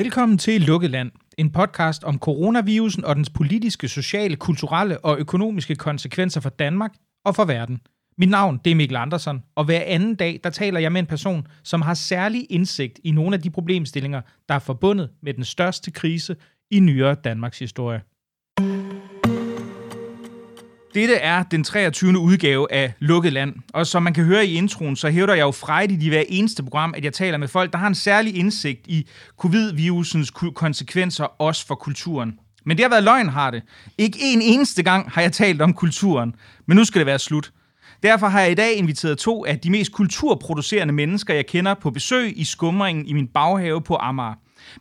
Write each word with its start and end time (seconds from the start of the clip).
Velkommen 0.00 0.38
til 0.38 0.60
Lukket 0.60 0.90
Land, 0.90 1.10
en 1.38 1.52
podcast 1.52 2.04
om 2.04 2.18
coronavirusen 2.18 3.04
og 3.04 3.16
dens 3.16 3.30
politiske, 3.30 3.88
sociale, 3.88 4.36
kulturelle 4.36 5.04
og 5.04 5.18
økonomiske 5.18 5.74
konsekvenser 5.74 6.40
for 6.40 6.50
Danmark 6.50 6.94
og 7.24 7.36
for 7.36 7.44
verden. 7.44 7.80
Mit 8.18 8.28
navn 8.28 8.60
det 8.64 8.70
er 8.70 8.74
Mikkel 8.74 8.96
Andersen, 8.96 9.42
og 9.54 9.64
hver 9.64 9.82
anden 9.86 10.14
dag 10.14 10.40
der 10.44 10.50
taler 10.50 10.80
jeg 10.80 10.92
med 10.92 11.00
en 11.00 11.06
person, 11.06 11.46
som 11.64 11.82
har 11.82 11.94
særlig 11.94 12.46
indsigt 12.50 13.00
i 13.04 13.10
nogle 13.10 13.36
af 13.36 13.42
de 13.42 13.50
problemstillinger, 13.50 14.20
der 14.48 14.54
er 14.54 14.58
forbundet 14.58 15.10
med 15.22 15.34
den 15.34 15.44
største 15.44 15.90
krise 15.90 16.36
i 16.70 16.80
nyere 16.80 17.14
Danmarks 17.14 17.58
historie. 17.58 18.00
Dette 20.94 21.14
er 21.14 21.42
den 21.42 21.64
23. 21.64 22.18
udgave 22.18 22.72
af 22.72 22.92
Lukket 22.98 23.32
Land, 23.32 23.54
og 23.72 23.86
som 23.86 24.02
man 24.02 24.14
kan 24.14 24.24
høre 24.24 24.46
i 24.46 24.54
introen, 24.54 24.96
så 24.96 25.10
hævder 25.10 25.34
jeg 25.34 25.42
jo 25.42 25.50
frejdigt 25.50 26.02
i 26.02 26.08
hver 26.08 26.22
eneste 26.28 26.62
program, 26.62 26.94
at 26.96 27.04
jeg 27.04 27.12
taler 27.12 27.38
med 27.38 27.48
folk, 27.48 27.72
der 27.72 27.78
har 27.78 27.86
en 27.86 27.94
særlig 27.94 28.36
indsigt 28.36 28.86
i 28.86 29.08
covid-virusens 29.38 30.30
konsekvenser, 30.54 31.24
også 31.24 31.66
for 31.66 31.74
kulturen. 31.74 32.38
Men 32.64 32.76
det 32.76 32.84
har 32.84 32.90
været 32.90 33.04
løgn, 33.04 33.28
har 33.28 33.50
det. 33.50 33.62
Ikke 33.98 34.18
en 34.20 34.42
eneste 34.42 34.82
gang 34.82 35.10
har 35.10 35.22
jeg 35.22 35.32
talt 35.32 35.62
om 35.62 35.74
kulturen, 35.74 36.34
men 36.66 36.76
nu 36.76 36.84
skal 36.84 36.98
det 36.98 37.06
være 37.06 37.18
slut. 37.18 37.52
Derfor 38.02 38.26
har 38.26 38.40
jeg 38.40 38.50
i 38.50 38.54
dag 38.54 38.74
inviteret 38.74 39.18
to 39.18 39.44
af 39.44 39.58
de 39.58 39.70
mest 39.70 39.92
kulturproducerende 39.92 40.94
mennesker, 40.94 41.34
jeg 41.34 41.46
kender, 41.46 41.74
på 41.74 41.90
besøg 41.90 42.38
i 42.38 42.44
skumringen 42.44 43.06
i 43.06 43.12
min 43.12 43.26
baghave 43.26 43.82
på 43.82 43.96
Amager. 43.96 44.34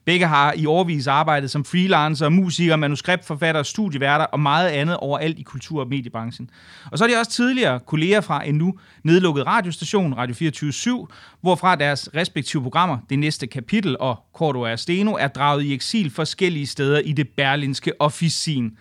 Begge 0.06 0.28
har 0.28 0.54
i 0.54 0.66
årvis 0.66 1.08
arbejdet 1.08 1.52
som 1.52 1.66
freelancer, 1.66 2.30
musikere, 2.30 2.78
manuskriptforfattere, 2.78 3.66
studieværter 3.66 4.26
og 4.26 4.40
meget 4.40 4.70
andet 4.70 4.98
overalt 4.98 5.40
i 5.40 5.42
kultur- 5.42 5.82
og 5.82 5.88
mediebranchen. 5.88 6.50
Og 6.92 6.98
så 6.98 7.04
er 7.04 7.08
de 7.08 7.16
også 7.20 7.32
tidligere 7.32 7.80
kolleger 7.80 8.22
fra 8.22 8.48
en 8.48 8.56
nu 8.56 8.74
nedlukket 9.04 9.48
radiostation, 9.48 10.14
Radio 10.14 10.36
24 10.36 11.08
hvorfra 11.42 11.76
deres 11.76 12.10
respektive 12.16 12.64
programmer, 12.64 12.98
det 13.10 13.20
næste 13.20 13.48
kapitel 13.48 13.98
og 14.00 14.20
Cordua 14.34 14.76
Steno, 14.76 15.14
er 15.14 15.28
draget 15.28 15.64
i 15.64 15.74
eksil 15.74 16.12
forskellige 16.12 16.68
steder 16.68 17.00
i 17.00 17.14
det 17.14 17.30
berlinske 17.30 18.02
officin. 18.02 18.72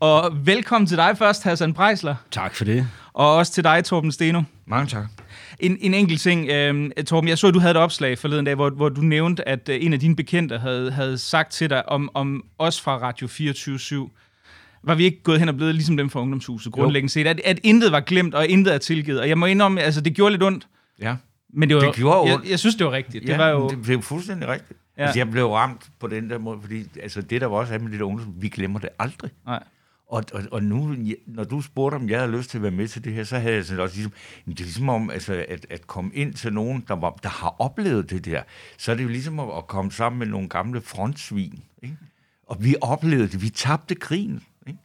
Og 0.00 0.46
velkommen 0.46 0.86
til 0.86 0.96
dig 0.96 1.18
først, 1.18 1.42
Hassan 1.42 1.74
Prejsler. 1.74 2.14
Tak 2.30 2.54
for 2.54 2.64
det. 2.64 2.88
Og 3.12 3.36
også 3.36 3.52
til 3.52 3.64
dig, 3.64 3.84
Torben 3.84 4.12
Steno. 4.12 4.42
Mange 4.66 4.86
tak. 4.86 5.04
En, 5.62 5.78
en 5.80 5.94
enkelt 5.94 6.20
ting, 6.20 6.48
øh, 6.50 6.90
Torben, 7.06 7.28
jeg 7.28 7.38
så, 7.38 7.46
at 7.46 7.54
du 7.54 7.58
havde 7.58 7.70
et 7.70 7.76
opslag 7.76 8.18
forleden 8.18 8.44
dag, 8.44 8.54
hvor, 8.54 8.70
hvor 8.70 8.88
du 8.88 9.00
nævnte, 9.00 9.48
at 9.48 9.68
øh, 9.68 9.84
en 9.84 9.92
af 9.92 10.00
dine 10.00 10.16
bekendte 10.16 10.58
havde, 10.58 10.90
havde 10.90 11.18
sagt 11.18 11.52
til 11.52 11.70
dig 11.70 11.88
om, 11.88 12.10
om 12.14 12.44
os 12.58 12.80
fra 12.80 12.98
Radio 12.98 13.26
24 13.26 14.08
var 14.82 14.94
vi 14.94 15.04
ikke 15.04 15.22
gået 15.22 15.38
hen 15.38 15.48
og 15.48 15.56
blevet 15.56 15.74
ligesom 15.74 15.96
dem 15.96 16.10
fra 16.10 16.20
Ungdomshuset, 16.20 16.72
grundlæggende 16.72 17.12
set, 17.12 17.26
at, 17.26 17.40
at 17.44 17.60
intet 17.62 17.92
var 17.92 18.00
glemt, 18.00 18.34
og 18.34 18.46
intet 18.46 18.74
er 18.74 18.78
tilgivet. 18.78 19.20
Og 19.20 19.28
jeg 19.28 19.38
må 19.38 19.46
indrømme, 19.46 19.80
altså 19.80 20.00
det 20.00 20.14
gjorde 20.14 20.30
lidt 20.30 20.42
ondt. 20.42 20.68
Ja. 21.00 21.16
Men 21.54 21.68
det, 21.68 21.76
var, 21.76 21.82
det 21.82 21.94
gjorde 21.94 22.26
jeg, 22.26 22.34
ondt. 22.34 22.50
jeg, 22.50 22.58
synes, 22.58 22.74
det 22.74 22.86
var 22.86 22.92
rigtigt. 22.92 23.24
Ja, 23.24 23.30
det 23.30 23.38
var 23.38 23.48
jo... 23.48 23.68
det 23.68 23.82
blev 23.82 24.02
fuldstændig 24.02 24.48
rigtigt. 24.48 24.78
Ja. 24.98 25.02
Altså, 25.02 25.18
jeg 25.18 25.30
blev 25.30 25.46
ramt 25.46 25.90
på 26.00 26.06
den 26.06 26.30
der 26.30 26.38
måde, 26.38 26.58
fordi 26.60 26.84
altså, 27.02 27.22
det, 27.22 27.40
der 27.40 27.46
var 27.46 27.56
også 27.56 27.74
af 27.74 27.80
med 27.80 27.90
det 27.90 27.98
der 27.98 28.06
ungdom, 28.06 28.34
vi 28.36 28.48
glemmer 28.48 28.78
det 28.78 28.88
aldrig. 28.98 29.30
Nej. 29.46 29.62
Og, 30.12 30.24
og, 30.32 30.42
og 30.50 30.62
nu, 30.62 30.96
når 31.26 31.44
du 31.44 31.60
spurgte, 31.60 31.94
om 31.96 32.08
jeg 32.08 32.20
havde 32.20 32.32
lyst 32.32 32.50
til 32.50 32.58
at 32.58 32.62
være 32.62 32.70
med 32.70 32.88
til 32.88 33.04
det 33.04 33.12
her, 33.12 33.24
så 33.24 33.38
havde 33.38 33.54
jeg 33.54 33.64
sådan 33.64 33.82
også 33.82 33.96
ligesom, 33.96 34.12
det 34.46 34.60
er 34.60 34.64
ligesom 34.64 34.88
om, 34.88 35.10
altså, 35.10 35.44
at, 35.48 35.66
at 35.70 35.86
komme 35.86 36.14
ind 36.14 36.34
til 36.34 36.52
nogen, 36.52 36.84
der, 36.88 36.94
var, 36.94 37.10
der 37.10 37.28
har 37.28 37.56
oplevet 37.58 38.10
det 38.10 38.24
der, 38.24 38.42
så 38.78 38.92
er 38.92 38.96
det 38.96 39.04
jo 39.04 39.08
ligesom 39.08 39.40
at, 39.40 39.48
at 39.56 39.66
komme 39.66 39.92
sammen 39.92 40.18
med 40.18 40.26
nogle 40.26 40.48
gamle 40.48 40.80
frontsvin. 40.80 41.62
Ikke? 41.82 41.96
Og 42.46 42.64
vi 42.64 42.76
oplevede 42.80 43.28
det, 43.28 43.42
vi 43.42 43.48
tabte 43.48 43.94
krigen. 43.94 44.42
Ikke? 44.66 44.78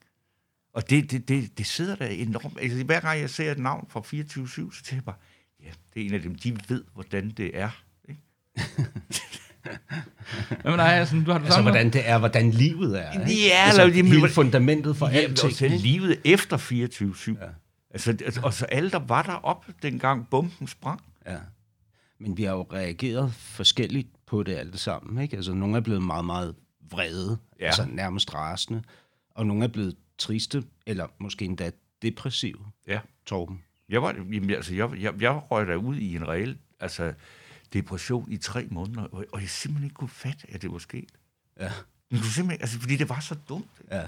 Og 0.74 0.90
det, 0.90 1.12
det, 1.12 1.28
det, 1.28 1.58
det 1.58 1.66
sidder 1.66 1.96
der 1.96 2.08
enormt. 2.08 2.60
Altså, 2.62 2.84
hver 2.84 3.00
gang 3.00 3.20
jeg 3.20 3.30
ser 3.30 3.52
et 3.52 3.60
navn 3.60 3.88
fra 3.90 4.00
24-7, 4.00 4.06
så 4.08 4.84
tænker 4.84 4.96
jeg 4.96 5.04
bare, 5.04 5.16
ja, 5.64 5.70
det 5.94 6.02
er 6.02 6.06
en 6.06 6.14
af 6.14 6.22
dem, 6.22 6.36
de 6.36 6.58
ved, 6.68 6.84
hvordan 6.94 7.30
det 7.30 7.52
er. 7.54 7.70
Ikke? 8.10 8.22
Jamen, 10.66 10.78
nej, 10.78 10.88
altså, 10.88 11.16
du 11.16 11.32
har 11.32 11.38
det 11.38 11.46
altså, 11.46 11.56
samme. 11.56 11.70
hvordan 11.72 11.90
det 11.94 12.10
er, 12.10 12.18
hvordan 12.18 12.52
livet 12.52 13.00
er. 13.06 13.12
Ikke? 13.12 13.48
Ja, 13.48 13.66
altså, 13.66 13.82
eller, 13.82 13.94
hele 14.04 14.22
men- 14.22 14.30
fundamentet 14.30 14.96
for 14.98 15.08
Ja, 15.08 15.14
alting. 15.18 15.50
og 15.52 15.52
så 15.56 15.66
ikke? 15.66 15.78
livet 15.78 16.20
efter 16.26 16.58
24-7. 16.58 17.42
Ja. 17.42 17.48
Altså, 17.92 18.12
altså, 18.26 18.42
og 18.44 18.54
så 18.54 18.66
alle, 18.66 18.92
der 18.92 19.00
var 19.00 19.22
deroppe, 19.24 19.74
dengang 19.82 20.30
bomben 20.30 20.68
sprang. 20.68 21.02
Ja. 21.28 21.38
Men 22.20 22.38
vi 22.38 22.44
har 22.44 22.52
jo 22.54 22.68
reageret 22.74 23.34
forskelligt 23.34 24.08
på 24.28 24.44
det 24.44 24.56
alle 24.56 24.78
sammen. 24.78 25.24
Ikke? 25.24 25.36
Altså, 25.36 25.54
nogle 25.54 25.78
er 25.78 25.82
blevet 25.82 26.04
meget, 26.04 26.26
meget 26.26 26.56
vrede, 26.92 27.38
Ja. 27.60 27.66
altså 27.66 27.86
nærmest 27.92 28.34
rasende, 28.34 28.84
og 29.36 29.46
nogle 29.46 29.64
er 29.64 29.68
blevet 29.68 29.96
triste, 30.18 30.64
eller 30.86 31.08
måske 31.20 31.46
endda 31.46 31.72
depressive, 32.02 32.60
Ja. 32.88 33.00
Torben. 33.26 33.62
Jeg, 33.90 34.02
var, 34.02 34.16
jamen, 34.34 34.50
altså, 34.52 34.76
jeg, 34.76 34.90
jeg, 35.02 35.14
jeg 35.22 35.42
røg 35.52 35.68
der 35.68 35.76
ud 35.76 35.96
i 35.96 36.16
en 36.16 36.28
reel 36.28 36.58
altså, 36.80 37.14
depression 37.74 38.32
i 38.32 38.38
tre 38.38 38.68
måneder, 38.72 39.04
og, 39.04 39.26
og 39.34 39.42
jeg 39.42 39.50
simpelthen 39.50 39.84
ikke 39.84 39.94
kunne 39.94 40.10
fatte, 40.10 40.54
at 40.54 40.62
det 40.62 40.72
var 40.72 40.78
sket. 40.78 41.12
Ja. 41.60 41.72
Jeg 42.12 42.20
kunne 42.20 42.32
simpelthen, 42.32 42.62
altså, 42.62 42.80
fordi 42.80 42.96
det 42.96 43.10
var 43.10 43.20
så 43.20 43.36
dumt. 43.50 43.82
Ja. 43.92 44.08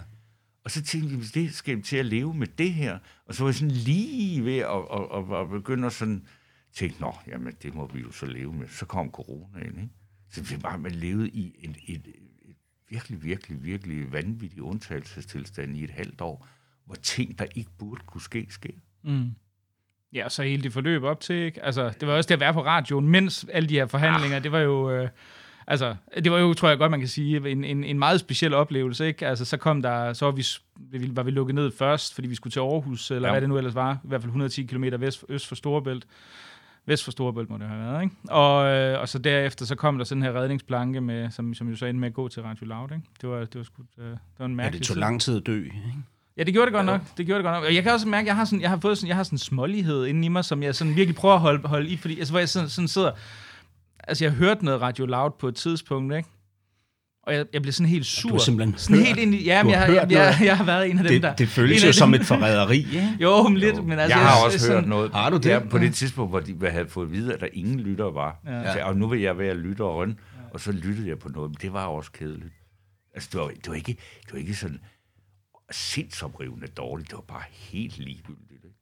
Og 0.63 0.71
så 0.71 0.83
tænkte 0.83 1.09
jeg, 1.09 1.17
hvis 1.17 1.31
det 1.31 1.53
skal 1.53 1.75
jeg 1.75 1.83
til 1.83 1.97
at 1.97 2.05
leve 2.05 2.33
med 2.33 2.47
det 2.47 2.73
her. 2.73 2.99
Og 3.25 3.35
så 3.35 3.43
var 3.43 3.49
jeg 3.49 3.55
sådan 3.55 3.71
lige 3.71 4.45
ved 4.45 4.57
at, 4.57 4.85
at, 4.93 5.33
at, 5.33 5.41
at 5.41 5.49
begynde 5.49 5.87
at 5.87 5.93
sådan 5.93 6.27
tænke, 6.73 7.01
nå, 7.01 7.13
jamen 7.27 7.53
det 7.63 7.73
må 7.73 7.87
vi 7.87 7.99
jo 7.99 8.11
så 8.11 8.25
leve 8.25 8.53
med. 8.53 8.67
Så 8.67 8.85
kom 8.85 9.11
coronaen, 9.11 9.79
ikke? 9.79 9.89
Så 10.31 10.41
det 10.41 10.63
var, 10.63 10.77
man 10.77 10.91
levede 10.91 11.29
i 11.29 11.55
en, 11.59 11.75
et, 11.87 12.07
et 12.07 12.55
virkelig, 12.89 13.23
virkelig, 13.23 13.63
virkelig 13.63 14.11
vanvittig 14.11 14.61
undtagelsestilstand 14.61 15.77
i 15.77 15.83
et 15.83 15.89
halvt 15.89 16.21
år, 16.21 16.47
hvor 16.85 16.95
ting, 16.95 17.39
der 17.39 17.45
ikke 17.55 17.71
burde 17.77 18.01
kunne 18.05 18.21
ske, 18.21 18.47
sker. 18.49 18.73
Mm. 19.03 19.31
Ja, 20.13 20.25
og 20.25 20.31
så 20.31 20.43
hele 20.43 20.63
det 20.63 20.73
forløb 20.73 21.03
op 21.03 21.19
til, 21.19 21.35
ikke? 21.35 21.65
Altså, 21.65 21.91
det 21.99 22.07
var 22.07 22.13
også 22.13 22.27
det 22.27 22.33
at 22.33 22.39
være 22.39 22.53
på 22.53 22.65
radioen, 22.65 23.07
mens 23.07 23.45
alle 23.53 23.69
de 23.69 23.73
her 23.73 23.85
forhandlinger, 23.85 24.37
ah. 24.37 24.43
det 24.43 24.51
var 24.51 24.59
jo... 24.59 24.91
Øh, 24.91 25.09
altså, 25.67 25.95
det 26.23 26.31
var 26.31 26.39
jo, 26.39 26.53
tror 26.53 26.69
jeg 26.69 26.77
godt, 26.77 26.91
man 26.91 26.99
kan 26.99 27.09
sige, 27.09 27.49
en, 27.51 27.63
en, 27.63 27.83
en 27.83 27.99
meget 27.99 28.19
speciel 28.19 28.53
oplevelse, 28.53 29.07
ikke? 29.07 29.27
Altså, 29.27 29.45
så 29.45 29.57
kom 29.57 29.81
der, 29.81 30.13
så 30.13 30.25
var 30.25 30.31
vi, 30.31 30.45
var 31.15 31.23
vi 31.23 31.31
lukket 31.31 31.55
ned 31.55 31.71
først, 31.71 32.15
fordi 32.15 32.27
vi 32.27 32.35
skulle 32.35 32.51
til 32.51 32.59
Aarhus, 32.59 33.11
eller 33.11 33.27
Ja. 33.27 33.27
ja. 33.27 33.33
hvad 33.33 33.41
det 33.41 33.49
nu 33.49 33.57
ellers 33.57 33.75
var, 33.75 33.93
i 33.93 34.07
hvert 34.07 34.21
fald 34.21 34.29
110 34.29 34.63
km 34.65 34.83
vest, 34.99 35.25
øst 35.29 35.47
for 35.47 35.55
Storebælt. 35.55 36.05
Vest 36.85 37.03
for 37.03 37.11
Storebælt 37.11 37.49
må 37.49 37.57
det 37.57 37.67
have 37.67 37.79
været, 37.91 38.03
ikke? 38.03 38.15
Og, 38.29 38.67
øh, 38.67 39.01
og 39.01 39.09
så 39.09 39.19
derefter, 39.19 39.65
så 39.65 39.75
kom 39.75 39.97
der 39.97 40.05
sådan 40.05 40.23
her 40.23 40.33
redningsplanke, 40.41 41.01
med, 41.01 41.31
som, 41.31 41.53
som 41.53 41.69
jo 41.69 41.75
så 41.75 41.85
endte 41.85 41.99
med 41.99 42.07
at 42.07 42.13
gå 42.13 42.27
til 42.27 42.43
Radio 42.43 42.65
Loud, 42.65 42.91
ikke? 42.91 43.03
Det 43.21 43.29
var, 43.29 43.39
det 43.39 43.55
var, 43.55 43.63
sgu, 43.63 43.83
øh, 43.97 44.05
det 44.05 44.17
var 44.39 44.45
en 44.45 44.51
ja, 44.51 44.55
mærkelig 44.55 44.79
det 44.79 44.87
tog 44.87 44.93
tid. 44.93 44.99
lang 44.99 45.21
tid 45.21 45.37
at 45.37 45.45
dø. 45.45 45.63
Ikke? 45.63 45.93
Ja, 46.39 46.43
det 46.43 46.53
gjorde 46.53 46.65
det 46.65 46.73
godt 46.73 46.85
nok. 46.85 47.01
Det 47.17 47.25
gjorde 47.25 47.37
det 47.37 47.43
godt 47.45 47.55
nok. 47.55 47.63
Og 47.63 47.75
jeg 47.75 47.83
kan 47.83 47.91
også 47.91 48.07
mærke, 48.07 48.23
at 48.23 48.27
jeg 48.27 48.35
har, 48.35 48.45
sådan, 48.45 48.61
jeg 48.61 48.69
har 48.69 48.79
fået 48.81 48.97
sådan, 48.97 49.07
jeg 49.07 49.15
har 49.15 49.23
sådan 49.23 49.35
en 49.35 49.39
smålighed 49.39 50.05
inde 50.05 50.25
i 50.25 50.27
mig, 50.29 50.45
som 50.45 50.63
jeg 50.63 50.75
sådan 50.75 50.95
virkelig 50.95 51.15
prøver 51.15 51.35
at 51.35 51.41
holde, 51.41 51.67
holde 51.67 51.89
i, 51.89 51.97
fordi 51.97 52.17
altså, 52.19 52.33
hvor 52.33 52.39
jeg 52.39 52.49
sådan, 52.49 52.69
sådan 52.69 52.87
sidder... 52.87 53.11
Altså, 54.07 54.25
jeg 54.25 54.31
hørte 54.31 54.65
noget 54.65 54.81
Radio 54.81 55.05
Loud 55.05 55.31
på 55.39 55.47
et 55.47 55.55
tidspunkt, 55.55 56.15
ikke? 56.15 56.29
Og 57.23 57.33
jeg, 57.35 57.45
jeg 57.53 57.61
blev 57.61 57.71
sådan 57.73 57.89
helt 57.89 58.05
sur. 58.05 58.29
Du 58.29 58.35
har 58.35 58.39
simpelthen 58.39 58.77
sådan 58.77 58.97
hørt- 58.97 59.07
helt 59.07 59.19
ind 59.19 59.35
i, 59.35 59.43
ja, 59.43 59.63
men 59.63 59.71
jeg, 59.71 59.79
har 59.79 59.85
jeg, 59.87 59.95
jeg, 59.95 60.01
hørt 60.01 60.39
jeg, 60.39 60.45
jeg, 60.45 60.57
har 60.57 60.63
været 60.63 60.89
en 60.89 60.97
af 60.97 61.03
dem, 61.03 61.13
Det, 61.13 61.23
der... 61.23 61.35
det 61.35 61.47
føles 61.47 61.85
jo 61.85 61.93
som 61.93 62.13
et 62.13 62.25
forræderi. 62.25 62.77
Ikke? 62.77 63.17
Jo, 63.23 63.43
men 63.43 63.57
lidt, 63.57 63.85
men 63.85 63.99
altså... 63.99 64.17
jeg 64.17 64.27
har 64.27 64.45
også 64.45 64.59
sådan, 64.59 64.75
hørt 64.75 64.87
noget. 64.89 65.11
Har 65.11 65.29
du 65.29 65.37
det? 65.37 65.45
Ja, 65.49 65.59
på 65.59 65.77
det 65.77 65.93
tidspunkt, 65.95 66.31
hvor 66.31 66.39
de 66.39 66.69
havde 66.69 66.87
fået 66.89 67.05
at 67.05 67.11
vide, 67.11 67.33
at 67.33 67.39
der 67.41 67.47
ingen 67.53 67.79
lytter 67.79 68.11
var. 68.11 68.39
Ja. 68.45 68.61
Ja. 68.61 68.85
Og 68.85 68.97
nu 68.97 69.07
vil 69.07 69.21
jeg 69.21 69.37
være 69.37 69.55
lytter 69.57 69.85
og 69.85 69.95
røn, 69.97 70.19
og 70.53 70.59
så 70.59 70.71
lyttede 70.71 71.07
jeg 71.09 71.19
på 71.19 71.29
noget, 71.29 71.49
men 71.51 71.57
det 71.61 71.73
var 71.73 71.85
også 71.85 72.11
kedeligt. 72.11 72.53
Altså, 73.13 73.29
det 73.31 73.39
var, 73.39 73.47
det 73.47 73.67
var, 73.67 73.75
ikke, 73.75 73.97
det 74.25 74.33
var 74.33 74.39
ikke 74.39 74.55
sådan 74.55 74.79
sindsoprivende 75.71 76.67
dårligt, 76.67 77.09
det 77.09 77.15
var 77.15 77.23
bare 77.27 77.43
helt 77.51 77.97
ligegyldigt. 77.97 78.63
Ikke? 78.63 78.75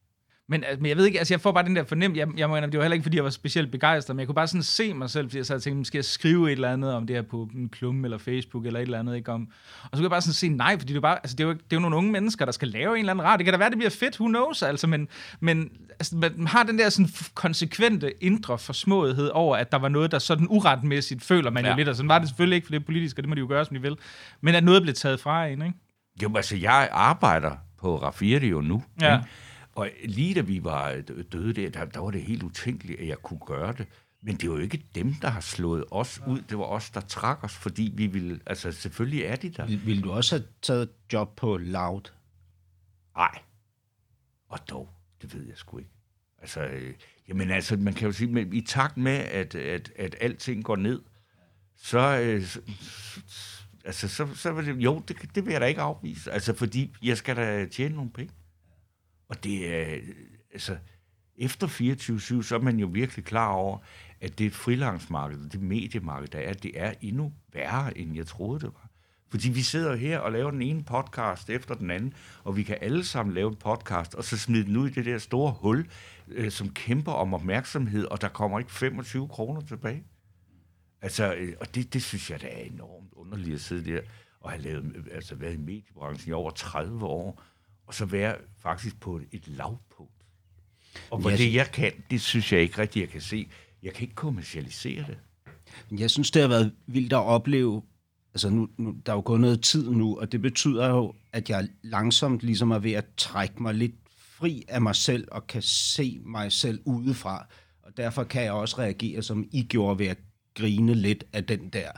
Men, 0.49 0.63
altså, 0.63 0.81
men 0.81 0.89
jeg 0.89 0.97
ved 0.97 1.05
ikke, 1.05 1.19
altså 1.19 1.33
jeg 1.33 1.41
får 1.41 1.51
bare 1.51 1.63
den 1.63 1.75
der 1.75 1.83
fornemmelse, 1.83 2.19
jeg, 2.19 2.39
jeg 2.39 2.49
må 2.49 2.55
indrømme, 2.55 2.71
det 2.71 2.77
var 2.77 2.83
heller 2.83 2.93
ikke, 2.93 3.03
fordi 3.03 3.17
jeg 3.17 3.23
var 3.23 3.29
specielt 3.29 3.71
begejstret, 3.71 4.15
men 4.15 4.19
jeg 4.19 4.27
kunne 4.27 4.35
bare 4.35 4.47
sådan 4.47 4.63
se 4.63 4.93
mig 4.93 5.09
selv, 5.09 5.27
fordi 5.27 5.37
jeg 5.37 5.45
sad 5.45 5.55
og 5.55 5.61
tænkte, 5.61 5.85
skal 5.85 5.97
jeg 5.97 6.05
skrive 6.05 6.47
et 6.47 6.51
eller 6.51 6.73
andet 6.73 6.93
om 6.93 7.07
det 7.07 7.15
her 7.15 7.23
på 7.23 7.49
en 7.55 7.69
klumme 7.69 8.05
eller 8.07 8.17
Facebook 8.17 8.65
eller 8.65 8.79
et 8.79 8.83
eller 8.83 8.99
andet, 8.99 9.15
ikke 9.15 9.31
om. 9.31 9.47
Og 9.83 9.89
så 9.91 9.97
kunne 9.97 10.03
jeg 10.03 10.09
bare 10.09 10.21
sådan 10.21 10.33
se, 10.33 10.49
nej, 10.49 10.77
fordi 10.79 10.93
det 10.93 10.97
er, 10.97 11.01
bare, 11.01 11.19
altså, 11.23 11.35
det 11.35 11.43
er, 11.43 11.47
jo, 11.47 11.53
det 11.53 11.59
er 11.59 11.75
jo 11.75 11.79
nogle 11.79 11.95
unge 11.95 12.11
mennesker, 12.11 12.45
der 12.45 12.51
skal 12.51 12.67
lave 12.67 12.93
en 12.93 12.99
eller 12.99 13.11
anden 13.11 13.25
rar. 13.25 13.37
Det 13.37 13.45
kan 13.45 13.53
da 13.53 13.57
være, 13.57 13.69
det 13.69 13.77
bliver 13.77 13.89
fedt, 13.89 14.19
who 14.19 14.27
knows, 14.27 14.63
altså, 14.63 14.87
men, 14.87 15.07
men 15.39 15.69
altså, 15.89 16.15
man 16.15 16.47
har 16.47 16.63
den 16.63 16.79
der 16.79 16.89
sådan 16.89 17.09
konsekvente 17.33 18.23
indre 18.23 18.57
forsmåethed 18.57 19.29
over, 19.33 19.57
at 19.57 19.71
der 19.71 19.77
var 19.77 19.89
noget, 19.89 20.11
der 20.11 20.19
sådan 20.19 20.47
uretmæssigt 20.49 21.23
føler 21.23 21.51
man. 21.51 21.65
Ja. 21.65 21.71
jo 21.71 21.77
lidt, 21.77 21.89
og 21.89 21.95
sådan 21.95 22.09
var 22.09 22.19
det 22.19 22.27
selvfølgelig 22.27 22.55
ikke, 22.55 22.65
for 22.65 22.71
det 22.71 22.79
er 22.79 22.85
politisk, 22.85 23.17
og 23.17 23.23
det 23.23 23.29
må 23.29 23.35
de 23.35 23.39
jo 23.39 23.47
gøre, 23.47 23.65
som 23.65 23.75
de 23.75 23.81
vil, 23.81 23.97
men 24.41 24.55
at 24.55 24.63
noget 24.63 24.81
blev 24.81 24.95
taget 24.95 25.19
fra 25.19 25.47
en, 25.47 25.61
ikke? 25.61 25.73
Jo, 26.23 26.35
altså, 26.35 26.55
jeg 26.55 26.89
arbejder 26.91 27.55
på 27.77 28.01
Raffierio 28.01 28.61
nu. 28.61 28.83
Ja. 29.01 29.17
Ikke? 29.17 29.29
Og 29.75 29.89
lige 30.05 30.33
da 30.35 30.41
vi 30.41 30.63
var 30.63 31.01
døde 31.31 31.53
der, 31.53 31.69
der, 31.69 31.85
der 31.85 31.99
var 31.99 32.11
det 32.11 32.21
helt 32.23 32.43
utænkeligt, 32.43 32.99
at 32.99 33.07
jeg 33.07 33.17
kunne 33.17 33.39
gøre 33.45 33.73
det. 33.73 33.87
Men 34.21 34.35
det 34.35 34.49
var 34.49 34.55
jo 34.55 34.61
ikke 34.61 34.83
dem, 34.95 35.13
der 35.13 35.29
har 35.29 35.39
slået 35.39 35.83
os 35.91 36.21
ud. 36.27 36.41
Det 36.41 36.57
var 36.57 36.63
os, 36.63 36.89
der 36.89 37.01
trak 37.01 37.43
os, 37.43 37.53
fordi 37.55 37.91
vi 37.95 38.07
ville... 38.07 38.39
Altså, 38.45 38.71
selvfølgelig 38.71 39.21
er 39.23 39.35
de 39.35 39.49
der. 39.49 39.65
Vil, 39.65 39.85
vil 39.85 40.03
du 40.03 40.11
også 40.11 40.35
have 40.37 40.47
taget 40.61 40.81
et 40.83 40.89
job 41.13 41.35
på 41.35 41.57
Loud? 41.57 42.01
Nej. 43.15 43.39
Og 44.49 44.59
dog, 44.69 44.89
det 45.21 45.33
ved 45.33 45.45
jeg 45.47 45.57
sgu 45.57 45.77
ikke. 45.77 45.91
Altså, 46.41 46.61
øh, 46.61 46.93
jamen 47.29 47.51
altså, 47.51 47.77
man 47.77 47.93
kan 47.93 48.05
jo 48.07 48.11
sige, 48.11 48.31
men 48.31 48.53
i 48.53 48.61
takt 48.61 48.97
med, 48.97 49.11
at, 49.17 49.55
at, 49.55 49.91
at 49.95 50.15
alting 50.21 50.63
går 50.63 50.75
ned, 50.75 51.01
så, 51.77 52.19
øh, 52.19 52.43
så- 52.45 52.61
altså, 53.87 54.07
så, 54.07 54.27
så 54.35 54.51
vil 54.51 54.65
det, 54.65 54.75
jo, 54.75 55.01
det, 55.07 55.35
det 55.35 55.45
vil 55.45 55.51
jeg 55.51 55.61
da 55.61 55.65
ikke 55.65 55.81
afvise. 55.81 56.31
Altså, 56.31 56.53
fordi 56.53 56.95
jeg 57.03 57.17
skal 57.17 57.35
da 57.35 57.65
tjene 57.65 57.95
nogle 57.95 58.11
penge. 58.11 58.33
Og 59.29 59.43
det 59.43 59.75
er, 59.75 59.97
altså, 60.53 60.77
efter 61.37 61.67
24-7, 61.67 62.43
så 62.43 62.55
er 62.55 62.59
man 62.59 62.79
jo 62.79 62.87
virkelig 62.87 63.25
klar 63.25 63.51
over, 63.51 63.77
at 64.21 64.39
det 64.39 64.53
frilansmarked, 64.53 65.49
det 65.49 65.61
mediemarked, 65.61 66.27
der 66.27 66.39
er, 66.39 66.53
det 66.53 66.71
er 66.75 66.93
endnu 67.01 67.33
værre, 67.53 67.97
end 67.97 68.15
jeg 68.15 68.27
troede, 68.27 68.59
det 68.59 68.69
var. 68.73 68.89
Fordi 69.29 69.49
vi 69.49 69.61
sidder 69.61 69.95
her 69.95 70.19
og 70.19 70.31
laver 70.31 70.51
den 70.51 70.61
ene 70.61 70.83
podcast 70.83 71.49
efter 71.49 71.75
den 71.75 71.91
anden, 71.91 72.13
og 72.43 72.57
vi 72.57 72.63
kan 72.63 72.77
alle 72.81 73.03
sammen 73.03 73.35
lave 73.35 73.49
en 73.49 73.55
podcast, 73.55 74.15
og 74.15 74.23
så 74.23 74.37
smide 74.37 74.65
den 74.65 74.77
ud 74.77 74.89
i 74.89 74.93
det 74.93 75.05
der 75.05 75.17
store 75.17 75.51
hul, 75.51 75.87
øh, 76.27 76.51
som 76.51 76.69
kæmper 76.69 77.11
om 77.11 77.33
opmærksomhed, 77.33 78.05
og 78.05 78.21
der 78.21 78.27
kommer 78.27 78.59
ikke 78.59 78.71
25 78.71 79.27
kroner 79.27 79.61
tilbage. 79.61 80.03
Altså, 81.01 81.33
øh, 81.33 81.53
og 81.59 81.75
det, 81.75 81.93
det 81.93 82.03
synes 82.03 82.31
jeg, 82.31 82.41
det 82.41 82.49
er 82.53 82.63
enormt 82.65 83.09
underligt 83.11 83.55
at 83.55 83.61
sidde 83.61 83.91
der 83.93 84.01
og 84.39 84.51
have 84.51 84.61
lavet, 84.63 85.05
altså 85.11 85.35
været 85.35 85.53
i 85.53 85.57
mediebranchen 85.57 86.29
i 86.29 86.33
over 86.33 86.51
30 86.51 87.05
år, 87.05 87.43
og 87.87 87.93
så 87.93 88.05
være 88.05 88.35
faktisk 88.59 88.99
på 88.99 89.21
et 89.31 89.47
lavpunkt. 89.47 90.11
Og 91.09 91.19
hvor 91.19 91.29
Jeg- 91.29 91.39
det 91.39 91.53
jeg 91.53 91.71
kan, 91.71 91.91
det 92.11 92.21
synes 92.21 92.53
jeg 92.53 92.61
ikke 92.61 92.77
rigtigt, 92.77 93.01
jeg 93.03 93.09
kan 93.09 93.21
se. 93.21 93.47
Jeg 93.83 93.93
kan 93.93 94.01
ikke 94.01 94.15
kommercialisere 94.15 95.05
det. 95.07 95.17
Jeg 95.99 96.09
synes, 96.11 96.31
det 96.31 96.41
har 96.41 96.49
været 96.49 96.73
vildt 96.87 97.13
at 97.13 97.17
opleve, 97.23 97.81
altså 98.33 98.49
nu, 98.49 98.69
nu, 98.77 98.95
der 99.05 99.11
er 99.11 99.15
jo 99.15 99.21
gået 99.25 99.41
noget 99.41 99.61
tid 99.63 99.89
nu, 99.89 100.19
og 100.19 100.31
det 100.31 100.41
betyder 100.41 100.89
jo, 100.89 101.13
at 101.33 101.49
jeg 101.49 101.67
langsomt 101.83 102.41
ligesom 102.43 102.71
er 102.71 102.79
ved 102.79 102.91
at 102.91 103.05
trække 103.17 103.63
mig 103.63 103.73
lidt 103.73 103.95
fri 104.17 104.65
af 104.67 104.81
mig 104.81 104.95
selv, 104.95 105.27
og 105.31 105.47
kan 105.47 105.61
se 105.61 106.19
mig 106.25 106.51
selv 106.51 106.81
udefra. 106.85 107.47
Og 107.81 107.97
derfor 107.97 108.23
kan 108.23 108.43
jeg 108.43 108.51
også 108.51 108.77
reagere, 108.77 109.23
som 109.23 109.47
I 109.51 109.63
gjorde, 109.63 109.99
ved 109.99 110.07
at 110.07 110.17
grine 110.57 110.93
lidt 110.93 111.23
af 111.33 111.45
den 111.45 111.69
der 111.69 111.91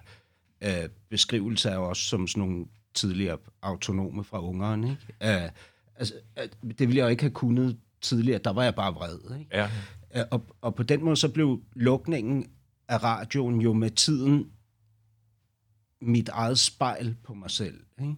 øh, 0.61 0.89
beskrivelse 1.09 1.71
af 1.71 1.77
os 1.77 1.97
som 1.97 2.27
sådan 2.27 2.49
nogle 2.49 2.65
tidligere 2.93 3.37
autonome 3.61 4.23
fra 4.23 4.43
Ungeren. 4.43 4.83
Ikke? 4.83 5.43
Øh, 5.43 5.49
altså, 5.95 6.13
det 6.63 6.79
ville 6.79 6.97
jeg 6.97 7.03
jo 7.03 7.07
ikke 7.07 7.23
have 7.23 7.31
kunnet 7.31 7.77
tidligere, 8.01 8.39
der 8.43 8.53
var 8.53 8.63
jeg 8.63 8.75
bare 8.75 8.93
vred. 8.93 9.39
Ikke? 9.39 9.57
Ja. 9.57 9.69
Øh, 10.15 10.23
Og, 10.31 10.45
og 10.61 10.75
på 10.75 10.83
den 10.83 11.03
måde 11.03 11.15
så 11.15 11.29
blev 11.29 11.61
lukningen 11.73 12.49
af 12.87 13.03
radioen 13.03 13.61
jo 13.61 13.73
med 13.73 13.91
tiden 13.91 14.51
mit 16.01 16.29
eget 16.29 16.59
spejl 16.59 17.15
på 17.23 17.33
mig 17.33 17.51
selv. 17.51 17.79
Ikke? 18.01 18.15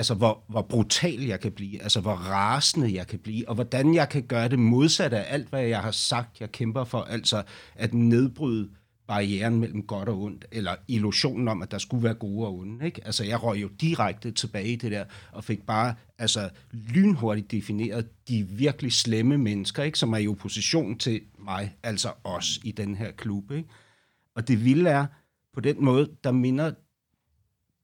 Altså, 0.00 0.14
hvor, 0.14 0.44
hvor 0.48 0.62
brutal 0.62 1.20
jeg 1.20 1.40
kan 1.40 1.52
blive, 1.52 1.82
altså, 1.82 2.00
hvor 2.00 2.12
rasende 2.12 2.94
jeg 2.94 3.06
kan 3.06 3.18
blive, 3.18 3.48
og 3.48 3.54
hvordan 3.54 3.94
jeg 3.94 4.08
kan 4.08 4.22
gøre 4.22 4.48
det 4.48 4.58
modsatte 4.58 5.18
af 5.18 5.34
alt, 5.34 5.48
hvad 5.48 5.62
jeg 5.62 5.80
har 5.80 5.90
sagt, 5.90 6.40
jeg 6.40 6.52
kæmper 6.52 6.84
for, 6.84 7.00
altså 7.00 7.42
at 7.74 7.94
nedbryde 7.94 8.70
barrieren 9.08 9.60
mellem 9.60 9.82
godt 9.82 10.08
og 10.08 10.22
ondt, 10.22 10.44
eller 10.52 10.76
illusionen 10.88 11.48
om, 11.48 11.62
at 11.62 11.70
der 11.70 11.78
skulle 11.78 12.04
være 12.04 12.14
gode 12.14 12.46
og 12.46 12.54
onde. 12.54 12.86
Ikke? 12.86 13.06
Altså, 13.06 13.24
jeg 13.24 13.42
røg 13.42 13.62
jo 13.62 13.68
direkte 13.68 14.30
tilbage 14.30 14.72
i 14.72 14.76
det 14.76 14.92
der, 14.92 15.04
og 15.32 15.44
fik 15.44 15.66
bare 15.66 15.94
altså, 16.18 16.50
lynhurtigt 16.72 17.50
defineret 17.50 18.08
de 18.28 18.48
virkelig 18.48 18.92
slemme 18.92 19.38
mennesker, 19.38 19.82
ikke? 19.82 19.98
som 19.98 20.12
er 20.12 20.18
i 20.18 20.28
opposition 20.28 20.98
til 20.98 21.20
mig, 21.38 21.76
altså 21.82 22.12
os 22.24 22.60
i 22.64 22.72
den 22.72 22.94
her 22.94 23.10
klub. 23.10 23.50
Ikke? 23.50 23.68
Og 24.36 24.48
det 24.48 24.64
vilde 24.64 24.90
er, 24.90 25.06
på 25.54 25.60
den 25.60 25.84
måde, 25.84 26.10
der 26.24 26.32
minder 26.32 26.72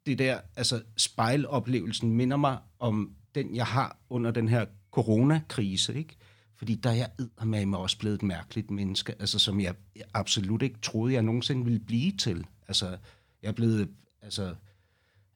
det 0.06 0.18
der, 0.18 0.40
altså 0.56 0.82
spejloplevelsen 0.96 2.10
minder 2.10 2.36
mig 2.36 2.58
om 2.78 3.16
den, 3.34 3.56
jeg 3.56 3.66
har 3.66 3.96
under 4.10 4.30
den 4.30 4.48
her 4.48 4.66
coronakrise, 4.90 5.94
ikke? 5.94 6.16
Fordi 6.54 6.74
der 6.74 6.90
er 6.90 6.94
jeg 6.94 7.10
med 7.46 7.78
også 7.78 7.98
blevet 7.98 8.14
et 8.14 8.22
mærkeligt 8.22 8.70
menneske, 8.70 9.14
altså 9.20 9.38
som 9.38 9.60
jeg 9.60 9.74
absolut 10.14 10.62
ikke 10.62 10.78
troede, 10.82 11.14
jeg 11.14 11.22
nogensinde 11.22 11.64
ville 11.64 11.80
blive 11.80 12.12
til. 12.12 12.46
Altså, 12.68 12.98
jeg 13.42 13.48
er 13.48 13.52
blevet, 13.52 13.88
altså, 14.22 14.54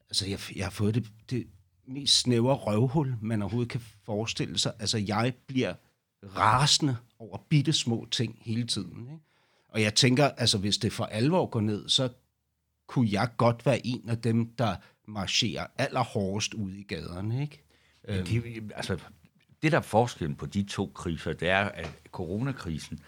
altså 0.09 0.27
jeg, 0.27 0.39
jeg 0.55 0.65
har 0.65 0.71
fået 0.71 0.95
det, 0.95 1.07
det 1.29 1.47
mest 1.87 2.19
snævre 2.19 2.55
røvhul, 2.55 3.15
man 3.21 3.41
overhovedet 3.41 3.71
kan 3.71 3.81
forestille 4.03 4.57
sig. 4.57 4.73
Altså, 4.79 4.97
jeg 4.97 5.33
bliver 5.47 5.73
rasende 6.23 6.97
over 7.19 7.37
bitte 7.49 7.73
små 7.73 8.07
ting 8.11 8.37
hele 8.41 8.67
tiden, 8.67 9.01
ikke? 9.01 9.23
Og 9.69 9.81
jeg 9.81 9.95
tænker, 9.95 10.25
altså 10.25 10.57
hvis 10.57 10.77
det 10.77 10.93
for 10.93 11.05
alvor 11.05 11.45
går 11.45 11.61
ned, 11.61 11.89
så 11.89 12.09
kunne 12.91 13.09
jeg 13.11 13.29
godt 13.37 13.65
være 13.65 13.87
en 13.87 14.09
af 14.09 14.17
dem, 14.17 14.53
der 14.57 14.75
marcherer 15.07 15.67
allerhårdest 15.77 16.53
ude 16.53 16.79
i 16.79 16.83
gaderne, 16.83 17.41
ikke? 17.41 17.63
Men 18.07 18.25
det, 18.25 18.71
altså, 18.75 18.97
det 19.61 19.71
der 19.71 19.77
er 19.77 19.81
forskellen 19.81 20.35
på 20.35 20.45
de 20.45 20.63
to 20.63 20.91
kriser, 20.95 21.33
det 21.33 21.49
er, 21.49 21.65
at 21.65 21.99
coronakrisen, 22.11 22.99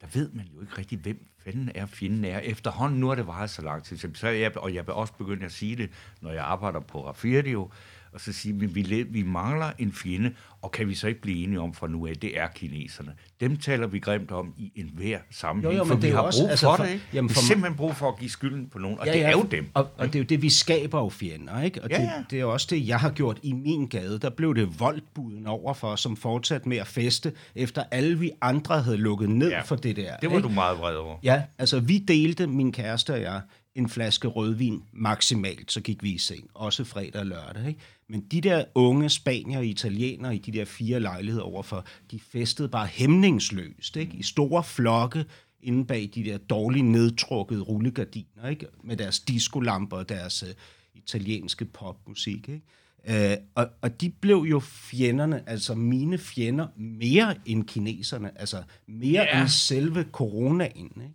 der 0.00 0.06
ved 0.12 0.30
man 0.32 0.48
jo 0.54 0.60
ikke 0.60 0.78
rigtig, 0.78 0.98
hvem 0.98 1.26
fanden 1.38 1.70
er 1.74 1.86
fjenden 1.86 2.24
er. 2.24 2.38
Efterhånden, 2.38 3.00
nu 3.00 3.08
har 3.08 3.14
det 3.14 3.26
varet 3.26 3.50
så 3.50 3.62
lang 3.62 3.84
tid, 3.84 4.14
så 4.14 4.28
jeg, 4.28 4.56
og 4.56 4.74
jeg 4.74 4.86
vil 4.86 4.94
også 4.94 5.12
begynde 5.12 5.44
at 5.44 5.52
sige 5.52 5.76
det, 5.76 5.90
når 6.20 6.30
jeg 6.30 6.44
arbejder 6.44 6.80
på 6.80 7.06
Rafirdio, 7.06 7.70
og 8.16 8.22
så 8.22 8.32
sige, 8.32 8.54
at 8.64 8.74
vi, 8.74 9.02
vi 9.10 9.22
mangler 9.22 9.70
en 9.78 9.92
fjende, 9.92 10.32
og 10.62 10.70
kan 10.70 10.88
vi 10.88 10.94
så 10.94 11.08
ikke 11.08 11.20
blive 11.20 11.44
enige 11.44 11.60
om 11.60 11.74
fra 11.74 11.88
nu 11.88 12.06
af, 12.06 12.14
det 12.16 12.38
er 12.38 12.46
kineserne. 12.54 13.12
Dem 13.40 13.56
taler 13.56 13.86
vi 13.86 13.98
grimt 13.98 14.30
om 14.30 14.54
i 14.58 14.72
enhver 14.76 15.18
sammenhæng, 15.30 15.72
Jo, 15.74 15.78
jo, 15.78 15.84
men 15.84 15.88
for 15.88 15.94
det 15.94 16.02
vi 16.04 16.10
har 16.10 16.18
også- 16.20 16.40
brug 16.42 16.50
altså 16.50 16.66
for 16.66 16.76
for- 16.76 16.84
det. 16.84 16.92
Ikke? 16.92 17.04
jamen 17.12 17.28
vi 17.28 17.34
for 17.34 17.40
har 17.40 17.42
mig- 17.42 17.46
simpelthen 17.48 17.76
brug 17.76 17.96
for 17.96 18.08
at 18.08 18.18
give 18.18 18.30
skylden 18.30 18.66
på 18.68 18.78
nogen, 18.78 18.98
og 19.00 19.06
ja, 19.06 19.12
det 19.12 19.24
er 19.24 19.30
jo 19.30 19.42
dem. 19.50 19.66
Og, 19.74 19.88
og 19.98 20.06
det 20.06 20.14
er 20.14 20.18
jo 20.18 20.24
det, 20.24 20.42
vi 20.42 20.50
skaber 20.50 20.98
jo 21.00 21.08
fjender, 21.08 21.62
ikke? 21.62 21.82
Og 21.82 21.90
Ja, 21.90 22.00
det, 22.18 22.30
det 22.30 22.40
er 22.40 22.44
også 22.44 22.66
det, 22.70 22.88
jeg 22.88 22.98
har 23.00 23.10
gjort 23.10 23.38
i 23.42 23.52
min 23.52 23.86
gade. 23.86 24.18
Der 24.18 24.30
blev 24.30 24.54
det 24.54 24.80
voldbuden 24.80 25.46
overfor, 25.46 25.96
som 25.96 26.16
fortsatte 26.16 26.68
med 26.68 26.76
at 26.76 26.86
feste, 26.86 27.32
efter 27.54 27.82
alle 27.90 28.18
vi 28.18 28.30
andre 28.40 28.82
havde 28.82 28.96
lukket 28.96 29.30
ned 29.30 29.50
Ja, 29.50 29.60
for 29.60 29.76
det 29.76 29.96
der. 29.96 30.16
Det 30.16 30.30
var 30.30 30.36
ikke? 30.36 30.48
du 30.48 30.52
meget 30.54 30.78
vred 30.78 30.96
over. 30.96 31.16
Ja, 31.22 31.42
altså 31.58 31.80
vi 31.80 31.98
delte, 31.98 32.46
min 32.46 32.72
kæreste 32.72 33.12
og 33.14 33.20
jeg, 33.20 33.40
en 33.76 33.88
flaske 33.88 34.28
rødvin 34.28 34.82
maksimalt, 34.92 35.72
så 35.72 35.80
gik 35.80 36.02
vi 36.02 36.10
i 36.10 36.18
seng, 36.18 36.50
også 36.54 36.84
fredag 36.84 37.20
og 37.20 37.26
lørdag. 37.26 37.68
Ikke? 37.68 37.80
Men 38.08 38.20
de 38.20 38.40
der 38.40 38.64
unge 38.74 39.08
spanier 39.10 39.58
og 39.58 39.66
italienere 39.66 40.34
i 40.34 40.38
de 40.38 40.52
der 40.52 40.64
fire 40.64 41.00
lejligheder 41.00 41.44
overfor, 41.44 41.84
de 42.10 42.20
festede 42.20 42.68
bare 42.68 42.86
hæmningsløst, 42.86 43.96
ikke? 43.96 44.16
i 44.16 44.22
store 44.22 44.64
flokke, 44.64 45.24
inde 45.62 45.84
bag 45.84 46.10
de 46.14 46.24
der 46.24 46.38
dårligt 46.38 46.86
nedtrukkede 46.86 47.60
rullegardiner, 47.62 48.48
ikke? 48.48 48.66
med 48.84 48.96
deres 48.96 49.20
diskolamper 49.20 49.96
og 49.96 50.08
deres 50.08 50.42
uh, 50.42 50.48
italienske 50.94 51.64
popmusik. 51.64 52.48
Ikke? 52.48 53.36
Uh, 53.36 53.42
og, 53.54 53.68
og 53.82 54.00
de 54.00 54.10
blev 54.10 54.36
jo 54.50 54.60
fjenderne, 54.60 55.48
altså 55.48 55.74
mine 55.74 56.18
fjender, 56.18 56.66
mere 56.76 57.34
end 57.46 57.64
kineserne, 57.64 58.40
altså 58.40 58.62
mere 58.86 59.22
Ja. 59.22 59.40
end 59.40 59.48
selve 59.48 60.06
coronaen. 60.12 60.92
Ikke? 60.96 61.14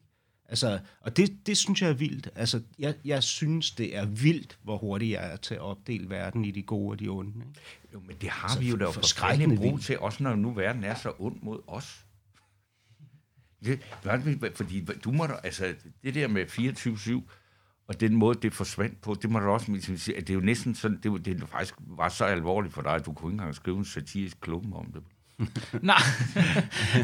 Altså, 0.52 0.80
og 1.02 1.18
det, 1.18 1.38
det 1.48 1.58
synes 1.58 1.82
jeg 1.82 1.90
er 1.90 1.94
vildt. 1.94 2.30
Altså, 2.36 2.62
jeg, 2.80 2.96
jeg 3.06 3.24
synes, 3.24 3.72
det 3.72 3.98
er 3.98 4.06
vildt, 4.06 4.58
hvor 4.64 4.78
hurtigt 4.78 5.12
jeg 5.12 5.32
er 5.34 5.36
til 5.36 5.54
at 5.56 5.62
opdele 5.62 6.10
verden 6.10 6.46
i 6.46 6.52
de 6.52 6.62
gode 6.64 6.92
og 6.94 7.00
de 7.00 7.08
onde. 7.08 7.32
Ikke? 7.36 7.60
Jo, 7.94 8.00
men 8.08 8.16
det 8.22 8.30
har 8.30 8.44
Altså, 8.48 8.60
vi 8.60 8.70
jo 8.70 8.76
da 8.78 8.86
for- 8.86 8.92
for 8.92 9.00
forskrækkende 9.02 9.46
skrækkende 9.56 9.70
brug 9.72 9.82
til, 9.82 10.00
også 10.00 10.24
når 10.24 10.36
nu 10.36 10.52
verden 10.54 10.84
er 10.84 10.96
så 10.96 11.14
ond 11.20 11.38
mod 11.42 11.60
os. 11.68 12.06
Det, 13.66 13.80
fordi 14.56 14.86
du 15.04 15.12
må 15.12 15.28
da, 15.28 15.34
altså, 15.44 15.76
det 16.04 16.16
der 16.16 16.28
med 16.28 16.46
24-7, 17.26 17.30
og 17.88 18.00
den 18.00 18.16
måde, 18.16 18.40
det 18.42 18.54
forsvandt 18.54 19.02
på, 19.02 19.14
det 19.22 19.30
må 19.30 19.40
du 19.40 19.46
også 19.50 19.72
ligesom 19.72 19.98
sige, 19.98 20.18
at 20.18 20.28
det 20.28 20.34
er 20.34 20.38
jo 20.38 20.46
næsten 20.46 20.76
sådan, 20.76 21.00
det, 21.04 21.26
det 21.26 21.50
faktisk 21.50 21.76
var 21.80 22.10
så 22.10 22.26
alvorligt 22.26 22.74
for 22.74 22.82
dig, 22.82 22.92
at 22.92 23.06
du 23.06 23.14
kunne 23.14 23.30
ikke 23.32 23.34
engang 23.42 23.56
skrive 23.56 23.78
en 23.78 23.86
satirisk 23.86 24.40
klumme 24.42 24.76
om 24.76 24.92
det. 24.92 25.04
Nej, 25.82 25.96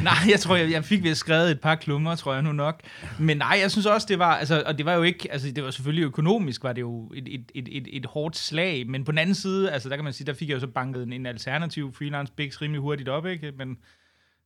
nej 0.04 0.14
jeg 0.30 0.40
tror, 0.40 0.56
jeg, 0.56 0.72
jeg 0.72 0.86
fik 0.86 1.04
ved 1.04 1.16
skrevet 1.16 1.52
et 1.52 1.62
par 1.62 1.76
klummer, 1.76 2.16
tror 2.16 2.34
jeg 2.34 2.44
nu 2.44 2.52
nok. 2.52 2.82
Men 3.20 3.38
nej, 3.38 3.58
jeg 3.62 3.72
synes 3.72 3.86
også, 3.86 4.08
det 4.10 4.20
var, 4.20 4.36
altså, 4.36 4.64
og 4.66 4.78
det 4.78 4.86
var 4.86 4.94
jo 4.94 5.04
ikke, 5.04 5.32
altså 5.32 5.52
det 5.52 5.64
var 5.64 5.72
selvfølgelig 5.72 6.04
økonomisk, 6.04 6.64
var 6.64 6.74
det 6.74 6.82
jo 6.82 7.12
et, 7.16 7.28
et, 7.28 7.52
et, 7.56 7.68
et, 7.72 7.88
et 7.98 8.06
hårdt 8.06 8.38
slag, 8.38 8.90
men 8.90 9.04
på 9.04 9.12
den 9.12 9.20
anden 9.20 9.36
side, 9.36 9.72
altså 9.72 9.90
der 9.90 9.96
kan 9.96 10.04
man 10.04 10.14
sige, 10.14 10.28
der 10.28 10.34
fik 10.34 10.50
jeg 10.50 10.56
jo 10.56 10.60
så 10.60 10.68
banket 10.68 11.04
en, 11.04 11.14
en 11.14 11.26
alternativ 11.26 11.94
freelance 11.94 12.34
bigs 12.34 12.62
rimelig 12.62 12.82
hurtigt 12.82 13.10
op, 13.10 13.26
ikke? 13.26 13.52
Men 13.58 13.70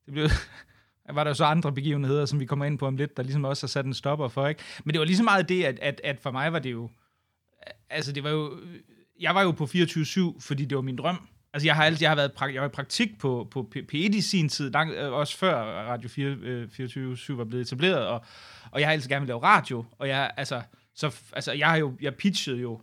det 0.05 0.13
blev, 0.13 0.29
var 1.15 1.23
der 1.23 1.31
jo 1.31 1.35
så 1.35 1.45
andre 1.45 1.71
begivenheder, 1.71 2.25
som 2.25 2.39
vi 2.39 2.45
kommer 2.45 2.65
ind 2.65 2.79
på 2.79 2.87
om 2.87 2.95
lidt, 2.95 3.17
der 3.17 3.23
ligesom 3.23 3.45
også 3.45 3.63
har 3.63 3.69
sat 3.69 3.85
en 3.85 3.93
stopper 3.93 4.27
for, 4.27 4.47
ikke? 4.47 4.61
Men 4.83 4.93
det 4.93 4.99
var 4.99 5.05
lige 5.05 5.23
meget 5.23 5.49
det, 5.49 5.63
at, 5.63 5.79
at, 5.79 6.01
at 6.03 6.19
for 6.19 6.31
mig 6.31 6.53
var 6.53 6.59
det 6.59 6.71
jo, 6.71 6.89
altså 7.89 8.11
det 8.11 8.23
var 8.23 8.29
jo, 8.29 8.57
jeg 9.19 9.35
var 9.35 9.41
jo 9.41 9.51
på 9.51 9.63
24-7, 9.63 10.39
fordi 10.39 10.65
det 10.65 10.75
var 10.75 10.81
min 10.81 10.95
drøm. 10.95 11.27
Altså 11.53 11.67
jeg 11.67 11.75
har 11.75 11.83
altid, 11.83 12.01
jeg 12.01 12.09
har 12.09 12.15
været, 12.15 12.31
prak- 12.41 12.53
jeg 12.53 12.61
var 12.61 12.67
i 12.67 12.71
praktik 12.71 13.19
på, 13.19 13.47
på 13.51 13.69
P- 13.75 13.79
P1 13.93 14.17
i 14.17 14.21
sin 14.21 14.49
tid, 14.49 14.71
lang, 14.71 14.91
øh, 14.91 15.13
også 15.13 15.37
før 15.37 15.55
Radio 15.63 16.09
4, 16.09 16.27
øh, 16.27 16.69
24 16.69 17.17
var 17.37 17.43
blevet 17.43 17.61
etableret, 17.65 18.07
og, 18.07 18.25
og 18.71 18.79
jeg 18.79 18.87
har 18.87 18.93
altid 18.93 19.09
gerne 19.09 19.21
vil 19.21 19.27
lave 19.27 19.43
radio, 19.43 19.85
og 19.99 20.07
jeg, 20.07 20.31
altså, 20.37 20.61
så, 20.95 21.15
altså, 21.33 21.51
jeg 21.51 21.69
har 21.69 21.77
jo, 21.77 21.93
jeg 22.01 22.15
pitchede 22.15 22.57
jo 22.61 22.81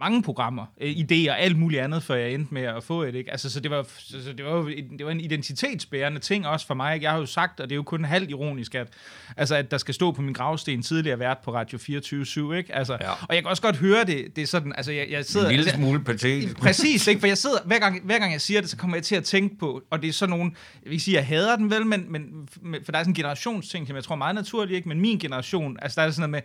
mange 0.00 0.22
programmer, 0.22 0.66
øh, 0.80 0.90
idéer, 0.90 1.30
alt 1.30 1.58
muligt 1.58 1.82
andet, 1.82 2.02
før 2.02 2.14
jeg 2.14 2.32
endte 2.34 2.54
med 2.54 2.62
at 2.62 2.84
få 2.84 3.02
et, 3.02 3.14
ikke? 3.14 3.30
Altså, 3.30 3.50
så 3.50 3.60
det 3.60 3.70
var, 3.70 3.86
så, 3.98 4.32
det 4.36 4.44
var 4.44 4.50
jo 4.56 4.68
det 4.68 5.06
var 5.06 5.10
en 5.12 5.20
identitetsbærende 5.20 6.18
ting 6.20 6.46
også 6.46 6.66
for 6.66 6.74
mig, 6.74 6.94
ikke? 6.94 7.04
Jeg 7.04 7.12
har 7.12 7.18
jo 7.18 7.26
sagt, 7.26 7.60
og 7.60 7.68
det 7.68 7.74
er 7.74 7.76
jo 7.76 7.82
kun 7.82 8.04
halvt 8.04 8.30
ironisk, 8.30 8.74
at, 8.74 8.88
altså, 9.36 9.54
at 9.54 9.70
der 9.70 9.78
skal 9.78 9.94
stå 9.94 10.12
på 10.12 10.22
min 10.22 10.32
gravsten 10.32 10.82
tidligere 10.82 11.18
vært 11.18 11.38
på 11.44 11.54
Radio 11.54 11.78
24-7, 11.78 12.52
ikke? 12.56 12.74
Altså, 12.74 12.96
Ja. 13.00 13.10
Og 13.10 13.34
jeg 13.34 13.42
kan 13.42 13.46
også 13.50 13.62
godt 13.62 13.76
høre 13.76 14.04
det, 14.04 14.36
det 14.36 14.42
er 14.42 14.46
sådan, 14.46 14.72
altså, 14.76 14.92
jeg, 14.92 15.06
jeg 15.10 15.24
sidder... 15.24 15.46
En 15.46 15.50
lille 15.56 15.64
altså, 15.64 15.76
smule 15.76 16.04
patetisk. 16.04 16.56
Præcis, 16.66 17.06
ikke? 17.06 17.20
for 17.20 17.26
jeg 17.26 17.38
sidder, 17.38 17.58
hver 17.64 17.78
gang, 17.78 18.00
hver 18.04 18.18
gang 18.18 18.32
jeg 18.32 18.40
siger 18.40 18.60
det, 18.60 18.70
så 18.70 18.76
kommer 18.76 18.96
jeg 18.96 19.04
til 19.04 19.14
at 19.16 19.24
tænke 19.24 19.58
på, 19.58 19.82
og 19.90 20.02
det 20.02 20.08
er 20.08 20.12
sådan 20.12 20.30
nogen, 20.30 20.56
jeg 20.84 20.90
vil 20.90 21.00
sige, 21.00 21.14
jeg 21.16 21.26
hader 21.26 21.56
den 21.56 21.70
vel, 21.70 21.86
men, 21.86 22.12
men 22.12 22.48
men- 22.62 22.80
for 22.84 22.92
der 22.92 22.98
er 22.98 23.02
sådan 23.02 23.10
en 23.10 23.14
generationsting, 23.14 23.86
som 23.86 23.96
jeg 23.96 24.04
tror 24.04 24.14
er 24.14 24.18
meget 24.18 24.34
naturlig, 24.34 24.76
ikke? 24.76 24.88
men 24.88 25.00
min 25.00 25.18
generation, 25.18 25.76
altså 25.82 26.00
der 26.00 26.06
er 26.06 26.10
sådan 26.10 26.30
noget 26.30 26.30
med, 26.30 26.40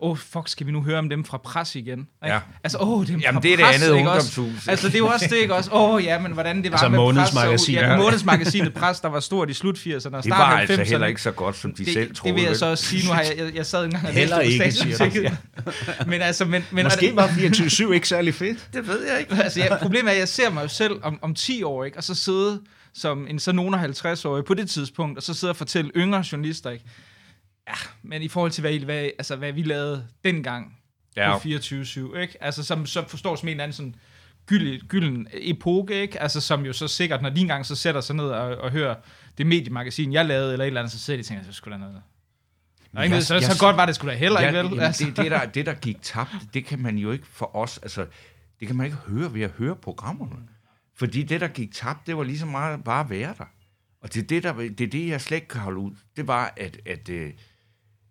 åh, 0.00 0.10
oh, 0.10 0.16
fuck, 0.16 0.48
skal 0.48 0.66
vi 0.66 0.72
nu 0.72 0.82
høre 0.82 0.98
om 0.98 1.08
dem 1.08 1.24
fra 1.24 1.38
pres 1.38 1.74
igen? 1.74 1.98
Ikke? 1.98 2.08
Ja. 2.34 2.40
Altså, 2.64 2.78
åh, 2.78 2.88
oh, 2.98 3.06
dem 3.06 3.20
Jamen, 3.20 3.34
fra 3.34 3.40
det 3.42 3.52
er 3.52 3.56
det 3.56 3.64
andet 3.64 3.96
ikke 3.98 4.10
også? 4.10 4.40
ungdomshus. 4.40 4.68
Altså, 4.68 4.86
det 4.86 4.94
er 4.94 4.98
jo 4.98 5.06
også 5.06 5.26
det, 5.30 5.36
ikke 5.36 5.54
også? 5.54 5.70
Åh, 5.72 5.90
oh, 5.94 6.04
ja, 6.04 6.18
men 6.18 6.32
hvordan 6.32 6.56
det 6.56 6.64
var 6.64 6.70
Altså, 6.70 6.88
med 6.88 6.98
månedsmagasinet. 6.98 7.80
pres. 7.80 7.88
og- 7.90 7.96
Ja, 7.98 8.02
månedsmagasinet 8.04 8.74
pres, 8.74 9.00
der 9.00 9.08
var 9.08 9.20
stort 9.20 9.50
i 9.50 9.54
slut 9.54 9.78
80'erne 9.78 9.86
og 9.86 9.94
Det 9.94 10.04
start 10.04 10.28
var 10.28 10.58
altså 10.58 10.74
90'erne. 10.76 10.84
heller 10.88 11.06
ikke 11.06 11.22
så 11.22 11.30
godt, 11.30 11.56
som 11.56 11.74
de 11.74 11.84
det, 11.84 11.92
selv 11.92 12.08
det 12.08 12.16
troede. 12.16 12.34
vil 12.34 12.44
jeg 12.44 12.56
så 12.56 12.66
også 12.66 12.84
sige. 12.84 13.06
Nu 13.08 13.12
har 13.12 13.20
jeg, 13.22 13.34
jeg, 13.38 13.54
jeg 13.54 13.66
sad 13.66 13.84
engang 13.84 14.06
og 14.06 14.12
Heller 14.12 14.40
ikke, 14.40 14.72
siger. 14.72 15.30
Men 16.10 16.22
altså, 16.22 16.44
men, 16.44 16.64
men, 16.70 16.84
Måske 16.84 17.16
var 17.16 17.26
24-7 17.26 17.92
ikke 17.92 18.08
særlig 18.08 18.34
fedt. 18.34 18.68
Det 18.72 18.86
ved 18.88 19.06
jeg 19.10 19.20
ikke. 19.20 19.34
altså, 19.42 19.60
ja, 19.60 19.76
problemet 19.76 20.08
er, 20.08 20.12
at 20.12 20.18
jeg 20.18 20.28
ser 20.28 20.50
mig 20.50 20.62
jo 20.62 20.68
selv 20.68 20.92
om, 21.02 21.18
om 21.22 21.34
10 21.34 21.62
år, 21.62 21.84
ikke? 21.84 21.96
og 21.98 22.04
så 22.04 22.14
sidde 22.14 22.60
som 22.94 23.26
en 23.30 23.38
så 23.38 23.52
nogen 23.52 23.74
af 23.74 23.78
50-årige 24.04 24.44
på 24.44 24.54
det 24.54 24.70
tidspunkt, 24.70 25.16
og 25.18 25.22
så 25.22 25.34
sidde 25.34 25.50
og 25.50 25.56
fortælle 25.56 25.90
yngre 25.96 26.24
journalister, 26.32 26.70
ikke? 26.70 26.84
Ja, 27.68 27.74
men 28.02 28.22
i 28.22 28.28
forhold 28.28 28.50
til, 28.52 28.60
hvad, 28.60 28.72
I- 28.72 28.84
hvad, 28.84 29.02
altså, 29.04 29.36
hvad 29.36 29.52
vi 29.52 29.62
lavede 29.62 30.06
dengang 30.24 30.78
ja. 31.16 31.38
På 31.38 31.48
24-7, 31.48 32.18
ikke? 32.18 32.34
Altså, 32.40 32.62
som 32.64 32.86
så 32.86 33.08
forstår 33.08 33.36
som 33.36 33.48
en 33.48 33.50
eller 33.50 33.64
anden 33.64 33.72
sådan 33.76 33.94
gylden, 34.46 34.80
gylden 34.88 35.28
epoke, 35.32 35.94
ikke? 36.02 36.22
Altså, 36.22 36.40
som 36.40 36.64
jo 36.66 36.72
så 36.72 36.88
sikkert, 36.88 37.22
når 37.22 37.30
de 37.30 37.40
engang 37.40 37.66
så 37.66 37.76
sætter 37.76 38.00
sig 38.00 38.16
ned 38.16 38.24
og, 38.24 38.56
og 38.56 38.70
hører 38.70 38.94
det 39.38 39.46
mediemagasin, 39.46 40.12
jeg 40.12 40.26
lavede, 40.26 40.52
eller 40.52 40.64
et 40.64 40.66
eller 40.66 40.80
andet, 40.80 40.92
så 40.92 40.98
sidder 40.98 41.16
de 41.18 41.22
og 41.22 41.26
tænker, 41.26 41.44
så 41.44 41.52
skulle 41.52 41.72
der 41.72 41.78
noget. 41.78 42.02
Og 42.94 43.04
ikke, 43.04 43.14
Jeg- 43.16 43.22
så, 43.24 43.34
jeg- 43.34 43.42
så 43.42 43.58
godt 43.60 43.76
var 43.76 43.86
det 43.86 43.94
sgu 43.94 44.06
da 44.08 44.14
heller 44.14 44.40
ikke, 44.40 44.58
vel? 44.58 44.64
jamen, 44.66 44.80
Altså. 44.80 45.04
det, 45.06 45.16
det, 45.16 45.30
der, 45.30 45.44
det, 45.46 45.66
der 45.66 45.74
gik 45.74 45.96
tabt, 46.02 46.34
det 46.54 46.64
kan 46.64 46.78
man 46.78 46.98
jo 46.98 47.12
ikke 47.12 47.26
for 47.26 47.56
os, 47.56 47.78
altså, 47.78 48.06
det 48.60 48.66
kan 48.68 48.76
man 48.76 48.86
ikke 48.86 48.98
høre 48.98 49.34
ved 49.34 49.42
at 49.42 49.50
høre 49.50 49.76
programmerne. 49.76 50.36
Fordi 50.94 51.22
det, 51.22 51.40
der 51.40 51.48
gik 51.48 51.72
tabt, 51.74 52.06
det 52.06 52.16
var 52.16 52.22
lige 52.22 52.38
så 52.38 52.46
meget 52.46 52.84
bare 52.84 53.04
at 53.04 53.10
være 53.10 53.34
der. 53.38 53.44
Og 54.00 54.14
det 54.14 54.22
er 54.22 54.26
det, 54.26 54.42
der, 54.42 54.52
det, 54.52 54.80
er 54.80 54.86
det 54.86 55.08
jeg 55.08 55.20
slet 55.20 55.36
ikke 55.36 55.48
kan 55.48 55.60
holde 55.60 55.78
ud. 55.78 55.90
Det 56.16 56.26
var, 56.26 56.52
at, 56.56 56.76
at, 56.86 57.08
øh, 57.08 57.32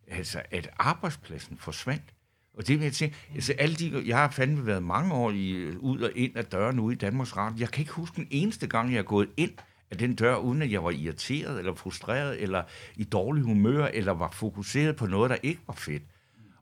altså, 0.07 0.41
at 0.51 0.69
arbejdspladsen 0.77 1.57
forsvandt. 1.57 2.13
Og 2.53 2.67
det 2.67 2.79
vil 2.79 2.83
jeg 2.83 2.95
sige, 2.95 3.13
altså 3.35 3.53
alle 3.53 3.75
de, 3.75 4.03
jeg 4.05 4.17
har 4.17 4.29
fandme 4.29 4.65
været 4.65 4.83
mange 4.83 5.13
år 5.13 5.31
i, 5.31 5.49
øh, 5.49 5.79
ud 5.79 5.99
og 5.99 6.11
ind 6.15 6.37
af 6.37 6.45
døren 6.45 6.79
ude 6.79 6.95
i 6.95 6.97
Danmarks 6.97 7.37
Radio. 7.37 7.57
Jeg 7.59 7.69
kan 7.69 7.81
ikke 7.81 7.93
huske 7.93 8.15
den 8.15 8.27
eneste 8.31 8.67
gang, 8.67 8.91
jeg 8.91 8.99
er 8.99 9.03
gået 9.03 9.29
ind 9.37 9.51
af 9.91 9.97
den 9.97 10.15
dør, 10.15 10.35
uden 10.35 10.61
at 10.61 10.71
jeg 10.71 10.83
var 10.83 10.91
irriteret, 10.91 11.59
eller 11.59 11.75
frustreret, 11.75 12.41
eller 12.41 12.63
i 12.95 13.03
dårlig 13.03 13.43
humør, 13.43 13.85
eller 13.85 14.11
var 14.11 14.31
fokuseret 14.31 14.95
på 14.95 15.05
noget, 15.05 15.29
der 15.29 15.37
ikke 15.43 15.61
var 15.67 15.73
fedt. 15.73 16.03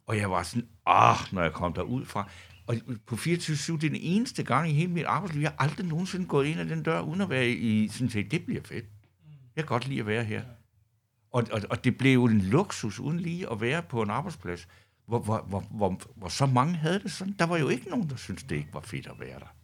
Og 0.07 0.17
jeg 0.17 0.31
var 0.31 0.43
sådan, 0.43 0.67
ah, 0.85 1.17
når 1.31 1.41
jeg 1.41 1.53
kom 1.53 1.73
derud 1.73 2.05
fra. 2.05 2.29
Og 2.67 2.75
på 3.05 3.15
24 3.15 3.77
det 3.77 3.83
er 3.83 3.89
den 3.89 3.99
eneste 4.01 4.43
gang 4.43 4.69
i 4.69 4.73
hele 4.73 4.91
mit 4.91 5.05
arbejdsliv, 5.05 5.41
jeg 5.41 5.49
har 5.49 5.65
aldrig 5.65 5.85
nogensinde 5.87 6.25
gået 6.25 6.45
ind 6.45 6.59
ad 6.59 6.65
den 6.65 6.83
dør, 6.83 7.01
uden 7.01 7.21
at 7.21 7.29
være 7.29 7.49
i 7.49 7.87
sådan 7.87 8.09
set, 8.09 8.31
det 8.31 8.45
bliver 8.45 8.61
fedt. 8.61 8.85
Jeg 9.55 9.63
kan 9.63 9.65
godt 9.65 9.87
lide 9.87 9.99
at 9.99 10.07
være 10.07 10.23
her. 10.23 10.41
Og, 11.33 11.47
og, 11.51 11.61
og 11.69 11.83
det 11.83 11.97
blev 11.97 12.13
jo 12.13 12.25
en 12.25 12.41
luksus, 12.41 12.99
uden 12.99 13.19
lige 13.19 13.51
at 13.51 13.61
være 13.61 13.83
på 13.83 14.01
en 14.01 14.09
arbejdsplads, 14.09 14.67
hvor, 15.05 15.19
hvor, 15.19 15.41
hvor, 15.41 15.59
hvor, 15.59 16.01
hvor 16.15 16.27
så 16.29 16.45
mange 16.45 16.75
havde 16.75 16.99
det 16.99 17.11
sådan. 17.11 17.35
Der 17.39 17.45
var 17.45 17.57
jo 17.57 17.69
ikke 17.69 17.89
nogen, 17.89 18.09
der 18.09 18.15
syntes, 18.15 18.43
det 18.43 18.55
ikke 18.55 18.73
var 18.73 18.81
fedt 18.81 19.07
at 19.07 19.19
være 19.19 19.39
der. 19.39 19.55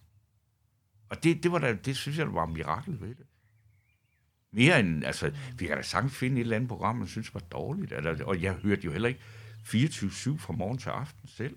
Og 1.08 1.24
det, 1.24 1.42
det, 1.42 1.52
var 1.52 1.58
da, 1.58 1.74
det 1.74 1.96
synes 1.96 2.18
jeg, 2.18 2.26
der 2.26 2.32
var 2.32 2.46
en 2.46 2.52
mirakel 2.52 3.00
ved 3.00 3.08
det. 3.08 3.26
Mere 4.52 4.80
end, 4.80 5.04
altså, 5.04 5.32
vi 5.58 5.66
kan 5.66 5.76
da 5.76 5.82
sagtens 5.82 6.16
finde 6.16 6.36
et 6.36 6.40
eller 6.40 6.56
andet 6.56 6.68
program, 6.68 6.96
man 6.96 7.08
synes 7.08 7.34
var 7.34 7.40
dårligt. 7.40 7.92
Eller, 7.92 8.24
og 8.24 8.42
jeg 8.42 8.52
hørte 8.52 8.82
jo 8.82 8.92
heller 8.92 9.08
ikke 9.08 9.20
24-7 9.64 10.38
fra 10.38 10.52
morgen 10.52 10.78
til 10.78 10.88
aften 10.90 11.28
selv. 11.28 11.56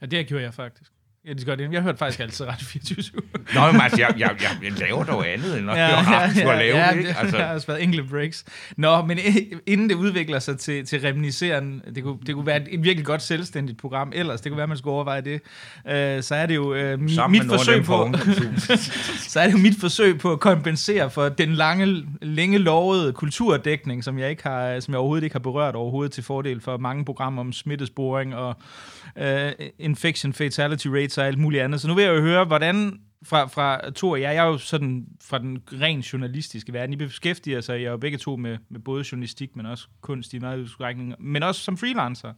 Ja, 0.00 0.06
det 0.06 0.26
gjorde 0.26 0.44
jeg 0.44 0.54
faktisk. 0.54 0.92
Ja, 1.26 1.32
det 1.32 1.46
gør 1.46 1.54
det. 1.54 1.72
Jeg 1.72 1.82
hørte 1.82 1.98
faktisk 1.98 2.20
altid 2.20 2.46
ret 2.46 2.60
24 2.60 3.20
Nå, 3.54 3.72
men 3.72 3.80
altså, 3.80 4.00
jeg, 4.00 4.14
jeg, 4.18 4.36
jeg, 4.62 4.72
laver 4.72 5.04
dog 5.04 5.28
andet, 5.28 5.58
end 5.58 5.70
at 5.70 5.76
ja, 5.76 6.04
høre 6.04 6.22
aften 6.22 6.42
ja, 6.42 6.58
lave 6.58 6.78
ja, 6.78 6.92
det, 6.92 6.98
ikke? 6.98 7.14
Altså. 7.18 7.36
Der 7.36 7.44
har 7.46 7.54
også 7.54 7.66
været 7.66 7.82
enkelte 7.82 8.04
breaks. 8.08 8.44
Nå, 8.76 9.02
men 9.02 9.18
inden 9.66 9.88
det 9.88 9.94
udvikler 9.94 10.38
sig 10.38 10.58
til, 10.58 10.86
til 10.86 11.00
reminisceren, 11.00 11.82
det 11.94 12.02
kunne, 12.02 12.18
det 12.26 12.34
kunne 12.34 12.46
være 12.46 12.56
et, 12.56 12.68
et 12.70 12.84
virkelig 12.84 13.06
godt 13.06 13.22
selvstændigt 13.22 13.78
program, 13.78 14.12
ellers 14.14 14.40
det 14.40 14.50
kunne 14.50 14.58
være, 14.58 14.66
man 14.66 14.76
skulle 14.76 14.94
overveje 14.94 15.20
det, 15.20 15.40
øh, 15.88 16.22
så 16.22 16.34
er 16.34 16.46
det 16.46 16.54
jo 16.54 16.74
øh, 16.74 17.00
mi, 17.00 17.14
Sammen 17.14 17.40
mit 17.40 17.50
forsøg 17.50 17.84
på, 17.84 18.12
så 19.32 19.40
er 19.40 19.44
det 19.44 19.52
jo 19.52 19.58
mit 19.58 19.80
forsøg 19.80 20.18
på 20.18 20.32
at 20.32 20.40
kompensere 20.40 21.10
for 21.10 21.28
den 21.28 21.54
lange, 21.54 22.04
længe 22.22 22.58
lovede 22.58 23.12
kulturdækning, 23.12 24.04
som 24.04 24.18
jeg, 24.18 24.30
ikke 24.30 24.42
har, 24.42 24.80
som 24.80 24.92
jeg 24.92 24.98
overhovedet 24.98 25.24
ikke 25.24 25.34
har 25.34 25.40
berørt 25.40 25.74
overhovedet 25.74 26.12
til 26.12 26.24
fordel 26.24 26.60
for 26.60 26.76
mange 26.76 27.04
programmer 27.04 27.40
om 27.40 27.52
smittesporing 27.52 28.34
og 28.34 28.56
øh, 29.16 29.52
infection 29.78 30.32
fatality 30.32 30.86
rates 30.86 31.18
og 31.18 31.26
alt 31.26 31.38
muligt 31.38 31.62
andet. 31.62 31.80
Så 31.80 31.88
nu 31.88 31.94
vil 31.94 32.04
jeg 32.04 32.16
jo 32.16 32.20
høre, 32.20 32.44
hvordan 32.44 33.00
fra, 33.22 33.46
fra 33.46 33.90
to 33.90 34.14
af 34.14 34.20
jer, 34.20 34.30
jeg 34.30 34.44
er 34.44 34.48
jo 34.48 34.58
sådan 34.58 35.06
fra 35.22 35.38
den 35.38 35.58
rent 35.72 36.12
journalistiske 36.12 36.72
verden, 36.72 36.92
I 36.92 36.96
beskæftiger 36.96 37.60
sig, 37.60 37.80
jeg 37.80 37.86
er 37.86 37.90
jo 37.90 37.96
begge 37.96 38.18
to 38.18 38.36
med, 38.36 38.56
med 38.68 38.80
både 38.80 39.04
journalistik, 39.12 39.56
men 39.56 39.66
også 39.66 39.86
kunst 40.00 40.34
i 40.34 40.38
meget 40.38 40.58
udstrækning, 40.58 41.14
men 41.18 41.42
også 41.42 41.60
som 41.60 41.76
freelancer. 41.76 42.32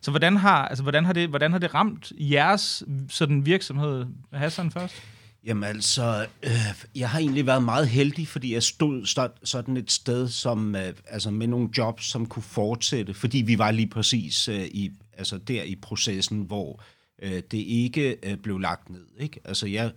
Så 0.00 0.10
hvordan 0.10 0.36
har, 0.36 0.68
altså, 0.68 0.82
hvordan 0.82 1.04
har, 1.04 1.12
det, 1.12 1.28
hvordan 1.28 1.52
har 1.52 1.58
det 1.58 1.74
ramt 1.74 2.12
jeres 2.18 2.84
sådan 3.08 3.46
virksomhed? 3.46 4.06
Hassan 4.32 4.70
først? 4.70 5.02
Jamen 5.46 5.64
altså, 5.64 6.26
øh, 6.42 6.50
jeg 6.94 7.10
har 7.10 7.18
egentlig 7.18 7.46
været 7.46 7.62
meget 7.62 7.88
heldig, 7.88 8.28
fordi 8.28 8.54
jeg 8.54 8.62
stod 8.62 9.06
stod 9.06 9.28
sådan 9.44 9.76
et 9.76 9.92
sted 9.92 10.28
som, 10.28 10.76
øh, 10.76 10.92
altså 11.06 11.30
med 11.30 11.46
nogle 11.46 11.68
jobs, 11.78 12.04
som 12.04 12.26
kunne 12.26 12.42
fortsætte, 12.42 13.14
fordi 13.14 13.38
vi 13.38 13.58
var 13.58 13.70
lige 13.70 13.88
præcis 13.88 14.48
øh, 14.48 14.64
i, 14.64 14.90
altså 15.18 15.38
der 15.38 15.62
i 15.62 15.74
processen, 15.74 16.42
hvor 16.42 16.82
øh, 17.22 17.42
det 17.50 17.58
ikke 17.58 18.16
øh, 18.22 18.36
blev 18.36 18.58
lagt 18.58 18.90
ned. 18.90 19.06
Ikke? 19.18 19.40
Altså 19.44 19.66
jeg, 19.66 19.92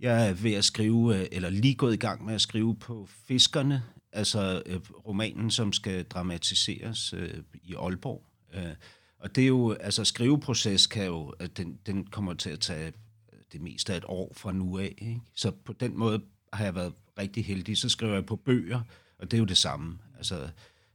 jeg 0.00 0.28
er 0.28 0.32
ved 0.32 0.52
at 0.52 0.64
skrive, 0.64 1.20
øh, 1.20 1.26
eller 1.32 1.50
lige 1.50 1.74
gået 1.74 1.94
i 1.94 1.96
gang 1.96 2.24
med 2.24 2.34
at 2.34 2.40
skrive 2.40 2.76
på 2.76 3.08
Fiskerne, 3.26 3.82
altså 4.12 4.62
øh, 4.66 4.80
romanen, 5.06 5.50
som 5.50 5.72
skal 5.72 6.04
dramatiseres 6.04 7.12
øh, 7.12 7.34
i 7.62 7.74
Aalborg. 7.74 8.24
Øh, 8.54 8.74
og 9.18 9.36
det 9.36 9.42
er 9.42 9.48
jo, 9.48 9.72
altså 9.72 10.04
skriveproces 10.04 10.86
kan 10.86 11.06
jo, 11.06 11.28
at 11.28 11.56
den, 11.56 11.78
den 11.86 12.06
kommer 12.06 12.34
til 12.34 12.50
at 12.50 12.60
tage 12.60 12.86
øh, 12.86 13.38
det 13.52 13.60
meste 13.60 13.92
af 13.92 13.96
et 13.96 14.04
år 14.06 14.32
fra 14.36 14.52
nu 14.52 14.78
af. 14.78 14.94
Ikke? 14.98 15.20
Så 15.34 15.50
på 15.50 15.72
den 15.72 15.98
måde 15.98 16.22
har 16.52 16.64
jeg 16.64 16.74
været 16.74 16.92
rigtig 17.18 17.44
heldig. 17.44 17.78
Så 17.78 17.88
skriver 17.88 18.14
jeg 18.14 18.26
på 18.26 18.36
bøger, 18.36 18.80
og 19.18 19.30
det 19.30 19.36
er 19.36 19.38
jo 19.38 19.44
det 19.44 19.58
samme. 19.58 19.98
Altså, 20.16 20.48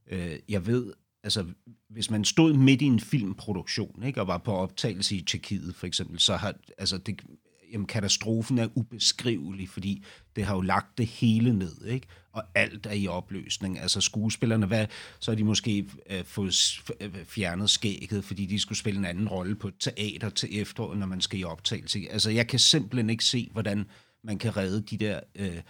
øh, 0.08 0.36
jeg 0.50 0.66
ved, 0.66 0.94
altså, 1.24 1.46
hvis 1.90 2.10
man 2.10 2.26
stod 2.26 2.54
midt 2.54 2.82
i 2.82 2.86
en 2.86 3.00
filmproduktion, 3.00 4.04
ikke, 4.04 4.22
og 4.22 4.28
var 4.28 4.38
på 4.38 4.52
optagelse 4.52 5.16
i 5.16 5.22
Tjekkiet 5.22 5.76
for 5.76 5.88
eksempel, 5.88 6.20
så 6.20 6.36
har, 6.36 6.54
altså, 6.78 6.98
det, 6.98 7.22
jamen, 7.74 7.88
katastrofen 7.88 8.58
er 8.58 8.68
ubeskrivelig, 8.76 9.70
fordi 9.70 10.04
det 10.36 10.46
har 10.46 10.56
jo 10.56 10.62
lagt 10.62 10.98
det 10.98 11.08
hele 11.08 11.54
ned, 11.54 11.86
ikke? 11.86 12.08
og 12.32 12.44
alt 12.56 12.86
er 12.86 12.92
i 12.92 13.08
opløsning. 13.08 13.80
Altså 13.80 14.02
skuespillerne, 14.02 14.66
hvad, 14.66 14.88
så 15.20 15.32
har 15.32 15.36
de 15.36 15.44
måske 15.44 15.86
øh, 16.10 16.24
fået 16.26 16.82
øh, 17.00 17.26
fjernet 17.26 17.70
skægget, 17.70 18.24
fordi 18.24 18.46
de 18.46 18.60
skulle 18.60 18.80
spille 18.80 18.98
en 18.98 19.06
anden 19.06 19.28
rolle 19.28 19.56
på 19.56 19.68
et 19.68 19.74
teater 19.80 20.30
til 20.30 20.62
efteråret, 20.62 20.98
når 21.00 21.06
man 21.06 21.22
skal 21.22 21.40
i 21.40 21.44
optagelse. 21.44 22.00
Altså 22.12 22.30
jeg 22.30 22.48
kan 22.48 22.60
simpelthen 22.60 23.10
ikke 23.10 23.26
se, 23.26 23.50
hvordan 23.52 23.86
man 24.24 24.38
kan 24.38 24.58
redde 24.58 24.82
de 24.82 24.98
der 24.98 25.20
øh, 25.36 25.62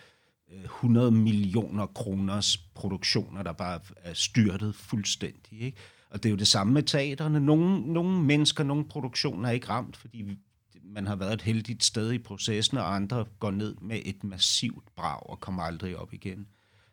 Øh, 0.54 0.64
100 0.64 1.12
millioner 1.12 1.86
kroners 1.86 2.58
produktioner, 2.58 3.44
der 3.44 3.54
bare 3.54 3.80
er 3.98 4.14
styrtet 4.14 4.76
fuldstændig. 4.76 5.62
Ikke? 5.62 5.78
Og 6.10 6.24
det 6.24 6.30
er 6.30 6.32
jo 6.32 6.38
det 6.38 6.48
samme 6.48 6.74
med 6.74 6.84
teaterne. 6.84 7.40
Nogle, 7.40 7.94
nogle 7.94 8.24
mennesker, 8.24 8.64
nogle 8.64 8.86
produktioner 8.86 9.50
er 9.50 9.54
ikke 9.54 9.70
ramt, 9.70 9.98
fordi 9.98 10.38
man 10.84 11.08
har 11.08 11.16
været 11.16 11.34
et 11.34 11.42
heldigt 11.42 11.84
sted 11.84 12.12
i 12.12 12.18
processen, 12.18 12.78
og 12.78 12.96
andre 12.96 13.26
går 13.40 13.52
ned 13.52 13.76
med 13.82 14.02
et 14.06 14.24
massivt 14.24 14.96
brag 14.96 15.30
og 15.30 15.40
kommer 15.40 15.64
aldrig 15.64 15.98
op 15.98 16.14
igen. 16.14 16.48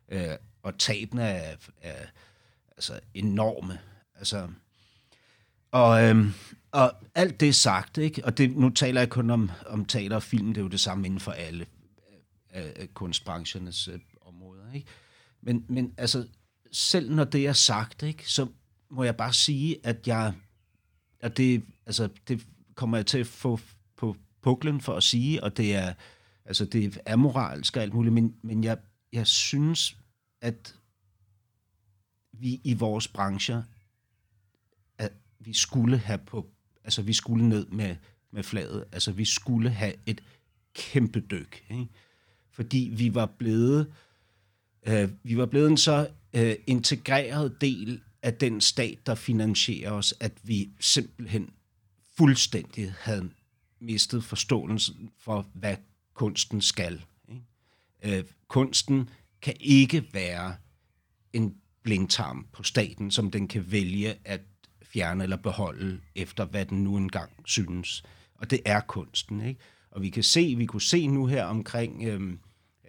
Øh, 0.09 0.35
og 0.63 0.79
tabene 0.79 1.23
er, 1.23 1.57
er 1.83 2.07
altså 2.77 3.01
enorme. 3.15 3.79
Altså, 4.15 4.49
og, 5.71 6.05
øhm, 6.05 6.33
og 6.71 6.93
alt 7.15 7.41
det 7.41 7.55
sagt, 7.55 7.99
ikke? 7.99 8.25
og 8.25 8.39
det, 8.39 8.57
nu 8.57 8.71
taler 8.71 9.01
jeg 9.01 9.11
kun 9.11 9.31
om, 9.31 9.51
om 9.67 9.85
teater 9.85 10.17
og 10.17 10.23
film, 10.23 10.49
det 10.49 10.57
er 10.57 10.63
jo 10.63 10.69
det 10.69 10.81
samme 10.81 11.07
inden 11.07 11.21
for 11.21 11.33
alle 11.33 11.67
af, 12.51 12.89
kunstbranchernes 12.95 13.89
øh, 13.89 13.99
områder. 14.21 14.73
Ikke? 14.73 14.87
Men, 15.41 15.65
men 15.69 15.95
altså, 15.97 16.29
selv 16.73 17.15
når 17.15 17.25
det 17.25 17.47
er 17.47 17.53
sagt, 17.53 18.03
ikke, 18.03 18.31
så 18.31 18.47
må 18.91 19.05
jeg 19.05 19.17
bare 19.17 19.33
sige, 19.33 19.87
at 19.87 20.09
jeg, 20.09 20.35
at 21.21 21.37
det, 21.37 21.65
altså, 21.87 22.09
det 22.29 22.47
kommer 22.75 22.99
jeg 22.99 23.07
til 23.07 23.19
at 23.19 23.27
få 23.27 23.61
på 23.97 24.17
puklen 24.43 24.81
for 24.81 24.95
at 24.95 25.03
sige, 25.03 25.45
og 25.45 25.57
det 25.57 25.75
er, 25.75 25.95
altså, 26.45 26.65
det 26.65 27.01
er 27.07 27.17
moralsk 27.17 27.77
og 27.77 27.83
alt 27.83 27.95
muligt, 27.95 28.15
men, 28.15 28.37
men 28.43 28.65
jeg, 28.65 28.79
jeg 29.13 29.27
synes, 29.27 29.97
at 30.41 30.75
vi 32.33 32.61
i 32.65 32.75
vores 32.75 33.09
brancher, 33.09 33.63
at 34.99 35.13
vi 35.39 35.53
skulle 35.53 35.99
have 35.99 36.19
på, 36.19 36.51
altså 36.85 37.03
vi 37.03 37.13
skulle 37.13 37.49
ned 37.49 37.67
med, 37.67 37.97
med 38.31 38.43
flaget, 38.43 38.85
altså 38.93 39.13
vi 39.13 39.25
skulle 39.25 39.71
have 39.71 39.95
et 40.07 40.23
kæmpe 40.75 41.21
dyk, 41.21 41.65
ikke? 41.71 41.89
Fordi 42.61 42.91
vi 42.93 43.15
var 43.15 43.27
blevet, 43.27 43.93
øh, 44.87 45.09
vi 45.23 45.37
var 45.37 45.47
blevet 45.47 45.71
en 45.71 45.77
så 45.77 46.09
øh, 46.35 46.55
integreret 46.67 47.61
del 47.61 48.01
af 48.23 48.35
den 48.35 48.61
stat, 48.61 48.99
der 49.07 49.15
finansierer 49.15 49.93
os, 49.93 50.15
at 50.21 50.33
vi 50.43 50.71
simpelthen 50.81 51.51
fuldstændig 52.17 52.95
havde 52.99 53.31
mistet 53.81 54.25
forståelsen 54.25 55.11
for, 55.19 55.47
hvad 55.55 55.77
kunsten 56.15 56.61
skal. 56.61 57.03
Ikke? 57.29 58.19
Øh, 58.19 58.25
kunsten 58.49 59.09
kan 59.43 59.55
ikke 59.61 60.09
være 60.13 60.57
en 61.33 61.57
blindtarm 61.83 62.47
på 62.53 62.63
staten, 62.63 63.11
som 63.11 63.31
den 63.31 63.49
kan 63.49 63.73
vælge 63.73 64.15
at 64.25 64.41
fjerne 64.85 65.23
eller 65.23 65.37
beholde 65.37 66.01
efter, 66.15 66.45
hvad 66.45 66.67
den 66.67 66.85
nu 66.85 66.97
engang 66.97 67.31
synes. 67.45 68.03
Og 68.35 68.51
det 68.51 68.61
er 68.65 68.81
kunsten, 68.81 69.41
ikke? 69.41 69.61
Og 69.91 70.03
vi 70.03 70.11
kan 70.11 70.23
se, 70.23 70.55
vi 70.57 70.67
kunne 70.67 70.83
se 70.83 71.07
nu 71.07 71.27
her 71.27 71.45
omkring 71.45 72.05
øh, 72.05 72.37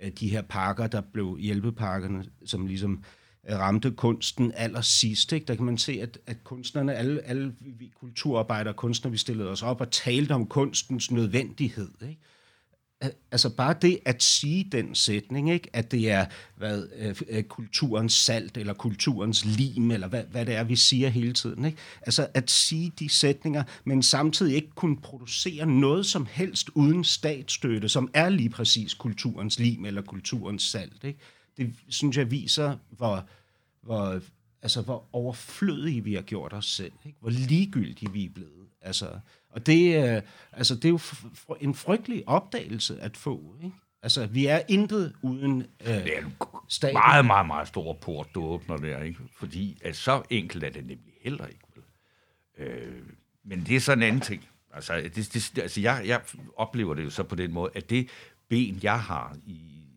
Øh, 0.01 0.12
de 0.20 0.29
her 0.29 0.41
pakker, 0.41 0.88
der 0.88 1.01
blev 1.01 1.38
hjælpepakkerne, 1.39 2.25
som 2.46 2.65
ligesom 2.67 3.03
øh, 3.50 3.58
ramte 3.58 3.91
kunsten 3.91 4.51
allersidst. 4.55 5.31
Ikke? 5.31 5.46
Der 5.46 5.55
kan 5.55 5.65
man 5.65 5.77
se, 5.77 6.00
at, 6.01 6.17
at 6.27 6.43
kunstnerne, 6.43 6.93
alle, 6.93 7.22
alle 7.22 7.55
vi 7.60 7.91
kulturarbejdere 8.00 8.74
og 8.74 8.77
kunstnere, 8.77 9.12
vi 9.12 9.17
stillede 9.17 9.50
os 9.50 9.63
op 9.63 9.81
og 9.81 9.91
talte 9.91 10.31
om 10.31 10.46
kunstens 10.46 11.12
nødvendighed. 11.12 11.89
Ikke? 12.01 12.22
Altså 13.31 13.50
bare 13.50 13.75
det 13.81 14.00
at 14.05 14.24
sige 14.24 14.63
den 14.72 14.96
sætning, 14.96 15.51
ikke? 15.51 15.70
at 15.74 15.91
det 15.91 16.10
er 16.10 16.25
hvad, 16.55 16.88
øh, 16.96 17.15
øh, 17.29 17.43
kulturens 17.43 18.13
salt, 18.13 18.58
eller 18.58 18.74
kulturens 18.74 19.46
lim, 19.46 19.91
eller 19.91 20.08
hvad, 20.08 20.24
hvad 20.24 20.46
det 20.46 20.55
er, 20.55 20.63
vi 20.63 20.75
siger 20.75 21.10
hele 21.10 21.34
tiden. 21.34 21.65
Ikke? 21.65 21.77
Altså 22.01 22.27
at 22.34 22.51
sige 22.51 22.93
de 23.00 23.10
sætninger, 23.10 23.63
men 23.84 24.03
samtidig 24.03 24.55
ikke 24.55 24.72
kunne 24.75 24.98
producere 24.98 25.65
noget 25.65 26.05
som 26.05 26.25
helst 26.25 26.70
uden 26.70 27.03
statsstøtte, 27.03 27.89
som 27.89 28.10
er 28.13 28.29
lige 28.29 28.50
præcis 28.50 28.93
kulturens 28.93 29.60
lim, 29.60 29.86
eller 29.86 30.01
kulturens 30.01 30.63
salt. 30.63 31.03
Ikke? 31.03 31.20
Det 31.58 31.74
synes 31.89 32.17
jeg 32.17 32.31
viser, 32.31 32.77
hvor, 32.89 33.25
hvor, 33.81 34.22
altså, 34.62 34.81
hvor 34.81 35.05
overflødige 35.13 36.03
vi 36.03 36.13
har 36.13 36.22
gjort 36.22 36.53
os 36.53 36.65
selv, 36.65 36.93
ikke? 37.05 37.17
hvor 37.20 37.29
ligegyldige 37.29 38.12
vi 38.12 38.25
er 38.25 38.29
blevet. 38.29 38.67
Altså, 38.81 39.08
og 39.51 39.65
det, 39.65 40.15
øh, 40.15 40.22
altså, 40.51 40.75
det 40.75 40.86
er 40.86 40.89
jo 40.89 41.00
en 41.62 41.75
frygtelig 41.75 42.24
opdagelse 42.27 43.00
at 43.00 43.17
få. 43.17 43.55
Ikke? 43.63 43.75
Altså, 44.03 44.25
vi 44.25 44.46
er 44.46 44.62
intet 44.67 45.13
uden 45.22 45.62
øh, 45.62 45.88
Det 45.88 46.17
er 46.17 46.25
en 46.25 46.34
staten. 46.67 46.93
meget, 46.93 47.25
meget, 47.25 47.48
meget 47.48 47.67
stor 47.67 47.93
port, 47.93 48.27
du 48.36 48.43
åbner 48.43 48.77
der, 48.77 49.01
ikke? 49.03 49.20
Fordi 49.38 49.77
at 49.84 49.96
så 49.96 50.24
enkelt 50.29 50.63
er 50.63 50.70
det 50.70 50.86
nemlig 50.86 51.13
heller 51.22 51.48
ikke. 51.48 51.60
Vel? 51.75 51.84
Øh, 52.67 53.01
men 53.43 53.63
det 53.65 53.75
er 53.75 53.79
sådan 53.79 54.03
en 54.03 54.08
anden 54.08 54.22
ting. 54.22 54.48
Altså, 54.74 54.93
det, 54.93 55.15
det, 55.34 55.58
altså 55.62 55.81
jeg, 55.81 56.03
jeg 56.05 56.22
oplever 56.58 56.93
det 56.93 57.03
jo 57.03 57.10
så 57.10 57.24
på 57.24 57.36
den 57.36 57.51
måde, 57.53 57.72
at 57.75 57.89
det 57.89 58.10
ben, 58.50 58.79
jeg 58.84 59.01
har 59.01 59.38
i, 59.46 59.51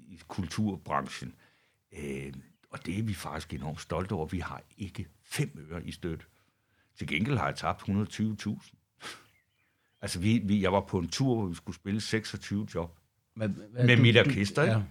i 0.08 0.20
kulturbranchen, 0.28 1.34
øh, 1.92 2.32
og 2.70 2.86
det 2.86 2.98
er 2.98 3.02
vi 3.02 3.14
faktisk 3.14 3.54
enormt 3.54 3.80
stolte 3.80 4.12
over, 4.12 4.26
vi 4.26 4.38
har 4.38 4.62
ikke 4.78 5.06
fem 5.24 5.66
øre 5.70 5.86
i 5.86 5.92
støtte. 5.92 6.24
Til 6.98 7.06
gengæld 7.06 7.36
har 7.36 7.46
jeg 7.46 7.56
tabt 7.56 7.82
120.000. 7.82 8.74
Altså, 10.04 10.18
vi, 10.18 10.40
vi, 10.44 10.62
jeg 10.62 10.72
var 10.72 10.80
på 10.80 10.98
en 10.98 11.08
tur, 11.08 11.34
hvor 11.34 11.46
vi 11.46 11.54
skulle 11.54 11.76
spille 11.76 12.00
26 12.00 12.68
job. 12.74 12.98
Hvad, 13.36 13.48
hvad, 13.48 13.84
med 13.84 13.96
du, 13.96 14.02
mit 14.02 14.18
orkester, 14.18 14.74
du, 14.74 14.82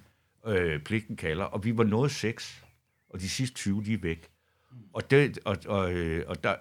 ja. 0.50 0.56
øh, 0.56 0.82
Pligten 0.82 1.16
kalder. 1.16 1.46
Og 1.46 1.66
vi 1.66 1.78
var 1.78 1.84
nået 1.84 2.12
6, 2.12 2.64
og 3.10 3.20
de 3.20 3.30
sidste 3.30 3.56
20, 3.56 3.84
de 3.84 3.94
er 3.94 3.98
væk. 3.98 4.30
Og, 4.94 5.12
det, 5.12 5.40
og, 5.46 5.58
og, 5.68 5.94
øh, 5.94 6.26
og, 6.28 6.44
der, 6.44 6.56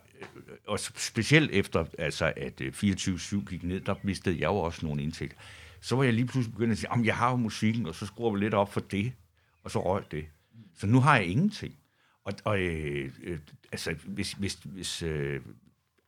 og 0.67 0.81
specielt 0.81 1.51
efter, 1.51 1.85
altså, 1.99 2.33
at 2.37 2.61
24-7 2.61 3.37
øh, 3.37 3.47
gik 3.47 3.63
ned, 3.63 3.81
der 3.81 3.95
mistede 4.03 4.35
jeg 4.35 4.47
jo 4.47 4.57
også 4.57 4.87
nogle 4.87 5.03
indtægter. 5.03 5.37
Så 5.81 5.97
var 5.97 6.05
jeg 6.05 6.13
lige 6.13 6.27
pludselig 6.27 6.55
begyndt 6.55 6.73
at 6.73 6.79
sige, 6.79 6.93
at 6.93 7.05
jeg 7.05 7.17
har 7.17 7.31
jo 7.31 7.37
musikken, 7.37 7.87
og 7.87 7.95
så 7.95 8.07
skruer 8.07 8.33
vi 8.33 8.39
lidt 8.39 8.55
op 8.55 8.73
for 8.73 8.81
det, 8.81 9.13
og 9.65 9.71
så 9.71 9.85
røg 9.85 10.03
det. 10.11 10.25
Så 10.77 10.87
nu 10.87 11.01
har 11.01 11.17
jeg 11.17 11.27
ingenting. 11.27 11.75
Og, 12.25 12.33
og 12.45 12.61
øh, 12.61 13.13
øh, 13.23 13.39
altså, 13.73 13.95
hvis, 14.05 14.33
hvis, 14.33 14.55
hvis, 14.55 15.03
øh, 15.03 15.41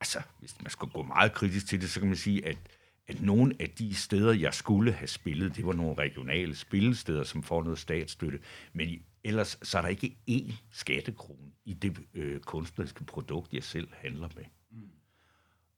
altså, 0.05 0.21
hvis 0.39 0.61
man 0.61 0.71
skal 0.71 0.87
gå 0.87 1.03
meget 1.03 1.33
kritisk 1.33 1.67
til 1.67 1.81
det, 1.81 1.89
så 1.89 1.99
kan 1.99 2.07
man 2.07 2.17
sige, 2.17 2.45
at, 2.45 2.57
at 3.07 3.21
nogle 3.21 3.55
af 3.59 3.69
de 3.69 3.95
steder, 3.95 4.33
jeg 4.33 4.53
skulle 4.53 4.91
have 4.91 5.07
spillet, 5.07 5.55
det 5.55 5.65
var 5.65 5.73
nogle 5.73 5.93
regionale 5.93 6.55
spillesteder, 6.55 7.23
som 7.23 7.43
får 7.43 7.63
noget 7.63 7.79
statsstøtte. 7.79 8.39
Men 8.73 8.99
ellers 9.23 9.59
så 9.63 9.77
er 9.77 9.81
der 9.81 9.89
ikke 9.89 10.15
én 10.29 10.53
skattekrone 10.71 11.51
i 11.65 11.73
det 11.73 11.97
øh, 12.13 12.39
kunstneriske 12.39 13.03
produkt, 13.03 13.53
jeg 13.53 13.63
selv 13.63 13.87
handler 13.93 14.29
med. 14.35 14.43
Mm. 14.71 14.89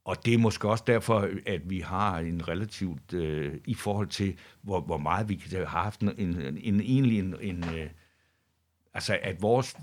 Og 0.05 0.25
det 0.25 0.33
er 0.33 0.37
måske 0.37 0.69
også 0.69 0.83
derfor, 0.87 1.29
at 1.45 1.69
vi 1.69 1.79
har 1.79 2.19
en 2.19 2.47
relativt, 2.47 3.13
øh, 3.13 3.59
i 3.65 3.73
forhold 3.73 4.07
til, 4.07 4.37
hvor, 4.61 4.81
hvor 4.81 4.97
meget 4.97 5.29
vi 5.29 5.35
kan 5.35 5.51
have 5.51 5.65
haft 5.65 6.01
en, 6.01 6.09
en, 6.17 6.57
en 6.57 6.81
egentlig 6.81 7.19
en, 7.19 7.35
en 7.41 7.63
øh, 7.63 7.89
altså 8.93 9.19
at 9.21 9.41
vores 9.41 9.77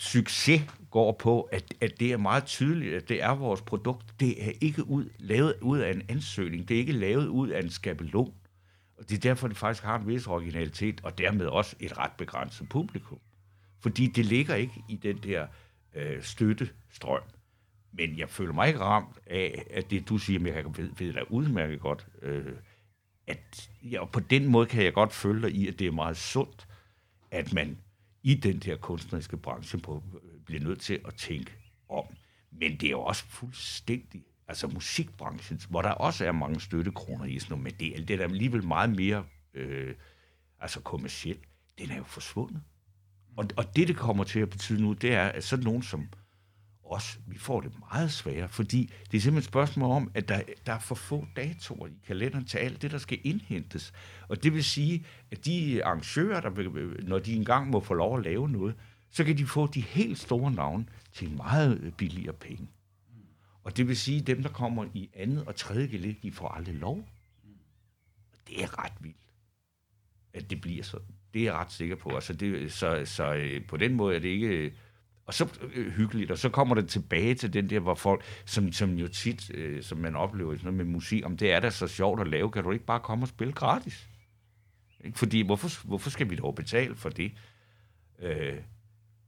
succes 0.00 0.62
går 0.90 1.12
på, 1.12 1.42
at, 1.42 1.74
at 1.80 2.00
det 2.00 2.12
er 2.12 2.16
meget 2.16 2.44
tydeligt, 2.44 2.94
at 2.94 3.08
det 3.08 3.22
er 3.22 3.30
vores 3.30 3.62
produkt. 3.62 4.20
Det 4.20 4.48
er 4.48 4.52
ikke 4.60 4.86
ud, 4.86 5.08
lavet 5.18 5.54
ud 5.60 5.78
af 5.78 5.92
en 5.92 6.02
ansøgning. 6.08 6.68
Det 6.68 6.74
er 6.74 6.78
ikke 6.78 6.92
lavet 6.92 7.26
ud 7.26 7.48
af 7.48 7.60
en 7.60 7.70
skabelon. 7.70 8.34
Og 8.98 9.08
det 9.08 9.16
er 9.16 9.20
derfor, 9.20 9.48
det 9.48 9.56
faktisk 9.56 9.84
har 9.84 9.98
en 9.98 10.06
vis 10.06 10.26
originalitet, 10.26 11.00
og 11.02 11.18
dermed 11.18 11.46
også 11.46 11.76
et 11.80 11.98
ret 11.98 12.12
begrænset 12.18 12.68
publikum. 12.68 13.18
Fordi 13.80 14.06
det 14.06 14.26
ligger 14.26 14.54
ikke 14.54 14.82
i 14.88 14.96
den 14.96 15.16
der 15.16 15.46
øh, 15.94 16.22
støttestrøm. 16.22 17.22
Men 17.92 18.18
jeg 18.18 18.28
føler 18.28 18.52
mig 18.52 18.68
ikke 18.68 18.80
ramt 18.80 19.18
af, 19.26 19.66
at 19.70 19.90
det 19.90 20.08
du 20.08 20.18
siger, 20.18 20.38
men 20.40 20.54
jeg 20.54 20.64
ved, 20.76 20.90
ved 20.98 21.12
da 21.12 21.22
udmærket 21.28 21.80
godt, 21.80 22.06
øh, 22.22 22.52
at 23.26 23.70
ja, 23.82 24.04
på 24.04 24.20
den 24.20 24.46
måde 24.46 24.66
kan 24.66 24.84
jeg 24.84 24.92
godt 24.92 25.12
føle 25.12 25.42
dig 25.42 25.50
i, 25.50 25.68
at 25.68 25.78
det 25.78 25.86
er 25.86 25.92
meget 25.92 26.16
sundt, 26.16 26.66
at 27.30 27.52
man 27.52 27.78
i 28.22 28.34
den 28.34 28.58
der 28.58 28.76
kunstneriske 28.76 29.36
branche 29.36 29.78
på, 29.78 30.02
øh, 30.22 30.40
bliver 30.44 30.62
nødt 30.62 30.80
til 30.80 31.00
at 31.06 31.14
tænke 31.14 31.52
om. 31.88 32.04
Men 32.50 32.72
det 32.72 32.86
er 32.86 32.90
jo 32.90 33.02
også 33.02 33.24
fuldstændig, 33.24 34.24
altså 34.48 34.66
musikbranchen, 34.66 35.60
hvor 35.68 35.82
der 35.82 35.90
også 35.90 36.24
er 36.24 36.32
mange 36.32 36.60
støttekroner 36.60 37.24
i 37.24 37.38
sådan 37.38 37.58
noget, 37.58 37.62
men 37.62 37.72
det, 37.72 38.08
det 38.08 38.20
er 38.20 38.24
alligevel 38.24 38.64
meget 38.64 38.90
mere 38.90 39.24
øh, 39.54 39.94
altså 40.60 40.80
kommersielt. 40.80 41.44
Den 41.78 41.90
er 41.90 41.96
jo 41.96 42.04
forsvundet. 42.04 42.62
Og, 43.36 43.48
og 43.56 43.76
det, 43.76 43.88
det 43.88 43.96
kommer 43.96 44.24
til 44.24 44.40
at 44.40 44.50
betyde 44.50 44.82
nu, 44.82 44.92
det 44.92 45.14
er, 45.14 45.28
at 45.28 45.44
sådan 45.44 45.64
nogen 45.64 45.82
som 45.82 46.08
os, 46.90 47.20
vi 47.26 47.38
får 47.38 47.60
det 47.60 47.72
meget 47.92 48.12
sværere, 48.12 48.48
fordi 48.48 48.92
det 49.10 49.16
er 49.16 49.20
simpelthen 49.20 49.36
et 49.38 49.44
spørgsmål 49.44 49.90
om, 49.90 50.10
at 50.14 50.28
der, 50.28 50.42
der 50.66 50.72
er 50.72 50.78
for 50.78 50.94
få 50.94 51.26
datoer 51.36 51.86
i 51.86 51.98
kalenderen 52.06 52.44
til 52.44 52.58
alt 52.58 52.82
det, 52.82 52.90
der 52.90 52.98
skal 52.98 53.18
indhentes. 53.24 53.92
Og 54.28 54.42
det 54.42 54.54
vil 54.54 54.64
sige, 54.64 55.04
at 55.30 55.44
de 55.44 55.84
arrangører, 55.84 56.40
der, 56.40 57.02
når 57.02 57.18
de 57.18 57.34
engang 57.34 57.70
må 57.70 57.80
få 57.80 57.94
lov 57.94 58.18
at 58.18 58.24
lave 58.24 58.48
noget, 58.48 58.74
så 59.10 59.24
kan 59.24 59.38
de 59.38 59.46
få 59.46 59.66
de 59.66 59.80
helt 59.80 60.18
store 60.18 60.52
navne 60.52 60.86
til 61.12 61.28
en 61.28 61.36
meget 61.36 61.94
billigere 61.96 62.34
penge. 62.34 62.68
Og 63.64 63.76
det 63.76 63.88
vil 63.88 63.96
sige, 63.96 64.20
at 64.20 64.26
dem, 64.26 64.42
der 64.42 64.50
kommer 64.50 64.86
i 64.94 65.10
andet 65.14 65.44
og 65.46 65.56
tredje 65.56 65.86
gelé, 65.86 66.14
de 66.22 66.32
får 66.32 66.48
aldrig 66.48 66.74
lov. 66.74 67.08
Og 68.32 68.38
det 68.48 68.62
er 68.62 68.84
ret 68.84 68.92
vildt, 69.00 69.16
at 70.34 70.50
det 70.50 70.60
bliver 70.60 70.82
sådan. 70.82 71.06
Det 71.34 71.40
er 71.40 71.44
jeg 71.44 71.54
ret 71.54 71.72
sikker 71.72 71.96
på. 71.96 72.14
Altså 72.14 72.32
det, 72.32 72.72
så, 72.72 73.02
så 73.04 73.34
øh, 73.34 73.66
på 73.66 73.76
den 73.76 73.94
måde 73.94 74.16
er 74.16 74.20
det 74.20 74.28
ikke 74.28 74.72
og 75.30 75.34
så 75.34 75.48
øh, 75.74 75.92
hyggeligt, 75.92 76.30
og 76.30 76.38
så 76.38 76.48
kommer 76.48 76.74
det 76.74 76.88
tilbage 76.88 77.34
til 77.34 77.52
den 77.52 77.70
der, 77.70 77.80
hvor 77.80 77.94
folk, 77.94 78.22
som, 78.44 78.72
som 78.72 78.94
jo 78.94 79.08
tit, 79.08 79.50
øh, 79.54 79.82
som 79.82 79.98
man 79.98 80.16
oplever 80.16 80.52
sådan 80.52 80.64
noget 80.64 80.86
med 80.86 80.94
musik, 80.94 81.26
om 81.26 81.36
det 81.36 81.52
er 81.52 81.60
da 81.60 81.70
så 81.70 81.88
sjovt 81.88 82.20
at 82.20 82.28
lave, 82.28 82.50
kan 82.50 82.64
du 82.64 82.70
ikke 82.70 82.84
bare 82.84 83.00
komme 83.00 83.24
og 83.24 83.28
spille 83.28 83.52
gratis? 83.52 84.08
Ikke? 85.04 85.18
Fordi, 85.18 85.42
hvorfor, 85.42 85.86
hvorfor 85.86 86.10
skal 86.10 86.30
vi 86.30 86.36
dog 86.36 86.54
betale 86.54 86.96
for 86.96 87.08
det? 87.08 87.32
Øh, 88.22 88.56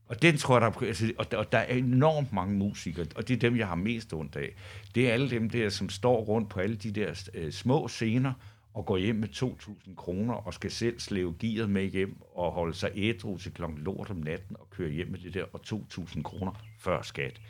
og 0.07 0.23
den 0.23 0.37
tror 0.37 0.61
jeg, 0.61 0.73
der, 0.73 0.87
altså, 0.87 1.13
og, 1.19 1.31
der, 1.31 1.37
og 1.37 1.53
der 1.53 1.59
er 1.59 1.75
enormt 1.75 2.33
mange 2.33 2.55
musikere, 2.55 3.07
og 3.17 3.29
det 3.29 3.35
er 3.35 3.39
dem, 3.39 3.57
jeg 3.57 3.69
har 3.69 3.75
mest 3.75 4.13
ondt 4.13 4.37
af. 4.37 4.55
Det 4.95 5.09
er 5.09 5.13
alle 5.13 5.31
dem 5.31 5.51
der, 5.51 5.69
som 5.69 5.89
står 5.89 6.21
rundt 6.25 6.51
på 6.51 6.61
alle 6.61 6.77
de 6.77 6.91
der 6.91 7.31
øh, 7.35 7.53
små 7.53 7.89
scener, 7.89 8.33
og 8.75 8.87
går 8.87 8.97
hjem 8.97 9.17
med 9.17 9.29
2.000 9.29 9.95
kroner 9.95 10.35
og 10.35 10.55
skal 10.55 10.71
selv 10.71 11.01
slæve 11.01 11.35
gearet 11.39 11.71
med 11.71 11.85
hjem 11.85 12.17
og 12.35 12.53
holde 12.53 12.75
sig 12.75 12.91
ædru 12.95 13.39
til 13.39 13.53
klokken 13.53 13.79
lort 13.79 14.11
om 14.11 14.17
natten 14.17 14.57
og 14.61 14.71
køre 14.71 14.91
hjem 14.91 15.09
med 15.09 15.19
det 15.19 15.35
der 15.35 15.45
og 15.53 15.61
2.000 15.67 16.23
kroner 16.23 16.53
før 16.79 17.03
skat. 17.03 17.41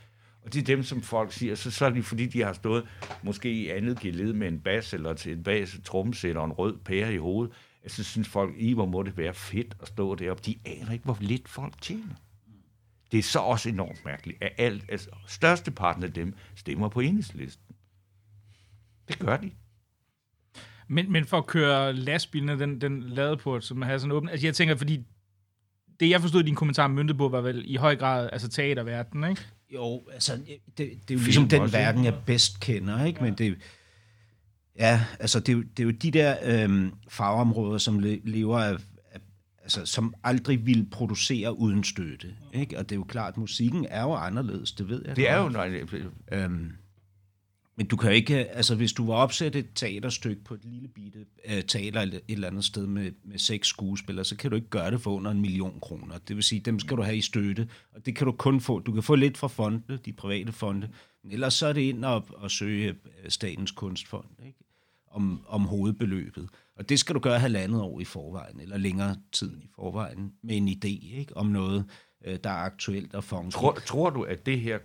Og 0.44 0.54
det 0.54 0.61
er 0.61 0.64
dem, 0.64 0.82
som 0.82 1.02
folk 1.02 1.32
siger, 1.32 1.54
så, 1.54 1.70
så 1.70 1.87
er 1.87 1.90
det 1.90 2.04
fordi, 2.04 2.26
de 2.26 2.42
har 2.42 2.52
stået 2.52 2.88
måske 3.22 3.52
i 3.52 3.68
andet 3.68 4.00
geled 4.00 4.32
med 4.32 4.48
en 4.48 4.61
bas 4.61 4.94
eller 4.94 5.14
til 5.14 5.32
en 5.32 5.42
bas, 5.42 5.80
trommesæt 5.85 6.37
og 6.37 6.44
en 6.44 6.52
rød 6.52 6.76
pære 6.85 7.14
i 7.14 7.16
hovedet. 7.16 7.54
Altså, 7.82 8.04
så 8.04 8.11
synes 8.11 8.28
folk, 8.28 8.54
i 8.58 8.72
hvor 8.72 8.87
må 8.87 9.02
det 9.02 9.16
være 9.16 9.35
fedt 9.35 9.76
at 9.82 9.88
stå 9.88 10.14
deroppe. 10.14 10.42
De 10.46 10.58
aner 10.64 10.92
ikke, 10.92 11.04
hvor 11.04 11.18
lidt 11.20 11.48
folk 11.48 11.80
tjener. 11.82 12.14
Det 13.12 13.18
er 13.18 13.22
så 13.22 13.38
også 13.38 13.68
enormt 13.68 14.04
mærkeligt, 14.04 14.42
at 14.42 14.52
alt, 14.58 14.85
altså, 14.88 15.11
størsteparten 15.26 16.04
af 16.04 16.12
dem 16.12 16.35
stemmer 16.56 16.88
på 16.88 17.00
enhedslisten. 17.00 17.76
Det 19.08 19.18
gør 19.18 19.37
de. 19.37 19.50
Men, 20.92 21.12
men 21.12 21.24
for 21.24 21.38
at 21.38 21.46
køre 21.46 21.92
lastbilen, 21.92 22.61
den, 22.61 22.81
den 22.81 23.14
på, 23.38 23.61
som 23.61 23.83
har 23.83 23.98
sådan 23.98 24.12
åbent, 24.12 24.31
altså 24.31 24.46
jeg 24.46 24.55
tænker, 24.55 24.76
fordi 24.76 25.00
det 26.00 26.11
jeg 26.11 26.20
forstod 26.20 26.42
i 26.42 26.46
din 26.46 26.55
kommentar 26.55 26.88
myndet 26.88 27.18
på, 27.18 27.28
var 27.28 27.40
vel 27.40 27.62
i 27.66 27.76
høj 27.76 27.96
grad 27.96 28.28
altså 28.33 28.48
teaterverdenen, 28.48 29.31
ikke? 29.31 29.42
Jo, 29.74 30.02
altså 30.12 30.37
det, 30.37 30.76
det 30.76 30.87
er 30.88 30.94
jo 31.11 31.18
ligesom 31.18 31.48
den 31.48 31.61
også, 31.62 31.76
verden, 31.76 32.05
jeg 32.05 32.14
bedst 32.26 32.61
kender, 32.61 33.05
ikke? 33.05 33.18
Ja. 33.20 33.24
Men 33.24 33.35
det, 33.35 33.59
ja, 34.78 35.05
altså 35.20 35.40
det, 35.40 35.48
er 35.48 35.52
jo, 35.52 35.62
det 35.62 35.81
er 35.81 35.85
jo 35.85 35.90
de 35.90 36.11
der 36.11 36.37
øhm, 36.44 36.92
fagområder, 37.09 37.78
som 37.78 37.98
lever 38.24 38.59
af, 38.59 38.72
af, 39.12 39.20
altså 39.62 39.87
som 39.87 40.14
aldrig 40.24 40.66
vil 40.66 40.88
producere 40.90 41.59
uden 41.59 41.85
støtte, 41.85 42.35
ikke? 42.52 42.78
Og 42.78 42.88
det 42.88 42.94
er 42.94 42.98
jo 42.98 43.05
klart, 43.05 43.33
at 43.33 43.38
musikken 43.38 43.87
er 43.88 44.02
jo 44.02 44.12
anderledes, 44.12 44.72
det 44.72 44.88
ved 44.88 45.02
jeg. 45.07 45.16
Det 45.16 45.31
er 45.31 45.42
jo, 45.42 45.48
nej, 45.48 45.83
øhm, 46.33 46.72
men 47.76 47.87
du 47.87 47.96
kan 47.96 48.11
jo 48.11 48.14
ikke, 48.14 48.40
øh, 48.40 48.46
altså 48.50 48.74
hvis 48.74 48.92
du 48.92 49.06
var 49.06 49.14
opsætte 49.14 49.58
et 49.58 49.68
teaterstykke 49.74 50.44
på 50.44 50.54
et 50.54 50.64
lille 50.64 50.88
bitte 50.88 51.18
uh, 51.48 51.61
teater 51.68 52.00
et 52.00 52.22
eller 52.28 52.48
andet 52.48 52.64
sted 52.64 52.87
med, 52.87 53.12
med 53.24 53.38
seks 53.38 53.68
skuespillere, 53.68 54.24
så 54.24 54.37
kan 54.37 54.50
du 54.50 54.56
ikke 54.56 54.68
gøre 54.68 54.90
det 54.90 55.00
for 55.00 55.11
under 55.11 55.30
en 55.30 55.40
million 55.40 55.80
kroner. 55.80 56.18
Det 56.18 56.37
vil 56.37 56.44
sige, 56.44 56.61
dem 56.61 56.78
skal 56.78 56.96
du 56.96 57.02
have 57.02 57.16
i 57.16 57.20
støtte, 57.20 57.68
og 57.94 58.06
det 58.06 58.16
kan 58.16 58.26
du 58.26 58.32
kun 58.32 58.61
få. 58.61 58.78
Du 58.78 58.92
kan 58.92 59.02
få 59.02 59.14
lidt 59.14 59.38
fra 59.38 59.48
fonde, 59.48 59.98
de 60.04 60.12
private 60.12 60.52
fonde, 60.52 60.88
men 61.22 61.32
ellers 61.32 61.54
så 61.54 61.66
er 61.66 61.72
det 61.72 61.80
ind 61.80 62.04
og, 62.04 62.26
og 62.35 62.50
søge 62.50 62.88
øh, 62.88 63.30
statens 63.30 63.70
kunstfond 63.70 64.26
ikke? 64.46 64.58
Om, 65.11 65.44
om 65.48 65.62
hovedbeløbet. 65.62 66.48
Og 66.76 66.88
det 66.88 66.98
skal 66.98 67.14
du 67.14 67.20
gøre 67.20 67.38
halvandet 67.38 67.80
år 67.80 68.00
i 68.00 68.04
forvejen, 68.04 68.61
eller 68.61 68.78
længere 68.78 69.16
tid 69.32 69.58
i 69.62 69.68
forvejen, 69.74 70.32
med 70.42 70.56
en 70.56 70.68
idé 70.68 71.18
ikke? 71.18 71.37
om 71.37 71.46
noget, 71.46 71.85
der 72.24 72.50
er 72.50 72.64
aktuelt 72.64 73.14
og 73.14 73.24
fungerer. 73.24 73.61
Tror, 73.61 73.72
tror 73.72 74.11
du, 74.11 74.22
at 74.22 74.46
det 74.46 74.61
her 74.61 74.78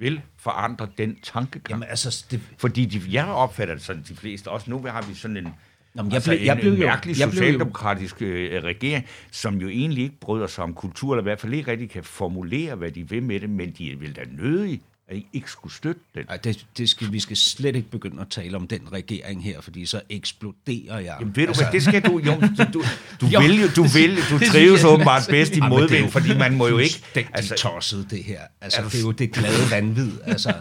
vil 0.00 0.20
forandre 0.36 0.88
den 0.98 1.16
tankegang? 1.22 1.70
Jamen 1.70 1.88
altså, 1.88 2.26
det, 2.30 2.40
Fordi 2.58 2.84
de, 2.84 3.02
jeg 3.10 3.26
opfatter 3.26 3.74
det 3.74 3.82
sådan, 3.82 4.04
de 4.08 4.16
fleste, 4.16 4.48
også 4.48 4.70
nu 4.70 4.78
har 4.86 5.02
vi 5.08 5.14
sådan 5.14 5.36
en, 5.36 5.48
Nå, 5.94 6.02
jeg 6.04 6.12
altså 6.14 6.30
blev- 6.30 6.40
jeg 6.44 6.52
en, 6.54 6.60
blev 6.60 6.72
en 6.72 6.78
jo- 6.78 6.86
mærkelig 6.86 7.18
jeg 7.20 7.28
blev 7.28 7.38
jo- 7.38 7.44
socialdemokratisk 7.46 8.22
øh, 8.22 8.62
regering, 8.64 9.06
som 9.30 9.56
jo 9.60 9.68
egentlig 9.68 10.04
ikke 10.04 10.20
bryder 10.20 10.46
sig 10.46 10.64
om 10.64 10.74
kultur, 10.74 11.12
eller 11.14 11.22
i 11.22 11.28
hvert 11.28 11.40
fald 11.40 11.54
ikke 11.54 11.70
rigtig 11.70 11.90
kan 11.90 12.04
formulere, 12.04 12.74
hvad 12.74 12.90
de 12.90 13.08
vil 13.08 13.22
med 13.22 13.40
det, 13.40 13.50
men 13.50 13.70
de 13.78 13.96
vil 14.00 14.16
da 14.16 14.22
nødig, 14.30 14.80
at 15.10 15.16
I 15.16 15.26
ikke 15.32 15.50
skulle 15.50 15.74
støtte 15.74 16.00
den. 16.14 16.24
Ej, 16.28 16.36
det, 16.36 16.66
det 16.78 16.88
skal, 16.88 17.12
vi 17.12 17.20
skal 17.20 17.36
slet 17.36 17.76
ikke 17.76 17.90
begynde 17.90 18.20
at 18.20 18.28
tale 18.30 18.56
om 18.56 18.66
den 18.66 18.80
regering 18.92 19.44
her, 19.44 19.60
fordi 19.60 19.86
så 19.86 20.00
eksploderer 20.10 20.98
jeg. 20.98 21.16
Jamen 21.20 21.36
ved 21.36 21.46
du 21.46 21.52
hvad, 21.52 21.66
det 21.72 21.82
skal 21.82 22.02
du 22.02 22.18
jo, 22.18 22.34
du, 22.40 22.64
du, 22.72 22.82
du 23.20 23.26
Jo, 23.34 23.40
vil 23.40 23.60
jo, 23.60 23.66
du 23.76 23.82
det- 23.82 23.94
vil, 23.94 24.16
du 24.30 24.38
det 24.38 24.48
trives 24.48 24.84
åbenbart 24.84 25.22
bedst 25.30 25.56
i 25.56 25.60
det 25.60 25.68
modvind, 25.68 26.04
jo 26.04 26.10
fordi 26.10 26.38
man 26.38 26.56
må 26.56 26.68
jo 26.68 26.78
ikke, 26.78 26.94
fuldstændig 26.94 27.30
altså, 27.34 27.54
tosset, 27.54 28.06
det 28.10 28.24
her. 28.24 28.40
Altså, 28.60 28.78
Er 28.78 28.82
du- 28.84 28.88
det 28.90 28.98
er 28.98 29.02
jo 29.02 29.10
det 29.10 29.32
glade 29.32 29.70
vanvid. 29.70 30.10
Altså, 30.26 30.52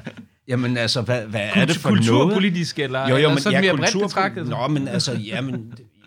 jamen, 0.47 0.77
altså, 0.77 1.01
hvad, 1.01 1.21
hvad 1.25 1.49
er 1.53 1.65
det 1.65 1.75
for 1.77 1.89
noget? 1.89 2.05
Kulturpolitisk, 2.05 2.79
eller, 2.79 3.01
Jo, 3.01 3.07
jo, 3.09 3.15
eller 3.15 3.29
men 3.29 3.39
sådan 3.39 3.63
ja, 3.63 3.71
mere 3.71 3.77
bredt 3.77 3.91
kultur- 3.93 4.07
betragtet? 4.07 4.47
Nå, 4.47 4.67
men 4.67 4.87
altså, 4.87 5.13
jamen, 5.13 5.73
ja, 5.77 5.83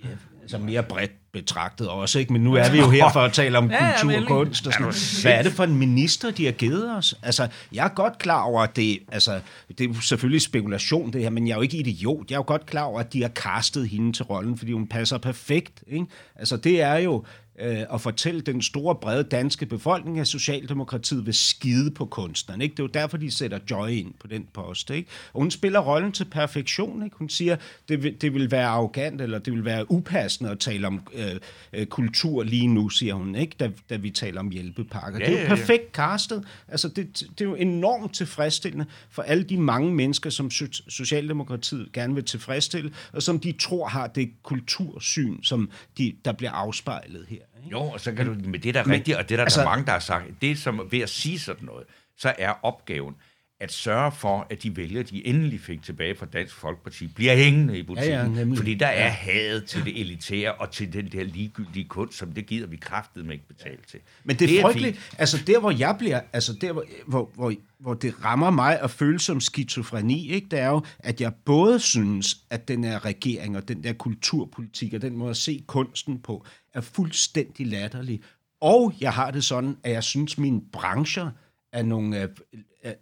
altså 0.42 0.58
mere 0.58 0.82
bredt 0.82 1.12
betragtet 1.32 1.88
også, 1.88 2.18
ikke? 2.18 2.32
Men 2.32 2.42
nu 2.42 2.54
er 2.54 2.70
vi 2.70 2.78
jo 2.78 2.90
her 2.90 3.12
for 3.12 3.20
at 3.20 3.32
tale 3.32 3.58
om 3.58 3.70
Ja, 3.70 3.92
kultur 4.00 4.20
og 4.20 4.26
kunst 4.26 4.66
og 4.66 4.72
sådan 4.72 5.22
Hvad 5.22 5.38
er 5.38 5.42
det 5.42 5.52
for 5.52 5.64
en 5.64 5.76
minister, 5.76 6.30
de 6.30 6.44
har 6.44 6.52
givet 6.52 6.96
os? 6.96 7.14
Altså, 7.22 7.48
jeg 7.72 7.84
er 7.84 7.88
godt 7.88 8.18
klar 8.18 8.42
over, 8.42 8.62
at 8.62 8.76
det, 8.76 8.98
altså, 9.12 9.40
det 9.78 9.90
er 9.90 9.94
selvfølgelig 10.00 10.42
spekulation, 10.42 11.12
det 11.12 11.22
her, 11.22 11.30
men 11.30 11.46
jeg 11.46 11.52
er 11.52 11.56
jo 11.56 11.62
ikke 11.62 11.76
idiot. 11.76 12.30
Jeg 12.30 12.34
er 12.34 12.38
jo 12.38 12.44
godt 12.46 12.66
klar 12.66 12.82
over, 12.82 13.00
at 13.00 13.12
de 13.12 13.22
har 13.22 13.28
castet 13.28 13.88
hende 13.88 14.12
til 14.12 14.24
rollen, 14.24 14.58
fordi 14.58 14.72
hun 14.72 14.86
passer 14.86 15.18
perfekt, 15.18 15.82
ikke? 15.86 16.06
Altså, 16.36 16.56
det 16.56 16.80
er 16.80 16.96
jo 16.96 17.24
øh, 17.62 17.94
at 17.94 18.00
fortælle 18.00 18.40
den 18.40 18.62
store, 18.62 18.94
brede 18.94 19.24
danske 19.24 19.66
befolkning, 19.66 20.20
at 20.20 20.28
Socialdemokratiet 20.28 21.26
vil 21.26 21.34
skide 21.34 21.90
på 21.90 22.06
kunstneren. 22.06 22.60
Ikke? 22.62 22.72
Det 22.72 22.78
er 22.78 22.84
jo 22.84 22.88
derfor, 22.88 23.16
de 23.16 23.30
sætter 23.30 23.58
Joy 23.70 23.88
ind 23.88 24.14
på 24.20 24.26
den 24.26 24.46
post. 24.52 24.90
Ikke? 24.90 25.08
Og 25.32 25.40
hun 25.40 25.50
spiller 25.50 25.80
rollen 25.80 26.12
til 26.12 26.24
perfektion. 26.24 27.04
Ikke? 27.04 27.16
Hun 27.16 27.28
siger, 27.28 27.56
det 27.88 28.02
vil, 28.02 28.20
det 28.20 28.34
vil 28.34 28.50
være 28.50 28.66
arrogant, 28.66 29.20
eller 29.20 29.38
det 29.38 29.52
vil 29.52 29.64
være 29.64 29.90
upassende 29.90 30.50
at 30.50 30.58
tale 30.58 30.86
om 30.86 31.00
øh, 31.14 31.34
øh, 31.72 31.86
kultur 31.86 32.42
lige 32.42 32.66
nu, 32.66 32.88
siger 32.88 33.14
hun, 33.14 33.34
ikke? 33.34 33.56
Da, 33.60 33.70
da 33.90 33.96
vi 33.96 34.10
taler 34.10 34.40
om 34.40 34.50
hjælpepakker. 34.50 35.18
Ja, 35.20 35.26
det 35.26 35.34
er 35.34 35.38
ja, 35.38 35.44
jo 35.44 35.48
ja. 35.48 35.56
perfekt 35.56 35.92
castet. 35.92 36.44
Altså, 36.68 36.88
det, 36.88 37.20
det 37.20 37.40
er 37.40 37.48
jo 37.48 37.54
enormt 37.54 38.14
tilfredsstillende 38.14 38.86
for 39.10 39.22
alle 39.22 39.44
de 39.44 39.56
mange 39.58 39.94
mennesker, 39.94 40.30
som 40.30 40.46
So- 40.46 40.88
Socialdemokratiet 40.88 41.92
gerne 41.92 42.14
vil 42.14 42.24
tilfredsstille, 42.24 42.92
og 43.12 43.22
som 43.22 43.40
de 43.40 43.52
tror 43.52 43.88
har 43.88 44.06
det 44.06 44.30
kultursyn, 44.42 45.42
som 45.42 45.70
de, 45.98 46.14
der 46.24 46.32
bliver 46.32 46.50
afspejlet 46.50 47.26
her. 47.28 47.38
Ikke? 47.64 47.76
Jo, 47.76 47.80
og 47.82 48.00
så 48.00 48.12
kan 48.12 48.26
du, 48.26 48.48
med 48.48 48.58
det 48.58 48.74
der 48.74 48.80
er 48.80 48.88
rigtigt, 48.90 49.16
og 49.16 49.28
det 49.28 49.38
der, 49.38 49.44
altså, 49.44 49.60
altså- 49.60 49.60
der 49.60 49.66
er 49.66 49.70
mange, 49.70 49.86
der 49.86 49.92
har 49.92 49.98
sagt, 49.98 50.24
det 50.40 50.58
som 50.58 50.88
ved 50.90 51.00
at 51.00 51.08
sige 51.08 51.38
sådan 51.38 51.66
noget, 51.66 51.84
så 52.16 52.34
er 52.38 52.54
opgaven 52.62 53.14
at 53.62 53.72
sørge 53.72 54.12
for, 54.12 54.46
at 54.50 54.62
de 54.62 54.76
vælgere, 54.76 55.02
de 55.02 55.26
endelig 55.26 55.60
fik 55.60 55.82
tilbage 55.82 56.14
fra 56.14 56.26
Dansk 56.26 56.54
Folkeparti, 56.54 57.06
bliver 57.06 57.36
hængende 57.36 57.78
i 57.78 57.82
butikken. 57.82 58.12
Ja, 58.12 58.22
ja, 58.22 58.28
nemlig. 58.28 58.58
fordi 58.58 58.74
der 58.74 58.86
er 58.86 59.08
hadet 59.08 59.64
til 59.64 59.84
det 59.84 60.00
elitære 60.00 60.54
og 60.54 60.70
til 60.70 60.92
den 60.92 61.12
der 61.12 61.24
ligegyldige 61.24 61.84
kunst, 61.84 62.18
som 62.18 62.32
det 62.32 62.46
gider 62.46 62.66
vi 62.66 62.76
kraftet 62.76 63.24
med 63.24 63.32
ikke 63.32 63.48
betale 63.48 63.78
til. 63.88 64.00
Men 64.24 64.36
det 64.36 64.54
er, 64.54 64.58
er 64.58 64.62
frygteligt. 64.62 65.14
Altså 65.18 65.38
der, 65.46 65.60
hvor 65.60 65.70
jeg 65.70 65.96
bliver, 65.98 66.20
altså 66.32 66.52
der, 66.60 66.72
hvor, 66.72 66.84
hvor, 67.06 67.30
hvor, 67.34 67.54
hvor 67.78 67.94
det 67.94 68.24
rammer 68.24 68.50
mig 68.50 68.80
at 68.80 68.90
føle 68.90 69.20
som 69.20 69.40
skizofreni, 69.40 70.30
ikke, 70.30 70.48
det 70.50 70.58
er 70.58 70.68
jo, 70.68 70.82
at 70.98 71.20
jeg 71.20 71.32
både 71.44 71.80
synes, 71.80 72.36
at 72.50 72.68
den 72.68 72.84
her 72.84 73.04
regering 73.04 73.56
og 73.56 73.68
den 73.68 73.84
der 73.84 73.92
kulturpolitik 73.92 74.94
og 74.94 75.02
den 75.02 75.16
måde 75.16 75.30
at 75.30 75.36
se 75.36 75.64
kunsten 75.66 76.18
på, 76.18 76.46
er 76.74 76.80
fuldstændig 76.80 77.66
latterlig. 77.66 78.20
Og 78.60 78.94
jeg 79.00 79.12
har 79.12 79.30
det 79.30 79.44
sådan, 79.44 79.76
at 79.82 79.92
jeg 79.92 80.04
synes, 80.04 80.38
mine 80.38 80.60
brancher 80.72 81.30
er 81.72 81.82
nogle, 81.82 82.22
øh, 82.22 82.28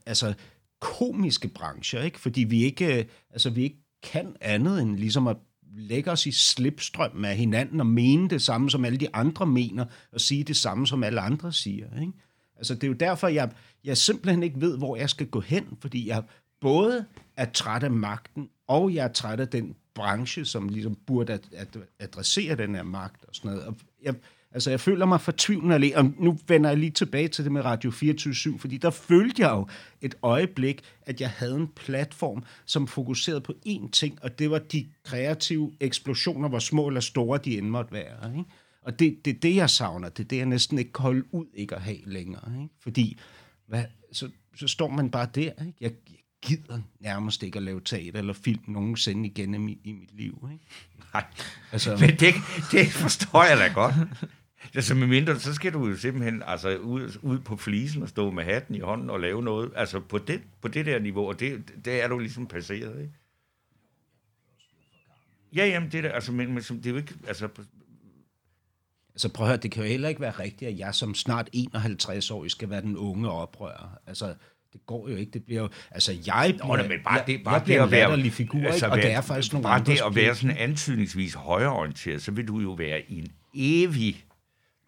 altså 0.07 0.35
komiske 0.81 1.49
brancher, 1.49 2.03
ikke? 2.03 2.21
Fordi 2.21 2.45
vi 2.45 2.65
ikke, 2.65 2.99
øh, 2.99 3.05
altså 3.31 3.51
vi 3.51 3.63
ikke 3.63 3.83
kan 4.03 4.37
andet 4.41 4.83
end 4.83 4.97
ligesom 4.97 5.27
at 5.27 5.37
lægge 5.77 6.11
os 6.11 6.27
i 6.27 6.33
slipstrøm 6.33 7.25
af 7.25 7.37
hinanden 7.37 7.81
og 7.81 7.87
mene 7.87 8.29
det 8.29 8.43
samme, 8.43 8.71
som 8.71 8.85
alle 8.85 8.99
de 8.99 9.15
andre 9.15 9.47
mener, 9.47 9.85
og 10.13 10.21
sige 10.21 10.45
det 10.45 10.57
samme, 10.57 10.87
som 10.87 11.05
alle 11.05 11.21
andre 11.21 11.53
siger. 11.53 12.01
Ikke? 12.01 12.13
Altså, 12.57 12.75
det 12.75 12.85
er 12.85 12.89
jo 12.89 12.95
derfor, 12.95 13.29
jeg, 13.29 13.51
jeg 13.85 13.97
simpelthen 13.97 14.43
ikke 14.43 14.61
ved, 14.61 14.79
hvor 14.79 14.97
jeg 14.97 15.11
skal 15.11 15.27
gå 15.27 15.41
hen, 15.41 15.77
fordi 15.81 16.09
jeg 16.09 16.23
både 16.61 17.05
er 17.37 17.45
træt 17.45 17.83
af 17.83 17.91
magten, 17.91 18.49
og 18.67 18.95
jeg 18.95 19.05
er 19.05 19.13
træt 19.13 19.41
af 19.41 19.49
den 19.49 19.75
branche, 19.95 20.45
som 20.45 20.69
ligesom 20.69 20.95
burde 21.07 21.33
at, 21.53 21.77
adressere 21.99 22.57
den 22.57 22.75
her 22.75 22.83
magt 22.83 23.25
og 23.25 23.35
sådan 23.35 23.51
noget. 23.51 23.67
Og 23.67 23.77
jeg, 24.03 24.15
altså, 24.53 24.71
jeg 24.71 24.81
føler 24.81 25.07
mig 25.07 25.21
fortvivlende 25.21 25.75
alene, 25.75 25.97
og 25.97 26.13
nu 26.19 26.39
vender 26.49 26.71
jeg 26.71 26.79
lige 26.79 26.91
tilbage 26.91 27.29
til 27.29 27.45
det 27.45 27.53
med 27.53 27.65
Radio 27.65 27.91
24 27.91 28.59
fordi 28.59 28.77
der 28.77 28.91
følte 28.91 29.43
jeg 29.43 29.51
jo 29.51 29.69
et 30.01 30.15
øjeblik, 30.23 30.83
at 31.03 31.21
jeg 31.21 31.31
havde 31.31 31.55
en 31.57 31.69
platform, 31.69 32.45
som 32.67 32.87
fokuserede 32.87 33.41
på 33.41 33.53
én 33.67 33.91
ting, 33.91 34.19
og 34.23 34.39
det 34.39 34.51
var 34.51 34.59
de 34.59 34.87
kreative 35.05 35.73
eksplosioner, 35.81 36.49
hvor 36.49 36.59
små 36.59 36.87
eller 36.89 37.01
store 37.01 37.39
de 37.45 37.59
end 37.59 37.69
måtte 37.69 37.93
være. 37.93 38.31
Ikke? 38.39 38.51
Og 38.83 38.99
det, 38.99 39.25
det 39.25 39.37
er 39.37 39.41
det, 39.41 39.57
jeg 39.57 39.71
savner. 39.71 40.09
Det 40.09 40.25
er 40.25 40.29
det, 40.29 40.37
jeg 40.37 40.47
næsten 40.47 40.79
ikke 40.79 40.93
kan 40.93 41.03
holde 41.03 41.35
ud 41.35 41.47
ikke 41.55 41.75
at 41.75 41.83
have 41.83 41.99
længere. 42.05 42.53
Ikke? 42.63 42.75
Fordi 42.83 43.19
hvad, 43.67 43.85
så, 44.13 44.31
så 44.57 44.69
står 44.69 44.89
man 44.89 45.11
bare 45.11 45.29
der. 45.35 45.41
Ikke? 45.41 45.75
Jeg, 45.81 45.93
jeg 46.11 46.19
gider 46.43 46.79
nærmest 47.01 47.43
ikke 47.43 47.57
at 47.57 47.63
lave 47.63 47.81
teater 47.85 48.19
eller 48.19 48.33
film 48.33 48.61
nogensinde 48.69 49.29
igen 49.29 49.55
i, 49.55 49.59
mit, 49.59 49.79
i 49.85 49.93
mit 49.93 50.15
liv. 50.17 50.49
Ikke? 50.53 50.65
Nej, 51.15 51.25
Altså- 51.73 51.97
men 52.01 52.11
det, 52.11 52.35
det 52.73 52.87
forstår 52.93 53.45
jeg 53.45 53.57
da 53.59 53.69
godt. 53.75 53.95
Altså 54.75 54.95
med 54.95 55.07
mindre, 55.07 55.41
så 55.41 55.55
skal 55.55 55.73
du 55.73 55.87
jo 55.89 55.97
simpelthen 55.97 56.43
altså, 56.47 56.77
ud, 56.77 57.19
ud 57.23 57.39
på 57.39 57.57
flisen 57.57 58.03
og 58.03 58.09
stå 58.09 58.31
med 58.31 58.45
hatten 58.45 58.75
i 58.75 58.81
hånden 58.81 59.11
og 59.11 59.21
lave 59.21 59.43
noget. 59.43 59.71
Altså 59.77 60.01
på 60.01 60.19
det, 60.19 60.43
på 60.61 60.69
det 60.69 60.87
der 60.87 60.99
niveau, 60.99 61.29
og 61.29 61.41
det, 61.41 61.65
det 61.85 62.03
er 62.03 62.09
du 62.09 62.19
ligesom 62.19 62.47
passeret, 62.47 63.01
ikke? 63.01 63.13
Ja, 65.57 65.67
jamen 65.67 65.91
det 65.93 65.99
er 65.99 66.03
det, 66.03 66.11
altså, 66.15 66.33
men, 66.33 66.53
men 66.55 66.63
som- 66.63 66.77
det 66.77 66.87
er 66.87 66.91
jo 66.91 66.97
ikke, 66.97 67.15
altså, 67.29 67.49
Altså 69.15 69.29
prøv 69.29 69.47
at 69.47 69.49
høre, 69.51 69.57
det 69.57 69.71
kan 69.71 69.83
jo 69.83 69.89
heller 69.89 70.09
ikke 70.09 70.21
være 70.21 70.31
rigtigt, 70.31 70.71
at 70.71 70.79
jeg 70.79 70.95
som 70.95 71.15
snart 71.15 71.51
51-årig 71.57 72.51
skal 72.51 72.71
være 72.71 72.81
den 72.81 72.97
unge 72.97 73.31
oprører. 73.31 73.99
Altså, 74.07 74.35
det 74.73 74.87
går 74.87 75.09
jo 75.09 75.17
ikke. 75.17 75.33
Det 75.33 75.45
bliver 75.45 75.61
jo... 75.63 75.69
Altså, 75.91 76.13
jeg 76.27 76.53
bliver, 76.55 76.67
Nå, 76.67 76.77
da, 76.77 76.89
men 76.89 76.99
bare 77.05 77.23
det, 77.27 77.45
bare 77.45 77.55
jeg 77.55 77.63
bliver 77.65 77.79
det 77.79 77.83
en 77.83 77.87
at 77.87 77.91
være, 77.91 78.09
latterlig 78.09 78.33
figur, 78.33 78.67
altså, 78.67 78.87
og 78.87 78.97
være- 78.97 79.07
det 79.07 79.13
er 79.13 79.21
faktisk 79.21 79.53
nogle 79.53 79.63
bare 79.63 79.75
andre 79.81 79.93
det 79.93 80.01
at 80.07 80.15
være 80.15 80.35
sådan 80.35 80.57
antydningsvis 80.57 81.35
højreorienteret, 81.35 82.23
så 82.23 82.31
vil 82.33 82.49
du 82.49 82.59
jo 82.61 82.73
være 82.73 83.03
i 83.11 83.19
en 83.19 83.29
evig 83.55 84.25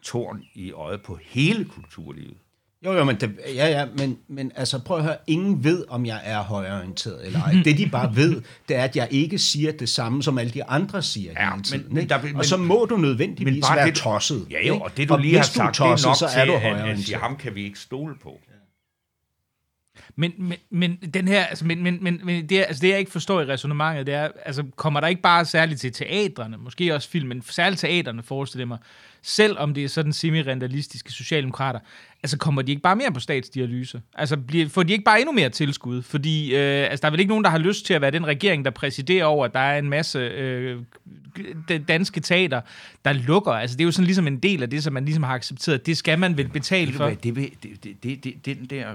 torn 0.03 0.43
i 0.55 0.73
øjet 0.73 1.03
på 1.03 1.19
hele 1.25 1.65
kulturlivet. 1.65 2.35
Jo, 2.85 2.93
jo, 2.93 3.05
men, 3.05 3.17
det, 3.17 3.39
ja, 3.55 3.69
ja, 3.69 3.87
men, 3.99 4.19
men 4.29 4.53
altså 4.57 4.79
prøv 4.79 4.97
at 4.99 5.05
høre, 5.05 5.17
ingen 5.27 5.65
ved, 5.65 5.85
om 5.89 6.07
jeg 6.07 6.21
er 6.25 6.43
højreorienteret 6.43 7.27
eller 7.27 7.43
ej. 7.43 7.53
Det 7.65 7.79
de 7.79 7.89
bare 7.89 8.17
ved, 8.17 8.43
det 8.69 8.77
er, 8.77 8.85
at 8.85 8.97
jeg 8.97 9.09
ikke 9.11 9.39
siger 9.39 9.73
det 9.73 9.89
samme, 9.89 10.23
som 10.23 10.39
alle 10.39 10.53
de 10.53 10.65
andre 10.65 11.03
siger 11.03 11.33
Ja, 11.33 11.45
hele 11.45 11.55
men- 11.55 11.63
tiden. 11.65 11.87
men 11.89 11.97
ikke? 11.99 12.09
der- 12.09 12.23
men- 12.23 12.37
og 12.37 12.45
så 12.45 12.57
må 12.57 12.85
du 12.91 12.97
nødvendigvis 12.97 13.53
Men 13.55 13.61
bare 13.61 13.77
være 13.77 13.87
det, 13.87 13.95
tosset. 13.95 14.47
Ja 14.51 14.67
jo, 14.67 14.73
ikke? 14.75 14.85
og 14.85 14.97
det 14.97 15.09
du 15.09 15.17
lige 15.17 15.33
har 15.35 15.41
er 15.41 15.45
sagt, 15.45 15.75
tosset, 15.77 15.99
det 15.99 16.05
er 16.05 16.09
nok 16.09 16.17
så 16.17 16.29
til, 16.33 16.41
er 16.41 16.45
du 16.45 16.53
at, 16.53 16.57
at 16.57 16.63
sige, 16.63 16.73
højreorienteret. 16.75 17.21
ham 17.23 17.37
kan 17.37 17.55
vi 17.55 17.65
ikke 17.65 17.79
stole 17.79 18.15
på. 18.23 18.41
Men, 20.17 20.33
men, 20.39 20.59
men 20.71 20.97
den 21.15 21.29
her, 21.29 21.45
altså, 21.45 21.65
men, 21.65 21.83
men, 21.83 21.99
men, 22.01 22.21
men 22.25 22.49
det, 22.49 22.61
er- 22.61 22.65
altså, 22.65 22.81
det 22.81 22.89
jeg 22.89 22.99
ikke 22.99 23.11
forstår 23.11 23.41
i 23.41 23.45
resonemanget, 23.45 24.07
det 24.07 24.15
er, 24.15 24.29
altså, 24.45 24.65
kommer 24.77 25.01
der 25.01 25.09
ikke 25.09 25.23
bare 25.23 25.45
særligt 25.45 25.81
til 25.81 25.93
teatrene, 25.93 26.57
måske 26.57 26.95
også 26.95 27.09
film, 27.09 27.29
men 27.29 27.43
særligt 27.43 27.81
teatrene, 27.81 28.23
forestiller 28.23 28.67
mig, 28.67 28.79
selv 29.23 29.59
om 29.59 29.75
det 29.75 29.85
er 29.85 29.89
sådan 29.89 30.13
semi-realistiske 30.13 31.13
socialdemokrater, 31.13 31.81
altså 32.23 32.39
kommer 32.39 32.63
de 32.63 32.73
ikke 32.73 32.83
bare 32.83 32.97
mere 32.97 33.13
på 33.13 33.21
statsdialyse? 33.21 34.03
Altså 34.15 34.37
bliver, 34.37 34.69
får 34.69 34.83
de 34.83 34.93
ikke 34.93 35.05
bare 35.05 35.21
endnu 35.21 35.33
mere 35.33 35.51
tilskud? 35.51 36.03
Fordi 36.03 36.55
øh, 36.55 36.91
altså, 36.91 37.03
der 37.03 37.07
er 37.07 37.11
vel 37.11 37.21
ikke 37.21 37.31
nogen, 37.31 37.45
der 37.45 37.51
har 37.51 37.59
lyst 37.59 37.87
til 37.87 37.95
at 37.95 38.01
være 38.01 38.11
den 38.11 38.27
regering, 38.27 38.65
der 38.65 38.71
præsiderer 38.71 39.25
over, 39.25 39.45
at 39.45 39.55
der 39.55 39.61
er 39.61 39.79
en 39.79 39.89
masse 39.89 40.19
øh, 40.19 40.79
danske 41.89 42.21
teater, 42.21 42.61
der 43.05 43.13
lukker. 43.13 43.53
Altså 43.53 43.77
det 43.77 43.83
er 43.83 43.87
jo 43.87 43.93
sådan 43.93 44.07
ligesom 44.07 44.27
en 44.27 44.39
del 44.39 44.63
af 44.63 44.71
det, 44.71 44.85
som 44.85 44.93
man 44.93 45.05
ligesom 45.05 45.23
har 45.23 45.35
accepteret. 45.35 45.87
Det 45.87 45.97
skal 45.97 46.19
man 46.19 46.37
vel 46.37 46.49
betale 46.49 46.93
for. 46.93 47.09
det, 47.09 47.25
det, 47.25 47.83
det, 47.83 48.03
det, 48.03 48.25
det, 48.25 48.45
den 48.45 48.67
der 48.67 48.95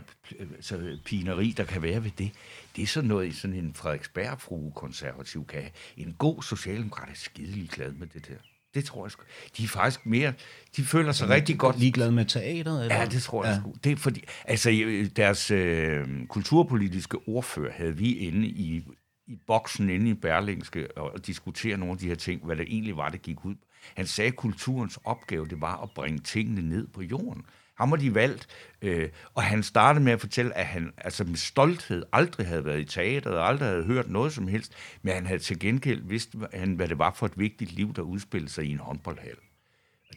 altså, 0.56 0.98
pineri, 1.06 1.54
der 1.58 1.64
kan 1.64 1.82
være 1.82 2.04
ved 2.04 2.12
det, 2.18 2.32
det 2.76 2.84
er 2.84 2.88
sådan 2.88 3.08
noget, 3.08 3.36
sådan 3.36 3.56
en 3.56 3.74
Frederiksberg-frue 3.74 4.72
konservativ 4.72 5.46
kan 5.48 5.62
have. 5.62 5.72
En 5.98 6.16
god 6.18 6.44
socialdemokrat 6.44 7.10
er 7.10 7.16
skidelig 7.16 7.70
glad 7.70 7.92
med 7.92 8.08
det 8.08 8.28
der. 8.28 8.57
Det 8.78 8.86
tror 8.86 9.06
jeg 9.06 9.12
sgu. 9.12 9.24
De 9.58 9.64
er 9.64 9.68
faktisk 9.68 10.06
mere... 10.06 10.34
De 10.78 10.84
føler 10.84 11.12
sig 11.12 11.30
rigtig 11.30 11.58
godt... 11.58 11.80
Ligeglade 11.80 12.12
med 12.12 12.26
teateret? 12.26 12.82
Eller? 12.82 12.96
Ja, 12.96 13.06
det 13.06 13.24
tror 13.24 13.46
jeg 13.46 13.54
ja. 13.54 13.60
sgu. 13.60 13.74
Det 13.84 13.92
er 13.92 13.96
fordi... 13.96 14.24
Altså, 14.46 14.70
deres 15.16 15.52
øh, 15.52 16.08
kulturpolitiske 16.30 17.18
ordfører 17.28 17.74
havde 17.74 17.98
vi 17.98 18.14
inde 18.18 18.48
i, 18.48 18.84
i 19.28 19.36
boksen 19.48 19.90
inde 19.90 20.10
i 20.10 20.14
Berlingske 20.14 20.98
og 20.98 21.28
diskutere 21.28 21.78
nogle 21.78 21.92
af 21.92 21.98
de 21.98 22.08
her 22.08 22.16
ting, 22.16 22.46
hvad 22.46 22.56
det 22.56 22.66
egentlig 22.70 22.98
var, 22.98 23.10
det 23.10 23.22
gik 23.22 23.46
ud. 23.46 23.56
Han 23.96 24.08
sagde, 24.08 24.28
at 24.28 24.36
kulturens 24.36 25.00
opgave, 25.04 25.48
det 25.48 25.62
var 25.62 25.84
at 25.84 25.90
bringe 25.96 26.20
tingene 26.20 26.62
ned 26.62 26.88
på 26.88 27.02
jorden. 27.02 27.42
Ham 27.78 27.90
har 27.90 27.96
de 27.96 28.16
valgt, 28.16 28.48
øh, 28.82 29.10
og 29.34 29.44
han 29.44 29.64
startede 29.64 30.04
med 30.04 30.14
at 30.14 30.20
fortælle, 30.20 30.58
at 30.58 30.66
han 30.66 30.94
altså 30.98 31.24
med 31.24 31.36
stolthed 31.36 32.04
aldrig 32.14 32.48
havde 32.48 32.66
været 32.66 32.80
i 32.80 32.86
teateret, 32.86 33.38
og 33.38 33.48
aldrig 33.48 33.70
havde 33.70 33.84
hørt 33.84 34.10
noget 34.10 34.34
som 34.34 34.48
helst, 34.48 34.74
men 35.02 35.14
han 35.14 35.26
havde 35.26 35.40
til 35.40 35.60
gengæld 35.60 36.02
vidst, 36.04 36.36
han, 36.54 36.74
hvad 36.74 36.88
det 36.88 37.00
var 37.00 37.14
for 37.14 37.26
et 37.26 37.40
vigtigt 37.40 37.72
liv, 37.72 37.94
der 37.94 38.02
udspillede 38.02 38.52
sig 38.52 38.66
i 38.66 38.72
en 38.72 38.80
håndboldhal. 38.80 39.36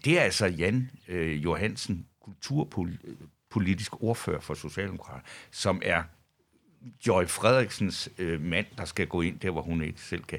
Det 0.05 0.19
er 0.19 0.23
altså 0.23 0.47
Jan 0.47 0.91
øh, 1.09 1.45
Johansen, 1.45 2.07
kulturpolitisk 2.21 4.03
ordfører 4.03 4.41
for 4.41 4.55
Socialdemokraterne, 4.55 5.25
som 5.51 5.83
er 5.85 6.03
Joy 7.07 7.27
Frederiksens 7.27 8.09
øh, 8.19 8.41
mand, 8.41 8.67
der 8.79 8.85
skal 8.85 9.07
gå 9.07 9.21
ind 9.21 9.39
der, 9.39 9.51
hvor 9.51 9.63
hun 9.63 9.83
ikke 9.83 10.01
selv 10.01 10.25
kan. 10.25 10.39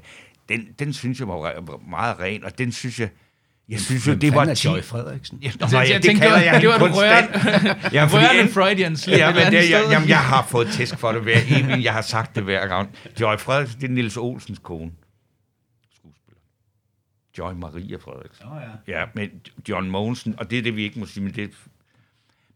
Den, 0.50 0.76
den 0.80 0.94
synes 0.94 1.20
jeg 1.20 1.28
var 1.28 1.78
meget 1.90 2.20
ren, 2.20 2.44
og 2.44 2.58
den 2.58 2.72
synes 2.72 3.00
jeg, 3.00 3.10
jeg 3.72 3.80
synes 3.80 4.08
jo, 4.08 4.14
det 4.14 4.34
var... 4.34 4.46
Hvem 4.46 4.54
Joy 4.54 4.82
Frederiksen? 4.82 5.40
Ja, 5.42 5.52
nå, 5.60 5.68
jeg, 5.72 5.90
jeg, 5.90 6.04
det 6.04 6.18
kalder 6.18 6.42
jeg 6.42 6.62
det 6.62 6.70
var 6.70 6.78
du 6.78 6.86
rørende, 6.86 7.40
ja, 7.94 8.08
rørende 8.12 8.54
Freudian 8.54 8.98
slip 8.98 9.18
ja, 9.18 9.34
men 9.34 9.46
det, 9.54 9.70
jeg, 9.70 9.88
jamen, 9.92 10.10
jeg 10.10 10.20
har 10.20 10.46
fået 10.46 10.68
tæsk 10.68 10.98
for 10.98 11.12
det 11.12 11.22
hver 11.22 11.40
evig. 11.48 11.84
Jeg 11.84 11.94
har 11.94 12.02
sagt 12.02 12.36
det 12.36 12.44
hver 12.44 12.68
gang. 12.68 12.96
Joy 13.20 13.38
Frederiksen, 13.38 13.82
det 13.82 13.90
er 13.90 13.94
Nils 13.94 14.18
Olsens 14.18 14.60
kone. 14.60 14.92
Skuespiller. 15.96 16.40
Joy 17.38 17.54
Maria 17.54 17.98
Frederiksen. 17.98 18.46
Oh, 18.46 18.62
ja. 18.88 19.00
ja, 19.00 19.06
men 19.16 19.30
John 19.70 19.90
Mogensen, 19.90 20.36
og 20.38 20.52
det 20.52 20.58
er 20.58 20.62
det, 20.62 20.76
vi 20.76 20.84
ikke 20.84 21.00
må 21.00 21.06
sige, 21.06 21.24
men 21.24 21.34
det, 21.34 21.52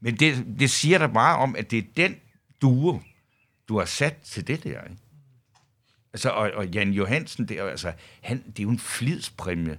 men 0.02 0.16
det, 0.16 0.46
det 0.60 0.70
siger 0.70 0.98
der 0.98 1.08
bare 1.08 1.38
om, 1.38 1.56
at 1.56 1.72
det 1.72 1.80
er 1.80 1.84
den 1.98 2.16
duo, 2.62 3.02
du 3.70 3.78
har 3.78 3.86
sat 3.86 4.18
til 4.24 4.48
det 4.48 4.64
der, 4.64 4.70
ikke? 4.70 5.02
Altså, 6.14 6.30
og, 6.30 6.52
og 6.56 6.68
Jan 6.68 6.92
Johansen, 6.92 7.48
det 7.48 7.60
er, 7.60 7.66
altså, 7.66 7.92
han, 8.22 8.44
det 8.48 8.60
er 8.60 8.64
jo 8.64 8.70
en 8.70 8.80
flidspræmie 8.80 9.78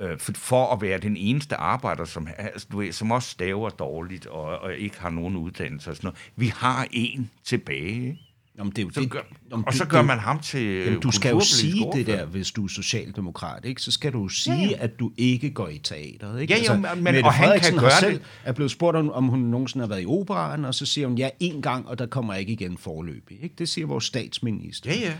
øh, 0.00 0.18
for, 0.18 0.32
for 0.32 0.72
at 0.72 0.82
være 0.82 0.98
den 0.98 1.16
eneste 1.16 1.56
arbejder, 1.56 2.04
som, 2.04 2.28
altså, 2.38 2.66
du 2.72 2.78
ved, 2.78 2.92
som 2.92 3.10
også 3.10 3.28
staver 3.28 3.68
dårligt 3.68 4.26
og, 4.26 4.58
og 4.58 4.74
ikke 4.74 5.00
har 5.00 5.10
nogen 5.10 5.36
uddannelse 5.36 5.90
og 5.90 5.96
sådan 5.96 6.06
noget. 6.06 6.18
Vi 6.36 6.46
har 6.46 6.86
en 6.92 7.30
tilbage, 7.44 8.18
Jamen, 8.58 8.70
det 8.70 8.78
er 8.78 8.82
jo 8.82 8.90
så 8.90 9.00
det, 9.00 9.10
gør, 9.10 9.20
jamen, 9.50 9.64
og 9.66 9.74
så 9.74 9.86
gør 9.86 10.02
man 10.02 10.18
ham 10.18 10.40
til 10.40 10.84
jamen, 10.84 11.00
Du 11.00 11.10
skal 11.10 11.30
jo 11.30 11.40
sige 11.40 11.86
det 11.94 12.06
der, 12.06 12.24
hvis 12.24 12.50
du 12.50 12.64
er 12.64 12.68
socialdemokrat, 12.68 13.64
ikke? 13.64 13.82
så 13.82 13.92
skal 13.92 14.12
du 14.12 14.22
jo 14.22 14.28
sige, 14.28 14.56
ja, 14.56 14.68
ja. 14.68 14.76
at 14.78 15.00
du 15.00 15.12
ikke 15.16 15.50
går 15.50 15.68
i 15.68 15.78
teateret. 15.78 16.40
Ikke? 16.40 16.54
Ja, 16.54 16.58
jo, 16.58 16.72
altså, 16.72 17.00
men, 17.02 17.24
og 17.24 17.32
han 17.32 17.60
kan 17.60 17.78
gøre 17.78 17.90
selv 18.00 18.12
det. 18.12 18.22
er 18.44 18.52
blevet 18.52 18.70
spurgt, 18.70 18.96
om, 18.96 19.10
om 19.10 19.28
hun 19.28 19.38
nogensinde 19.38 19.82
har 19.82 19.88
været 19.88 20.02
i 20.02 20.06
operan, 20.06 20.64
og 20.64 20.74
så 20.74 20.86
siger 20.86 21.08
hun, 21.08 21.18
ja, 21.18 21.28
en 21.40 21.62
gang, 21.62 21.88
og 21.88 21.98
der 21.98 22.06
kommer 22.06 22.34
jeg 22.34 22.40
ikke 22.40 22.52
igen 22.52 22.78
forløbig. 22.78 23.38
Ikke? 23.42 23.54
Det 23.58 23.68
siger 23.68 23.86
vores 23.86 24.04
statsminister. 24.04 24.92
Ja, 24.92 24.98
ja. 25.00 25.14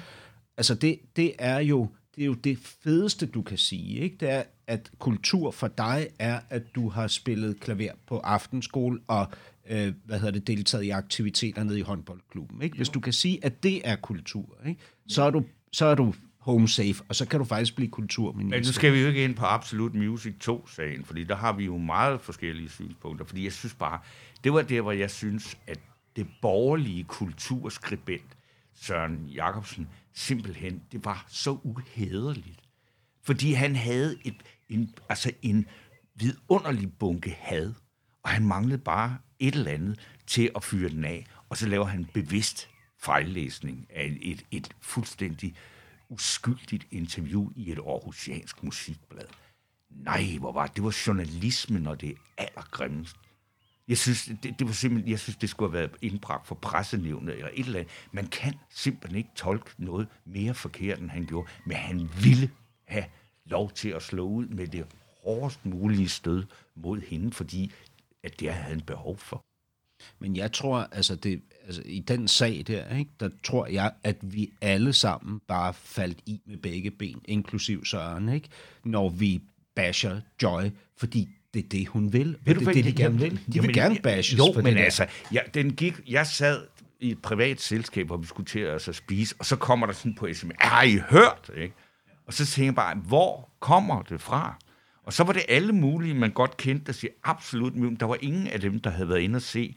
Altså, 0.57 0.75
det, 0.75 0.99
det 1.17 1.33
er 1.39 1.59
jo 1.59 1.89
det 2.17 2.23
er 2.23 2.27
jo 2.27 2.35
det 2.35 2.59
fedeste, 2.85 3.27
du 3.27 3.43
kan 3.43 3.59
sige. 3.59 3.99
Ikke? 3.99 4.17
Det 4.21 4.31
er, 4.31 4.43
at 4.71 4.91
kultur 4.99 5.51
for 5.51 5.69
dig 5.69 6.09
er, 6.19 6.41
at 6.51 6.75
du 6.75 6.89
har 6.89 7.07
spillet 7.07 7.61
klaver 7.61 7.93
på 8.07 8.19
aftenskole 8.19 9.01
og 9.07 9.27
øh, 9.69 9.93
hvad 10.05 10.19
hedder 10.19 10.33
det, 10.33 10.47
deltaget 10.47 10.85
i 10.85 10.91
aktiviteter 10.91 11.65
nede 11.65 11.79
i 11.79 11.83
håndboldklubben. 11.83 12.63
Ikke? 12.63 12.77
Hvis 12.77 12.89
du 12.89 13.01
kan 13.01 13.13
sige, 13.13 13.45
at 13.45 13.63
det 13.63 13.89
er 13.89 13.97
kultur, 13.97 14.59
ikke? 14.67 14.81
Så, 15.09 15.23
er 15.23 15.31
du, 15.31 15.45
så 15.73 15.87
er 15.87 15.95
du 15.95 16.15
home 16.39 16.69
safe, 16.69 17.03
og 17.09 17.17
så 17.17 17.27
kan 17.29 17.39
du 17.39 17.45
faktisk 17.45 17.77
blive 17.77 17.91
kulturminister. 17.91 18.59
Men 18.59 18.67
nu 18.67 18.73
skal 18.73 18.93
vi 18.93 19.01
jo 19.01 19.09
ikke 19.09 19.25
ind 19.25 19.35
på 19.35 19.45
Absolut 19.45 19.95
Music 19.95 20.35
2-sagen, 20.49 21.05
fordi 21.05 21.25
der 21.25 21.37
har 21.37 21.53
vi 21.53 21.65
jo 21.65 21.77
meget 21.77 22.21
forskellige 22.21 22.69
synspunkter, 22.69 23.25
fordi 23.25 23.45
jeg 23.45 23.53
synes 23.53 23.75
bare, 23.75 23.99
det 24.45 24.53
var 24.53 24.63
der, 24.63 24.81
hvor 24.81 24.93
jeg 24.93 25.11
synes, 25.11 25.59
at 25.67 25.79
det 26.17 26.27
borgerlige 26.43 27.05
kulturskribent, 27.05 28.37
Søren 28.75 29.27
Jacobsen, 29.27 29.89
simpelthen, 30.15 30.83
det 30.93 31.05
var 31.05 31.25
så 31.29 31.59
uhederligt. 31.63 32.61
Fordi 33.23 33.53
han 33.53 33.77
havde 33.77 34.17
et, 34.25 34.35
en, 34.71 34.95
altså 35.09 35.33
en 35.43 35.67
vidunderlig 36.15 36.99
bunke 36.99 37.31
had, 37.31 37.73
og 38.23 38.31
han 38.31 38.47
manglede 38.47 38.79
bare 38.79 39.19
et 39.39 39.55
eller 39.55 39.71
andet 39.71 40.01
til 40.27 40.51
at 40.57 40.65
fyre 40.65 40.89
den 40.89 41.05
af, 41.05 41.27
og 41.49 41.57
så 41.57 41.69
laver 41.69 41.85
han 41.85 42.05
bevidst 42.05 42.69
fejllæsning 42.99 43.87
af 43.91 44.19
et, 44.21 44.47
et 44.51 44.77
fuldstændig 44.81 45.55
uskyldigt 46.09 46.87
interview 46.91 47.51
i 47.57 47.73
et 47.73 47.79
aarhusiansk 47.79 48.63
musikblad. 48.63 49.27
Nej, 49.91 50.37
hvor 50.39 50.53
var 50.53 50.67
det? 50.67 50.77
Det 50.77 50.85
var 50.85 51.03
journalismen, 51.07 51.87
og 51.87 52.01
det 52.01 52.11
er 52.11 52.15
allergrimmest. 52.39 53.17
Jeg 53.89 53.99
synes, 53.99 54.31
det, 54.43 54.59
det 54.59 54.67
var 54.67 54.73
simpelthen, 54.73 55.11
jeg 55.11 55.19
synes, 55.19 55.37
det 55.37 55.51
skulle 55.51 55.71
have 55.71 55.79
været 55.79 55.97
indbragt 56.03 56.47
for 56.47 56.55
pressenævnet 56.55 57.35
eller 57.35 57.51
et 57.55 57.67
eller 57.67 57.79
andet. 57.79 57.93
Man 58.13 58.27
kan 58.27 58.55
simpelthen 58.71 59.19
ikke 59.19 59.31
tolke 59.37 59.71
noget 59.79 60.09
mere 60.25 60.55
forkert, 60.55 60.99
end 60.99 61.11
han 61.11 61.27
gjorde. 61.27 61.51
Men 61.67 61.77
han 61.77 62.11
ville 62.23 62.51
have 62.85 63.05
lov 63.51 63.71
til 63.71 63.89
at 63.89 64.03
slå 64.03 64.27
ud 64.27 64.47
med 64.47 64.67
det 64.67 64.87
hårdest 65.25 65.67
mulige 65.67 66.09
stød 66.09 66.45
mod 66.75 67.01
hende, 67.01 67.33
fordi 67.33 67.73
at 68.23 68.41
det 68.41 68.53
havde 68.53 68.65
han 68.65 68.81
behov 68.81 69.19
for. 69.19 69.45
Men 70.19 70.37
jeg 70.37 70.53
tror, 70.53 70.89
altså, 70.93 71.15
det, 71.15 71.43
altså 71.67 71.83
i 71.85 72.01
den 72.01 72.29
sag 72.29 72.65
der, 72.67 72.97
ikke, 72.97 73.11
der 73.21 73.31
tror 73.43 73.67
jeg, 73.67 73.93
at 74.05 74.17
vi 74.23 74.51
alle 74.61 74.93
sammen 74.93 75.41
bare 75.49 75.75
faldt 75.75 76.19
i 76.27 76.41
med 76.47 76.57
begge 76.57 76.91
ben, 76.91 77.21
inklusiv 77.25 77.85
Søren, 77.85 78.29
ikke? 78.29 78.49
når 78.85 79.09
vi 79.09 79.41
basher 79.75 80.21
Joy, 80.43 80.63
fordi 80.97 81.29
det 81.55 81.65
er 81.65 81.69
det, 81.69 81.89
hun 81.89 82.13
vil. 82.13 82.37
Ved 82.45 82.55
du, 82.55 82.61
det 82.61 82.69
er 82.69 82.73
det, 82.73 82.85
de 82.85 82.93
gerne 82.93 83.19
vil. 83.19 83.31
De 83.31 83.43
jamen, 83.55 83.69
vil 83.69 83.75
gerne 83.75 83.99
bashes 84.03 84.39
Jo, 84.39 84.53
for 84.55 84.63
men 84.63 84.77
det 84.77 84.83
altså, 84.83 85.07
ja, 85.33 85.41
den 85.55 85.77
gik, 85.77 85.95
jeg 86.09 86.27
sad 86.27 86.67
i 87.01 87.11
et 87.11 87.23
privat 87.23 87.61
selskab, 87.61 88.07
hvor 88.07 88.17
vi 88.17 88.27
skulle 88.27 88.47
til 88.47 88.61
at 88.61 88.73
altså, 88.73 88.93
spise, 88.93 89.35
og 89.39 89.47
så 89.47 89.57
kommer 89.57 89.87
der 89.87 89.93
sådan 89.93 90.15
på 90.15 90.29
sms, 90.33 90.55
har 90.59 90.83
I 90.83 90.97
hørt? 90.97 91.51
Ikke? 91.57 91.75
Og 92.31 92.35
så 92.35 92.47
tænkte 92.47 92.65
jeg 92.65 92.75
bare, 92.75 92.95
hvor 92.95 93.51
kommer 93.61 94.03
det 94.03 94.21
fra? 94.21 94.59
Og 95.03 95.13
så 95.13 95.25
var 95.25 95.33
det 95.33 95.43
alle 95.49 95.73
mulige, 95.73 96.15
man 96.15 96.33
godt 96.33 96.57
kendte, 96.57 96.87
der 96.87 96.93
siger 96.93 97.13
absolut, 97.25 97.75
men 97.75 97.97
der 97.97 98.07
var 98.07 98.19
ingen 98.21 98.47
af 98.47 98.61
dem, 98.61 98.81
der 98.81 98.91
havde 98.91 99.09
været 99.09 99.21
inde 99.21 99.37
og 99.37 99.43
se 99.43 99.77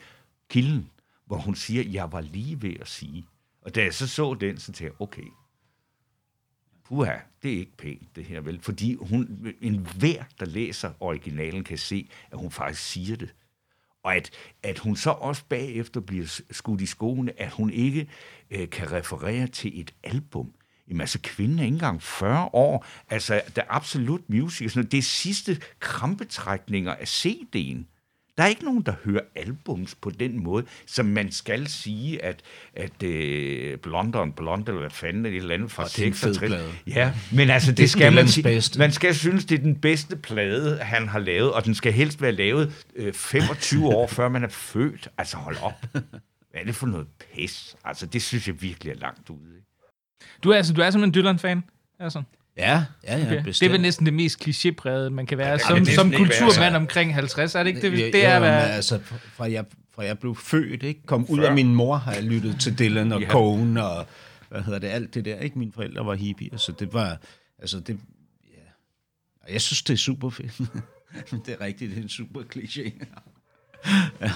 kilden, 0.49 0.89
hvor 1.25 1.37
hun 1.37 1.55
siger, 1.55 1.83
jeg 1.83 2.11
var 2.11 2.21
lige 2.21 2.61
ved 2.61 2.73
at 2.81 2.87
sige. 2.87 3.25
Og 3.61 3.75
da 3.75 3.83
jeg 3.83 3.93
så 3.93 4.07
så 4.07 4.33
den, 4.33 4.57
så 4.57 4.65
tænkte 4.65 4.83
jeg, 4.83 4.91
okay, 5.01 5.27
puha, 6.83 7.15
det 7.43 7.53
er 7.53 7.57
ikke 7.57 7.77
pænt, 7.77 8.15
det 8.15 8.25
her 8.25 8.41
vel. 8.41 8.61
Fordi 8.61 8.95
hun, 8.95 9.53
en 9.61 9.87
hver, 9.97 10.23
der 10.39 10.45
læser 10.45 10.91
originalen, 10.99 11.63
kan 11.63 11.77
se, 11.77 12.09
at 12.31 12.37
hun 12.37 12.51
faktisk 12.51 12.83
siger 12.83 13.15
det. 13.15 13.33
Og 14.03 14.15
at, 14.15 14.29
at 14.63 14.79
hun 14.79 14.95
så 14.95 15.09
også 15.09 15.43
bagefter 15.49 16.01
bliver 16.01 16.41
skudt 16.51 16.81
i 16.81 16.85
skoene, 16.85 17.41
at 17.41 17.51
hun 17.51 17.69
ikke 17.69 18.09
øh, 18.51 18.69
kan 18.69 18.91
referere 18.91 19.47
til 19.47 19.79
et 19.81 19.93
album. 20.03 20.53
Jamen 20.89 21.01
altså, 21.01 21.19
kvinden 21.23 21.59
er 21.59 21.63
ikke 21.63 21.73
engang 21.73 22.03
40 22.03 22.49
år. 22.53 22.85
Altså, 23.09 23.41
der 23.55 23.61
er 23.61 23.65
absolut 23.69 24.29
music. 24.29 24.71
Sådan 24.71 24.79
noget. 24.79 24.91
Det 24.91 24.97
er 24.97 25.01
sidste 25.01 25.61
krampetrækninger 25.79 26.93
af 26.93 27.25
CD'en. 27.25 27.83
Der 28.37 28.43
er 28.43 28.47
ikke 28.47 28.65
nogen, 28.65 28.81
der 28.81 28.93
hører 29.05 29.21
albums 29.35 29.95
på 29.95 30.09
den 30.09 30.43
måde, 30.43 30.65
som 30.85 31.05
man 31.05 31.31
skal 31.31 31.67
sige, 31.67 32.25
at, 32.25 32.41
at 32.73 33.03
uh, 33.03 33.79
Blonde 33.79 34.19
on 34.19 34.31
Blonde, 34.31 34.65
eller 34.67 34.79
hvad 34.79 34.89
fanden 34.89 35.25
et 35.25 35.35
eller 35.35 35.53
andet 35.53 35.71
fra 35.71 35.89
66. 35.89 36.51
Ja, 36.87 37.13
men 37.31 37.49
altså, 37.49 37.71
det, 37.71 37.77
det 37.77 37.89
skal 37.89 38.13
man 38.13 38.27
sige. 38.27 38.43
Bedste. 38.43 38.79
Man 38.79 38.91
skal 38.91 39.15
synes, 39.15 39.45
det 39.45 39.59
er 39.59 39.63
den 39.63 39.75
bedste 39.75 40.15
plade, 40.15 40.77
han 40.77 41.07
har 41.07 41.19
lavet, 41.19 41.53
og 41.53 41.65
den 41.65 41.75
skal 41.75 41.93
helst 41.93 42.21
være 42.21 42.31
lavet 42.31 42.85
uh, 42.99 43.13
25 43.13 43.87
år, 43.87 44.07
før 44.07 44.29
man 44.29 44.43
er 44.43 44.49
født. 44.49 45.07
Altså, 45.17 45.37
hold 45.37 45.57
op. 45.61 45.85
Hvad 45.91 46.61
er 46.61 46.65
det 46.65 46.75
for 46.75 46.87
noget 46.87 47.07
pis? 47.33 47.75
Altså, 47.83 48.05
det 48.05 48.21
synes 48.21 48.47
jeg 48.47 48.61
virkelig 48.61 48.91
er 48.91 48.97
langt 48.97 49.29
ude. 49.29 49.55
Ikke? 49.55 49.67
Du 50.43 50.49
er, 50.49 50.55
altså, 50.55 50.73
du 50.73 50.81
er 50.81 50.89
simpelthen 50.89 51.23
Dylan-fan? 51.23 51.63
Altså. 51.99 52.23
Ja, 52.57 52.85
ja, 53.03 53.17
ja. 53.17 53.25
Okay. 53.25 53.45
Det 53.45 53.63
er 53.63 53.69
vel 53.69 53.81
næsten 53.81 54.05
det 54.05 54.13
mest 54.13 54.47
klichéprægede, 54.47 55.09
man 55.09 55.25
kan 55.25 55.37
være 55.37 55.49
ja, 55.49 55.57
som, 55.57 55.85
som 55.85 56.11
kulturmand 56.11 56.75
omkring 56.75 57.13
50, 57.13 57.55
er 57.55 57.63
det 57.63 57.67
ikke 57.67 57.81
det? 57.81 57.91
Det, 57.91 58.13
det 58.13 58.25
er, 58.25 58.39
hvad... 58.39 58.49
altså, 58.49 58.99
fra 59.03 59.51
jeg, 59.51 59.65
fra 59.95 60.03
jeg 60.03 60.19
blev 60.19 60.35
født, 60.35 60.83
ikke? 60.83 61.05
kom 61.05 61.25
ud 61.29 61.39
af 61.39 61.53
min 61.53 61.75
mor, 61.75 61.95
har 61.95 62.13
jeg 62.13 62.23
lyttet 62.23 62.59
til 62.59 62.79
Dylan 62.79 63.11
og 63.11 63.21
ja. 63.21 63.27
Cohen 63.27 63.77
og 63.77 64.05
hvad 64.49 64.61
hedder 64.61 64.79
det, 64.79 64.87
alt 64.87 65.13
det 65.13 65.25
der. 65.25 65.39
Ikke? 65.39 65.59
Mine 65.59 65.71
forældre 65.71 66.05
var 66.05 66.15
hippier, 66.15 66.57
så 66.57 66.71
det 66.71 66.93
var, 66.93 67.17
altså 67.59 67.79
det, 67.79 67.99
ja. 68.53 69.53
Jeg 69.53 69.61
synes, 69.61 69.81
det 69.83 69.93
er 69.93 69.97
super 69.97 70.29
fedt. 70.29 70.57
det 71.45 71.57
er 71.59 71.61
rigtigt, 71.61 71.91
det 71.91 71.97
er 71.97 72.01
en 72.01 72.09
super 72.09 72.41
kliché. 72.41 73.05
ja 74.21 74.29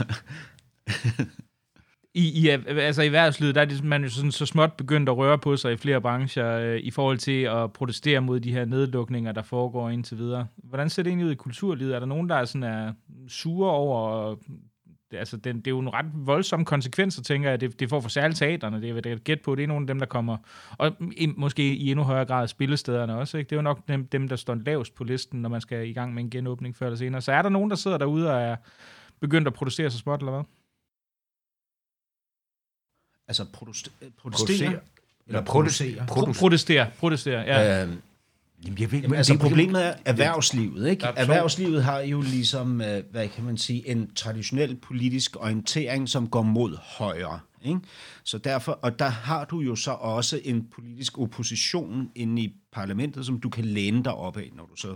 i, 2.18 2.46
i, 2.46 2.48
altså 2.68 3.02
i 3.02 3.06
erhvervslivet, 3.06 3.56
der 3.56 3.62
er 3.62 3.84
man 3.84 4.04
jo 4.04 4.10
sådan, 4.10 4.32
så 4.32 4.46
småt 4.46 4.74
begyndt 4.74 5.10
at 5.10 5.18
røre 5.18 5.38
på 5.38 5.58
sig 5.58 5.74
i 5.74 5.78
flere 5.78 6.02
brancher 6.02 6.60
øh, 6.60 6.80
i 6.80 6.92
forhold 6.92 7.18
til 7.18 7.42
at 7.42 7.74
protestere 7.74 8.22
mod 8.22 8.40
de 8.40 8.52
her 8.52 8.66
nedlukninger, 8.66 9.32
der 9.32 9.42
foregår 9.42 9.90
indtil 9.90 10.18
videre. 10.18 10.48
Hvordan 10.58 10.90
ser 10.90 11.04
det 11.04 11.10
egentlig 11.10 11.28
ud 11.28 11.32
i 11.32 11.36
kulturlivet? 11.36 11.96
Er 11.96 12.00
der 12.00 12.06
nogen, 12.06 12.30
der 12.30 12.36
er, 12.36 12.46
sådan, 12.46 12.64
er 12.64 12.94
sure 13.28 13.72
over 13.72 14.36
det, 15.12 15.18
altså, 15.18 15.38
den, 15.38 15.58
det 15.58 15.68
er 15.68 15.72
jo 15.72 15.80
en 15.80 15.94
ret 15.94 16.06
voldsom 16.14 16.66
konsekvenser, 16.66 17.24
tænker 17.24 17.50
jeg, 17.50 17.62
det, 17.62 17.80
det 17.80 17.90
får 17.90 18.00
for 18.00 18.10
særligt 18.10 18.40
teaterne. 18.40 18.82
Det 18.82 19.06
er 19.06 19.10
jeg 19.10 19.18
gæt 19.18 19.42
på, 19.42 19.56
det 19.56 19.64
er 19.64 19.68
nogle 19.68 19.84
af 19.84 19.88
dem, 19.88 20.00
der 20.00 20.06
kommer, 20.06 20.38
og 20.78 20.92
i, 21.12 21.34
måske 21.38 21.76
i 21.76 21.92
endnu 21.92 22.04
højere 22.04 22.26
grad 22.26 22.48
spillestederne 22.48 23.16
også. 23.16 23.38
Ikke? 23.38 23.50
Det 23.50 23.56
er 23.56 23.58
jo 23.58 23.62
nok 23.62 23.88
dem, 23.88 24.08
dem, 24.08 24.28
der 24.28 24.36
står 24.36 24.56
lavest 24.56 24.96
på 24.96 25.04
listen, 25.04 25.42
når 25.42 25.50
man 25.50 25.62
skal 25.62 25.90
i 25.90 25.94
gang 25.94 26.14
med 26.14 26.24
en 26.24 26.30
genåbning 26.30 26.76
før 26.76 26.86
eller 26.86 26.98
senere. 26.98 27.22
Så 27.22 27.32
er 27.32 27.42
der 27.42 27.50
nogen, 27.50 27.70
der 27.70 27.76
sidder 27.76 27.98
derude 27.98 28.34
og 28.34 28.42
er 28.42 28.56
begyndt 29.20 29.48
at 29.48 29.54
producere 29.54 29.90
så 29.90 29.98
småt, 29.98 30.20
eller 30.20 30.32
hvad? 30.32 30.44
Altså 33.28 33.46
produste, 33.54 33.90
protestere? 34.18 34.80
Eller 35.28 35.42
producere. 35.42 36.06
Protestere, 36.34 36.92
protestere 37.00 37.40
ja. 37.40 37.84
Øhm, 37.84 38.02
Jamen, 38.66 38.80
jeg 38.80 38.92
ved, 38.92 39.00
Jamen, 39.00 39.18
altså, 39.18 39.34
det 39.34 39.42
problemet 39.42 39.86
er 39.86 39.94
erhvervslivet. 40.06 40.90
Ikke? 40.90 41.06
Erhvervslivet 41.06 41.84
har 41.84 42.00
jo 42.00 42.22
ligesom, 42.22 42.82
øh, 42.82 43.04
hvad 43.12 43.28
kan 43.28 43.44
man 43.44 43.58
sige, 43.58 43.88
en 43.88 44.14
traditionel 44.16 44.76
politisk 44.76 45.36
orientering, 45.36 46.10
som 46.10 46.30
går 46.30 46.42
mod 46.42 46.78
højre. 46.78 47.40
Ikke? 47.62 47.80
Så 48.24 48.38
derfor, 48.38 48.72
og 48.72 49.00
der 49.00 49.08
har 49.08 49.46
du 49.46 49.60
jo 49.60 49.76
så 49.76 49.92
også 49.92 50.42
en 50.44 50.68
politisk 50.68 51.20
opposition 51.20 52.12
inde 52.16 52.42
i 52.42 52.56
parlamentet, 52.72 53.26
som 53.26 53.40
du 53.40 53.50
kan 53.50 53.66
læne 53.66 54.04
dig 54.04 54.14
op 54.14 54.38
af, 54.38 54.50
når 54.56 54.66
du 54.66 54.76
så 54.76 54.90
øh, 54.90 54.96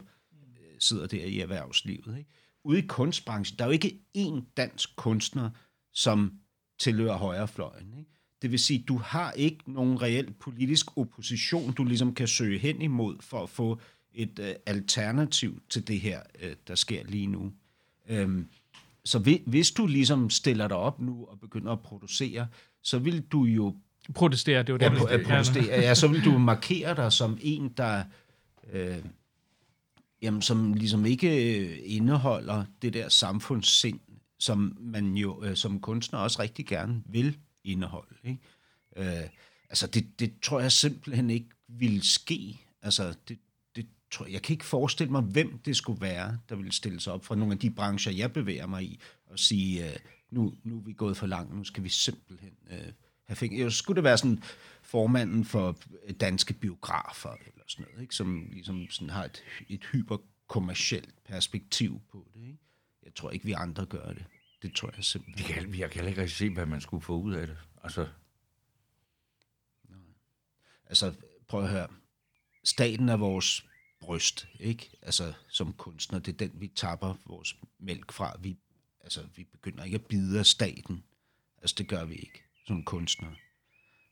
sidder 0.79 1.07
der 1.07 1.25
i 1.25 1.39
erhvervslivet. 1.39 2.17
Ikke? 2.17 2.29
Ude 2.63 2.79
i 2.79 2.85
kunstbranchen, 2.87 3.57
der 3.59 3.65
er 3.65 3.67
jo 3.67 3.73
ikke 3.73 3.99
én 4.17 4.53
dansk 4.57 4.95
kunstner, 4.95 5.49
som 5.93 6.33
tilhører 6.79 7.17
højrefløjen. 7.17 7.93
Ikke? 7.97 8.09
Det 8.41 8.51
vil 8.51 8.59
sige, 8.59 8.83
du 8.87 8.97
har 8.97 9.31
ikke 9.31 9.59
nogen 9.67 10.01
reel 10.01 10.31
politisk 10.31 10.97
opposition, 10.97 11.71
du 11.71 11.83
ligesom 11.83 12.13
kan 12.13 12.27
søge 12.27 12.59
hen 12.59 12.81
imod 12.81 13.15
for 13.19 13.43
at 13.43 13.49
få 13.49 13.79
et 14.13 14.39
øh, 14.39 14.53
alternativ 14.65 15.61
til 15.69 15.87
det 15.87 15.99
her, 15.99 16.19
øh, 16.41 16.55
der 16.67 16.75
sker 16.75 17.03
lige 17.05 17.27
nu. 17.27 17.51
Øhm, 18.09 18.47
så 19.05 19.39
hvis 19.45 19.71
du 19.71 19.87
ligesom 19.87 20.29
stiller 20.29 20.67
dig 20.67 20.77
op 20.77 21.01
nu 21.01 21.25
og 21.25 21.39
begynder 21.39 21.71
at 21.71 21.79
producere, 21.79 22.47
så 22.81 22.99
vil 22.99 23.21
du 23.21 23.43
jo... 23.43 23.75
Protestere, 24.13 24.63
det 24.63 24.73
var 24.73 24.77
det. 24.77 24.85
Ja, 24.85 25.23
protestere, 25.23 25.65
ja, 25.65 25.95
så 25.95 26.07
vil 26.07 26.25
du 26.25 26.37
markere 26.37 26.95
dig 26.95 27.11
som 27.11 27.37
en, 27.41 27.69
der... 27.77 28.03
Øh, 28.73 28.97
jamen, 30.21 30.41
som 30.41 30.73
ligesom 30.73 31.05
ikke 31.05 31.59
øh, 31.59 31.77
indeholder 31.83 32.65
det 32.81 32.93
der 32.93 33.09
samfundssind, 33.09 33.99
som 34.39 34.77
man 34.79 35.13
jo 35.17 35.43
øh, 35.43 35.55
som 35.55 35.79
kunstner 35.79 36.19
også 36.19 36.41
rigtig 36.41 36.65
gerne 36.65 37.03
vil 37.05 37.37
indhold. 37.63 38.07
Ikke? 38.23 38.39
Øh, 38.95 39.29
altså, 39.69 39.87
det, 39.87 40.19
det 40.19 40.33
tror 40.41 40.59
jeg 40.59 40.71
simpelthen 40.71 41.29
ikke 41.29 41.49
vil 41.67 42.01
ske. 42.03 42.59
Altså, 42.81 43.13
det, 43.27 43.39
det 43.75 43.87
tror 44.11 44.25
jeg, 44.25 44.33
jeg 44.33 44.41
kan 44.41 44.53
ikke 44.53 44.65
forestille 44.65 45.11
mig, 45.11 45.21
hvem 45.21 45.57
det 45.57 45.77
skulle 45.77 46.01
være, 46.01 46.39
der 46.49 46.55
ville 46.55 46.71
stille 46.71 46.99
sig 46.99 47.13
op 47.13 47.25
fra 47.25 47.35
nogle 47.35 47.53
af 47.53 47.59
de 47.59 47.71
brancher, 47.71 48.11
jeg 48.11 48.33
bevæger 48.33 48.67
mig 48.67 48.83
i, 48.83 48.99
og 49.25 49.39
sige, 49.39 49.89
øh, 49.89 49.99
nu, 50.29 50.53
nu 50.63 50.77
er 50.77 50.81
vi 50.81 50.93
gået 50.93 51.17
for 51.17 51.27
langt, 51.27 51.55
nu 51.55 51.63
skal 51.63 51.83
vi 51.83 51.89
simpelthen 51.89 52.53
øh, 52.71 52.91
have 53.27 53.35
fingre. 53.35 53.71
Skulle 53.71 53.95
det 53.95 54.03
være 54.03 54.17
sådan 54.17 54.43
formanden 54.81 55.45
for 55.45 55.77
danske 56.19 56.53
biografer, 56.53 57.29
eller 57.29 57.63
sådan 57.67 57.85
noget, 57.89 58.01
ikke? 58.01 58.15
som 58.15 58.47
ligesom 58.51 58.87
sådan 58.89 59.09
har 59.09 59.25
et, 59.25 59.43
et 59.69 59.85
hyperkommercielt 59.91 61.23
perspektiv 61.25 62.01
på 62.11 62.27
det. 62.33 62.41
Ikke? 62.41 62.57
Jeg 63.03 63.13
tror 63.15 63.31
ikke, 63.31 63.45
vi 63.45 63.51
andre 63.51 63.85
gør 63.85 64.13
det. 64.13 64.25
Det 64.61 64.75
tror 64.75 64.91
jeg 64.95 65.03
simpelthen. 65.03 65.47
Det 65.47 65.55
kan, 65.55 65.79
jeg 65.79 65.91
kan 65.91 66.07
ikke 66.07 66.21
rigtig 66.21 66.37
se, 66.37 66.49
hvad 66.49 66.65
man 66.65 66.81
skulle 66.81 67.03
få 67.03 67.17
ud 67.17 67.33
af 67.33 67.47
det. 67.47 67.57
Altså. 67.83 68.07
Nej. 69.89 69.99
Altså, 70.85 71.13
prøv 71.47 71.63
at 71.63 71.69
høre. 71.69 71.87
Staten 72.63 73.09
er 73.09 73.17
vores 73.17 73.65
bryst, 73.99 74.47
ikke? 74.59 74.89
Altså, 75.01 75.33
som 75.49 75.73
kunstner, 75.73 76.19
det 76.19 76.33
er 76.33 76.37
den, 76.37 76.51
vi 76.53 76.67
tapper 76.67 77.15
vores 77.25 77.55
mælk 77.79 78.11
fra. 78.11 78.37
Vi, 78.39 78.57
altså, 79.01 79.27
vi 79.35 79.43
begynder 79.43 79.83
ikke 79.83 79.95
at 79.95 80.05
bide 80.05 80.39
af 80.39 80.45
staten. 80.45 81.03
Altså, 81.61 81.75
det 81.77 81.87
gør 81.87 82.05
vi 82.05 82.15
ikke 82.15 82.43
som 82.67 82.83
kunstner. 82.83 83.31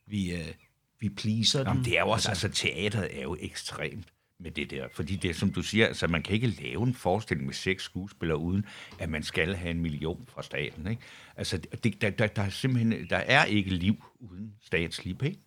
Vi, 0.06 0.32
øh, 0.32 0.54
vi 0.98 1.08
pleaser 1.08 1.60
Jamen, 1.60 1.84
det 1.84 1.96
er 1.96 2.00
jo 2.00 2.08
også, 2.08 2.28
altså, 2.28 2.46
altså 2.46 2.62
teateret 2.62 3.18
er 3.18 3.22
jo 3.22 3.36
ekstremt 3.40 4.12
med 4.40 4.50
det 4.50 4.70
der. 4.70 4.88
Fordi 4.92 5.16
det 5.16 5.30
er, 5.30 5.34
som 5.34 5.52
du 5.52 5.62
siger, 5.62 5.86
altså 5.86 6.06
man 6.06 6.22
kan 6.22 6.34
ikke 6.34 6.46
lave 6.46 6.82
en 6.82 6.94
forestilling 6.94 7.46
med 7.46 7.54
seks 7.54 7.82
skuespillere, 7.82 8.38
uden 8.38 8.66
at 8.98 9.08
man 9.08 9.22
skal 9.22 9.54
have 9.54 9.70
en 9.70 9.80
million 9.80 10.26
fra 10.28 10.42
staten. 10.42 10.86
Ikke? 10.86 11.02
Altså, 11.36 11.58
det, 11.58 12.02
der, 12.02 12.10
der, 12.10 12.26
der, 12.26 12.42
er 12.42 12.50
simpelthen, 12.50 13.06
der 13.10 13.16
er 13.16 13.44
ikke 13.44 13.70
liv 13.70 14.04
uden 14.20 14.54
statslige 14.62 15.14
penge. 15.14 15.40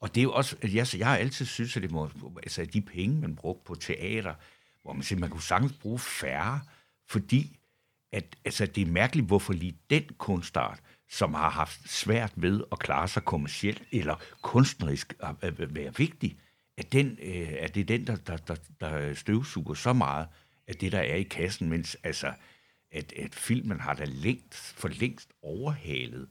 Og 0.00 0.14
det 0.14 0.20
er 0.20 0.22
jo 0.22 0.32
også, 0.32 0.56
jeg, 0.62 0.86
jeg 0.98 1.06
har 1.06 1.16
altid 1.16 1.46
synes, 1.46 1.76
at 1.76 1.82
det 1.82 1.90
må, 1.90 2.10
altså 2.36 2.64
de 2.64 2.80
penge, 2.80 3.20
man 3.20 3.36
brugte 3.36 3.64
på 3.66 3.74
teater, 3.74 4.34
hvor 4.82 4.92
man 4.92 5.02
siger, 5.02 5.20
man 5.20 5.30
kunne 5.30 5.42
sagtens 5.42 5.72
bruge 5.72 5.98
færre, 5.98 6.60
fordi 7.08 7.56
at, 8.12 8.36
altså, 8.44 8.66
det 8.66 8.82
er 8.82 8.90
mærkeligt, 8.92 9.26
hvorfor 9.26 9.52
lige 9.52 9.76
den 9.90 10.04
kunstart, 10.18 10.80
som 11.10 11.34
har 11.34 11.50
haft 11.50 11.90
svært 11.90 12.32
ved 12.36 12.64
at 12.72 12.78
klare 12.78 13.08
sig 13.08 13.24
kommercielt 13.24 13.82
eller 13.92 14.14
kunstnerisk 14.42 15.14
at 15.40 15.74
være 15.74 15.96
vigtig, 15.96 16.38
at, 16.80 16.92
den, 16.92 17.18
øh, 17.22 17.48
at 17.58 17.74
det 17.74 17.80
er 17.80 17.84
den, 17.84 18.06
der, 18.06 18.16
der, 18.16 18.36
der, 18.36 18.56
der 18.80 19.14
støvsuger 19.14 19.74
så 19.74 19.92
meget 19.92 20.26
af 20.68 20.74
det, 20.74 20.92
der 20.92 20.98
er 20.98 21.14
i 21.14 21.22
kassen, 21.22 21.68
mens 21.68 21.96
altså, 22.02 22.32
at, 22.92 23.12
at 23.12 23.34
filmen 23.34 23.80
har 23.80 23.94
da 23.94 24.04
længst, 24.04 24.74
for 24.74 24.88
længst 24.88 25.30
overhalet 25.42 26.28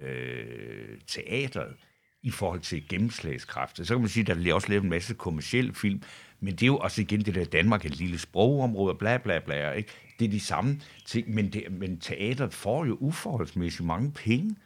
øh, 0.00 0.98
teateret 1.06 1.76
i 2.22 2.30
forhold 2.30 2.60
til 2.60 2.88
gennemslagskraft. 2.88 3.86
Så 3.86 3.94
kan 3.94 4.00
man 4.00 4.08
sige, 4.08 4.20
at 4.20 4.26
der 4.26 4.34
bliver 4.34 4.54
også 4.54 4.68
lavet 4.68 4.82
en 4.82 4.90
masse 4.90 5.14
kommersiel 5.14 5.74
film, 5.74 6.02
men 6.40 6.52
det 6.52 6.62
er 6.62 6.66
jo 6.66 6.78
også 6.78 7.00
igen 7.00 7.20
det 7.24 7.34
der 7.34 7.44
Danmark, 7.44 7.84
et 7.84 7.96
lille 7.96 8.18
sprogområde, 8.18 8.94
bla 8.94 9.18
bla 9.18 9.38
bla, 9.38 9.72
ikke? 9.72 9.90
Det 10.18 10.24
er 10.24 10.30
de 10.30 10.40
samme 10.40 10.80
ting, 11.06 11.34
men, 11.34 11.52
det, 11.52 11.72
men 11.72 12.00
teateret 12.00 12.54
får 12.54 12.84
jo 12.84 12.96
uforholdsmæssigt 13.00 13.86
mange 13.86 14.12
penge 14.12 14.56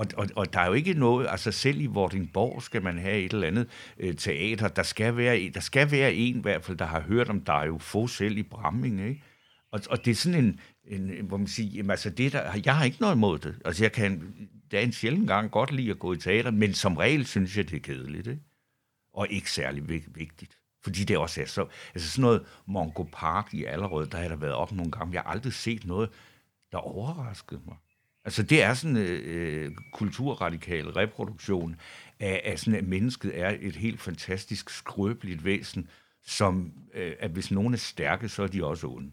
og, 0.00 0.06
og, 0.16 0.26
og 0.36 0.52
der 0.52 0.60
er 0.60 0.66
jo 0.66 0.72
ikke 0.72 0.94
noget, 0.94 1.26
altså 1.30 1.52
selv 1.52 1.80
i 1.80 1.86
Vordingborg 1.86 2.62
skal 2.62 2.82
man 2.82 2.98
have 2.98 3.18
et 3.18 3.32
eller 3.32 3.46
andet 3.46 3.68
øh, 3.98 4.14
teater. 4.14 4.68
Der 4.68 4.82
skal, 4.82 5.16
være, 5.16 5.50
der 5.54 5.60
skal 5.60 5.90
være 5.90 6.14
en 6.14 6.36
i 6.36 6.40
hvert 6.40 6.64
fald, 6.64 6.78
der 6.78 6.84
har 6.84 7.00
hørt 7.00 7.28
om 7.28 7.40
der 7.40 7.64
jo 7.64 7.78
få 7.78 8.06
selv 8.06 8.38
i 8.38 8.42
Bramming, 8.42 9.00
ikke? 9.00 9.22
Og, 9.72 9.80
og 9.90 10.04
det 10.04 10.10
er 10.10 10.14
sådan 10.14 10.44
en, 10.44 10.60
en, 10.84 11.26
hvor 11.26 11.36
man 11.36 11.46
siger, 11.46 11.70
jamen, 11.70 11.90
altså 11.90 12.10
det 12.10 12.32
der, 12.32 12.60
jeg 12.64 12.76
har 12.76 12.84
ikke 12.84 13.00
noget 13.00 13.14
imod 13.14 13.38
det. 13.38 13.54
Altså 13.64 13.84
jeg 13.84 13.92
kan, 13.92 14.34
det 14.70 14.78
er 14.78 14.82
en 14.82 14.92
sjældent 14.92 15.28
gang 15.28 15.50
godt 15.50 15.72
lide 15.72 15.90
at 15.90 15.98
gå 15.98 16.12
i 16.12 16.16
teater, 16.16 16.50
men 16.50 16.74
som 16.74 16.96
regel 16.96 17.26
synes 17.26 17.56
jeg, 17.56 17.70
det 17.70 17.76
er 17.76 17.80
kedeligt, 17.80 18.26
ikke? 18.26 18.42
Og 19.14 19.26
ikke 19.30 19.52
særlig 19.52 19.88
vigtigt. 20.06 20.58
Fordi 20.84 21.04
det 21.04 21.18
også 21.18 21.40
er 21.40 21.46
så, 21.46 21.66
altså 21.94 22.08
sådan 22.08 22.22
noget 22.22 22.46
Mongo 22.66 23.02
Park 23.12 23.54
i 23.54 23.64
Allerød, 23.64 24.06
der 24.06 24.18
har 24.18 24.28
der 24.28 24.36
været 24.36 24.54
op 24.54 24.72
nogle 24.72 24.92
gange. 24.92 25.14
Jeg 25.14 25.22
har 25.22 25.30
aldrig 25.30 25.52
set 25.52 25.86
noget, 25.86 26.10
der 26.72 26.78
overraskede 26.78 27.60
mig. 27.66 27.76
Altså 28.24 28.42
det 28.42 28.62
er 28.62 28.74
sådan 28.74 28.96
en 28.96 29.02
øh, 29.06 29.72
kulturradikal 29.92 30.86
reproduktion 30.90 31.76
af, 32.20 32.42
af 32.44 32.58
sådan, 32.58 32.74
at 32.74 32.84
mennesket 32.84 33.40
er 33.40 33.56
et 33.60 33.76
helt 33.76 34.00
fantastisk 34.00 34.70
skrøbeligt 34.70 35.44
væsen, 35.44 35.88
som, 36.24 36.72
øh, 36.94 37.12
at 37.18 37.30
hvis 37.30 37.50
nogen 37.50 37.74
er 37.74 37.78
stærke, 37.78 38.28
så 38.28 38.42
er 38.42 38.46
de 38.46 38.64
også 38.64 38.86
onde. 38.86 39.10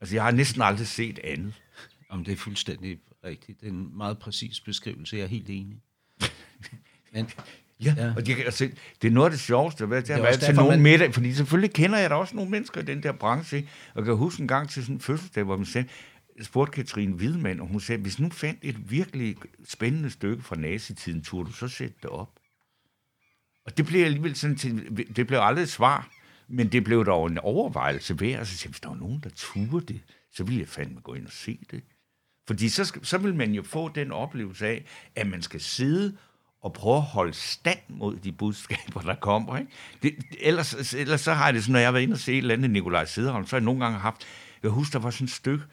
Altså 0.00 0.16
jeg 0.16 0.24
har 0.24 0.30
næsten 0.30 0.62
aldrig 0.62 0.86
set 0.86 1.18
andet. 1.24 1.54
Om 2.08 2.24
det 2.24 2.32
er 2.32 2.36
fuldstændig 2.36 2.98
rigtigt. 3.24 3.60
Det 3.60 3.66
er 3.66 3.72
en 3.72 3.96
meget 3.96 4.18
præcis 4.18 4.60
beskrivelse. 4.60 5.16
Jeg 5.16 5.22
er 5.22 5.28
helt 5.28 5.50
enig. 5.50 5.80
Men, 7.12 7.30
ja, 7.84 7.94
ja, 7.96 8.12
og 8.16 8.26
det, 8.26 8.36
altså, 8.44 8.70
det 9.02 9.08
er 9.08 9.12
noget 9.12 9.26
af 9.26 9.30
det 9.30 9.40
sjoveste, 9.40 9.86
hvad 9.86 10.02
det 10.02 10.14
har 10.14 10.22
været 10.22 10.40
til 10.40 10.54
nogen 10.54 10.70
man... 10.70 10.82
middag, 10.82 11.14
fordi 11.14 11.34
selvfølgelig 11.34 11.72
kender 11.72 11.98
jeg 11.98 12.10
da 12.10 12.14
også 12.14 12.36
nogle 12.36 12.50
mennesker 12.50 12.80
i 12.80 12.84
den 12.84 13.02
der 13.02 13.12
branche, 13.12 13.68
og 13.94 13.96
jeg 13.96 14.04
kan 14.04 14.16
huske 14.16 14.40
en 14.42 14.48
gang 14.48 14.68
til 14.68 14.82
sådan 14.82 14.94
en 14.94 15.00
fødselsdag, 15.00 15.44
hvor 15.44 15.56
man 15.56 15.66
sagde, 15.66 15.88
spurgte 16.42 16.72
Katrine 16.72 17.14
Hvidmand, 17.14 17.60
og 17.60 17.66
hun 17.66 17.80
sagde, 17.80 18.02
hvis 18.02 18.18
nu 18.18 18.30
fandt 18.30 18.58
et 18.62 18.90
virkelig 18.90 19.36
spændende 19.64 20.10
stykke 20.10 20.42
fra 20.42 20.56
nazitiden, 20.56 21.22
turde 21.22 21.48
du 21.48 21.52
så 21.52 21.68
sætte 21.68 21.94
det 22.02 22.10
op? 22.10 22.30
Og 23.66 23.76
det 23.76 23.86
blev 23.86 24.04
alligevel 24.04 24.36
sådan 24.36 24.56
til, 24.56 25.06
det 25.16 25.26
blev 25.26 25.38
aldrig 25.38 25.62
et 25.62 25.68
svar, 25.68 26.08
men 26.48 26.72
det 26.72 26.84
blev 26.84 27.04
dog 27.06 27.26
en 27.26 27.38
overvejelse 27.38 28.20
værd, 28.20 28.40
og 28.40 28.46
så 28.46 28.56
sagde 28.56 28.70
hvis 28.70 28.80
der 28.80 28.88
var 28.88 28.96
nogen, 28.96 29.20
der 29.20 29.30
turde 29.36 29.86
det, 29.86 30.00
så 30.32 30.44
ville 30.44 30.60
jeg 30.60 30.68
fandme 30.68 31.00
gå 31.00 31.14
ind 31.14 31.26
og 31.26 31.32
se 31.32 31.58
det. 31.70 31.82
Fordi 32.46 32.68
så, 32.68 33.00
så 33.02 33.18
vil 33.18 33.34
man 33.34 33.52
jo 33.52 33.62
få 33.62 33.88
den 33.88 34.12
oplevelse 34.12 34.66
af, 34.66 34.84
at 35.14 35.26
man 35.26 35.42
skal 35.42 35.60
sidde 35.60 36.16
og 36.60 36.72
prøve 36.72 36.96
at 36.96 37.02
holde 37.02 37.32
stand 37.32 37.78
mod 37.88 38.16
de 38.16 38.32
budskaber, 38.32 39.00
der 39.00 39.14
kommer. 39.14 39.56
Ikke? 39.58 39.70
Det, 40.02 40.14
ellers, 40.40 40.94
ellers 40.94 41.20
så 41.20 41.32
har 41.32 41.44
jeg 41.44 41.54
det 41.54 41.62
sådan, 41.62 41.72
når 41.72 41.78
jeg 41.78 41.86
har 41.86 41.92
været 41.92 42.02
inde 42.02 42.14
og 42.14 42.18
se 42.18 42.32
et 42.32 42.38
eller 42.38 42.54
andet 42.54 42.70
Nikolaj 42.70 43.04
Sederholm, 43.04 43.46
så 43.46 43.56
har 43.56 43.60
jeg 43.60 43.64
nogle 43.64 43.84
gange 43.84 43.98
haft, 43.98 44.26
jeg 44.62 44.70
husker, 44.70 44.98
der 44.98 45.02
var 45.02 45.10
sådan 45.10 45.24
et 45.24 45.30
stykke, 45.30 45.64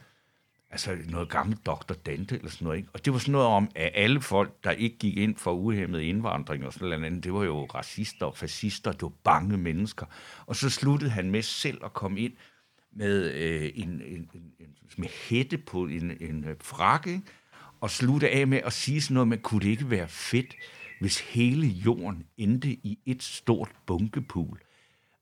altså 0.71 0.97
noget 1.09 1.29
gammelt 1.29 1.65
Dr. 1.65 1.93
Dante 2.05 2.35
eller 2.35 2.49
sådan 2.49 2.65
noget. 2.65 2.77
Ikke? 2.77 2.89
Og 2.93 3.05
det 3.05 3.13
var 3.13 3.19
sådan 3.19 3.31
noget 3.31 3.47
om, 3.47 3.69
at 3.75 3.91
alle 3.93 4.21
folk, 4.21 4.63
der 4.63 4.71
ikke 4.71 4.97
gik 4.97 5.17
ind 5.17 5.35
for 5.35 5.51
uhemmet 5.51 6.01
indvandring 6.01 6.65
og 6.65 6.73
sådan 6.73 6.89
noget 6.89 7.05
andet, 7.05 7.23
det 7.23 7.33
var 7.33 7.43
jo 7.43 7.65
racister 7.65 8.25
og 8.25 8.37
fascister, 8.37 8.91
det 8.91 9.01
var 9.01 9.11
bange 9.23 9.57
mennesker. 9.57 10.05
Og 10.45 10.55
så 10.55 10.69
sluttede 10.69 11.11
han 11.11 11.31
med 11.31 11.41
selv 11.41 11.85
at 11.85 11.93
komme 11.93 12.19
ind 12.19 12.33
med 12.91 13.33
øh, 13.33 13.71
en, 13.75 13.89
en, 13.89 14.29
en, 14.33 14.53
en 14.59 14.75
med 14.97 15.07
hætte 15.29 15.57
på 15.57 15.85
en, 15.85 16.11
en 16.19 16.45
øh, 16.45 16.55
frakke, 16.61 17.21
og 17.81 17.91
slutte 17.91 18.29
af 18.29 18.47
med 18.47 18.61
at 18.65 18.73
sige 18.73 19.01
sådan 19.01 19.13
noget 19.13 19.27
med, 19.27 19.37
kunne 19.37 19.61
det 19.61 19.69
ikke 19.69 19.89
være 19.89 20.07
fedt, 20.07 20.55
hvis 20.99 21.19
hele 21.19 21.67
jorden 21.67 22.25
endte 22.37 22.69
i 22.69 22.99
et 23.05 23.23
stort 23.23 23.69
bunkepool 23.85 24.59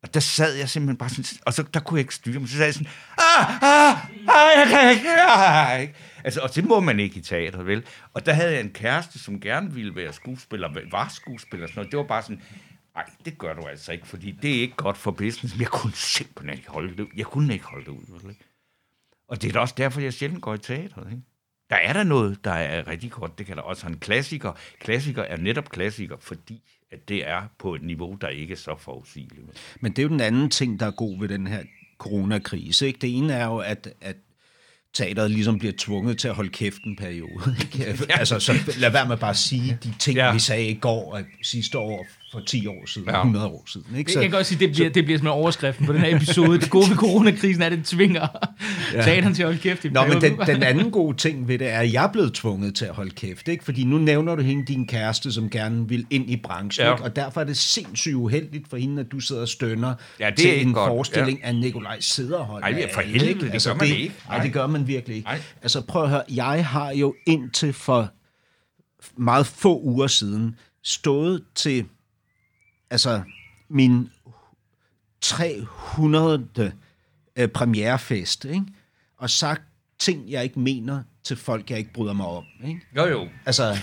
og 0.03 0.13
der 0.13 0.19
sad 0.19 0.55
jeg 0.55 0.69
simpelthen 0.69 0.97
bare 0.97 1.09
sådan, 1.09 1.25
og 1.45 1.53
så 1.53 1.63
der 1.63 1.79
kunne 1.79 1.97
jeg 1.97 2.03
ikke 2.03 2.15
styre 2.15 2.39
mig. 2.39 2.49
Så 2.49 2.55
sagde 2.55 2.65
jeg 2.65 2.73
sådan, 2.73 2.91
ah, 3.17 3.63
ah, 3.63 3.97
ah, 4.27 4.59
jeg 4.59 4.67
kan 4.69 4.89
ikke, 4.89 5.09
ah, 5.09 5.81
ikke. 5.81 5.93
Altså, 6.23 6.41
og 6.41 6.55
det 6.55 6.65
må 6.65 6.79
man 6.79 6.99
ikke 6.99 7.19
i 7.19 7.21
teateret, 7.21 7.65
vel? 7.65 7.85
Og 8.13 8.25
der 8.25 8.33
havde 8.33 8.51
jeg 8.51 8.61
en 8.61 8.69
kæreste, 8.73 9.19
som 9.19 9.41
gerne 9.41 9.73
ville 9.73 9.95
være 9.95 10.13
skuespiller, 10.13 10.69
var 10.91 11.07
skuespiller 11.07 11.65
og 11.65 11.69
sådan 11.69 11.79
noget. 11.79 11.91
Det 11.91 11.97
var 11.97 12.03
bare 12.03 12.21
sådan, 12.21 12.41
nej, 12.95 13.05
det 13.25 13.37
gør 13.37 13.53
du 13.53 13.67
altså 13.67 13.91
ikke, 13.91 14.07
fordi 14.07 14.31
det 14.31 14.57
er 14.57 14.61
ikke 14.61 14.75
godt 14.75 14.97
for 14.97 15.11
business. 15.11 15.55
Men 15.55 15.61
jeg 15.61 15.69
kunne 15.69 15.93
simpelthen 15.93 16.57
ikke 16.57 16.69
holde 16.69 16.91
det 16.91 16.99
ud. 16.99 17.09
Jeg 17.15 17.25
kunne 17.25 17.53
ikke 17.53 17.65
holde 17.65 17.85
det 17.85 17.91
ud, 17.91 18.21
vel? 18.23 18.35
Og 19.27 19.41
det 19.41 19.47
er 19.49 19.53
da 19.53 19.59
også 19.59 19.75
derfor, 19.77 20.01
jeg 20.01 20.13
sjældent 20.13 20.41
går 20.41 20.53
i 20.53 20.57
teateret, 20.57 21.07
ikke? 21.11 21.23
Der 21.69 21.75
er 21.75 21.93
der 21.93 22.03
noget, 22.03 22.43
der 22.43 22.51
er 22.51 22.87
rigtig 22.87 23.11
godt. 23.11 23.37
Det 23.37 23.45
kan 23.45 23.57
der 23.57 23.63
også 23.63 23.83
have 23.83 23.93
en 23.93 23.99
klassiker. 23.99 24.53
Klassiker 24.79 25.23
er 25.23 25.37
netop 25.37 25.69
klassiker, 25.69 26.17
fordi 26.19 26.63
at 26.91 27.09
det 27.09 27.27
er 27.27 27.41
på 27.59 27.75
et 27.75 27.81
niveau, 27.83 28.17
der 28.21 28.27
ikke 28.27 28.51
er 28.51 28.57
så 28.57 28.75
forudsigeligt. 28.79 29.47
Men 29.81 29.91
det 29.91 29.99
er 29.99 30.03
jo 30.03 30.09
den 30.09 30.21
anden 30.21 30.49
ting, 30.49 30.79
der 30.79 30.85
er 30.85 30.91
god 30.91 31.19
ved 31.19 31.29
den 31.29 31.47
her 31.47 31.63
coronakrise. 31.97 32.87
Ikke? 32.87 32.99
Det 33.01 33.17
ene 33.17 33.33
er 33.33 33.45
jo, 33.45 33.57
at, 33.57 33.93
at 34.01 34.15
teateret 34.93 35.31
ligesom 35.31 35.59
bliver 35.59 35.73
tvunget 35.77 36.17
til 36.17 36.27
at 36.27 36.35
holde 36.35 36.49
kæft 36.49 36.83
en 36.83 36.95
periode. 36.95 37.55
Ikke? 37.59 37.77
ja. 38.09 38.19
Altså, 38.19 38.39
så 38.39 38.53
lad 38.77 38.91
være 38.91 39.07
med 39.07 39.17
bare 39.17 39.29
at 39.29 39.37
sige 39.37 39.77
de 39.83 39.93
ting, 39.99 40.17
ja. 40.17 40.33
vi 40.33 40.39
sagde 40.39 40.69
i 40.69 40.73
går, 40.73 41.21
sidste 41.43 41.77
år, 41.77 42.07
for 42.31 42.39
10 42.39 42.67
år 42.67 42.85
siden, 42.85 43.09
ja. 43.09 43.17
100 43.17 43.47
år 43.47 43.63
siden. 43.67 43.95
Ikke? 43.97 44.11
Så, 44.11 44.19
jeg 44.19 44.29
kan 44.29 44.37
godt 44.37 44.47
sige, 44.47 44.59
det 44.59 44.71
bliver, 44.71 44.89
så, 44.89 44.93
det 44.93 45.05
bliver 45.05 45.17
som 45.17 45.27
en 45.27 45.31
overskrift 45.31 45.85
på 45.85 45.93
den 45.93 46.01
her 46.01 46.15
episode. 46.15 46.59
Det 46.61 46.69
gode 46.69 46.89
ved 46.89 46.97
coronakrisen 46.97 47.61
er, 47.61 47.65
at 47.65 47.71
det 47.71 47.85
tvinger 47.85 48.27
ja. 48.93 49.01
teateren 49.01 49.33
til 49.33 49.43
at 49.43 49.47
holde 49.47 49.59
kæft. 49.61 49.85
I 49.85 49.89
Nå, 49.89 50.05
men 50.05 50.21
den, 50.21 50.37
den 50.37 50.63
anden 50.63 50.91
gode 50.91 51.17
ting 51.17 51.47
ved 51.47 51.59
det 51.59 51.69
er, 51.69 51.79
at 51.79 51.93
jeg 51.93 52.03
er 52.03 52.11
blevet 52.11 52.33
tvunget 52.33 52.75
til 52.75 52.85
at 52.85 52.93
holde 52.93 53.11
kæft. 53.11 53.47
Ikke? 53.47 53.65
Fordi 53.65 53.83
nu 53.83 53.97
nævner 53.97 54.35
du 54.35 54.41
hende, 54.41 54.65
din 54.65 54.87
kæreste, 54.87 55.31
som 55.31 55.49
gerne 55.49 55.89
vil 55.89 56.05
ind 56.09 56.29
i 56.29 56.37
branchen. 56.37 56.85
Ja. 56.85 56.93
Ikke? 56.93 57.03
Og 57.03 57.15
derfor 57.15 57.41
er 57.41 57.45
det 57.45 57.57
sindssygt 57.57 58.15
uheldigt 58.15 58.69
for 58.69 58.77
hende, 58.77 58.99
at 58.99 59.11
du 59.11 59.19
sidder 59.19 59.41
og 59.41 59.47
stønner 59.47 59.93
ja, 60.19 60.25
det 60.25 60.31
er 60.31 60.35
til 60.35 60.67
en 60.67 60.73
godt. 60.73 60.87
forestilling 60.87 61.39
ja. 61.39 61.47
af 61.47 61.55
Nikolaj 61.55 61.99
Sederhold. 61.99 62.61
Nej, 62.61 62.93
for 62.93 63.01
helvede, 63.01 63.39
det 63.39 63.53
altså, 63.53 63.69
gør 63.69 63.77
man 63.77 63.87
det, 63.87 63.95
ikke. 63.95 64.15
Nej. 64.27 64.37
Nej, 64.37 64.45
det 64.45 64.53
gør 64.53 64.67
man 64.67 64.87
virkelig 64.87 65.15
ikke. 65.15 65.27
Nej. 65.27 65.39
Altså 65.61 65.81
prøv 65.81 66.03
at 66.03 66.09
høre, 66.09 66.23
jeg 66.29 66.65
har 66.65 66.91
jo 66.91 67.15
indtil 67.27 67.73
for 67.73 68.09
meget 69.17 69.45
få 69.45 69.79
uger 69.81 70.07
siden 70.07 70.55
stået 70.83 71.43
til 71.55 71.85
altså 72.89 73.21
min 73.69 74.09
300. 75.21 76.73
Øh, 77.35 77.47
premierefest, 77.47 78.45
ikke? 78.45 78.65
og 79.17 79.29
sagt 79.29 79.61
ting, 79.99 80.31
jeg 80.31 80.43
ikke 80.43 80.59
mener 80.59 81.03
til 81.23 81.37
folk, 81.37 81.69
jeg 81.69 81.77
ikke 81.77 81.93
bryder 81.93 82.13
mig 82.13 82.25
om. 82.25 82.43
Ikke? 82.67 82.81
Jo, 82.95 83.07
jo. 83.07 83.27
Altså, 83.45 83.77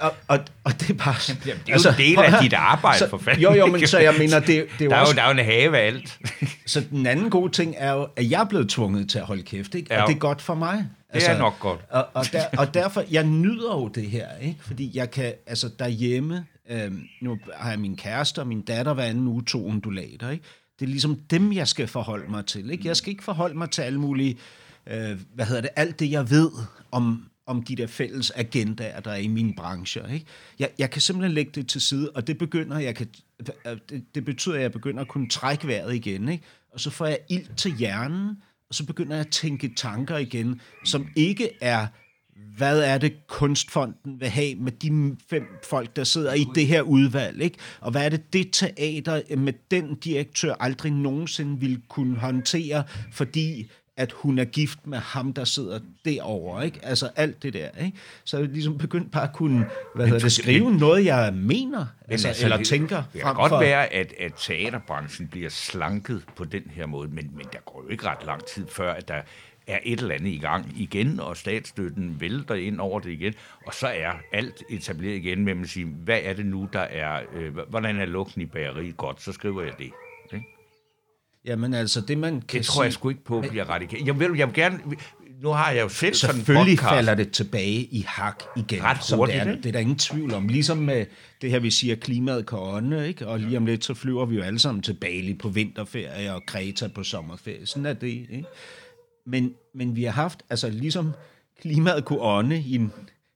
og, 0.00 0.14
og, 0.28 0.38
og 0.64 0.80
det 0.80 0.90
er 0.90 0.94
bare... 0.94 1.14
Jamen, 1.28 1.42
det 1.42 1.52
er 1.52 1.56
jo 1.68 1.72
altså, 1.72 1.88
en 1.88 1.96
del 1.96 2.18
af 2.18 2.42
dit 2.42 2.52
arbejde, 2.52 2.98
så, 2.98 3.08
for 3.08 3.18
fanden. 3.18 3.42
Jo, 3.42 3.52
jo, 3.52 3.66
men 3.66 3.86
så 3.86 3.98
jeg 3.98 4.14
mener, 4.18 4.40
det, 4.40 4.46
det 4.46 4.56
er 4.56 4.84
jo 4.84 4.90
der 4.90 4.96
er 4.96 5.00
også... 5.00 5.12
Jo, 5.12 5.16
der 5.16 5.22
er 5.22 5.26
jo 5.26 5.38
en 5.38 5.44
have 5.44 5.78
af 5.78 5.86
alt. 5.86 6.18
så 6.72 6.80
den 6.90 7.06
anden 7.06 7.30
gode 7.30 7.52
ting 7.52 7.74
er 7.78 7.92
jo, 7.92 8.08
at 8.16 8.30
jeg 8.30 8.40
er 8.40 8.44
blevet 8.44 8.68
tvunget 8.68 9.10
til 9.10 9.18
at 9.18 9.24
holde 9.24 9.42
kæft, 9.42 9.74
ikke? 9.74 9.94
Ja. 9.94 10.02
og 10.02 10.08
det 10.08 10.14
er 10.14 10.18
godt 10.18 10.42
for 10.42 10.54
mig. 10.54 10.86
Altså, 11.10 11.30
det 11.30 11.36
er 11.36 11.40
nok 11.40 11.60
godt. 11.60 11.80
Og, 11.90 12.06
og, 12.14 12.32
der, 12.32 12.44
og 12.58 12.74
derfor, 12.74 13.04
jeg 13.10 13.24
nyder 13.24 13.74
jo 13.74 13.88
det 13.88 14.10
her, 14.10 14.28
ikke? 14.42 14.58
fordi 14.60 14.90
jeg 14.94 15.10
kan, 15.10 15.32
altså 15.46 15.70
derhjemme, 15.78 16.46
Øhm, 16.70 17.08
nu 17.20 17.38
har 17.54 17.70
jeg 17.70 17.80
min 17.80 17.96
kæreste 17.96 18.38
og 18.38 18.46
min 18.46 18.62
datter 18.62 18.94
hver 18.94 19.04
anden 19.04 19.28
uge 19.28 19.44
to 19.44 19.66
undulater. 19.66 20.30
Ikke? 20.30 20.44
Det 20.78 20.84
er 20.84 20.90
ligesom 20.90 21.16
dem, 21.30 21.52
jeg 21.52 21.68
skal 21.68 21.88
forholde 21.88 22.30
mig 22.30 22.46
til. 22.46 22.70
Ikke? 22.70 22.88
Jeg 22.88 22.96
skal 22.96 23.10
ikke 23.10 23.24
forholde 23.24 23.58
mig 23.58 23.70
til 23.70 23.82
alle 23.82 24.00
mulige, 24.00 24.38
øh, 24.86 25.20
hvad 25.34 25.46
hedder 25.46 25.60
det, 25.60 25.70
alt 25.76 26.00
det, 26.00 26.10
jeg 26.10 26.30
ved 26.30 26.50
om, 26.90 27.28
om 27.46 27.62
de 27.62 27.76
der 27.76 27.86
fælles 27.86 28.30
agendaer, 28.30 29.00
der 29.00 29.10
er 29.10 29.16
i 29.16 29.28
min 29.28 29.54
branche. 29.56 30.14
Ikke? 30.14 30.26
Jeg, 30.58 30.70
jeg 30.78 30.90
kan 30.90 31.02
simpelthen 31.02 31.34
lægge 31.34 31.52
det 31.54 31.68
til 31.68 31.80
side, 31.80 32.10
og 32.10 32.26
det 32.26 32.38
begynder, 32.38 32.78
jeg 32.78 32.94
kan, 32.94 33.08
øh, 33.66 33.76
det, 33.88 34.04
det 34.14 34.24
betyder, 34.24 34.54
at 34.54 34.62
jeg 34.62 34.72
begynder 34.72 35.00
at 35.00 35.08
kunne 35.08 35.28
trække 35.28 35.66
vejret 35.66 35.94
igen. 35.94 36.28
Ikke? 36.28 36.44
Og 36.72 36.80
så 36.80 36.90
får 36.90 37.06
jeg 37.06 37.18
ild 37.30 37.56
til 37.56 37.76
hjernen, 37.76 38.42
og 38.68 38.74
så 38.74 38.86
begynder 38.86 39.16
jeg 39.16 39.26
at 39.26 39.32
tænke 39.32 39.74
tanker 39.76 40.16
igen, 40.16 40.60
som 40.84 41.06
ikke 41.16 41.50
er 41.60 41.86
hvad 42.58 42.80
er 42.80 42.98
det, 42.98 43.26
Kunstfonden 43.26 44.20
vil 44.20 44.28
have 44.28 44.54
med 44.54 44.72
de 44.72 45.16
fem 45.30 45.42
folk, 45.64 45.96
der 45.96 46.04
sidder 46.04 46.34
i 46.34 46.44
det 46.54 46.66
her 46.66 46.82
udvalg, 46.82 47.42
ikke? 47.42 47.58
Og 47.80 47.90
hvad 47.90 48.04
er 48.04 48.08
det, 48.08 48.32
det 48.32 48.48
teater 48.52 49.36
med 49.36 49.52
den 49.70 49.94
direktør 49.94 50.54
aldrig 50.60 50.92
nogensinde 50.92 51.60
ville 51.60 51.80
kunne 51.88 52.16
håndtere, 52.16 52.84
fordi 53.12 53.70
at 53.98 54.12
hun 54.12 54.38
er 54.38 54.44
gift 54.44 54.86
med 54.86 54.98
ham, 54.98 55.32
der 55.32 55.44
sidder 55.44 55.78
derovre, 56.04 56.64
ikke? 56.64 56.80
Altså 56.82 57.10
alt 57.16 57.42
det 57.42 57.52
der, 57.52 57.68
ikke? 57.84 57.98
Så 58.24 58.38
jeg 58.38 58.48
ligesom 58.48 58.78
begyndt 58.78 59.12
bare 59.12 59.22
at 59.22 59.32
kunne, 59.32 59.66
hvad 59.94 60.06
hedder 60.06 60.20
det, 60.20 60.32
skrive 60.32 60.70
men, 60.70 60.78
noget, 60.78 61.04
jeg 61.04 61.34
mener, 61.34 61.86
altså, 62.08 62.28
altså, 62.28 62.44
eller 62.44 62.56
det, 62.56 62.66
tænker. 62.66 63.02
Det 63.12 63.22
kan 63.22 63.34
godt 63.34 63.48
for... 63.48 63.58
være, 63.58 63.92
at, 63.92 64.12
at 64.20 64.32
teaterbranchen 64.38 65.28
bliver 65.28 65.50
slanket 65.50 66.22
på 66.36 66.44
den 66.44 66.62
her 66.70 66.86
måde, 66.86 67.08
men, 67.08 67.30
men 67.36 67.46
der 67.52 67.58
går 67.64 67.82
jo 67.84 67.88
ikke 67.88 68.06
ret 68.06 68.26
lang 68.26 68.44
tid 68.44 68.66
før, 68.68 68.92
at 68.92 69.08
der 69.08 69.22
er 69.68 69.78
et 69.84 70.00
eller 70.00 70.14
andet 70.14 70.30
i 70.30 70.38
gang 70.38 70.66
igen, 70.76 71.20
og 71.20 71.36
statsstøtten 71.36 72.20
vælter 72.20 72.54
ind 72.54 72.80
over 72.80 73.00
det 73.00 73.10
igen, 73.10 73.34
og 73.66 73.74
så 73.74 73.86
er 73.86 74.12
alt 74.32 74.62
etableret 74.70 75.16
igen 75.16 75.44
med 75.44 75.60
at 75.62 75.68
sige, 75.68 75.86
hvad 75.86 76.20
er 76.22 76.32
det 76.32 76.46
nu, 76.46 76.68
der 76.72 76.80
er, 76.80 77.22
øh, 77.34 77.58
hvordan 77.68 78.00
er 78.00 78.06
lugten 78.06 78.42
i 78.42 78.46
bageriet 78.46 78.96
godt, 78.96 79.22
så 79.22 79.32
skriver 79.32 79.62
jeg 79.62 79.72
det. 79.78 79.90
Okay? 80.24 80.40
Jamen 81.44 81.74
altså, 81.74 82.00
det 82.00 82.18
man 82.18 82.40
kan 82.40 82.58
Det 82.58 82.66
tror 82.66 82.82
jeg 82.82 82.92
sgu 82.92 83.08
ikke 83.08 83.24
på, 83.24 83.44
bliver 83.48 83.64
radikalt. 83.64 84.06
Jeg 84.06 84.20
vil, 84.20 84.30
jeg 84.36 84.46
vil 84.46 84.54
gerne, 84.54 84.80
nu 85.42 85.48
har 85.48 85.70
jeg 85.70 85.82
jo 85.82 85.88
selv 85.88 86.14
sådan 86.14 86.36
en 86.36 86.44
Selvfølgelig 86.44 86.78
falder 86.78 87.14
det 87.14 87.30
tilbage 87.30 87.84
i 87.84 88.04
hak 88.08 88.42
igen. 88.56 88.82
Ret 88.82 89.04
som 89.04 89.18
hurtigt, 89.18 89.44
det, 89.44 89.52
er, 89.52 89.56
det 89.56 89.66
er 89.66 89.72
der 89.72 89.78
ingen 89.78 89.98
tvivl 89.98 90.34
om. 90.34 90.48
Ligesom 90.48 90.78
med 90.78 91.06
det 91.42 91.50
her, 91.50 91.58
vi 91.58 91.70
siger, 91.70 91.96
klimaet 91.96 92.46
kan 92.46 92.58
ånde, 92.58 93.08
ikke? 93.08 93.26
og 93.26 93.40
lige 93.40 93.56
om 93.56 93.66
lidt, 93.66 93.84
så 93.84 93.94
flyver 93.94 94.26
vi 94.26 94.36
jo 94.36 94.42
alle 94.42 94.58
sammen 94.58 94.82
til 94.82 94.94
Bali 94.94 95.34
på 95.34 95.48
vinterferie 95.48 96.34
og 96.34 96.46
Kreta 96.46 96.88
på 96.88 97.04
sommerferie. 97.04 97.66
Sådan 97.66 97.86
er 97.86 97.92
det, 97.92 98.08
ikke? 98.08 98.44
Men, 99.28 99.54
men 99.74 99.96
vi 99.96 100.04
har 100.04 100.12
haft, 100.12 100.42
altså 100.50 100.70
ligesom 100.70 101.14
klimaet 101.60 102.04
kunne 102.04 102.20
ånde 102.20 102.60
i 102.60 102.74
en, 102.74 102.92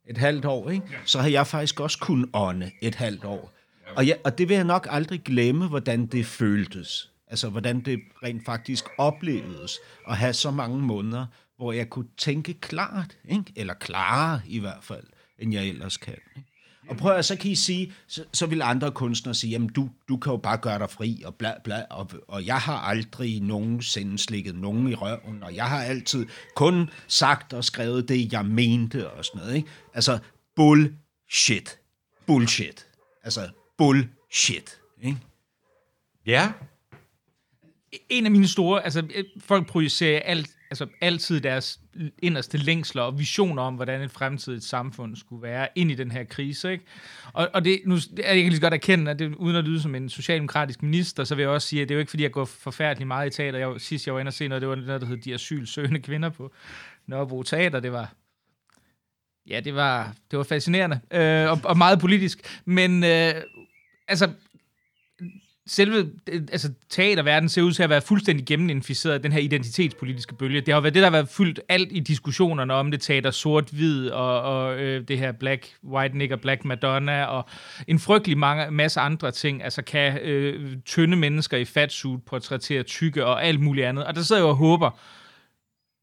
et 0.07 0.19
halvt 0.19 0.45
år, 0.45 0.71
ikke? 0.71 0.87
så 1.05 1.21
har 1.21 1.29
jeg 1.29 1.47
faktisk 1.47 1.81
også 1.81 1.99
kunnet 1.99 2.31
ånde 2.33 2.71
et 2.83 2.95
halvt 2.95 3.25
år. 3.25 3.53
Og, 3.97 4.07
jeg, 4.07 4.19
og 4.25 4.39
det 4.39 4.49
vil 4.49 4.55
jeg 4.55 4.65
nok 4.65 4.87
aldrig 4.91 5.23
glemme, 5.23 5.69
hvordan 5.69 6.07
det 6.07 6.27
føltes. 6.27 7.11
Altså, 7.27 7.49
hvordan 7.49 7.81
det 7.81 8.01
rent 8.23 8.45
faktisk 8.45 8.85
oplevedes 8.99 9.79
at 10.09 10.17
have 10.17 10.33
så 10.33 10.51
mange 10.51 10.83
måneder, 10.83 11.27
hvor 11.57 11.73
jeg 11.73 11.91
kunne 11.91 12.09
tænke 12.19 12.55
klart, 12.55 13.19
ikke? 13.29 13.53
eller 13.57 13.75
klarere 13.75 14.41
i 14.47 14.59
hvert 14.59 14.83
fald, 14.83 15.05
end 15.39 15.53
jeg 15.53 15.69
ellers 15.69 15.97
kan. 15.97 16.19
Ikke? 16.37 16.52
Og 16.89 16.97
prøv 16.97 17.17
at 17.17 17.25
så 17.25 17.37
kan 17.37 17.51
I 17.51 17.55
sige, 17.55 17.93
så, 18.07 18.25
så 18.33 18.47
vil 18.47 18.63
andre 18.63 18.91
kunstnere 18.91 19.35
sige, 19.35 19.51
jamen 19.51 19.69
du, 19.69 19.89
du 20.09 20.17
kan 20.17 20.33
jo 20.33 20.37
bare 20.37 20.57
gøre 20.59 20.79
dig 20.79 20.91
fri, 20.91 21.23
og 21.25 21.35
bla 21.35 21.55
bla, 21.65 21.85
og, 21.91 22.11
og 22.29 22.47
jeg 22.47 22.59
har 22.59 22.77
aldrig 22.79 23.41
nogensinde 23.41 24.19
slikket 24.19 24.55
nogen 24.55 24.89
i 24.89 24.95
røven, 24.95 25.43
og 25.43 25.55
jeg 25.55 25.65
har 25.65 25.83
altid 25.83 26.27
kun 26.57 26.91
sagt 27.09 27.53
og 27.53 27.65
skrevet 27.65 28.09
det, 28.09 28.33
jeg 28.33 28.47
mente, 28.47 29.11
og 29.11 29.25
sådan 29.25 29.41
noget, 29.41 29.57
ikke? 29.57 29.69
Altså, 29.95 30.19
bullshit. 30.57 31.79
Bullshit. 32.27 32.87
Altså, 33.23 33.49
bullshit, 33.79 34.79
ikke? 35.03 35.19
Ja. 36.27 36.53
En 38.09 38.25
af 38.25 38.31
mine 38.31 38.49
store, 38.49 38.85
altså 38.85 39.07
folk 39.41 39.67
projicerer 39.67 40.21
alt 40.21 40.51
altså 40.73 40.87
altid 41.01 41.41
deres 41.41 41.81
inderste 42.23 42.59
længsler 42.59 43.03
og 43.03 43.19
visioner 43.19 43.63
om, 43.63 43.75
hvordan 43.75 44.03
et 44.03 44.11
fremtidigt 44.11 44.65
samfund 44.65 45.17
skulle 45.17 45.43
være 45.43 45.69
ind 45.75 45.91
i 45.91 45.95
den 45.95 46.11
her 46.11 46.25
krise. 46.25 46.73
Ikke? 46.73 46.85
Og, 47.33 47.51
og 47.55 47.65
det, 47.65 47.81
nu, 47.87 47.97
jeg 48.17 48.25
kan 48.25 48.37
lige 48.37 48.55
så 48.55 48.61
godt 48.61 48.75
erkende, 48.75 49.11
at 49.11 49.19
det, 49.19 49.35
uden 49.35 49.57
at 49.57 49.65
lyde 49.65 49.83
som 49.83 49.95
en 49.95 50.09
socialdemokratisk 50.09 50.83
minister, 50.83 51.25
så 51.25 51.35
vil 51.35 51.43
jeg 51.43 51.51
også 51.51 51.69
sige, 51.69 51.83
at 51.83 51.89
det 51.89 51.95
er 51.95 51.97
jo 51.97 52.01
ikke, 52.01 52.11
fordi 52.11 52.23
jeg 52.23 52.33
går 52.33 52.45
forfærdeligt 52.45 53.09
meget 53.09 53.27
i 53.27 53.37
teater. 53.37 53.59
Jeg, 53.59 53.81
sidst 53.81 54.07
jeg 54.07 54.15
var 54.15 54.21
inde 54.21 54.29
og 54.29 54.33
se 54.33 54.49
noget, 54.49 54.63
det 54.63 54.69
var 54.69 54.77
noget, 54.77 55.01
der 55.01 55.07
hed 55.07 55.17
De 55.17 55.35
Asylsøgende 55.35 56.01
Kvinder 56.01 56.29
på 56.29 56.53
Nørrebro 57.07 57.43
Teater. 57.43 57.81
Det 57.81 57.93
var, 57.93 58.15
ja, 59.49 59.61
det 59.61 59.75
var, 59.75 60.15
det 60.31 60.37
var 60.37 60.43
fascinerende 60.45 61.01
øh, 61.11 61.51
og, 61.51 61.61
og 61.65 61.79
meget 61.79 62.01
politisk. 62.01 62.61
Men 62.65 63.05
øh, 63.05 63.35
altså, 64.09 64.31
selve 65.67 66.11
øh, 66.29 66.43
altså, 66.53 66.73
teaterverdenen 66.89 67.49
ser 67.49 67.63
ud 67.63 67.73
til 67.73 67.83
at 67.83 67.91
være 67.91 68.01
fuldstændig 68.01 68.47
genneminficeret 68.47 69.15
af 69.15 69.23
den 69.23 69.33
her 69.33 69.41
identitetspolitiske 69.41 70.35
bølge. 70.35 70.61
Det 70.61 70.75
har 70.75 70.81
været 70.81 70.95
det, 70.95 71.01
der 71.01 71.07
har 71.07 71.17
været 71.17 71.29
fyldt 71.29 71.61
alt 71.69 71.89
i 71.91 72.01
diskussionerne 72.01 72.75
om 72.75 72.91
det 72.91 73.01
teater 73.01 73.31
sort-hvid 73.31 74.09
og, 74.09 74.43
og 74.43 74.81
øh, 74.81 75.09
det 75.09 75.19
her 75.19 75.33
black, 75.33 75.69
white 75.85 76.19
nigger, 76.19 76.37
black 76.37 76.65
Madonna 76.65 77.25
og 77.25 77.49
en 77.89 77.99
frygtelig 77.99 78.39
mange, 78.39 78.71
masse 78.71 79.01
andre 79.01 79.31
ting. 79.31 79.65
Altså 79.65 79.83
kan 79.83 80.19
øh, 80.19 80.77
tynde 80.85 81.17
mennesker 81.17 81.57
i 81.57 81.65
fatsuit 81.65 82.23
portrættere 82.23 82.83
tykke 82.83 83.27
og 83.27 83.45
alt 83.45 83.61
muligt 83.61 83.87
andet. 83.87 84.05
Og 84.05 84.15
der 84.15 84.23
sidder 84.23 84.43
jeg 84.43 84.49
og 84.49 84.57
håber, 84.57 84.91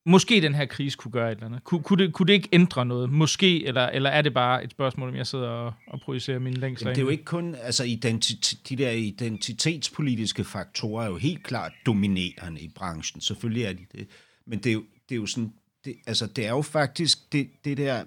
måske 0.09 0.41
den 0.41 0.55
her 0.55 0.65
krise 0.65 0.97
kunne 0.97 1.11
gøre 1.11 1.31
et 1.31 1.35
eller 1.35 1.45
andet. 1.45 1.63
Kunne, 1.63 1.83
kunne, 1.83 2.03
det, 2.03 2.13
kunne 2.13 2.27
det 2.27 2.33
ikke 2.33 2.49
ændre 2.51 2.85
noget? 2.85 3.09
Måske, 3.09 3.65
eller, 3.65 3.85
eller 3.85 4.09
er 4.09 4.21
det 4.21 4.33
bare 4.33 4.63
et 4.63 4.71
spørgsmål, 4.71 5.09
om 5.09 5.15
jeg 5.15 5.27
sidder 5.27 5.47
og, 5.47 5.73
og 5.87 5.99
projicerer 6.01 6.39
mine 6.39 6.55
længsler? 6.55 6.89
Det 6.89 6.97
er 6.97 7.01
jo 7.01 7.09
ikke 7.09 7.25
kun, 7.25 7.55
altså 7.55 7.83
identi- 7.83 8.61
de 8.69 8.75
der 8.75 8.91
identitetspolitiske 8.91 10.43
faktorer 10.43 11.03
er 11.03 11.09
jo 11.09 11.17
helt 11.17 11.43
klart 11.43 11.71
dominerende 11.85 12.61
i 12.61 12.67
branchen. 12.75 13.21
Selvfølgelig 13.21 13.63
er 13.63 13.73
de 13.73 13.85
det. 13.91 14.07
Men 14.45 14.59
det 14.59 14.69
er 14.69 14.73
jo, 14.73 14.83
det 15.09 15.15
er 15.15 15.19
jo 15.19 15.25
sådan, 15.25 15.53
det, 15.85 15.95
altså 16.07 16.27
det 16.27 16.45
er 16.45 16.49
jo 16.49 16.61
faktisk 16.61 17.33
det, 17.33 17.49
det 17.65 17.77
der 17.77 18.03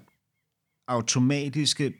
automatiske 0.87 1.93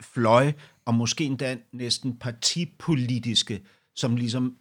fløj, 0.00 0.52
og 0.84 0.94
måske 0.94 1.24
endda 1.24 1.56
næsten 1.72 2.16
partipolitiske, 2.16 3.60
som 3.94 4.16
ligesom 4.16 4.56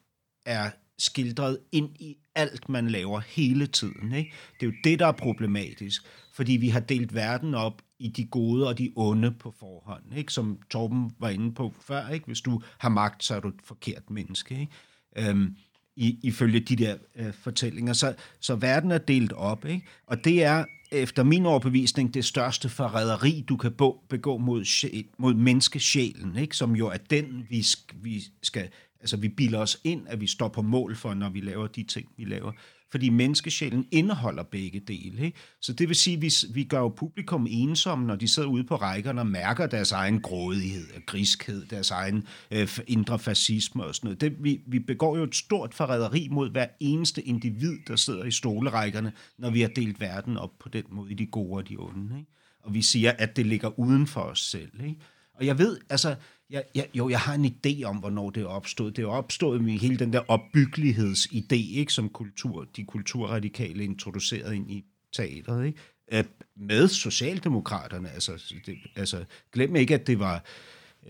er 0.46 0.70
skildret 1.04 1.60
ind 1.72 1.90
i 2.00 2.18
alt, 2.36 2.70
man 2.70 2.88
laver 2.88 3.20
hele 3.20 3.68
tiden. 3.68 4.14
Ikke? 4.14 4.34
Det 4.60 4.66
er 4.66 4.72
jo 4.72 4.78
det, 4.84 5.00
der 5.00 5.08
er 5.08 5.12
problematisk, 5.12 6.04
fordi 6.34 6.54
vi 6.54 6.70
har 6.70 6.80
delt 6.80 7.16
verden 7.16 7.56
op 7.56 7.82
i 8.00 8.08
de 8.08 8.26
gode 8.26 8.68
og 8.68 8.78
de 8.78 8.92
onde 8.96 9.32
på 9.32 9.54
forhånd, 9.60 10.04
ikke? 10.18 10.34
som 10.34 10.60
Torben 10.70 11.12
var 11.20 11.30
inde 11.30 11.54
på 11.54 11.74
før. 11.82 12.10
Ikke? 12.10 12.26
Hvis 12.26 12.42
du 12.42 12.62
har 12.78 12.90
magt, 12.90 13.24
så 13.24 13.36
er 13.36 13.40
du 13.40 13.48
et 13.48 13.62
forkert 13.64 14.10
menneske. 14.10 14.60
Ikke? 14.60 15.30
Øhm, 15.30 15.56
i, 15.96 16.20
ifølge 16.24 16.60
de 16.60 16.76
der 16.76 16.96
øh, 17.16 17.34
fortællinger. 17.34 17.94
Så, 17.94 18.16
så 18.40 18.56
verden 18.56 18.92
er 18.92 18.98
delt 18.98 19.34
op, 19.34 19.66
ikke? 19.66 19.88
og 20.08 20.24
det 20.24 20.44
er 20.44 20.66
efter 20.92 21.24
min 21.24 21.46
overbevisning 21.46 22.14
det 22.14 22.26
største 22.26 22.70
forræderi, 22.70 23.46
du 23.50 23.58
kan 23.58 23.72
begå 24.10 24.38
mod, 24.38 24.66
sjæl, 24.66 25.06
mod 25.18 25.34
menneskesjælen, 25.34 26.38
ikke? 26.38 26.58
som 26.58 26.76
jo 26.76 26.88
er 26.88 26.98
den, 26.98 27.48
vi, 27.50 27.66
vi 27.96 28.24
skal, 28.44 28.70
altså 29.04 29.18
vi 29.18 29.30
bilder 29.30 29.60
os 29.60 29.82
ind, 29.84 30.02
at 30.08 30.22
vi 30.22 30.28
står 30.28 30.48
på 30.48 30.62
mål 30.62 30.96
for, 30.96 31.14
når 31.14 31.30
vi 31.30 31.40
laver 31.40 31.68
de 31.68 31.84
ting, 31.84 32.08
vi 32.18 32.26
laver 32.26 32.52
fordi 32.94 33.10
menneskesjælen 33.10 33.88
indeholder 33.92 34.44
begge 34.44 34.80
dele. 34.80 35.26
Ikke? 35.26 35.38
Så 35.62 35.74
det 35.74 35.88
vil 35.88 35.96
sige, 35.96 36.16
at 36.16 36.22
vi, 36.22 36.32
vi 36.54 36.64
gør 36.64 36.80
jo 36.80 36.90
publikum 36.90 37.48
ensomme, 37.50 38.08
når 38.08 38.16
de 38.16 38.28
sidder 38.28 38.50
ude 38.50 38.64
på 38.64 38.76
rækkerne 38.76 39.22
og 39.22 39.28
mærker 39.28 39.68
deres 39.68 39.92
egen 39.92 40.22
grådighed, 40.22 40.88
griskhed, 41.06 41.66
deres 41.66 41.92
egen 41.92 42.28
øh, 42.52 42.68
indre 42.88 43.20
fascisme 43.20 43.84
og 43.84 43.96
sådan 43.96 44.08
noget. 44.08 44.22
Det, 44.22 44.44
vi, 44.44 44.62
vi 44.68 44.80
begår 44.80 45.18
jo 45.18 45.24
et 45.24 45.36
stort 45.36 45.74
forræderi 45.74 46.28
mod 46.32 46.50
hver 46.50 46.68
eneste 46.80 47.22
individ, 47.22 47.78
der 47.88 47.96
sidder 47.96 48.24
i 48.24 48.32
stolerækkerne, 48.32 49.12
når 49.38 49.50
vi 49.50 49.62
har 49.62 49.70
delt 49.70 50.00
verden 50.00 50.38
op 50.38 50.52
på 50.60 50.70
den 50.70 50.84
måde 50.92 51.12
i 51.12 51.16
de 51.16 51.26
gode 51.26 51.54
og 51.54 51.70
de 51.70 51.76
onde. 51.80 52.18
Ikke? 52.18 52.32
Og 52.64 52.74
vi 52.74 52.82
siger, 52.82 53.12
at 53.12 53.36
det 53.36 53.46
ligger 53.46 53.80
uden 53.80 54.08
for 54.08 54.22
os 54.22 54.40
selv. 54.40 54.84
Ikke? 54.84 55.00
Og 55.34 55.46
jeg 55.46 55.58
ved, 55.58 55.80
altså, 55.90 56.16
jeg, 56.50 56.64
jeg, 56.76 56.88
jo, 56.94 57.10
jeg 57.10 57.20
har 57.20 57.34
en 57.34 57.46
idé 57.46 57.84
om, 57.84 57.98
hvornår 57.98 58.30
det 58.30 58.46
opstået. 58.46 58.96
Det 58.96 59.06
opstået 59.06 59.64
med 59.64 59.74
hele 59.74 59.98
den 59.98 60.14
der 60.14 60.20
opbyggelighedsidé, 60.20 61.78
ikke, 61.78 61.94
som 61.94 62.10
kultur, 62.10 62.68
de 62.76 62.86
kulturradikale 62.86 63.84
introducerede 63.84 64.56
ind 64.56 64.72
i 64.72 64.86
teateret, 65.14 65.66
ikke? 65.66 65.80
med 66.56 66.88
Socialdemokraterne. 66.88 68.10
Altså, 68.10 68.32
det, 68.66 68.78
altså, 68.96 69.26
glem 69.54 69.76
ikke, 69.76 69.94
at 69.94 70.08
det 70.08 70.20
var 70.20 70.44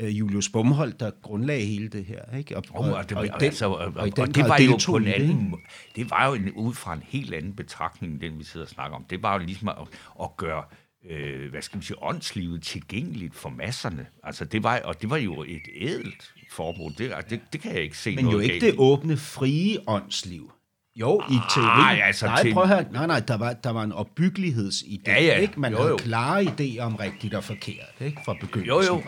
uh, 0.03 0.19
Julius 0.19 0.49
Bumholdt, 0.49 0.99
der 0.99 1.11
grundlagde 1.21 1.65
hele 1.65 1.87
det 1.87 2.05
her. 2.05 2.37
Ikke? 2.37 2.57
Og, 2.57 2.63
og, 2.69 2.93
og, 2.93 3.09
det, 3.09 3.17
og, 3.17 3.23
den, 3.23 3.33
altså, 3.41 3.65
og, 3.65 3.75
og, 3.77 3.93
og 3.95 4.35
det 4.35 4.43
var 4.43 4.61
jo 4.61 4.77
på 4.85 4.97
en 4.97 5.07
anden, 5.07 5.55
det 5.95 6.09
var 6.09 6.27
jo 6.27 6.33
en, 6.33 6.51
ud 6.51 6.73
fra 6.73 6.93
en 6.93 7.03
helt 7.05 7.33
anden 7.33 7.55
betragtning, 7.55 8.21
den 8.21 8.39
vi 8.39 8.43
sidder 8.43 8.65
og 8.65 8.69
snakker 8.69 8.97
om. 8.97 9.05
Det 9.09 9.23
var 9.23 9.33
jo 9.33 9.45
ligesom 9.45 9.67
at, 9.67 9.75
at 10.21 10.37
gøre 10.37 10.63
øh, 11.09 11.49
hvad 11.49 11.61
skal 11.61 11.77
man 11.77 11.83
sige, 11.83 12.03
åndslivet 12.03 12.63
tilgængeligt 12.63 13.35
for 13.35 13.49
masserne. 13.49 14.07
Altså, 14.23 14.45
det 14.45 14.63
var, 14.63 14.79
og 14.79 15.01
det 15.01 15.09
var 15.09 15.17
jo 15.17 15.43
et 15.43 15.61
ædelt 15.75 16.33
forbud. 16.51 16.91
Det, 16.91 17.11
det, 17.29 17.41
det 17.53 17.61
kan 17.61 17.73
jeg 17.73 17.81
ikke 17.81 17.97
se 17.97 18.15
Men 18.15 18.25
noget 18.25 18.35
jo 18.35 18.39
ikke 18.39 18.59
galt. 18.59 18.73
det 18.73 18.79
åbne, 18.79 19.17
frie 19.17 19.77
åndsliv. 19.87 20.51
Jo, 20.95 21.21
i 21.29 21.33
teori. 21.53 21.99
Altså, 22.03 22.25
nej, 22.25 22.53
prøv 22.53 22.71
at. 22.71 22.91
Nej, 22.91 23.07
nej, 23.07 23.19
der 23.19 23.37
var, 23.37 23.53
der 23.53 23.69
var 23.69 23.83
en 23.83 23.91
opbyggelighedsidé. 23.91 25.01
Ja, 25.07 25.23
ja. 25.23 25.37
Ikke? 25.37 25.59
Man 25.59 25.71
jo, 25.71 25.77
jo. 25.77 25.83
havde 25.83 25.97
klare 25.97 26.43
idéer 26.43 26.79
om 26.79 26.95
rigtigt 26.95 27.33
og 27.33 27.43
forkert, 27.43 27.93
ikke? 27.99 28.21
Fra 28.25 28.33
begyndelsen. 28.33 28.67
Jo, 28.67 28.81
jo. 28.81 29.03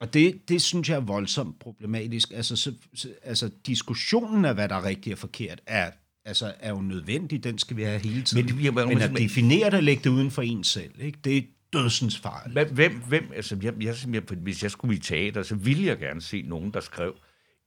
Og 0.00 0.14
det, 0.14 0.48
det 0.48 0.62
synes 0.62 0.88
jeg 0.88 0.96
er 0.96 1.00
voldsomt 1.00 1.58
problematisk. 1.58 2.30
Altså, 2.34 2.56
så, 2.56 2.72
så, 2.94 3.08
altså, 3.22 3.50
diskussionen 3.66 4.44
af, 4.44 4.54
hvad 4.54 4.68
der 4.68 4.74
er 4.74 4.84
rigtigt 4.84 5.12
og 5.14 5.18
forkert, 5.18 5.60
er 5.66 5.90
altså, 6.30 6.54
er 6.60 6.70
jo 6.70 6.80
nødvendig. 6.80 7.44
Den 7.44 7.58
skal 7.58 7.76
vi 7.76 7.82
have 7.82 7.98
hele 7.98 8.22
tiden. 8.22 8.44
Men, 8.44 8.48
det 8.48 8.56
bliver, 8.56 8.86
men 8.86 9.02
at 9.02 9.10
definere 9.10 9.66
det 9.66 9.74
og 9.74 9.82
lægge 9.82 10.04
det 10.04 10.10
uden 10.10 10.30
for 10.30 10.42
en 10.42 10.64
selv, 10.64 10.94
ikke? 11.00 11.18
det 11.24 11.36
er 11.36 11.42
dødsens 11.72 12.18
farligt. 12.18 12.70
Hvem, 12.70 13.00
hvem, 13.08 13.32
altså, 13.34 13.58
jeg, 13.62 13.74
jeg, 13.82 13.94
jeg, 14.12 14.22
hvis 14.22 14.62
jeg 14.62 14.70
skulle 14.70 14.96
i 14.96 14.98
teater, 14.98 15.42
så 15.42 15.54
ville 15.54 15.86
jeg 15.86 15.98
gerne 15.98 16.20
se 16.20 16.42
nogen, 16.42 16.70
der 16.70 16.80
skrev 16.80 17.14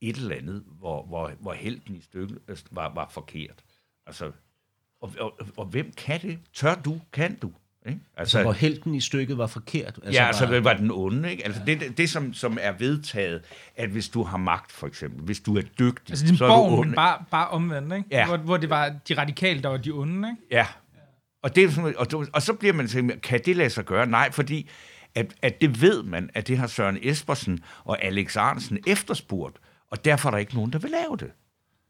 et 0.01 0.15
eller 0.15 0.35
andet, 0.35 0.63
hvor, 0.79 1.05
hvor, 1.05 1.31
hvor 1.39 1.53
helten 1.53 1.95
i 1.95 2.01
stykket 2.01 2.39
altså, 2.47 2.65
var, 2.71 2.93
var 2.93 3.09
forkert. 3.13 3.63
Altså, 4.07 4.31
og, 5.01 5.11
og, 5.19 5.39
og 5.57 5.65
hvem 5.65 5.91
kan 5.97 6.21
det? 6.21 6.39
Tør 6.53 6.75
du? 6.75 7.01
Kan 7.13 7.35
du? 7.35 7.51
Ikke? 7.87 7.99
Altså, 8.17 8.37
altså, 8.37 8.41
hvor 8.41 8.51
helten 8.51 8.95
i 8.95 9.01
stykket 9.01 9.37
var 9.37 9.47
forkert. 9.47 9.99
Altså, 10.03 10.21
ja, 10.21 10.27
altså 10.27 10.45
var, 10.45 10.59
var 10.59 10.73
den 10.73 10.91
onde. 10.91 11.31
Ikke? 11.31 11.45
Altså, 11.45 11.61
ja. 11.67 11.73
det, 11.73 11.97
det 11.97 12.09
som, 12.09 12.33
som 12.33 12.57
er 12.61 12.71
vedtaget, 12.71 13.41
at 13.75 13.89
hvis 13.89 14.09
du 14.09 14.23
har 14.23 14.37
magt, 14.37 14.71
for 14.71 14.87
eksempel, 14.87 15.23
hvis 15.23 15.39
du 15.39 15.57
er 15.57 15.61
dygtig, 15.61 16.09
altså, 16.09 16.35
så 16.37 16.45
er 16.45 16.49
du 16.49 16.77
ond. 16.77 16.87
men 16.87 16.95
bare, 16.95 17.23
bare 17.31 17.47
omvendt, 17.47 17.93
ikke? 17.93 18.07
Ja. 18.11 18.27
Hvor, 18.27 18.37
hvor 18.37 18.57
det 18.57 18.69
var 18.69 18.95
de 19.09 19.13
radikale, 19.13 19.61
der 19.61 19.69
var 19.69 19.77
de 19.77 19.91
onde. 19.91 20.29
Ikke? 20.29 20.41
Ja. 20.51 20.67
Og, 21.43 21.55
det, 21.55 21.95
og, 21.97 22.07
og 22.33 22.41
så 22.41 22.53
bliver 22.53 22.73
man 22.73 22.87
tænkt, 22.87 23.21
kan 23.21 23.41
det 23.45 23.55
lade 23.55 23.69
sig 23.69 23.85
gøre? 23.85 24.05
Nej, 24.05 24.31
fordi 24.31 24.69
at, 25.15 25.33
at 25.41 25.61
det 25.61 25.81
ved 25.81 26.03
man, 26.03 26.29
at 26.33 26.47
det 26.47 26.57
har 26.57 26.67
Søren 26.67 26.97
Espersen 27.01 27.59
og 27.83 28.03
Alex 28.03 28.37
Arnsen 28.37 28.79
efterspurgt, 28.87 29.57
og 29.91 30.05
derfor 30.05 30.29
er 30.29 30.31
der 30.31 30.37
ikke 30.37 30.55
nogen, 30.55 30.73
der 30.73 30.79
vil 30.79 30.91
lave 30.91 31.17
det. 31.19 31.31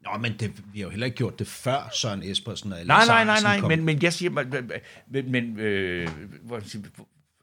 Nå, 0.04 0.18
men 0.18 0.34
det, 0.40 0.64
vi 0.74 0.80
har 0.80 0.84
jo 0.84 0.90
heller 0.90 1.06
ikke 1.06 1.18
gjort 1.18 1.40
det 1.40 1.48
før 1.48 1.90
Søren 1.94 2.24
Espersen 2.24 2.74
og 2.74 2.80
Alex 2.80 2.88
Nej, 2.88 3.06
nej, 3.06 3.24
nej, 3.24 3.60
nej, 3.60 3.68
men, 3.68 3.86
men 3.86 4.04
jeg 4.04 4.14
siger, 4.14 4.30
men, 4.30 4.72
men, 5.08 5.32
men 5.32 5.60
øh, 5.60 6.10
hvor, 6.42 6.62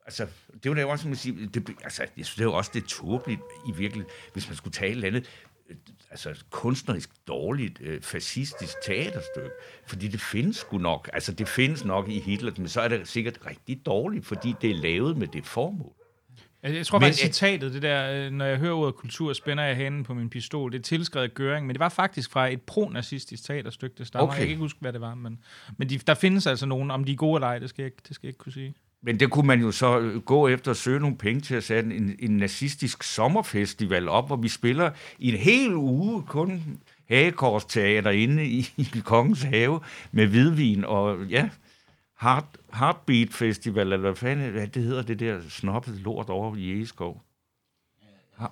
altså, 0.06 0.26
det 0.62 0.70
var 0.70 0.74
da 0.74 0.86
også, 0.86 1.02
som 1.02 1.10
man 1.10 1.16
siger, 1.16 1.48
det, 1.48 1.70
altså, 1.84 2.02
jeg 2.02 2.26
synes, 2.26 2.34
det 2.34 2.40
er 2.40 2.44
jo 2.44 2.54
også 2.54 2.70
det 2.74 2.84
tåbeligt 2.84 3.40
i 3.68 3.72
virkeligheden, 3.76 4.12
hvis 4.32 4.48
man 4.48 4.56
skulle 4.56 4.74
tale 4.74 5.06
andet, 5.06 5.30
øh, 5.70 5.76
altså 6.10 6.44
kunstnerisk 6.50 7.10
dårligt 7.28 7.78
øh, 7.80 8.02
fascistisk 8.02 8.74
teaterstykke, 8.86 9.50
fordi 9.86 10.08
det 10.08 10.20
findes 10.20 10.56
sgu 10.56 10.78
nok, 10.78 11.10
altså 11.12 11.32
det 11.32 11.48
findes 11.48 11.84
nok 11.84 12.08
i 12.08 12.20
Hitler, 12.20 12.52
men 12.56 12.68
så 12.68 12.80
er 12.80 12.88
det 12.88 13.08
sikkert 13.08 13.38
rigtig 13.46 13.86
dårligt, 13.86 14.26
fordi 14.26 14.54
det 14.62 14.70
er 14.70 14.74
lavet 14.74 15.16
med 15.16 15.26
det 15.26 15.46
formål. 15.46 15.99
Jeg 16.62 16.86
tror 16.86 17.00
faktisk, 17.00 17.22
citatet, 17.22 17.72
det 17.72 17.82
der, 17.82 18.26
øh, 18.26 18.32
når 18.32 18.44
jeg 18.44 18.58
hører 18.58 18.74
ordet 18.74 18.94
kultur, 18.94 19.32
spænder 19.32 19.64
jeg 19.64 19.76
hænden 19.76 20.04
på 20.04 20.14
min 20.14 20.30
pistol. 20.30 20.72
Det 20.72 20.78
er 20.78 20.82
tilskrevet 20.82 21.34
Gøring, 21.34 21.66
men 21.66 21.74
det 21.74 21.80
var 21.80 21.88
faktisk 21.88 22.30
fra 22.30 22.48
et 22.48 22.62
pro-nazistisk 22.62 23.44
teaterstykke, 23.44 23.94
det 23.98 24.06
stammer. 24.06 24.26
Okay. 24.26 24.38
Jeg 24.38 24.46
kan 24.46 24.48
ikke 24.50 24.60
huske, 24.60 24.78
hvad 24.80 24.92
det 24.92 25.00
var, 25.00 25.14
men, 25.14 25.38
men 25.76 25.88
de, 25.88 25.98
der 25.98 26.14
findes 26.14 26.46
altså 26.46 26.66
nogen, 26.66 26.90
om 26.90 27.04
de 27.04 27.12
er 27.12 27.16
gode 27.16 27.36
eller 27.36 27.46
ej, 27.46 27.58
det 27.58 27.68
skal 27.68 27.82
jeg, 27.82 27.92
det 28.08 28.14
skal 28.14 28.26
jeg 28.26 28.28
ikke 28.28 28.38
kunne 28.38 28.52
sige. 28.52 28.74
Men 29.02 29.20
det 29.20 29.30
kunne 29.30 29.46
man 29.46 29.60
jo 29.60 29.70
så 29.72 29.98
øh, 29.98 30.20
gå 30.20 30.48
efter 30.48 30.70
at 30.70 30.76
søge 30.76 31.00
nogle 31.00 31.16
penge 31.16 31.40
til 31.40 31.54
at 31.54 31.64
sætte 31.64 31.94
en, 31.94 32.16
en 32.18 32.36
nazistisk 32.36 33.02
sommerfestival 33.02 34.08
op, 34.08 34.26
hvor 34.26 34.36
vi 34.36 34.48
spiller 34.48 34.90
i 35.18 35.32
en 35.32 35.38
hel 35.38 35.74
uge 35.74 36.22
kun 36.22 36.80
hagekorsteater 37.08 38.10
inde 38.10 38.46
i, 38.46 38.68
i 38.76 38.88
Kongens 39.04 39.42
Have 39.42 39.80
med 40.12 40.26
hvidvin 40.26 40.84
og 40.84 41.24
ja, 41.24 41.48
Heart, 42.20 42.58
Heartbeat 42.74 43.32
Festival, 43.32 43.82
eller 43.82 43.96
hvad 43.96 44.14
fanden 44.14 44.50
hvad 44.50 44.66
det 44.66 44.82
hedder, 44.82 45.02
det 45.02 45.20
der 45.20 45.48
snobbet 45.48 45.94
lort 45.94 46.28
over 46.28 46.56
i 46.56 46.72
Egeskov. 46.72 47.22
Ja, 48.40 48.46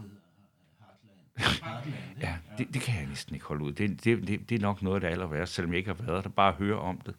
ja 2.20 2.36
det, 2.58 2.74
det 2.74 2.82
kan 2.82 2.94
jeg 2.94 3.06
næsten 3.06 3.34
ikke 3.34 3.46
holde 3.46 3.64
ud. 3.64 3.72
Det, 3.72 4.04
det, 4.04 4.28
det, 4.28 4.48
det 4.48 4.54
er 4.54 4.60
nok 4.60 4.82
noget 4.82 4.96
af 4.96 5.00
det 5.00 5.08
aller 5.08 5.26
værste, 5.26 5.54
selvom 5.54 5.72
jeg 5.72 5.78
ikke 5.78 5.94
har 5.94 6.02
været 6.02 6.24
der. 6.24 6.30
Bare 6.30 6.52
høre 6.52 6.78
om 6.78 7.00
det. 7.00 7.14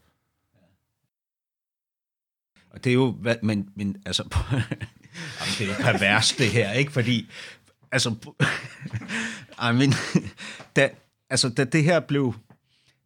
Og 2.70 2.84
det 2.84 2.90
er 2.90 2.94
jo, 2.94 3.12
hvad, 3.12 3.36
men, 3.44 3.70
men 3.76 4.04
altså, 4.06 4.24
det 5.58 5.62
er 5.62 5.68
jo 5.68 5.74
pervers 5.82 6.32
det 6.32 6.50
her, 6.50 6.72
ikke? 6.72 6.92
Fordi, 6.92 7.30
altså, 7.92 8.10
I 9.70 9.74
mean, 9.74 9.94
da, 10.76 10.90
altså, 11.30 11.50
da 11.50 11.64
det 11.64 11.84
her 11.84 12.00
blev, 12.00 12.34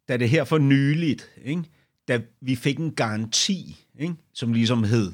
da 0.08 0.16
det 0.16 0.30
her 0.30 0.44
for 0.44 0.58
nyligt, 0.58 1.30
ikke? 1.42 1.64
Da 2.08 2.20
vi 2.40 2.56
fik 2.56 2.78
en 2.78 2.94
garanti, 2.94 3.86
ikke? 3.98 4.14
som 4.32 4.52
ligesom 4.52 4.84
hed 4.84 5.12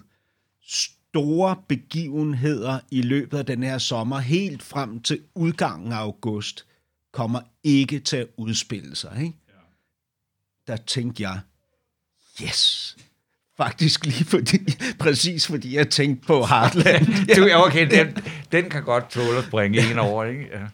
store 0.62 1.57
begivenheder 1.68 2.80
i 2.91 3.03
løbet 3.03 3.38
af 3.38 3.47
den 3.47 3.62
her 3.62 3.78
sommer, 3.78 4.18
helt 4.18 4.62
frem 4.62 5.01
til 5.01 5.22
udgangen 5.34 5.93
af 5.93 5.97
august, 5.97 6.66
kommer 7.12 7.41
ikke 7.64 8.01
til 8.01 8.16
at 8.16 8.26
udspille 8.36 8.97
sig. 8.97 9.16
Ikke? 9.20 9.34
Der 10.66 10.76
tænkte 10.76 11.22
jeg, 11.22 11.41
yes, 12.43 12.97
faktisk 13.57 14.07
lige 14.07 14.24
fordi, 14.24 14.59
præcis 15.05 15.47
fordi 15.47 15.76
jeg 15.76 15.91
tænkte 15.91 16.26
på 16.26 16.47
Heartland. 16.47 17.07
ja. 17.49 17.66
okay, 17.66 17.91
den, 17.99 18.16
den 18.53 18.70
kan 18.70 18.84
godt 18.84 19.11
tåle 19.11 19.38
at 19.38 19.45
springe 19.45 19.91
en 19.91 19.99
over, 19.99 20.24
ikke? 20.24 20.49
Ja. 20.53 20.66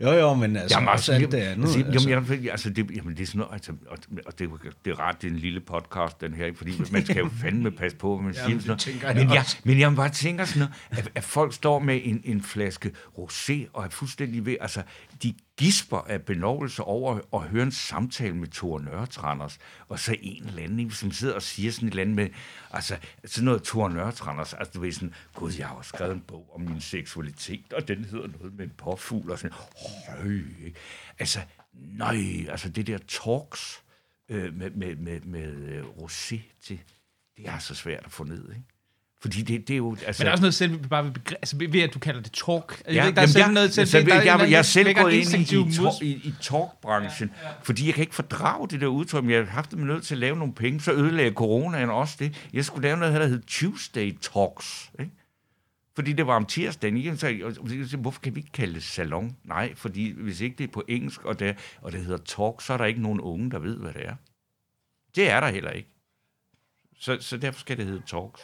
Jo, 0.00 0.12
jo, 0.12 0.34
men 0.34 0.56
altså, 0.56 0.76
jamen, 0.76 0.88
også 0.88 1.12
alt 1.12 1.32
det 1.32 1.38
andet. 1.38 1.64
Altså, 1.64 1.78
altså. 1.78 2.08
Jamen, 2.08 2.48
altså, 2.50 2.70
det, 2.70 2.90
jamen, 2.96 3.16
det 3.16 3.22
er 3.22 3.26
sådan 3.26 3.38
noget, 3.38 3.52
altså, 3.52 3.72
og, 3.86 3.98
og 4.26 4.38
det, 4.38 4.50
det 4.84 4.90
er 4.90 5.00
rart, 5.00 5.22
det 5.22 5.28
er 5.28 5.32
en 5.32 5.38
lille 5.38 5.60
podcast, 5.60 6.20
den 6.20 6.34
her, 6.34 6.52
fordi 6.54 6.82
man 6.92 7.04
skal 7.04 7.16
jo 7.16 7.28
fandme 7.42 7.70
passe 7.70 7.96
på, 7.96 8.16
hvad 8.16 8.24
man 8.24 8.34
jamen, 8.48 8.60
siger. 8.60 8.76
Sådan 8.76 9.00
noget. 9.02 9.16
Men, 9.16 9.34
jeg, 9.34 9.44
men 9.64 9.80
jeg 9.80 9.96
bare 9.96 10.08
tænker 10.08 10.44
sådan 10.44 10.60
noget, 10.60 10.74
at, 10.90 11.10
at 11.14 11.24
folk 11.24 11.54
står 11.54 11.78
med 11.78 12.00
en, 12.04 12.20
en 12.24 12.42
flaske 12.42 12.90
rosé, 13.18 13.52
og 13.72 13.84
er 13.84 13.88
fuldstændig 13.88 14.46
ved, 14.46 14.56
altså, 14.60 14.82
de 15.22 15.34
gisper 15.56 15.98
af 15.98 16.22
benovelse 16.22 16.82
over 16.82 17.20
at 17.34 17.48
høre 17.48 17.62
en 17.62 17.72
samtale 17.72 18.36
med 18.36 18.48
Thor 18.48 18.78
Nørretranders, 18.78 19.58
og 19.88 19.98
så 19.98 20.16
en 20.20 20.46
eller 20.46 20.62
anden, 20.62 20.90
som 20.90 21.12
sidder 21.12 21.34
og 21.34 21.42
siger 21.42 21.72
sådan 21.72 21.88
et 21.88 21.92
eller 21.92 22.02
andet 22.02 22.16
med, 22.16 22.28
altså 22.70 22.96
sådan 23.24 23.44
noget 23.44 23.62
Thor 23.62 23.88
Nørretranders, 23.88 24.54
altså 24.54 24.72
du 24.72 24.80
ved 24.80 24.92
sådan, 24.92 25.14
gud, 25.34 25.52
jeg 25.58 25.66
har 25.66 25.82
skrevet 25.82 26.14
en 26.14 26.20
bog 26.20 26.50
om 26.54 26.60
min 26.60 26.80
seksualitet, 26.80 27.72
og 27.72 27.88
den 27.88 28.04
hedder 28.04 28.26
noget 28.26 28.54
med 28.54 28.64
en 28.64 28.72
påfugl, 28.76 29.30
og 29.30 29.38
sådan, 29.38 29.56
høj, 30.08 30.40
altså, 31.18 31.40
nej, 31.72 32.46
altså 32.48 32.68
det 32.68 32.86
der 32.86 32.98
talks 32.98 33.82
øh, 34.28 34.54
med, 34.54 34.70
med, 34.70 34.96
med, 34.96 35.20
med 35.20 35.82
uh, 35.82 36.04
rosé 36.04 36.40
til, 36.62 36.80
det 37.36 37.48
er 37.48 37.58
så 37.58 37.74
svært 37.74 38.04
at 38.04 38.12
få 38.12 38.24
ned, 38.24 38.48
ikke? 38.48 38.64
Fordi 39.22 39.42
det, 39.42 39.68
det 39.68 39.74
er 39.74 39.76
jo... 39.76 39.96
Altså, 40.06 40.22
Men 40.22 40.24
der 40.24 40.28
er 40.28 40.32
også 40.32 40.42
noget 40.42 40.54
selv, 40.54 40.88
bare 40.88 41.04
ved, 41.04 41.12
begre- 41.12 41.34
altså 41.34 41.56
ved 41.56 41.80
at 41.80 41.94
du 41.94 41.98
kalder 41.98 42.20
det 42.20 42.32
talk. 42.32 42.82
Altså, 42.84 43.02
Ja, 43.02 43.10
der 43.10 43.22
er 43.22 43.26
selv 43.26 43.52
noget 43.52 43.72
selv, 43.74 43.86
så 43.86 43.98
der, 44.00 44.14
jeg, 44.14 44.26
jeg, 44.40 44.50
jeg 44.50 44.58
er 44.58 44.62
selv 44.62 44.94
gået 44.94 45.12
ind 45.12 45.34
i, 46.02 46.06
i, 46.06 46.10
i, 46.10 46.12
i 46.28 46.34
talkbranchen, 46.40 47.30
ja, 47.42 47.48
ja. 47.48 47.54
fordi 47.62 47.86
jeg 47.86 47.94
kan 47.94 48.02
ikke 48.02 48.14
fordrage 48.14 48.68
det 48.68 48.80
der 48.80 48.86
udtryk, 48.86 49.24
men 49.24 49.30
jeg 49.30 49.38
har 49.44 49.50
haft 49.50 49.70
det 49.70 49.78
nødt 49.78 50.04
til 50.04 50.14
at 50.14 50.18
lave 50.18 50.36
nogle 50.36 50.54
penge, 50.54 50.80
så 50.80 50.92
ødelagde 50.92 51.30
coronaen 51.34 51.90
også 51.90 52.16
det. 52.18 52.48
Jeg 52.52 52.64
skulle 52.64 52.82
lave 52.82 52.96
noget, 52.96 53.14
der 53.20 53.26
hed 53.26 53.42
Tuesday 53.46 54.16
Talks, 54.20 54.90
ikke? 55.00 55.12
Fordi 55.94 56.12
det 56.12 56.26
var 56.26 56.36
om 56.36 56.46
tirsdagen, 56.46 56.96
jeg- 57.04 57.22
jeg 57.22 57.54
tænkte, 57.68 57.96
hvorfor 57.96 58.20
kan 58.20 58.34
vi 58.34 58.40
ikke 58.40 58.52
kalde 58.52 58.74
det 58.74 58.82
salon? 58.82 59.36
Nej, 59.44 59.74
fordi 59.74 60.12
hvis 60.12 60.40
ikke 60.40 60.56
det 60.58 60.64
er 60.64 60.72
på 60.72 60.84
engelsk, 60.88 61.24
og 61.24 61.38
det, 61.40 61.56
og 61.82 61.92
det 61.92 62.00
hedder 62.00 62.18
talk, 62.24 62.62
så 62.62 62.72
er 62.72 62.76
der 62.76 62.84
ikke 62.84 63.02
nogen 63.02 63.20
unge, 63.20 63.50
der 63.50 63.58
ved, 63.58 63.76
hvad 63.76 63.92
det 63.92 64.06
er. 64.06 64.14
Det 65.16 65.30
er 65.30 65.40
der 65.40 65.48
heller 65.48 65.70
ikke. 65.70 65.88
Så, 67.00 67.16
så 67.20 67.36
derfor 67.36 67.60
skal 67.60 67.76
det 67.76 67.86
hedde 67.86 68.02
talks. 68.06 68.40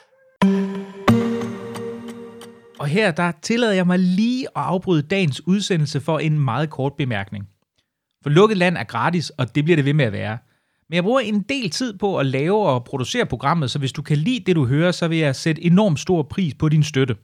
Og 2.78 2.86
her 2.86 3.10
der 3.10 3.32
tillader 3.42 3.72
jeg 3.72 3.86
mig 3.86 3.98
lige 3.98 4.42
at 4.56 4.62
afbryde 4.62 5.02
dagens 5.02 5.46
udsendelse 5.46 6.00
for 6.00 6.18
en 6.18 6.40
meget 6.40 6.70
kort 6.70 6.92
bemærkning. 6.98 7.48
For 8.22 8.30
lukket 8.30 8.56
land 8.56 8.76
er 8.76 8.84
gratis, 8.84 9.30
og 9.30 9.54
det 9.54 9.64
bliver 9.64 9.76
det 9.76 9.84
ved 9.84 9.94
med 9.94 10.04
at 10.04 10.12
være. 10.12 10.38
Men 10.88 10.94
jeg 10.94 11.04
bruger 11.04 11.20
en 11.20 11.40
del 11.40 11.70
tid 11.70 11.98
på 11.98 12.18
at 12.18 12.26
lave 12.26 12.68
og 12.68 12.84
producere 12.84 13.26
programmet, 13.26 13.70
så 13.70 13.78
hvis 13.78 13.92
du 13.92 14.02
kan 14.02 14.16
lide 14.16 14.44
det, 14.46 14.56
du 14.56 14.66
hører, 14.66 14.92
så 14.92 15.08
vil 15.08 15.18
jeg 15.18 15.36
sætte 15.36 15.64
enormt 15.64 16.00
stor 16.00 16.22
pris 16.22 16.54
på 16.54 16.68
din 16.68 16.82
støtte. 16.82 17.16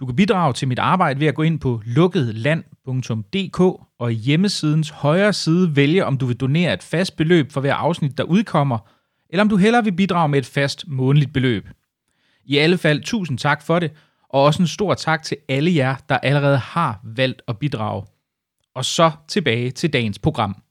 Du 0.00 0.06
kan 0.06 0.16
bidrage 0.16 0.52
til 0.52 0.68
mit 0.68 0.78
arbejde 0.78 1.20
ved 1.20 1.26
at 1.26 1.34
gå 1.34 1.42
ind 1.42 1.60
på 1.60 1.82
lukketland.dk 1.86 3.60
og 3.98 4.12
i 4.12 4.14
hjemmesidens 4.14 4.90
højre 4.90 5.32
side 5.32 5.76
vælge, 5.76 6.04
om 6.04 6.18
du 6.18 6.26
vil 6.26 6.36
donere 6.36 6.74
et 6.74 6.82
fast 6.82 7.16
beløb 7.16 7.52
for 7.52 7.60
hver 7.60 7.74
afsnit, 7.74 8.18
der 8.18 8.24
udkommer, 8.24 8.78
eller 9.30 9.42
om 9.42 9.48
du 9.48 9.56
hellere 9.56 9.84
vil 9.84 9.92
bidrage 9.92 10.28
med 10.28 10.38
et 10.38 10.46
fast 10.46 10.84
månedligt 10.88 11.32
beløb. 11.32 11.68
I 12.48 12.58
alle 12.58 12.78
fald 12.78 13.02
tusind 13.02 13.38
tak 13.38 13.62
for 13.62 13.78
det, 13.78 13.92
og 14.28 14.42
også 14.42 14.62
en 14.62 14.66
stor 14.66 14.94
tak 14.94 15.22
til 15.22 15.36
alle 15.48 15.74
jer, 15.74 15.96
der 16.08 16.18
allerede 16.18 16.58
har 16.58 17.00
valgt 17.04 17.42
at 17.48 17.58
bidrage. 17.58 18.04
Og 18.74 18.84
så 18.84 19.10
tilbage 19.28 19.70
til 19.70 19.92
dagens 19.92 20.18
program. 20.18 20.62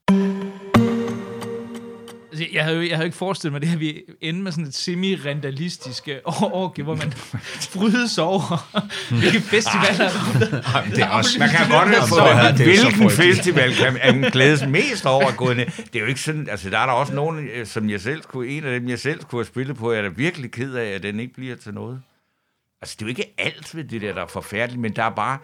Altså, 2.40 2.54
Jeg 2.56 2.64
havde, 2.64 2.76
jo, 2.76 2.82
jeg 2.88 2.96
havde 2.96 3.06
ikke 3.06 3.16
forestillet 3.18 3.52
mig 3.52 3.60
det 3.60 3.68
her, 3.68 3.78
vi 3.78 4.00
ender 4.20 4.42
med 4.42 4.52
sådan 4.52 4.64
et 4.64 4.74
semi-randalistisk 4.74 6.08
orgie, 6.42 6.84
hvor 6.84 6.94
man 6.94 7.12
frydes 7.12 8.18
over, 8.18 8.68
hvilke 9.20 9.40
festivaler 9.40 10.08
der 10.40 10.84
det 10.90 10.98
er 10.98 11.08
også- 11.08 11.38
Man 11.38 11.48
kan 11.48 11.68
godt 11.70 11.88
have 11.88 12.08
fået, 12.08 12.20
er 12.20 12.56
det 12.56 12.78
så 12.78 12.84
hvilken 12.90 13.10
festival 13.10 13.74
kan 13.74 13.92
man 13.92 14.30
glædes 14.30 14.66
mest 14.66 15.06
over 15.06 15.26
at 15.26 15.36
gå 15.36 15.52
ned. 15.52 15.66
Det 15.66 15.96
er 15.96 16.00
jo 16.00 16.06
ikke 16.06 16.20
sådan, 16.20 16.48
altså 16.50 16.70
der 16.70 16.78
er 16.78 16.86
der 16.86 16.92
også 16.92 17.14
nogen, 17.14 17.48
øh, 17.54 17.66
som 17.66 17.90
jeg 17.90 18.00
selv 18.00 18.22
skulle, 18.22 18.50
en 18.50 18.64
af 18.64 18.80
dem, 18.80 18.88
jeg 18.88 18.98
selv 18.98 19.20
skulle 19.20 19.38
have 19.44 19.46
spillet 19.48 19.76
på, 19.76 19.92
jeg 19.92 19.98
er 19.98 20.02
da 20.02 20.08
virkelig 20.16 20.50
ked 20.50 20.74
af, 20.74 20.86
at 20.90 21.02
den 21.02 21.20
ikke 21.20 21.34
bliver 21.34 21.56
til 21.56 21.74
noget. 21.74 22.00
Altså 22.82 22.96
det 22.98 23.02
er 23.02 23.06
jo 23.06 23.08
ikke 23.10 23.34
alt 23.38 23.76
ved 23.76 23.84
det 23.84 24.00
der, 24.02 24.14
der 24.14 24.22
er 24.22 24.26
forfærdeligt, 24.26 24.80
men 24.80 24.96
der 24.96 25.02
er 25.04 25.10
bare, 25.10 25.38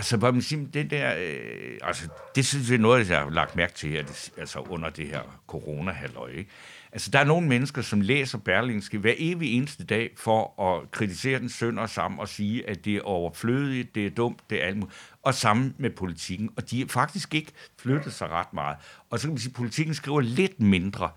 altså 0.00 0.16
hvad 0.16 0.32
man 0.32 0.42
siger, 0.42 0.66
det 0.66 0.90
der, 0.90 1.14
øh, 1.18 1.78
altså 1.82 2.08
det 2.34 2.46
synes 2.46 2.70
jeg 2.70 2.76
er 2.76 2.80
noget, 2.80 3.10
jeg 3.10 3.18
har 3.18 3.30
lagt 3.30 3.56
mærke 3.56 3.72
til, 3.72 3.90
her, 3.90 4.02
det, 4.02 4.32
altså 4.36 4.58
under 4.58 4.90
det 4.90 5.06
her 5.06 5.20
corona 5.46 5.94
ikke? 6.36 6.50
Altså, 6.92 7.10
der 7.10 7.18
er 7.18 7.24
nogle 7.24 7.48
mennesker, 7.48 7.82
som 7.82 8.00
læser 8.00 8.38
Berlingske 8.38 8.98
hver 8.98 9.14
evig 9.18 9.56
eneste 9.56 9.84
dag 9.84 10.10
for 10.16 10.62
at 10.62 10.90
kritisere 10.90 11.38
den 11.38 11.48
sønder 11.48 11.86
sammen 11.86 12.20
og 12.20 12.28
sige, 12.28 12.68
at 12.68 12.84
det 12.84 12.96
er 12.96 13.02
overflødigt, 13.02 13.94
det 13.94 14.06
er 14.06 14.10
dumt, 14.10 14.40
det 14.50 14.62
er 14.62 14.66
alt 14.66 14.76
muligt. 14.76 14.96
Og 15.22 15.34
sammen 15.34 15.74
med 15.78 15.90
politikken. 15.90 16.50
Og 16.56 16.70
de 16.70 16.82
er 16.82 16.86
faktisk 16.88 17.34
ikke 17.34 17.52
flyttet 17.78 18.12
sig 18.12 18.28
ret 18.28 18.52
meget. 18.52 18.76
Og 19.10 19.18
så 19.18 19.26
kan 19.26 19.32
man 19.32 19.38
sige, 19.38 19.50
at 19.50 19.56
politikken 19.56 19.94
skriver 19.94 20.20
lidt 20.20 20.60
mindre 20.60 21.10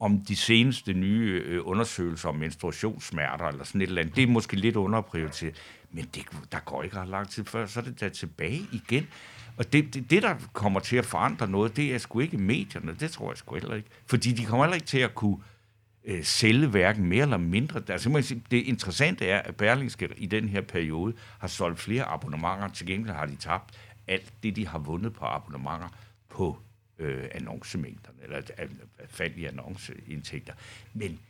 om 0.00 0.24
de 0.24 0.36
seneste 0.36 0.92
nye 0.92 1.42
øh, 1.46 1.60
undersøgelser 1.64 2.28
om 2.28 2.34
menstruationssmerter 2.34 3.44
eller 3.44 3.64
sådan 3.64 3.80
et 3.80 3.88
eller 3.88 4.02
andet. 4.02 4.16
Det 4.16 4.22
er 4.22 4.26
måske 4.26 4.56
lidt 4.56 4.76
underprioriteret. 4.76 5.54
Men 5.92 6.04
det, 6.14 6.26
der 6.52 6.58
går 6.60 6.82
ikke 6.82 6.96
ret 6.96 7.08
lang 7.08 7.28
tid 7.28 7.44
før, 7.44 7.66
så 7.66 7.80
er 7.80 7.84
det 7.84 8.00
der 8.00 8.08
tilbage 8.08 8.66
igen. 8.72 9.06
Og 9.56 9.72
det, 9.72 9.94
det, 9.94 10.10
det, 10.10 10.22
der 10.22 10.34
kommer 10.52 10.80
til 10.80 10.96
at 10.96 11.06
forandre 11.06 11.48
noget, 11.48 11.76
det 11.76 11.94
er 11.94 11.98
sgu 11.98 12.20
ikke 12.20 12.38
medierne. 12.38 12.96
Det 13.00 13.10
tror 13.10 13.30
jeg 13.30 13.36
sgu 13.36 13.54
heller 13.54 13.74
ikke. 13.74 13.88
Fordi 14.06 14.32
de 14.32 14.44
kommer 14.44 14.64
heller 14.64 14.74
ikke 14.74 14.86
til 14.86 14.98
at 14.98 15.14
kunne 15.14 15.36
øh, 16.04 16.24
sælge 16.24 16.66
hverken 16.66 17.04
mere 17.04 17.22
eller 17.22 17.36
mindre. 17.36 17.82
Altså, 17.88 18.10
er 18.10 18.20
sige, 18.20 18.42
det 18.50 18.56
interessante 18.56 19.26
er, 19.26 19.38
at 19.38 19.56
Berlingske 19.56 20.08
i 20.16 20.26
den 20.26 20.48
her 20.48 20.60
periode 20.60 21.14
har 21.38 21.48
solgt 21.48 21.80
flere 21.80 22.04
abonnementer. 22.04 22.68
Til 22.68 22.86
gengæld 22.86 23.14
har 23.14 23.26
de 23.26 23.36
tabt 23.36 23.74
alt 24.06 24.32
det, 24.42 24.56
de 24.56 24.66
har 24.66 24.78
vundet 24.78 25.12
på 25.12 25.24
abonnementer 25.24 25.88
på 26.28 26.58
øh, 26.98 27.24
annoncemængderne, 27.32 28.18
eller 28.22 28.38
øh, 28.38 28.68
fald 29.08 29.36
i 29.36 29.44
annonceindtægter. 29.44 30.52
Men 30.94 31.20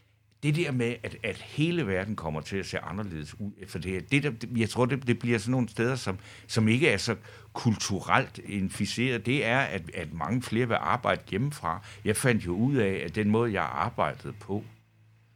det 0.43 0.57
der 0.57 0.73
med, 0.73 0.95
at, 1.03 1.17
at 1.23 1.37
hele 1.37 1.87
verden 1.87 2.17
kommer 2.17 2.41
til 2.41 2.57
at 2.57 2.67
se 2.67 2.79
anderledes 2.79 3.41
ud 3.41 3.51
efter 3.59 3.79
det 3.79 3.91
her, 3.93 4.01
det 4.01 4.23
der, 4.23 4.31
det- 4.31 4.59
jeg 4.59 4.71
tror, 4.71 4.87
det, 4.87 5.07
det 5.07 5.19
bliver 5.19 5.39
sådan 5.39 5.51
nogle 5.53 5.69
steder, 5.69 5.97
som, 5.97 6.19
som 6.47 6.69
ikke 6.69 6.89
er 6.89 6.97
så 6.97 7.17
kulturelt 7.53 8.39
inficeret, 8.45 9.27
det 9.27 9.45
er, 9.47 9.59
at, 9.61 9.91
at 9.95 10.13
mange 10.13 10.43
flere 10.43 10.69
vil 10.69 10.77
arbejde 10.81 11.23
hjemmefra. 11.31 11.83
Jeg 12.05 12.17
fandt 12.17 12.47
jo 12.47 12.53
ud 12.55 12.75
af, 12.77 13.03
at 13.05 13.15
den 13.15 13.31
måde, 13.31 13.53
jeg 13.53 13.63
arbejdede 13.63 14.33
på, 14.33 14.65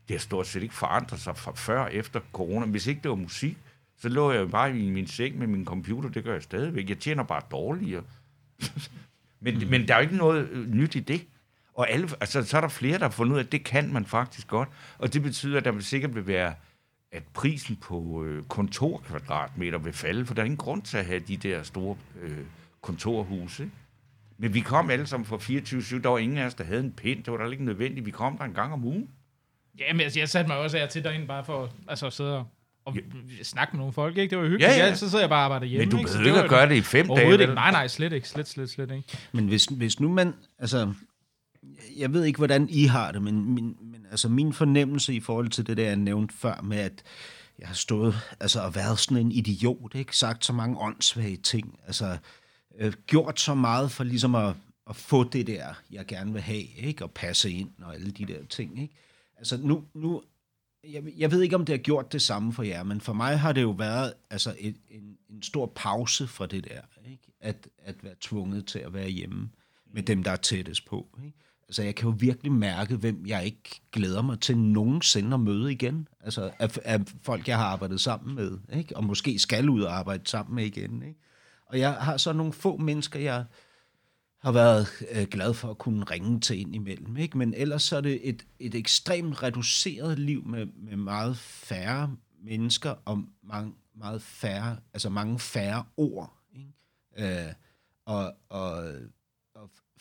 det 0.08 0.14
har 0.16 0.20
stort 0.20 0.46
set 0.46 0.62
ikke 0.62 0.74
forandret 0.74 1.20
sig 1.20 1.36
fra 1.36 1.52
før 1.54 1.80
og 1.80 1.94
efter 1.94 2.20
corona. 2.32 2.66
Hvis 2.66 2.86
ikke 2.86 3.00
det 3.02 3.08
var 3.08 3.16
musik, 3.16 3.56
så 3.98 4.08
lå 4.08 4.32
jeg 4.32 4.40
jo 4.40 4.46
bare 4.46 4.78
i 4.78 4.90
min 4.90 5.06
seng 5.06 5.38
med 5.38 5.46
min 5.46 5.64
computer, 5.64 6.08
det 6.08 6.24
gør 6.24 6.32
jeg 6.32 6.42
stadigvæk. 6.42 6.88
Jeg 6.88 6.98
tjener 6.98 7.22
bare 7.22 7.42
dårligere. 7.50 8.02
men, 9.40 9.54
mm. 9.58 9.66
men 9.70 9.88
der 9.88 9.94
er 9.94 9.98
jo 9.98 10.02
ikke 10.02 10.16
noget 10.16 10.48
øh, 10.50 10.74
nyt 10.74 10.94
i 10.94 11.00
det. 11.00 11.24
Og 11.74 11.90
alle, 11.90 12.08
altså, 12.20 12.42
så 12.42 12.56
er 12.56 12.60
der 12.60 12.68
flere, 12.68 12.98
der 12.98 13.04
har 13.04 13.10
fundet 13.10 13.32
ud 13.32 13.38
af, 13.38 13.44
at 13.44 13.52
det 13.52 13.64
kan 13.64 13.92
man 13.92 14.04
faktisk 14.06 14.48
godt. 14.48 14.68
Og 14.98 15.12
det 15.14 15.22
betyder, 15.22 15.58
at 15.58 15.64
der 15.64 15.72
vil 15.72 15.84
sikkert 15.84 16.14
vil 16.14 16.26
være, 16.26 16.54
at 17.12 17.22
prisen 17.34 17.76
på 17.76 18.24
øh, 18.24 18.44
kontorkvadratmeter 18.44 19.78
vil 19.78 19.92
falde, 19.92 20.26
for 20.26 20.34
der 20.34 20.42
er 20.42 20.44
ingen 20.44 20.58
grund 20.58 20.82
til 20.82 20.96
at 20.96 21.06
have 21.06 21.20
de 21.20 21.36
der 21.36 21.62
store 21.62 21.96
øh, 22.22 22.38
kontorhuse. 22.82 23.70
Men 24.38 24.54
vi 24.54 24.60
kom 24.60 24.90
alle 24.90 25.06
sammen 25.06 25.26
fra 25.26 25.36
24-7. 25.36 26.02
Der 26.02 26.08
var 26.08 26.18
ingen 26.18 26.38
af 26.38 26.46
os, 26.46 26.54
der 26.54 26.64
havde 26.64 26.80
en 26.80 26.92
pind. 26.92 27.24
Det 27.24 27.32
var 27.32 27.38
da 27.44 27.50
ikke 27.50 27.64
nødvendigt. 27.64 28.06
Vi 28.06 28.10
kom 28.10 28.38
der 28.38 28.44
en 28.44 28.54
gang 28.54 28.72
om 28.72 28.84
ugen. 28.84 29.08
Ja, 29.78 29.92
men 29.92 30.00
altså, 30.00 30.18
jeg 30.18 30.28
satte 30.28 30.48
mig 30.48 30.58
også 30.58 30.78
af 30.78 30.88
til 30.88 31.04
derinde 31.04 31.26
bare 31.26 31.44
for 31.44 31.70
altså, 31.88 32.06
at 32.06 32.12
sidde 32.12 32.38
og, 32.38 32.46
og 32.84 32.96
snakke 33.42 33.72
med 33.72 33.78
nogle 33.78 33.92
folk, 33.92 34.16
ikke? 34.16 34.30
Det 34.30 34.38
var 34.38 34.44
jo 34.44 34.50
hyggeligt. 34.50 34.70
Ja, 34.70 34.76
Ja, 34.76 34.82
ja. 34.82 34.88
ja. 34.88 34.94
Så 34.94 35.10
sidder 35.10 35.22
jeg 35.24 35.28
bare 35.28 35.40
og 35.40 35.44
arbejder 35.44 35.66
hjemme, 35.66 35.84
Men 35.86 35.90
du 35.90 36.02
behøver 36.02 36.26
ikke 36.26 36.42
at 36.42 36.50
gøre 36.50 36.68
det 36.68 36.74
i 36.76 36.82
fem 36.82 37.06
dage. 37.06 37.32
Ikke. 37.32 37.54
Nej, 37.54 37.70
nej, 37.70 37.88
slet 37.88 38.12
ikke. 38.12 38.28
Slet, 38.28 38.48
slet, 38.48 38.70
slet 38.70 38.90
ikke. 38.90 39.18
Men 39.32 39.48
hvis, 39.48 39.64
hvis 39.64 40.00
nu 40.00 40.08
man, 40.08 40.34
altså, 40.58 40.92
jeg 41.96 42.12
ved 42.12 42.24
ikke, 42.24 42.36
hvordan 42.36 42.68
I 42.68 42.84
har 42.84 43.12
det, 43.12 43.22
men 43.22 43.54
min, 43.54 43.76
men 43.80 44.06
altså 44.10 44.28
min 44.28 44.52
fornemmelse 44.52 45.14
i 45.14 45.20
forhold 45.20 45.48
til 45.48 45.66
det 45.66 45.76
der, 45.76 45.84
jeg 45.84 45.96
nævnte 45.96 46.34
før 46.34 46.60
med, 46.62 46.78
at 46.78 47.02
jeg 47.58 47.68
har 47.68 47.74
stået 47.74 48.14
altså, 48.40 48.60
og 48.60 48.74
været 48.74 48.98
sådan 48.98 49.16
en 49.16 49.32
idiot, 49.32 49.94
ikke? 49.94 50.16
sagt 50.16 50.44
så 50.44 50.52
mange 50.52 50.78
åndssvage 50.78 51.36
ting, 51.36 51.78
altså 51.86 52.18
øh, 52.78 52.92
gjort 53.06 53.40
så 53.40 53.54
meget 53.54 53.90
for 53.90 54.04
ligesom 54.04 54.34
at, 54.34 54.54
at 54.90 54.96
få 54.96 55.24
det 55.24 55.46
der, 55.46 55.74
jeg 55.90 56.06
gerne 56.06 56.32
vil 56.32 56.42
have, 56.42 56.64
ikke? 56.76 57.04
og 57.04 57.10
passe 57.10 57.50
ind 57.50 57.70
og 57.82 57.94
alle 57.94 58.10
de 58.10 58.26
der 58.26 58.44
ting. 58.44 58.82
Ikke? 58.82 58.94
Altså 59.36 59.56
nu, 59.56 59.84
nu 59.94 60.22
jeg, 60.92 61.02
jeg 61.16 61.30
ved 61.30 61.42
ikke, 61.42 61.56
om 61.56 61.64
det 61.64 61.72
har 61.72 61.82
gjort 61.82 62.12
det 62.12 62.22
samme 62.22 62.52
for 62.52 62.62
jer, 62.62 62.82
men 62.82 63.00
for 63.00 63.12
mig 63.12 63.38
har 63.38 63.52
det 63.52 63.62
jo 63.62 63.70
været 63.70 64.14
altså 64.30 64.54
et, 64.58 64.76
en, 64.90 65.16
en 65.30 65.42
stor 65.42 65.72
pause 65.76 66.26
fra 66.26 66.46
det 66.46 66.64
der, 66.64 66.80
ikke? 67.10 67.22
At, 67.40 67.68
at 67.78 68.04
være 68.04 68.14
tvunget 68.20 68.66
til 68.66 68.78
at 68.78 68.94
være 68.94 69.08
hjemme 69.08 69.50
med 69.92 70.02
dem, 70.02 70.22
der 70.22 70.30
er 70.30 70.36
tættest 70.36 70.86
på. 70.86 71.08
Ikke? 71.24 71.38
Altså, 71.74 71.82
jeg 71.82 71.94
kan 71.94 72.08
jo 72.08 72.16
virkelig 72.18 72.52
mærke, 72.52 72.96
hvem 72.96 73.26
jeg 73.26 73.44
ikke 73.44 73.80
glæder 73.92 74.22
mig 74.22 74.40
til 74.40 74.58
nogensinde 74.58 75.34
at 75.34 75.40
møde 75.40 75.72
igen. 75.72 76.08
Altså, 76.20 76.50
af, 76.58 76.78
af 76.84 77.00
folk, 77.22 77.48
jeg 77.48 77.56
har 77.56 77.64
arbejdet 77.64 78.00
sammen 78.00 78.34
med, 78.34 78.58
ikke? 78.72 78.96
og 78.96 79.04
måske 79.04 79.38
skal 79.38 79.68
ud 79.68 79.82
og 79.82 79.98
arbejde 79.98 80.26
sammen 80.26 80.54
med 80.54 80.64
igen. 80.64 81.02
Ikke? 81.02 81.20
Og 81.66 81.78
jeg 81.78 81.92
har 81.92 82.16
så 82.16 82.32
nogle 82.32 82.52
få 82.52 82.76
mennesker, 82.76 83.20
jeg 83.20 83.44
har 84.42 84.52
været 84.52 84.86
øh, 85.12 85.26
glad 85.26 85.54
for 85.54 85.70
at 85.70 85.78
kunne 85.78 86.04
ringe 86.04 86.40
til 86.40 86.60
ind 86.60 86.74
imellem. 86.74 87.16
Ikke? 87.16 87.38
Men 87.38 87.54
ellers 87.54 87.82
så 87.82 87.96
er 87.96 88.00
det 88.00 88.28
et, 88.28 88.46
et 88.58 88.74
ekstremt 88.74 89.42
reduceret 89.42 90.18
liv 90.18 90.46
med, 90.46 90.66
med 90.66 90.96
meget 90.96 91.36
færre 91.36 92.16
mennesker 92.44 92.94
og 93.04 93.24
mange, 93.42 93.72
meget 93.94 94.22
færre, 94.22 94.76
altså 94.92 95.10
mange 95.10 95.38
færre 95.38 95.84
ord. 95.96 96.38
Ikke? 96.56 97.46
Øh, 97.46 97.52
og, 98.04 98.34
og, 98.48 98.72
og 98.74 98.94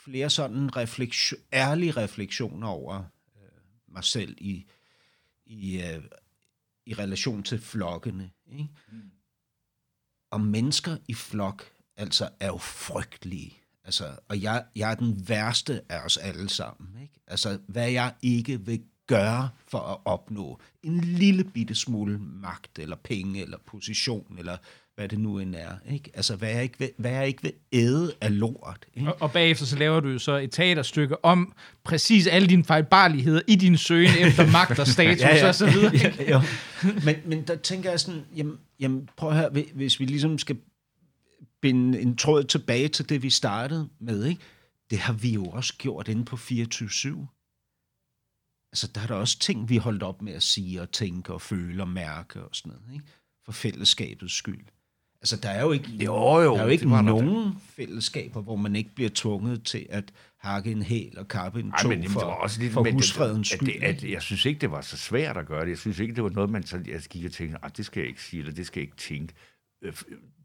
flere 0.03 0.29
sådan 0.29 0.75
refleksion, 0.75 1.39
ærlige 1.53 1.91
refleksioner 1.91 2.67
over 2.67 3.03
øh, 3.41 3.93
mig 3.93 4.03
selv 4.03 4.37
i, 4.37 4.65
i, 5.45 5.81
øh, 5.81 6.03
i 6.85 6.93
relation 6.93 7.43
til 7.43 7.59
flokkene. 7.59 8.31
Ikke? 8.51 8.69
Og 10.31 10.41
mennesker 10.41 10.97
i 11.07 11.13
flok 11.13 11.71
altså 11.95 12.29
er 12.39 12.47
jo 12.47 12.57
frygtelige. 12.57 13.53
Altså, 13.83 14.17
og 14.27 14.41
jeg, 14.41 14.65
jeg 14.75 14.91
er 14.91 14.95
den 14.95 15.29
værste 15.29 15.81
af 15.89 16.05
os 16.05 16.17
alle 16.17 16.49
sammen. 16.49 17.01
Ikke? 17.01 17.13
Altså, 17.27 17.59
hvad 17.67 17.91
jeg 17.91 18.13
ikke 18.21 18.65
vil 18.65 18.83
gøre 19.07 19.49
for 19.67 19.79
at 19.79 19.97
opnå 20.05 20.59
en 20.83 20.99
lille 20.99 21.43
bitte 21.43 21.75
smule 21.75 22.19
magt, 22.19 22.79
eller 22.79 22.95
penge, 22.95 23.41
eller 23.41 23.57
position, 23.57 24.37
eller 24.37 24.57
hvad 24.95 25.09
det 25.09 25.19
nu 25.19 25.39
end 25.39 25.55
er. 25.55 25.75
Ikke? 25.91 26.11
Altså, 26.13 26.35
hvad 26.35 26.51
er 26.51 26.59
ikke 26.59 26.79
ved, 26.79 26.89
hvad 26.97 27.11
er 27.11 27.21
ikke 27.21 27.43
ved 27.43 27.51
æde 27.71 28.13
af 28.21 28.39
lort? 28.39 28.85
Ikke? 28.93 29.13
Og, 29.13 29.21
og 29.21 29.31
bagefter 29.31 29.65
så 29.65 29.77
laver 29.77 29.99
du 29.99 30.19
så 30.19 30.37
et 30.37 30.51
teaterstykke 30.51 31.25
om 31.25 31.53
præcis 31.83 32.27
alle 32.27 32.47
dine 32.47 32.63
fejlbarligheder 32.63 33.41
i 33.47 33.55
din 33.55 33.77
søgen 33.77 34.11
efter 34.19 34.51
magt 34.57 34.79
og 34.79 34.87
status 34.87 35.21
ja, 35.21 35.35
ja. 35.35 35.47
og 35.47 35.55
så 35.55 35.71
videre. 35.71 35.93
Ja, 36.03 36.31
jo. 36.31 36.41
Men, 37.05 37.15
men 37.25 37.47
der 37.47 37.55
tænker 37.55 37.89
jeg 37.89 37.99
sådan, 37.99 38.25
jamen, 38.35 38.57
jamen 38.79 39.09
prøv 39.17 39.29
at 39.29 39.35
høre, 39.35 39.63
hvis 39.73 39.99
vi 39.99 40.05
ligesom 40.05 40.37
skal 40.37 40.57
binde 41.61 41.99
en 41.99 42.17
tråd 42.17 42.43
tilbage 42.43 42.87
til 42.87 43.09
det, 43.09 43.23
vi 43.23 43.29
startede 43.29 43.89
med, 43.99 44.25
ikke? 44.25 44.41
det 44.89 44.99
har 44.99 45.13
vi 45.13 45.29
jo 45.29 45.45
også 45.45 45.73
gjort 45.77 46.07
inde 46.07 46.25
på 46.25 46.35
24-7. 46.35 46.39
Altså, 48.71 48.87
der 48.95 49.01
er 49.01 49.07
der 49.07 49.15
også 49.15 49.39
ting, 49.39 49.69
vi 49.69 49.77
holdt 49.77 50.03
op 50.03 50.21
med 50.21 50.33
at 50.33 50.43
sige 50.43 50.81
og 50.81 50.91
tænke 50.91 51.33
og 51.33 51.41
føle 51.41 51.83
og 51.83 51.87
mærke 51.87 52.43
og 52.43 52.49
sådan 52.53 52.71
noget, 52.71 52.93
ikke? 52.93 53.05
for 53.45 53.51
fællesskabets 53.51 54.33
skyld. 54.33 54.65
Altså, 55.23 55.37
der 55.37 55.49
er 55.49 55.61
jo 55.61 55.71
ikke, 55.71 55.89
jo, 55.89 56.41
jo, 56.41 56.53
der 56.53 56.59
er 56.59 56.63
jo 56.63 56.69
ikke 56.69 56.89
nogen 56.89 57.27
det. 57.27 57.55
fællesskaber, 57.75 58.41
hvor 58.41 58.55
man 58.55 58.75
ikke 58.75 58.95
bliver 58.95 59.09
tvunget 59.13 59.63
til 59.63 59.85
at 59.89 60.13
hakke 60.37 60.71
en 60.71 60.81
hæl 60.81 61.17
og 61.17 61.27
kappe 61.27 61.59
en 61.59 61.71
tog 61.71 61.79
for, 61.81 61.89
det 61.89 62.15
var 62.15 62.21
også 62.21 62.61
lidt, 62.61 62.73
for 62.73 62.91
husfredens 62.91 63.47
skyld. 63.47 63.69
At 63.69 64.01
det, 64.01 64.03
at, 64.05 64.11
jeg 64.11 64.21
synes 64.21 64.45
ikke, 64.45 64.61
det 64.61 64.71
var 64.71 64.81
så 64.81 64.97
svært 64.97 65.37
at 65.37 65.45
gøre 65.45 65.61
det. 65.61 65.69
Jeg 65.69 65.77
synes 65.77 65.99
ikke, 65.99 66.15
det 66.15 66.23
var 66.23 66.29
noget, 66.29 66.49
man 66.49 66.63
så, 66.63 66.83
jeg 66.87 67.01
gik 67.09 67.25
og 67.25 67.31
tænkte, 67.31 67.57
ah, 67.63 67.71
det 67.77 67.85
skal 67.85 67.99
jeg 67.99 68.09
ikke 68.09 68.23
sige, 68.23 68.39
eller 68.39 68.53
det 68.53 68.67
skal 68.67 68.79
jeg 68.79 68.85
ikke 68.85 68.97
tænke. 68.97 69.33
Øh, 69.81 69.93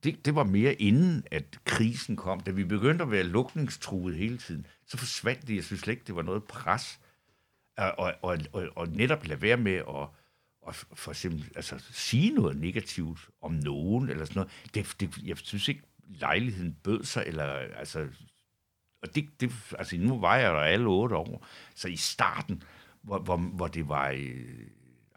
det, 0.05 0.25
det 0.25 0.35
var 0.35 0.45
mere 0.45 0.75
inden, 0.75 1.25
at 1.31 1.59
krisen 1.65 2.17
kom. 2.17 2.41
Da 2.41 2.51
vi 2.51 2.65
begyndte 2.65 3.05
at 3.05 3.11
være 3.11 3.23
lukningstruet 3.23 4.17
hele 4.17 4.39
tiden, 4.39 4.67
så 4.87 4.97
forsvandt 4.97 5.49
det. 5.49 5.57
Jeg 5.57 5.65
synes 5.65 5.81
slet 5.81 5.93
ikke, 5.93 6.05
det 6.07 6.17
var 6.17 6.23
noget 6.23 6.45
pres. 6.45 7.01
Og, 7.79 7.95
og, 7.99 8.15
og, 8.23 8.39
og, 8.53 8.69
og 8.77 8.89
netop 8.89 9.27
lade 9.27 9.43
være 9.43 9.57
med 9.57 9.73
at 9.75 10.09
at 10.69 10.75
for 10.75 11.11
eksempel 11.11 11.51
altså, 11.57 11.85
sige 11.91 12.33
noget 12.33 12.57
negativt 12.57 13.29
om 13.43 13.53
nogen, 13.53 14.09
eller 14.09 14.25
sådan 14.25 14.41
noget. 14.41 14.53
Det, 14.75 14.97
det, 15.01 15.19
jeg 15.25 15.37
synes 15.39 15.69
ikke, 15.69 15.83
lejligheden 16.09 16.77
bød 16.85 17.05
sig, 17.05 17.25
eller 17.27 17.45
altså, 17.45 18.09
og 19.03 19.15
det, 19.15 19.29
det, 19.41 19.53
altså 19.79 19.97
nu 19.97 20.21
var 20.21 20.37
jeg 20.37 20.53
der 20.53 20.61
alle 20.61 20.87
otte 20.87 21.17
år, 21.17 21.47
så 21.75 21.89
i 21.89 21.97
starten, 21.97 22.63
hvor, 23.03 23.19
hvor, 23.19 23.37
hvor 23.37 23.67
det 23.67 23.89
var, 23.89 24.09
øh, 24.09 24.67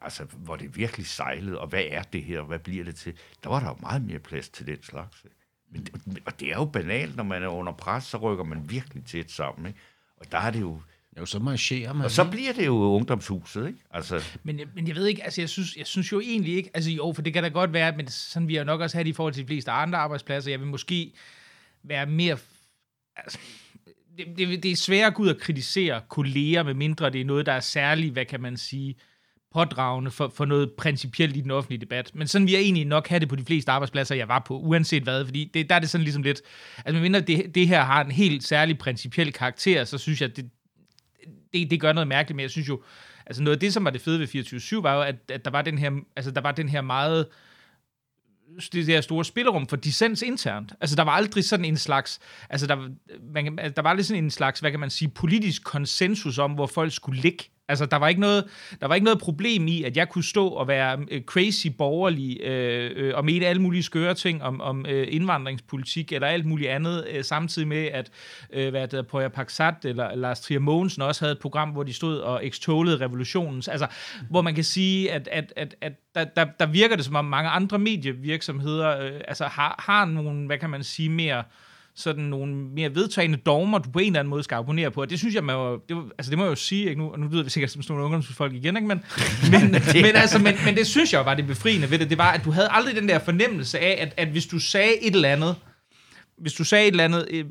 altså, 0.01 0.25
hvor 0.25 0.55
det 0.55 0.75
virkelig 0.77 1.05
sejlede, 1.05 1.59
og 1.59 1.67
hvad 1.67 1.83
er 1.87 2.03
det 2.03 2.23
her, 2.23 2.39
og 2.39 2.45
hvad 2.45 2.59
bliver 2.59 2.83
det 2.83 2.95
til, 2.95 3.17
der 3.43 3.49
var 3.49 3.59
der 3.59 3.67
jo 3.67 3.77
meget 3.79 4.01
mere 4.01 4.19
plads 4.19 4.49
til 4.49 4.67
den 4.67 4.83
slags. 4.83 5.25
Øh. 5.25 5.31
Men, 6.05 6.17
og 6.25 6.39
det 6.39 6.51
er 6.51 6.55
jo 6.55 6.65
banalt, 6.65 7.15
når 7.15 7.23
man 7.23 7.43
er 7.43 7.47
under 7.47 7.73
pres, 7.73 8.03
så 8.03 8.17
rykker 8.17 8.43
man 8.43 8.69
virkelig 8.69 9.05
tæt 9.05 9.31
sammen, 9.31 9.67
ikke? 9.67 9.79
Og 10.17 10.31
der 10.31 10.37
er 10.37 10.51
det 10.51 10.61
jo, 10.61 10.81
jo, 11.19 11.25
så 11.25 11.39
marcherer 11.39 11.93
man. 11.93 12.05
Og 12.05 12.11
så 12.11 12.25
bliver 12.31 12.53
det 12.53 12.65
jo 12.65 12.75
ungdomshuset, 12.75 13.67
ikke? 13.67 13.79
Altså. 13.91 14.23
Men, 14.43 14.59
men 14.75 14.87
jeg 14.87 14.95
ved 14.95 15.07
ikke, 15.07 15.23
altså 15.23 15.41
jeg 15.41 15.49
synes, 15.49 15.75
jeg 15.77 15.87
synes 15.87 16.11
jo 16.11 16.19
egentlig 16.19 16.55
ikke, 16.55 16.69
altså 16.73 16.91
jo, 16.91 17.13
for 17.15 17.21
det 17.21 17.33
kan 17.33 17.43
da 17.43 17.49
godt 17.49 17.73
være, 17.73 17.97
men 17.97 18.07
sådan 18.07 18.47
vi 18.47 18.55
har 18.55 18.63
nok 18.63 18.81
også 18.81 18.97
have 18.97 19.03
det 19.03 19.09
i 19.09 19.13
forhold 19.13 19.33
til 19.33 19.43
de 19.43 19.47
fleste 19.47 19.71
andre 19.71 19.97
arbejdspladser. 19.97 20.51
Jeg 20.51 20.59
vil 20.59 20.67
måske 20.67 21.13
være 21.83 22.05
mere, 22.05 22.37
altså, 23.15 23.39
det, 24.17 24.27
det, 24.37 24.63
det 24.63 24.71
er 24.71 24.75
svært 24.75 25.07
at 25.07 25.13
gå 25.13 25.23
ud 25.23 25.27
og 25.27 25.37
kritisere 25.37 26.01
kolleger, 26.09 26.63
med 26.63 26.73
mindre 26.73 27.09
det 27.09 27.21
er 27.21 27.25
noget, 27.25 27.45
der 27.45 27.53
er 27.53 27.59
særligt, 27.59 28.13
hvad 28.13 28.25
kan 28.25 28.41
man 28.41 28.57
sige, 28.57 28.95
pådragende 29.53 30.11
for, 30.11 30.31
for 30.35 30.45
noget 30.45 30.71
principielt 30.71 31.37
i 31.37 31.41
den 31.41 31.51
offentlige 31.51 31.81
debat. 31.81 32.11
Men 32.15 32.27
sådan 32.27 32.47
vil 32.47 32.51
jeg 32.51 32.61
egentlig 32.61 32.85
nok 32.85 33.07
have 33.07 33.19
det 33.19 33.29
på 33.29 33.35
de 33.35 33.45
fleste 33.45 33.71
arbejdspladser, 33.71 34.15
jeg 34.15 34.27
var 34.27 34.39
på, 34.39 34.59
uanset 34.59 35.03
hvad, 35.03 35.25
fordi 35.25 35.51
det, 35.53 35.69
der 35.69 35.75
er 35.75 35.79
det 35.79 35.89
sådan 35.89 36.03
ligesom 36.03 36.23
lidt, 36.23 36.41
altså 36.85 37.01
mindre 37.01 37.21
det, 37.21 37.55
det 37.55 37.67
her 37.67 37.83
har 37.83 38.03
en 38.03 38.11
helt 38.11 38.43
særlig 38.43 38.77
principiel 38.77 39.33
karakter, 39.33 39.83
så 39.83 39.97
synes 39.97 40.21
jeg, 40.21 40.35
det, 40.35 40.49
det, 41.53 41.71
det 41.71 41.81
gør 41.81 41.93
noget 41.93 42.07
mærkeligt, 42.07 42.35
men 42.35 42.43
jeg 42.43 42.51
synes 42.51 42.69
jo, 42.69 42.81
altså 43.25 43.43
noget 43.43 43.55
af 43.55 43.59
det, 43.59 43.73
som 43.73 43.85
var 43.85 43.91
det 43.91 44.01
fede 44.01 44.19
ved 44.19 44.27
24-7, 44.79 44.81
var 44.81 44.95
jo, 44.95 45.01
at, 45.01 45.15
at 45.29 45.45
der 45.45 45.51
var 45.51 45.61
den 45.61 45.77
her, 45.77 45.91
altså 46.15 46.31
der 46.31 46.41
var 46.41 46.51
den 46.51 46.69
her 46.69 46.81
meget, 46.81 47.27
det 48.73 48.87
der 48.87 49.01
store 49.01 49.25
spillerum 49.25 49.67
for 49.67 49.75
dissens 49.75 50.21
internt. 50.21 50.73
Altså, 50.81 50.95
der 50.95 51.03
var 51.03 51.11
aldrig 51.11 51.45
sådan 51.45 51.65
en 51.65 51.77
slags, 51.77 52.19
altså, 52.49 52.67
der, 52.67 52.89
man, 53.33 53.59
altså 53.59 53.73
der 53.75 53.81
var 53.81 53.89
aldrig 53.89 54.05
sådan 54.05 54.23
en 54.23 54.31
slags, 54.31 54.59
hvad 54.59 54.71
kan 54.71 54.79
man 54.79 54.89
sige, 54.89 55.09
politisk 55.09 55.63
konsensus 55.63 56.37
om, 56.37 56.51
hvor 56.51 56.67
folk 56.67 56.93
skulle 56.93 57.21
ligge 57.21 57.43
Altså, 57.71 57.85
der 57.85 57.97
var, 57.97 58.07
ikke 58.07 58.21
noget, 58.21 58.43
der 58.81 58.87
var 58.87 58.95
ikke 58.95 59.05
noget 59.05 59.19
problem 59.19 59.67
i, 59.67 59.83
at 59.83 59.97
jeg 59.97 60.09
kunne 60.09 60.23
stå 60.23 60.47
og 60.47 60.67
være 60.67 60.99
øh, 61.11 61.21
crazy 61.21 61.67
borgerlig 61.67 62.41
øh, 62.41 62.91
øh, 62.95 63.13
og 63.15 63.25
mene 63.25 63.45
alle 63.45 63.61
mulige 63.61 63.83
skøre 63.83 64.13
ting 64.13 64.43
om, 64.43 64.61
om 64.61 64.85
øh, 64.89 65.07
indvandringspolitik 65.09 66.11
eller 66.11 66.27
alt 66.27 66.45
muligt 66.45 66.69
andet, 66.69 67.07
øh, 67.11 67.23
samtidig 67.23 67.67
med, 67.67 67.85
at 67.85 68.11
øh, 68.53 68.69
hvad 68.69 68.87
det, 68.87 69.07
Poya 69.07 69.27
Paksat 69.27 69.75
eller 69.83 70.15
Lars 70.15 70.41
Trier 70.41 70.59
Mogensen 70.59 71.01
også 71.01 71.21
havde 71.25 71.31
et 71.31 71.39
program, 71.39 71.69
hvor 71.69 71.83
de 71.83 71.93
stod 71.93 72.17
og 72.17 72.45
ekstolede 72.45 72.97
revolutionen. 72.97 73.63
Altså, 73.67 73.87
hvor 74.29 74.41
man 74.41 74.55
kan 74.55 74.63
sige, 74.63 75.11
at, 75.11 75.29
at, 75.31 75.53
at, 75.55 75.75
at 75.81 75.93
der, 76.15 76.23
der, 76.23 76.45
der 76.59 76.65
virker 76.65 76.95
det 76.95 77.05
som 77.05 77.15
om 77.15 77.25
mange 77.25 77.49
andre 77.49 77.79
medievirksomheder 77.79 78.99
øh, 78.99 79.21
altså 79.27 79.45
har, 79.45 79.75
har 79.79 80.05
nogle, 80.05 80.45
hvad 80.45 80.57
kan 80.57 80.69
man 80.69 80.83
sige, 80.83 81.09
mere... 81.09 81.37
Øh, 81.37 81.43
sådan 81.95 82.23
nogle 82.23 82.55
mere 82.55 82.95
vedtagende 82.95 83.37
dogmer, 83.37 83.77
du 83.77 83.89
på 83.89 83.99
en 83.99 84.05
eller 84.05 84.19
anden 84.19 84.29
måde 84.29 84.43
skal 84.43 84.55
abonnere 84.55 84.91
på. 84.91 85.01
Og 85.01 85.09
det 85.09 85.19
synes 85.19 85.35
jeg, 85.35 85.43
man 85.43 85.55
jo, 85.55 85.79
det, 85.89 85.97
altså 86.17 86.29
det 86.29 86.37
må 86.37 86.43
jeg 86.43 86.49
jo 86.49 86.55
sige, 86.55 86.89
ikke? 86.89 87.01
Nu, 87.01 87.11
og 87.11 87.19
nu 87.19 87.27
lyder 87.27 87.43
vi 87.43 87.49
sikkert 87.49 87.71
som 87.71 87.81
sådan 87.81 87.93
nogle 87.93 88.05
ungdomsfolk 88.05 88.53
igen, 88.53 88.75
ikke? 88.75 88.87
Men, 88.87 89.03
men, 89.51 89.71
men, 89.93 90.15
altså, 90.15 90.39
men, 90.39 90.55
men 90.65 90.75
det 90.75 90.87
synes 90.87 91.13
jeg 91.13 91.25
var 91.25 91.33
det 91.33 91.47
befriende 91.47 91.91
ved 91.91 91.99
det. 91.99 92.09
Det 92.09 92.17
var, 92.17 92.31
at 92.31 92.45
du 92.45 92.51
havde 92.51 92.67
aldrig 92.71 92.95
den 92.95 93.09
der 93.09 93.19
fornemmelse 93.19 93.79
af, 93.79 93.97
at, 94.01 94.13
at 94.17 94.27
hvis 94.27 94.45
du 94.45 94.59
sagde 94.59 95.03
et 95.03 95.15
eller 95.15 95.29
andet, 95.29 95.55
hvis 96.37 96.53
du 96.53 96.63
sagde 96.63 96.87
et 96.87 96.91
eller 96.91 97.03
andet 97.03 97.27
øh, 97.29 97.45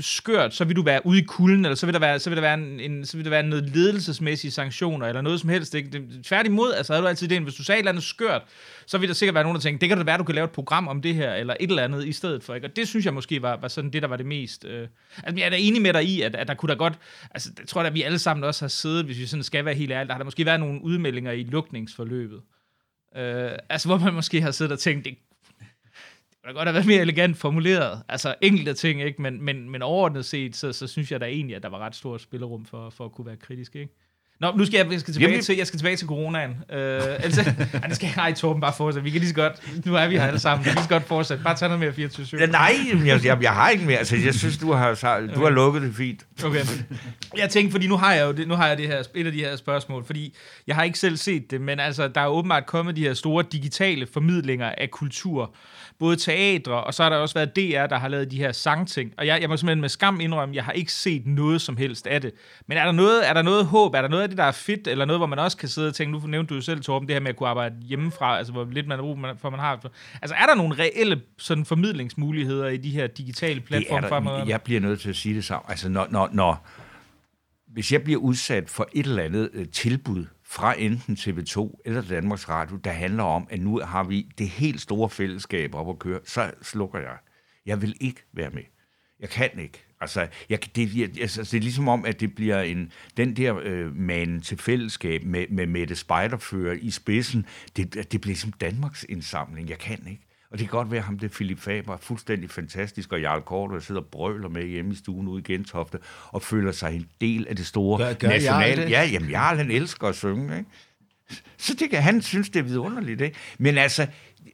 skørt, 0.00 0.54
så 0.54 0.64
vil 0.64 0.76
du 0.76 0.82
være 0.82 1.06
ude 1.06 1.18
i 1.18 1.22
kulden, 1.22 1.64
eller 1.64 1.74
så 1.74 1.86
vil 1.86 1.92
der 1.92 2.00
være, 2.00 2.18
så 2.18 2.30
vil 2.30 2.36
der 2.36 2.40
være, 2.40 2.54
en, 2.54 2.80
en, 2.80 3.06
så 3.06 3.16
vil 3.16 3.24
der 3.24 3.30
være 3.30 3.42
noget 3.42 3.64
ledelsesmæssige 3.64 4.50
sanktioner, 4.50 5.06
eller 5.06 5.20
noget 5.20 5.40
som 5.40 5.48
helst. 5.48 5.72
Det, 5.72 5.92
det, 5.92 6.24
tværtimod, 6.24 6.72
altså 6.72 6.92
havde 6.92 7.02
du 7.02 7.08
altid 7.08 7.28
det, 7.28 7.42
hvis 7.42 7.54
du 7.54 7.64
sagde 7.64 7.78
et 7.78 7.80
eller 7.80 7.92
andet 7.92 8.04
skørt, 8.04 8.42
så 8.86 8.98
vil 8.98 9.08
der 9.08 9.14
sikkert 9.14 9.34
være 9.34 9.44
nogen, 9.44 9.54
der 9.54 9.60
tænker, 9.60 9.78
det 9.78 9.88
kan 9.88 9.98
da 9.98 10.04
være, 10.04 10.18
du 10.18 10.24
kan 10.24 10.34
lave 10.34 10.44
et 10.44 10.50
program 10.50 10.88
om 10.88 11.02
det 11.02 11.14
her, 11.14 11.34
eller 11.34 11.56
et 11.60 11.70
eller 11.70 11.82
andet 11.82 12.06
i 12.06 12.12
stedet 12.12 12.42
for. 12.42 12.54
Ikke? 12.54 12.66
Og 12.66 12.76
det 12.76 12.88
synes 12.88 13.04
jeg 13.04 13.14
måske 13.14 13.42
var, 13.42 13.56
var 13.56 13.68
sådan 13.68 13.90
det, 13.90 14.02
der 14.02 14.08
var 14.08 14.16
det 14.16 14.26
mest... 14.26 14.64
Øh, 14.64 14.88
altså, 15.22 15.38
jeg 15.38 15.46
er 15.46 15.50
da 15.50 15.56
enig 15.58 15.82
med 15.82 15.92
dig 15.92 16.04
i, 16.04 16.22
at, 16.22 16.34
at 16.34 16.48
der 16.48 16.54
kunne 16.54 16.70
da 16.70 16.78
godt... 16.78 16.98
Altså, 17.30 17.50
jeg 17.58 17.68
tror 17.68 17.82
da, 17.82 17.88
at 17.88 17.94
vi 17.94 18.02
alle 18.02 18.18
sammen 18.18 18.44
også 18.44 18.64
har 18.64 18.68
siddet, 18.68 19.04
hvis 19.04 19.18
vi 19.18 19.26
sådan 19.26 19.42
skal 19.42 19.64
være 19.64 19.74
helt 19.74 19.92
ærlige, 19.92 20.06
der 20.06 20.14
har 20.14 20.18
der 20.18 20.24
måske 20.24 20.46
været 20.46 20.60
nogle 20.60 20.82
udmeldinger 20.82 21.32
i 21.32 21.42
lukningsforløbet. 21.42 22.40
Øh, 23.16 23.50
altså, 23.68 23.88
hvor 23.88 23.98
man 23.98 24.14
måske 24.14 24.40
har 24.40 24.50
siddet 24.50 24.72
og 24.72 24.78
tænkt, 24.78 25.04
det 25.04 25.18
det 26.42 26.48
kunne 26.48 26.54
godt 26.54 26.68
have 26.68 26.74
været 26.74 26.86
mere 26.86 27.00
elegant 27.00 27.36
formuleret. 27.36 28.02
Altså 28.08 28.34
enkelte 28.40 28.74
ting, 28.74 29.02
ikke? 29.02 29.22
Men, 29.22 29.42
men, 29.42 29.70
men 29.70 29.82
overordnet 29.82 30.24
set, 30.24 30.56
så, 30.56 30.72
så 30.72 30.86
synes 30.86 31.12
jeg 31.12 31.20
da 31.20 31.26
egentlig, 31.26 31.56
at 31.56 31.62
der 31.62 31.68
var 31.68 31.78
ret 31.78 31.94
stort 31.94 32.20
spillerum 32.20 32.64
for, 32.64 32.90
for 32.90 33.04
at 33.04 33.12
kunne 33.12 33.26
være 33.26 33.36
kritisk. 33.36 33.76
Ikke? 33.76 33.94
Nå, 34.40 34.52
nu 34.56 34.64
skal 34.64 34.78
jeg, 34.78 34.92
jeg 34.92 35.00
skal 35.00 35.14
tilbage 35.14 35.30
Jamen, 35.30 35.44
til, 35.44 35.56
jeg 35.56 35.66
skal 35.66 35.78
tilbage 35.78 35.96
til 35.96 36.06
coronaen. 36.06 36.50
Øh, 36.50 37.02
altså, 37.02 37.40
ej, 37.82 37.88
det 37.88 37.96
skal 37.96 38.08
jeg 38.16 38.28
ikke, 38.28 38.38
Torben, 38.38 38.60
bare 38.60 38.72
fortsætte. 38.72 39.04
Vi 39.04 39.10
kan 39.10 39.20
lige 39.20 39.28
så 39.28 39.34
godt, 39.34 39.86
nu 39.86 39.94
er 39.94 40.08
vi 40.08 40.16
her 40.16 40.26
alle 40.26 40.38
sammen, 40.38 40.64
vi 40.64 40.68
kan 40.68 40.74
lige 40.74 40.82
så 40.82 40.88
godt 40.88 41.02
fortsætte. 41.02 41.44
Bare 41.44 41.56
tage 41.56 41.68
noget 41.68 41.80
mere 41.80 41.92
24 41.92 42.40
ja, 42.40 42.46
Nej, 42.46 42.72
jeg, 43.06 43.24
jeg, 43.24 43.42
jeg, 43.42 43.52
har 43.52 43.68
ikke 43.68 43.84
mere. 43.84 43.98
Altså, 43.98 44.16
jeg 44.16 44.34
synes, 44.34 44.58
du 44.58 44.72
har, 44.72 44.94
du 44.94 45.06
okay. 45.06 45.36
har 45.36 45.50
lukket 45.50 45.82
det 45.82 45.94
fint. 45.94 46.26
Okay. 46.44 46.64
Jeg 47.36 47.50
tænkte, 47.50 47.72
fordi 47.72 47.86
nu 47.86 47.96
har 47.96 48.14
jeg 48.14 48.26
jo 48.26 48.32
det, 48.32 48.48
nu 48.48 48.54
har 48.54 48.68
jeg 48.68 48.78
det 48.78 48.86
her, 48.86 49.02
et 49.14 49.26
af 49.26 49.32
de 49.32 49.38
her 49.38 49.56
spørgsmål, 49.56 50.04
fordi 50.04 50.36
jeg 50.66 50.76
har 50.76 50.82
ikke 50.82 50.98
selv 50.98 51.16
set 51.16 51.50
det, 51.50 51.60
men 51.60 51.80
altså, 51.80 52.08
der 52.08 52.20
er 52.20 52.26
åbenbart 52.26 52.66
kommet 52.66 52.96
de 52.96 53.02
her 53.02 53.14
store 53.14 53.44
digitale 53.52 54.06
formidlinger 54.06 54.72
af 54.78 54.90
kultur 54.90 55.54
både 56.00 56.16
teatre, 56.16 56.84
og 56.84 56.94
så 56.94 57.02
har 57.02 57.10
der 57.10 57.16
også 57.16 57.34
været 57.34 57.56
DR, 57.56 57.86
der 57.86 57.98
har 57.98 58.08
lavet 58.08 58.30
de 58.30 58.36
her 58.36 58.52
sangting. 58.52 59.12
Og 59.18 59.26
jeg, 59.26 59.40
jeg 59.40 59.48
må 59.48 59.56
simpelthen 59.56 59.80
med 59.80 59.88
skam 59.88 60.20
indrømme, 60.20 60.54
jeg 60.54 60.64
har 60.64 60.72
ikke 60.72 60.92
set 60.92 61.26
noget 61.26 61.60
som 61.60 61.76
helst 61.76 62.06
af 62.06 62.20
det. 62.20 62.32
Men 62.66 62.78
er 62.78 62.84
der 62.84 62.92
noget, 62.92 63.28
er 63.28 63.32
der 63.32 63.42
noget 63.42 63.66
håb? 63.66 63.94
Er 63.94 64.02
der 64.02 64.08
noget 64.08 64.22
af 64.22 64.28
det, 64.28 64.38
der 64.38 64.44
er 64.44 64.52
fedt? 64.52 64.88
Eller 64.88 65.04
noget, 65.04 65.20
hvor 65.20 65.26
man 65.26 65.38
også 65.38 65.56
kan 65.56 65.68
sidde 65.68 65.88
og 65.88 65.94
tænke, 65.94 66.12
nu 66.12 66.26
nævnte 66.26 66.48
du 66.48 66.54
jo 66.54 66.60
selv, 66.60 66.80
Torben, 66.80 67.08
det 67.08 67.14
her 67.14 67.20
med 67.20 67.28
at 67.28 67.36
kunne 67.36 67.48
arbejde 67.48 67.74
hjemmefra, 67.80 68.38
altså 68.38 68.52
hvor 68.52 68.68
lidt 68.72 68.86
man 68.86 68.98
har 68.98 69.02
brug 69.02 69.18
for, 69.40 69.50
man 69.50 69.60
har. 69.60 69.90
Altså 70.22 70.34
er 70.34 70.46
der 70.46 70.54
nogle 70.54 70.74
reelle 70.78 71.20
sådan, 71.38 71.64
formidlingsmuligheder 71.64 72.68
i 72.68 72.76
de 72.76 72.90
her 72.90 73.06
digitale 73.06 73.60
platforme 73.60 74.08
fremover? 74.08 74.44
Jeg 74.46 74.62
bliver 74.62 74.80
nødt 74.80 75.00
til 75.00 75.08
at 75.08 75.16
sige 75.16 75.34
det 75.34 75.44
samme. 75.44 75.70
Altså 75.70 75.88
når, 75.88 76.06
når, 76.10 76.28
når, 76.32 76.66
hvis 77.72 77.92
jeg 77.92 78.02
bliver 78.02 78.20
udsat 78.20 78.70
for 78.70 78.88
et 78.92 79.06
eller 79.06 79.22
andet 79.22 79.50
uh, 79.54 79.64
tilbud 79.72 80.24
fra 80.50 80.80
enten 80.80 81.14
TV2 81.14 81.80
eller 81.84 82.02
Danmarks 82.02 82.48
Radio, 82.48 82.76
der 82.76 82.90
handler 82.90 83.22
om, 83.22 83.46
at 83.50 83.60
nu 83.60 83.78
har 83.78 84.04
vi 84.04 84.28
det 84.38 84.48
helt 84.48 84.80
store 84.80 85.10
fællesskab 85.10 85.74
op 85.74 85.88
at 85.88 85.98
køre, 85.98 86.20
så 86.24 86.50
slukker 86.62 86.98
jeg. 86.98 87.16
Jeg 87.66 87.82
vil 87.82 87.96
ikke 88.00 88.22
være 88.32 88.50
med. 88.50 88.62
Jeg 89.20 89.28
kan 89.28 89.50
ikke. 89.58 89.84
Altså, 90.00 90.28
jeg, 90.48 90.76
det, 90.76 90.96
jeg, 90.96 91.20
altså, 91.20 91.42
det 91.42 91.54
er 91.54 91.60
ligesom 91.60 91.88
om, 91.88 92.04
at 92.04 92.20
det 92.20 92.34
bliver 92.34 92.60
en, 92.60 92.92
den 93.16 93.36
der 93.36 93.60
øh, 93.62 93.96
man 93.96 94.40
til 94.40 94.58
fællesskab 94.58 95.24
med, 95.24 95.46
med 95.50 95.66
Mette 95.66 95.96
Spejderfører 95.96 96.76
i 96.80 96.90
spidsen, 96.90 97.46
det, 97.76 97.94
det 97.94 98.20
bliver 98.20 98.26
ligesom 98.26 98.52
Danmarks 98.52 99.06
indsamling. 99.08 99.68
Jeg 99.68 99.78
kan 99.78 100.06
ikke. 100.06 100.29
Og 100.50 100.58
det 100.58 100.68
kan 100.68 100.78
godt 100.78 100.90
være, 100.90 101.00
ham 101.00 101.18
det 101.18 101.30
Philip 101.30 101.58
Faber 101.58 101.92
er 101.92 101.98
fuldstændig 101.98 102.50
fantastisk, 102.50 103.12
og 103.12 103.20
Jarl 103.20 103.42
Kort, 103.42 103.70
der 103.70 103.80
sidder 103.80 104.00
og 104.00 104.06
brøler 104.06 104.48
med 104.48 104.66
hjemme 104.66 104.92
i 104.92 104.96
stuen 104.96 105.28
ude 105.28 105.40
i 105.40 105.52
Gentofte, 105.52 105.98
og 106.28 106.42
føler 106.42 106.72
sig 106.72 106.96
en 106.96 107.08
del 107.20 107.46
af 107.48 107.56
det 107.56 107.66
store 107.66 107.98
gør, 107.98 108.12
gør 108.12 108.28
nationale... 108.28 108.82
Ja, 108.82 109.08
jamen 109.12 109.30
Jarl, 109.30 109.56
han 109.56 109.70
elsker 109.70 110.08
at 110.08 110.14
synge, 110.14 110.58
ikke? 110.58 110.70
Så 111.58 111.74
det 111.74 111.90
kan, 111.90 112.02
han 112.02 112.22
synes, 112.22 112.50
det 112.50 112.58
er 112.58 112.62
vidunderligt. 112.62 113.20
Ikke? 113.20 113.36
Men 113.58 113.78
altså, 113.78 114.06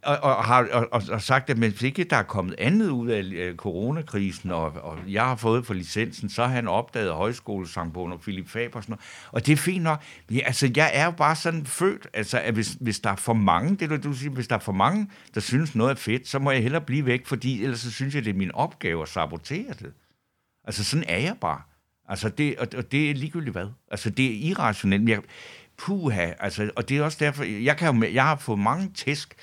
og, 0.06 0.36
og, 0.36 0.44
har, 0.44 0.68
og, 0.72 1.02
og, 1.10 1.22
sagt, 1.22 1.50
at 1.50 1.56
hvis 1.56 1.82
ikke 1.82 2.04
der 2.04 2.16
er 2.16 2.22
kommet 2.22 2.54
andet 2.58 2.88
ud 2.88 3.08
af 3.08 3.22
øh, 3.22 3.56
coronakrisen, 3.56 4.50
og, 4.50 4.72
og 4.72 4.98
jeg 5.08 5.24
har 5.24 5.36
fået 5.36 5.66
for 5.66 5.74
licensen, 5.74 6.28
så 6.28 6.42
har 6.42 6.54
han 6.54 6.68
opdaget 6.68 7.12
højskolesangbogen 7.12 8.12
og 8.12 8.20
Philip 8.20 8.48
Faber 8.48 8.76
og 8.76 8.82
sådan 8.82 8.92
noget. 8.92 9.04
Og 9.32 9.46
det 9.46 9.52
er 9.52 9.56
fint 9.56 9.82
nok. 9.82 10.02
Ja, 10.30 10.38
altså, 10.38 10.70
jeg 10.76 10.90
er 10.94 11.04
jo 11.04 11.10
bare 11.10 11.36
sådan 11.36 11.66
født, 11.66 12.06
altså, 12.12 12.38
at 12.40 12.54
hvis, 12.54 12.76
hvis 12.80 13.00
der 13.00 13.10
er 13.10 13.16
for 13.16 13.32
mange, 13.32 13.76
det 13.76 14.04
du 14.04 14.12
siger, 14.12 14.30
hvis 14.30 14.48
der 14.48 14.54
er 14.54 14.60
for 14.60 14.72
mange, 14.72 15.10
der 15.34 15.40
synes 15.40 15.74
noget 15.74 15.90
er 15.90 15.94
fedt, 15.94 16.28
så 16.28 16.38
må 16.38 16.50
jeg 16.50 16.62
hellere 16.62 16.80
blive 16.80 17.06
væk, 17.06 17.26
fordi 17.26 17.62
ellers 17.62 17.80
så 17.80 17.92
synes 17.92 18.14
jeg, 18.14 18.24
det 18.24 18.30
er 18.30 18.38
min 18.38 18.52
opgave 18.54 19.02
at 19.02 19.08
sabotere 19.08 19.72
det. 19.78 19.92
Altså, 20.64 20.84
sådan 20.84 21.04
er 21.08 21.18
jeg 21.18 21.36
bare. 21.40 21.60
Altså, 22.08 22.28
det, 22.28 22.58
og, 22.58 22.68
og 22.76 22.92
det 22.92 23.10
er 23.10 23.14
ligegyldigt 23.14 23.54
hvad. 23.54 23.66
Altså, 23.90 24.10
det 24.10 24.26
er 24.26 24.50
irrationelt. 24.50 25.02
Men 25.02 25.08
jeg, 25.08 25.22
puha, 25.76 26.32
altså, 26.40 26.70
og 26.76 26.88
det 26.88 26.96
er 26.96 27.02
også 27.02 27.18
derfor, 27.20 27.44
jeg, 27.44 27.76
kan 27.76 27.96
jo, 27.96 28.08
jeg 28.12 28.24
har 28.24 28.36
fået 28.36 28.58
mange 28.58 28.90
tæsk, 28.94 29.34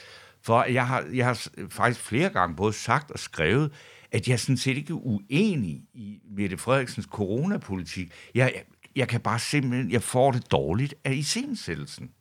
for 0.46 0.64
jeg 0.64 0.88
har, 0.88 1.06
jeg 1.14 1.26
har 1.26 1.48
faktisk 1.70 2.02
flere 2.06 2.30
gange 2.30 2.56
både 2.56 2.74
sagt 2.74 3.12
og 3.12 3.20
skrevet, 3.20 3.72
at 4.12 4.28
jeg 4.28 4.34
er 4.34 4.38
sådan 4.38 4.58
set 4.58 4.78
ikke 4.78 4.94
er 4.94 5.06
uenig 5.06 5.82
i 5.94 6.20
Mette 6.32 6.58
Frederiksens 6.58 7.08
coronapolitik. 7.12 8.12
Jeg, 8.36 8.52
jeg, 8.56 8.64
jeg 8.96 9.08
kan 9.08 9.22
bare 9.22 9.40
simpelthen, 9.40 9.92
jeg 9.92 10.04
får 10.04 10.32
det 10.32 10.52
dårligt 10.52 10.96
af 11.04 11.14
iscenesættelsen. 11.14 12.12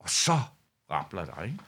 Og 0.00 0.10
så 0.10 0.38
rappler 0.90 1.24
der, 1.24 1.42
ikke? 1.42 1.58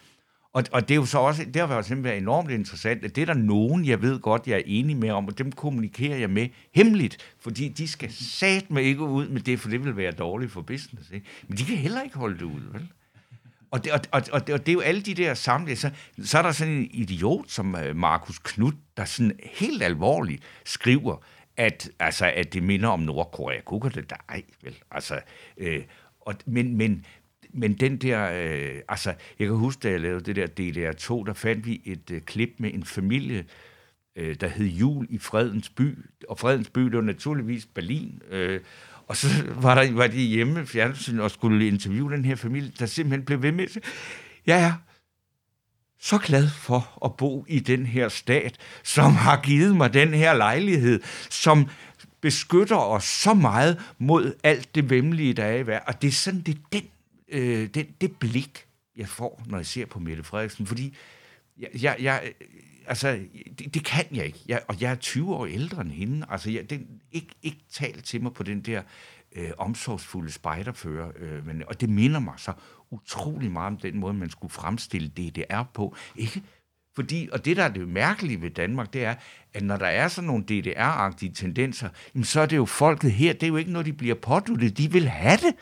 Og, 0.52 0.64
og 0.72 0.88
det 0.88 0.90
er 0.90 0.96
jo 0.96 1.04
så 1.04 1.18
også, 1.18 1.44
det 1.44 1.56
har 1.56 1.66
været 1.66 1.84
simpelthen 1.84 2.04
været 2.04 2.22
enormt 2.22 2.50
interessant, 2.50 3.04
at 3.04 3.16
det 3.16 3.22
er 3.22 3.26
der 3.26 3.34
nogen, 3.34 3.84
jeg 3.84 4.02
ved 4.02 4.20
godt, 4.20 4.46
jeg 4.46 4.56
er 4.56 4.62
enig 4.66 4.96
med 4.96 5.11
om, 5.11 5.26
og 5.26 5.38
dem 5.38 5.52
kommunikerer 5.52 6.16
jeg 6.16 6.30
med 6.30 6.48
hemmeligt, 6.74 7.34
fordi 7.40 7.68
de 7.68 7.88
skal 7.88 8.12
sat 8.12 8.70
mig 8.70 8.82
ikke 8.82 9.02
ud 9.02 9.28
med 9.28 9.40
det, 9.40 9.61
for 9.61 9.68
det 9.68 9.84
vil 9.84 9.96
være 9.96 10.12
dårligt 10.12 10.52
for 10.52 10.62
business. 10.62 11.11
Ikke? 11.11 11.26
Men 11.48 11.59
de 11.59 11.64
kan 11.64 11.76
heller 11.76 12.02
ikke 12.02 12.18
holde 12.18 12.38
det 12.38 12.44
ud, 12.44 12.61
vel? 12.72 12.88
Og 13.70 13.84
det, 13.84 13.92
og, 13.92 14.00
og, 14.12 14.22
og, 14.32 14.46
det, 14.46 14.54
og 14.54 14.66
det 14.66 14.72
er 14.72 14.74
jo 14.74 14.80
alle 14.80 15.00
de 15.00 15.14
der 15.14 15.34
samlinger. 15.34 15.76
Så, 15.76 15.90
så 16.24 16.38
er 16.38 16.42
der 16.42 16.52
sådan 16.52 16.72
en 16.72 16.88
idiot 16.90 17.50
som 17.50 17.76
øh, 17.76 17.96
Markus 17.96 18.38
Knud, 18.38 18.72
der 18.96 19.04
sådan 19.04 19.38
helt 19.44 19.82
alvorligt 19.82 20.42
skriver, 20.64 21.16
at, 21.56 21.90
altså, 21.98 22.32
at 22.36 22.52
det 22.54 22.62
minder 22.62 22.88
om 22.88 23.00
Nordkorea. 23.00 23.60
Kunne 23.60 23.90
det 23.90 24.10
der? 24.10 24.16
ej, 24.28 24.42
vel? 24.62 24.76
Altså, 24.90 25.20
øh, 25.56 25.82
og, 26.20 26.34
men, 26.46 26.76
men, 26.76 27.06
men 27.50 27.74
den 27.74 27.96
der, 27.96 28.30
øh, 28.34 28.80
altså, 28.88 29.14
jeg 29.38 29.46
kan 29.46 29.56
huske, 29.56 29.80
da 29.80 29.90
jeg 29.90 30.00
lavede 30.00 30.34
det 30.34 30.36
der 30.36 30.46
DDR2, 30.46 31.26
der 31.26 31.32
fandt 31.32 31.66
vi 31.66 31.82
et 31.84 32.10
øh, 32.10 32.20
klip 32.20 32.50
med 32.58 32.74
en 32.74 32.84
familie, 32.84 33.44
øh, 34.16 34.36
der 34.40 34.48
hed 34.48 34.66
Jul 34.66 35.06
i 35.10 35.18
Fredens 35.18 35.68
by. 35.68 35.98
Og 36.28 36.38
Fredens 36.38 36.70
by, 36.70 36.80
det 36.80 36.96
var 36.96 37.02
naturligvis 37.02 37.66
Berlin. 37.66 38.22
Øh, 38.30 38.60
og 39.09 39.16
så 39.16 39.28
var, 39.48 39.74
der, 39.74 39.92
var 39.92 40.06
de 40.06 40.22
hjemme 40.22 40.66
fjernsyn 40.66 41.18
og 41.18 41.30
skulle 41.30 41.66
interviewe 41.66 42.12
den 42.12 42.24
her 42.24 42.36
familie, 42.36 42.72
der 42.78 42.86
simpelthen 42.86 43.24
blev 43.24 43.42
ved 43.42 43.52
med 43.52 43.64
at 43.64 43.78
ja, 44.46 44.56
ja, 44.56 44.72
så 46.00 46.18
glad 46.18 46.48
for 46.48 46.98
at 47.04 47.16
bo 47.16 47.44
i 47.48 47.59
den 47.59 47.86
her 47.86 48.09
stat, 48.09 48.56
som 48.82 49.14
har 49.14 49.40
givet 49.42 49.76
mig 49.76 49.94
den 49.94 50.14
her 50.14 50.34
lejlighed, 50.34 51.00
som 51.30 51.68
beskytter 52.20 52.76
os 52.76 53.04
så 53.04 53.34
meget 53.34 53.80
mod 53.98 54.34
alt 54.42 54.74
det 54.74 54.90
vemmelige, 54.90 55.34
der 55.34 55.44
er 55.44 55.56
i 55.56 55.66
verden. 55.66 55.88
Og 55.88 56.02
det 56.02 56.09
er 56.09 56.12
sådan, 56.12 56.40
det 56.40 56.54
er 56.54 56.59
den, 56.72 56.84
øh, 57.28 57.68
den, 57.74 57.86
det 58.00 58.16
blik, 58.16 58.64
jeg 58.96 59.09
får, 59.09 59.42
når 59.46 59.59
jeg 59.59 59.66
ser 59.66 59.86
på 59.86 59.98
Mette 59.98 60.22
Frederiksen. 60.22 60.66
Fordi 60.66 60.96
jeg, 61.59 61.68
jeg, 61.82 61.96
jeg, 62.00 62.32
altså, 62.89 63.20
det, 63.59 63.74
det 63.74 63.84
kan 63.84 64.05
jeg 64.12 64.24
ikke. 64.26 64.39
Jeg, 64.49 64.62
og 64.68 64.80
jeg 64.80 64.91
er 64.91 64.95
20 64.95 65.34
år 65.34 65.47
ældre 65.47 65.82
end 65.82 65.91
hende. 65.91 66.26
Altså, 66.30 66.51
jeg, 66.51 66.70
det, 66.70 66.86
ikke, 67.12 67.34
ikke 67.43 67.61
tal 67.72 68.03
til 68.03 68.22
mig 68.22 68.32
på 68.32 68.43
den 68.43 68.61
der 68.61 68.82
øh, 69.36 69.51
omsorgsfulde 69.59 70.32
spejderfører. 70.32 71.12
Øh, 71.16 71.47
men, 71.47 71.62
og 71.66 71.80
det 71.80 71.89
minder 71.89 72.20
mig 72.20 72.34
så 72.36 72.53
utrolig 72.91 73.51
meget 73.51 73.66
om 73.66 73.76
den 73.76 73.99
måde, 73.99 74.14
man 74.14 74.30
skulle 74.30 74.53
fremstille 74.53 75.09
DDR 75.09 75.62
på. 75.74 75.97
Ikke? 76.16 76.43
Fordi, 76.95 77.28
og 77.32 77.45
det, 77.45 77.57
der 77.57 77.64
er 77.64 77.68
det 77.68 77.89
mærkelige 77.89 78.43
ved 78.43 78.51
Danmark, 78.51 78.93
det 78.93 79.05
er, 79.05 79.14
at 79.55 79.62
når 79.62 79.76
der 79.76 79.86
er 79.86 80.09
sådan 80.09 80.26
nogle 80.26 80.45
DDR-agtige 80.51 81.32
tendenser, 81.34 81.89
jamen, 82.14 82.24
så 82.24 82.41
er 82.41 82.47
det 82.47 82.57
jo 82.57 82.64
folket 82.64 83.12
her, 83.12 83.32
det 83.32 83.43
er 83.43 83.49
jo 83.49 83.57
ikke 83.57 83.72
noget, 83.72 83.86
de 83.86 83.93
bliver 83.93 84.14
påduttet, 84.14 84.78
de 84.78 84.93
vil 84.93 85.09
have 85.09 85.36
det. 85.36 85.55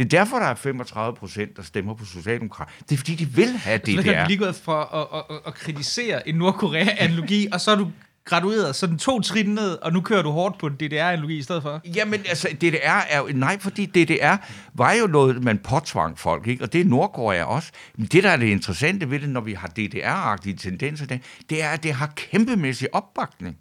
Det 0.00 0.12
er 0.14 0.18
derfor, 0.18 0.38
der 0.38 0.46
er 0.46 0.54
35 0.54 1.16
procent, 1.16 1.56
der 1.56 1.62
stemmer 1.62 1.94
på 1.94 2.04
Socialdemokrat. 2.04 2.68
Det 2.88 2.92
er 2.92 2.96
fordi, 2.96 3.14
de 3.14 3.26
vil 3.26 3.48
have 3.48 3.78
det 3.86 3.94
Så 3.96 4.02
der. 4.02 4.12
er 4.12 4.28
lige 4.28 4.38
gået 4.38 4.56
fra 4.56 4.88
at, 4.94 5.18
at, 5.18 5.36
at, 5.36 5.40
at 5.46 5.54
kritisere 5.54 6.28
en 6.28 6.34
Nordkorea-analogi, 6.34 7.48
og 7.52 7.60
så 7.60 7.70
er 7.70 7.76
du 7.76 7.90
gradueret 8.24 8.76
sådan 8.76 8.98
to 8.98 9.20
trin 9.20 9.46
ned, 9.46 9.78
og 9.82 9.92
nu 9.92 10.00
kører 10.00 10.22
du 10.22 10.30
hårdt 10.30 10.58
på 10.58 10.68
DDR-analogi 10.68 11.38
i 11.38 11.42
stedet 11.42 11.62
for? 11.62 11.80
Jamen, 11.94 12.20
altså, 12.28 12.48
DDR 12.60 13.00
er 13.10 13.18
jo... 13.18 13.28
Nej, 13.34 13.58
fordi 13.58 13.86
DDR 13.86 14.36
var 14.74 14.92
jo 14.92 15.06
noget, 15.06 15.44
man 15.44 15.58
påtvang 15.58 16.18
folk, 16.18 16.46
ikke? 16.46 16.64
Og 16.64 16.72
det 16.72 16.80
er 16.80 16.84
Nordkorea 16.84 17.44
også. 17.44 17.72
Men 17.96 18.06
det, 18.06 18.24
der 18.24 18.30
er 18.30 18.36
det 18.36 18.46
interessante 18.46 19.10
ved 19.10 19.20
det, 19.20 19.28
når 19.28 19.40
vi 19.40 19.52
har 19.52 19.68
DDR-agtige 19.78 20.56
tendenser, 20.56 21.06
det 21.50 21.62
er, 21.62 21.68
at 21.68 21.82
det 21.82 21.92
har 21.92 22.12
kæmpemæssig 22.16 22.94
opbakning. 22.94 23.56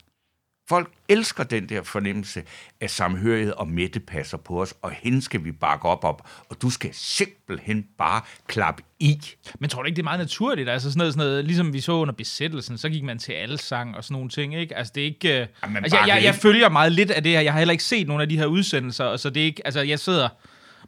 Folk 0.69 0.91
elsker 1.07 1.43
den 1.43 1.69
der 1.69 1.83
fornemmelse 1.83 2.43
af 2.81 2.89
samhørighed, 2.89 3.53
og 3.53 3.67
Mette 3.67 3.99
passer 3.99 4.37
på 4.37 4.61
os, 4.61 4.73
og 4.81 4.91
hende 4.91 5.21
skal 5.21 5.43
vi 5.43 5.51
bakke 5.51 5.85
op 5.85 6.03
op, 6.03 6.27
og 6.49 6.61
du 6.61 6.69
skal 6.69 6.89
simpelthen 6.93 7.85
bare 7.97 8.21
klappe 8.47 8.83
i. 8.99 9.21
Men 9.59 9.69
tror 9.69 9.81
du 9.81 9.85
ikke, 9.85 9.95
det 9.95 10.01
er 10.01 10.03
meget 10.03 10.19
naturligt? 10.19 10.69
Altså 10.69 10.91
sådan 10.91 10.97
noget, 10.97 11.13
sådan 11.13 11.27
noget 11.27 11.45
ligesom 11.45 11.73
vi 11.73 11.79
så 11.79 11.91
under 11.91 12.13
besættelsen, 12.13 12.77
så 12.77 12.89
gik 12.89 13.03
man 13.03 13.19
til 13.19 13.33
alle 13.33 13.57
sang 13.57 13.97
og 13.97 14.03
sådan 14.03 14.13
nogle 14.13 14.29
ting, 14.29 14.55
ikke? 14.55 14.77
Altså 14.77 14.93
det 14.95 15.01
er 15.01 15.05
ikke... 15.05 15.47
Jamen, 15.63 15.83
altså, 15.83 15.97
jeg, 15.97 16.07
jeg, 16.07 16.23
jeg 16.23 16.35
følger 16.35 16.69
meget 16.69 16.91
lidt 16.91 17.11
af 17.11 17.23
det 17.23 17.31
her. 17.31 17.41
Jeg 17.41 17.53
har 17.53 17.59
heller 17.59 17.71
ikke 17.71 17.83
set 17.83 18.07
nogle 18.07 18.23
af 18.23 18.29
de 18.29 18.37
her 18.37 18.45
udsendelser, 18.45 19.03
og 19.03 19.19
så 19.19 19.29
det 19.29 19.41
er 19.41 19.45
ikke... 19.45 19.61
Altså 19.65 19.81
jeg 19.81 19.99
sidder 19.99 20.29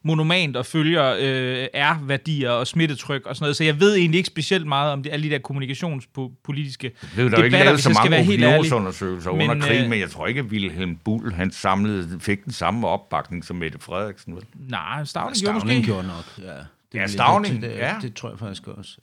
monomant 0.04 0.58
og 0.58 0.66
følger 0.66 1.16
øh, 1.20 1.68
R-værdier 1.74 2.50
og 2.50 2.68
smittetryk 2.68 3.26
og 3.26 3.36
sådan 3.36 3.44
noget, 3.44 3.56
så 3.56 3.64
jeg 3.64 3.80
ved 3.80 3.96
egentlig 3.96 4.18
ikke 4.18 4.28
specielt 4.28 4.68
meget 4.68 4.94
om 4.94 5.04
det, 5.04 5.12
alle 5.12 5.24
de 5.24 5.30
der 5.30 5.40
kommunikationspolitiske 5.40 6.92
Det 7.16 7.34
er 7.34 7.38
jo 7.38 7.44
ikke 7.44 7.58
lavet 7.58 7.84
så 7.84 7.90
mange 8.04 8.20
opinionsundersøgelser 8.20 9.30
under 9.30 9.60
krigen, 9.60 9.84
øh, 9.84 9.90
men 9.90 10.00
jeg 10.00 10.10
tror 10.10 10.28
ikke, 10.28 10.40
at 10.40 10.46
Wilhelm 10.46 10.96
Bull, 10.96 11.34
han 11.34 11.52
samlede, 11.52 12.20
fik 12.20 12.46
den 12.46 12.54
samme 12.54 12.88
opbakning 12.88 13.46
som 13.46 13.56
Mette 13.56 13.80
Frederiksen. 13.80 14.36
Vel? 14.36 14.44
Nej, 14.54 15.06
Stavning 15.06 15.38
gjorde 15.42 15.60
Stavning 15.60 15.80
måske. 15.80 15.92
gjorde 15.92 16.08
nok, 16.08 16.26
ja. 16.38 16.58
Det 16.92 17.00
Ja, 17.00 17.08
Stauning, 17.08 17.62
det, 17.62 17.72
det, 17.72 17.78
ja. 17.78 17.96
Det 18.02 18.16
tror 18.16 18.30
jeg 18.30 18.40
faktisk 18.40 18.68
også. 18.68 18.98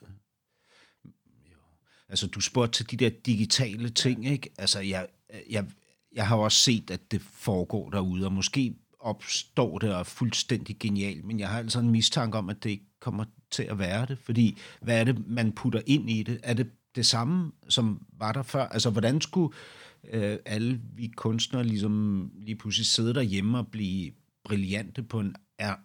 Altså, 2.09 2.27
du 2.27 2.41
spurgte 2.41 2.73
til 2.73 2.91
de 2.91 3.05
der 3.05 3.11
digitale 3.27 3.89
ting, 3.89 4.27
ikke? 4.27 4.51
Altså, 4.59 4.81
jeg, 4.81 5.07
jeg, 5.51 5.65
jeg 6.15 6.27
har 6.27 6.37
også 6.37 6.59
set, 6.59 6.91
at 6.91 7.01
det 7.11 7.23
foregår 7.33 7.91
derude, 7.91 8.27
og 8.27 8.33
måske 8.33 8.75
opstår 9.01 9.79
det 9.79 9.95
og 9.95 10.01
er 10.01 10.05
fuldstændig 10.05 10.79
genialt, 10.79 11.25
men 11.25 11.41
jeg 11.41 11.49
har 11.49 11.59
altså 11.59 11.81
en 11.81 11.91
mistanke 11.91 12.39
om, 12.39 12.49
at 12.49 12.65
det 12.65 12.71
ikke 12.71 12.87
kommer 13.01 13.25
til 13.51 13.63
at 13.63 13.79
være 13.79 14.07
det, 14.07 14.19
fordi 14.19 14.59
hvad 14.81 15.01
er 15.01 15.05
det, 15.05 15.27
man 15.27 15.53
putter 15.53 15.81
ind 15.87 16.11
i 16.11 16.23
det? 16.23 16.41
Er 16.43 16.55
det 16.55 16.71
det 16.95 17.07
samme, 17.07 17.53
som 17.69 18.07
var 18.13 18.33
der 18.33 18.43
før? 18.43 18.67
Altså, 18.67 18.91
hvordan 18.91 19.21
skulle 19.21 19.55
øh, 20.05 20.39
alle 20.45 20.81
vi 20.95 21.13
kunstnere 21.17 21.65
ligesom 21.65 22.31
lige 22.35 22.57
pludselig 22.57 22.87
sidde 22.87 23.15
derhjemme 23.15 23.59
og 23.59 23.69
blive 23.69 24.13
brillante 24.45 25.03
på 25.03 25.21
en 25.21 25.37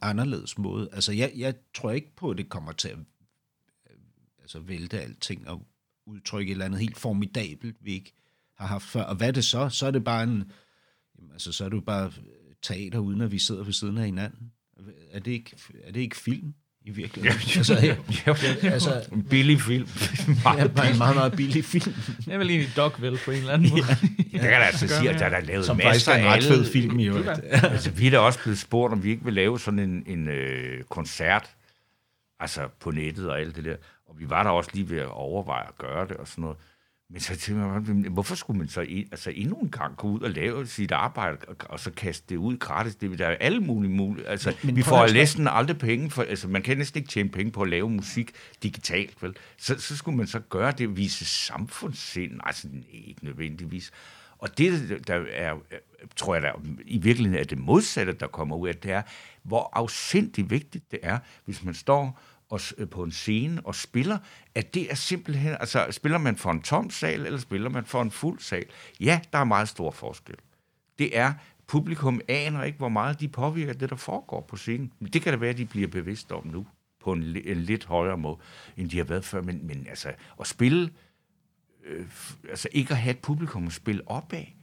anderledes 0.02 0.58
måde. 0.58 0.90
Altså, 0.92 1.12
jeg, 1.12 1.32
jeg 1.36 1.56
tror 1.74 1.92
ikke 1.92 2.16
på, 2.16 2.30
at 2.30 2.38
det 2.38 2.50
kommer 2.50 2.72
til 2.72 2.88
at 2.88 2.98
øh, 2.98 3.98
altså, 4.42 4.60
vælte 4.60 5.02
alting 5.02 5.48
og 5.50 5.68
udtrykke 6.06 6.50
et 6.50 6.54
eller 6.54 6.66
andet 6.66 6.80
helt 6.80 6.98
formidabelt, 6.98 7.78
vi 7.82 7.94
ikke 7.94 8.14
har 8.58 8.68
haft 8.68 8.86
før. 8.86 9.04
Og 9.04 9.16
hvad 9.16 9.28
er 9.28 9.32
det 9.32 9.46
så? 9.46 9.70
Så 9.70 9.88
er 9.88 9.92
det 9.92 10.04
bare 10.04 10.24
en... 10.24 10.52
Jamen, 11.18 11.32
altså, 11.32 11.52
så 11.52 11.66
er 11.66 11.70
det 11.70 11.76
jo 11.76 11.82
bare 11.82 12.12
teater, 12.64 13.00
uden 13.00 13.22
at 13.22 13.32
vi 13.32 13.40
sidder 13.40 13.64
ved 13.64 13.74
siden 13.74 13.98
af 13.98 14.06
hinanden. 14.06 14.52
Er 15.12 15.20
det 15.20 15.32
ikke, 15.32 15.52
er 15.84 15.92
det 15.92 16.00
ikke 16.02 16.16
film 16.18 16.54
i 16.86 16.92
virkeligheden? 16.92 17.40
altså, 17.58 17.74
ja, 18.64 18.70
altså, 18.70 19.04
En 19.12 19.24
billig 19.24 19.62
film. 19.62 19.88
ja, 20.58 20.68
bare 20.68 20.92
en 20.92 20.98
meget, 20.98 21.16
meget 21.16 21.32
billig 21.36 21.66
film, 21.66 21.94
Det 22.26 22.34
er 22.34 22.38
vel 22.38 22.50
egentlig 22.50 22.76
Dogville 22.76 23.18
på 23.26 23.32
en 23.32 23.38
eller 23.38 23.54
anden 23.54 23.70
måde. 23.70 23.84
Jeg 24.34 24.42
kan 24.42 24.50
da 24.50 24.56
altså 24.58 24.88
sige, 24.88 25.10
at 25.10 25.20
der 25.20 25.26
er 25.26 25.42
lavet 25.42 25.66
som 25.66 25.78
masser 25.78 26.12
er 26.12 26.18
en 26.18 26.24
af 26.26 26.36
ret 26.36 26.44
fed 26.44 26.52
alle- 26.60 26.72
film 26.72 27.00
i 27.00 27.08
øvrigt. 27.08 27.30
altså, 27.52 27.92
vi 27.92 28.08
er 28.08 28.12
da 28.12 28.20
også 28.20 28.40
blevet 28.44 28.60
spurgt, 28.60 28.94
om 28.94 29.04
vi 29.04 29.10
ikke 29.10 29.24
vil 29.26 29.34
lave 29.34 29.60
sådan 29.60 29.80
en, 29.80 30.04
en 30.08 30.28
øh, 30.28 30.84
koncert, 30.84 31.50
altså 32.40 32.68
på 32.80 32.92
nettet 32.92 33.30
og 33.30 33.40
alt 33.40 33.56
det 33.56 33.66
der. 33.66 33.76
Og 34.06 34.20
vi 34.20 34.30
var 34.30 34.44
der 34.44 34.50
også 34.50 34.70
lige 34.74 34.90
ved 34.90 34.98
at 35.00 35.08
overveje 35.12 35.68
at 35.68 35.78
gøre 35.78 36.08
det 36.08 36.18
og 36.18 36.28
sådan 36.28 36.42
noget. 36.42 36.58
Men 37.14 37.20
så 37.22 37.36
tænkte 37.36 37.66
jeg, 37.66 37.82
men 37.82 38.12
hvorfor 38.12 38.36
skulle 38.36 38.60
man 38.60 38.68
så 38.68 38.80
altså 39.12 39.32
endnu 39.36 39.60
en 39.60 39.70
gang 39.70 39.98
gå 39.98 40.08
ud 40.08 40.20
og 40.20 40.30
lave 40.30 40.68
sit 40.68 40.92
arbejde, 40.92 41.38
og, 41.48 41.56
og 41.60 41.80
så 41.80 41.92
kaste 41.92 42.26
det 42.30 42.36
ud 42.36 42.58
gratis? 42.58 42.96
Det, 42.96 43.20
der 43.20 43.28
er 43.28 43.36
alle 43.40 43.60
mulige 43.60 43.92
mulige. 43.92 44.28
Altså, 44.28 44.56
men, 44.64 44.76
vi 44.76 44.82
får 44.82 45.14
næsten 45.14 45.48
aldrig 45.48 45.78
penge 45.78 46.10
for, 46.10 46.24
altså 46.24 46.48
man 46.48 46.62
kan 46.62 46.78
næsten 46.78 46.98
ikke 46.98 47.10
tjene 47.10 47.30
penge 47.30 47.52
på 47.52 47.62
at 47.62 47.70
lave 47.70 47.90
musik 47.90 48.32
digitalt, 48.64 49.24
vel? 49.24 49.36
Så, 49.58 49.80
så 49.80 49.98
skulle 49.98 50.18
man 50.18 50.28
så 50.28 50.40
gøre 50.40 50.72
det, 50.72 50.98
vise 50.98 51.26
samfundssind, 51.26 52.40
altså 52.44 52.68
ikke 52.92 53.26
nødvendigvis. 53.26 53.92
Og 54.38 54.58
det, 54.58 55.08
der 55.08 55.26
er, 55.34 55.56
tror 56.16 56.36
jeg, 56.36 56.44
der 56.44 56.52
i 56.86 56.98
virkeligheden 56.98 57.40
er 57.40 57.44
det 57.44 57.58
modsatte, 57.58 58.14
der 58.14 58.28
kommer 58.28 58.56
ud 58.56 58.68
af 58.68 58.76
det, 58.76 58.92
er, 58.92 59.02
hvor 59.44 59.70
afsindig 59.74 60.50
vigtigt 60.50 60.92
det 60.92 61.00
er, 61.04 61.20
hvis 61.46 61.64
man 61.64 61.74
står 61.74 62.20
og, 62.54 62.60
øh, 62.78 62.90
på 62.90 63.04
en 63.04 63.12
scene 63.12 63.62
og 63.66 63.76
spiller, 63.76 64.18
at 64.56 64.74
det 64.74 64.92
er 64.92 64.96
simpelthen, 64.96 65.56
altså 65.60 65.88
spiller 65.92 66.18
man 66.18 66.36
for 66.38 66.52
en 66.52 66.62
tom 66.62 66.90
sal, 66.90 67.26
eller 67.26 67.40
spiller 67.40 67.70
man 67.70 67.86
for 67.86 68.02
en 68.02 68.12
fuld 68.12 68.40
sal? 68.40 68.66
Ja, 69.00 69.22
der 69.34 69.40
er 69.40 69.44
meget 69.44 69.70
stor 69.70 69.92
forskel. 69.92 70.36
Det 71.00 71.18
er, 71.18 71.34
publikum 71.68 72.22
aner 72.28 72.64
ikke, 72.64 72.78
hvor 72.78 72.90
meget 72.90 73.20
de 73.20 73.28
påvirker 73.28 73.74
det, 73.74 73.90
der 73.90 73.96
foregår 73.96 74.42
på 74.42 74.58
scenen. 74.58 74.92
Men 75.00 75.14
det 75.14 75.22
kan 75.22 75.34
da 75.34 75.40
være, 75.40 75.50
at 75.50 75.58
de 75.58 75.66
bliver 75.66 75.88
bevidst 75.88 76.32
om 76.32 76.48
nu. 76.48 76.68
på 77.04 77.14
en, 77.14 77.24
en 77.24 77.58
lidt 77.58 77.86
højere 77.86 78.18
måde, 78.18 78.38
end 78.78 78.90
de 78.90 78.98
har 78.98 79.04
været 79.04 79.26
før. 79.26 79.42
Men, 79.42 79.68
men 79.68 79.88
altså, 79.90 80.14
at 80.40 80.48
spille, 80.48 80.90
øh, 81.86 82.06
f- 82.06 82.50
altså 82.50 82.70
ikke 82.72 82.92
at 82.92 82.98
have 82.98 83.12
et 83.12 83.20
publikum 83.20 83.68
at 83.68 83.74
spille 83.74 84.08
op 84.08 84.34
af, 84.34 84.56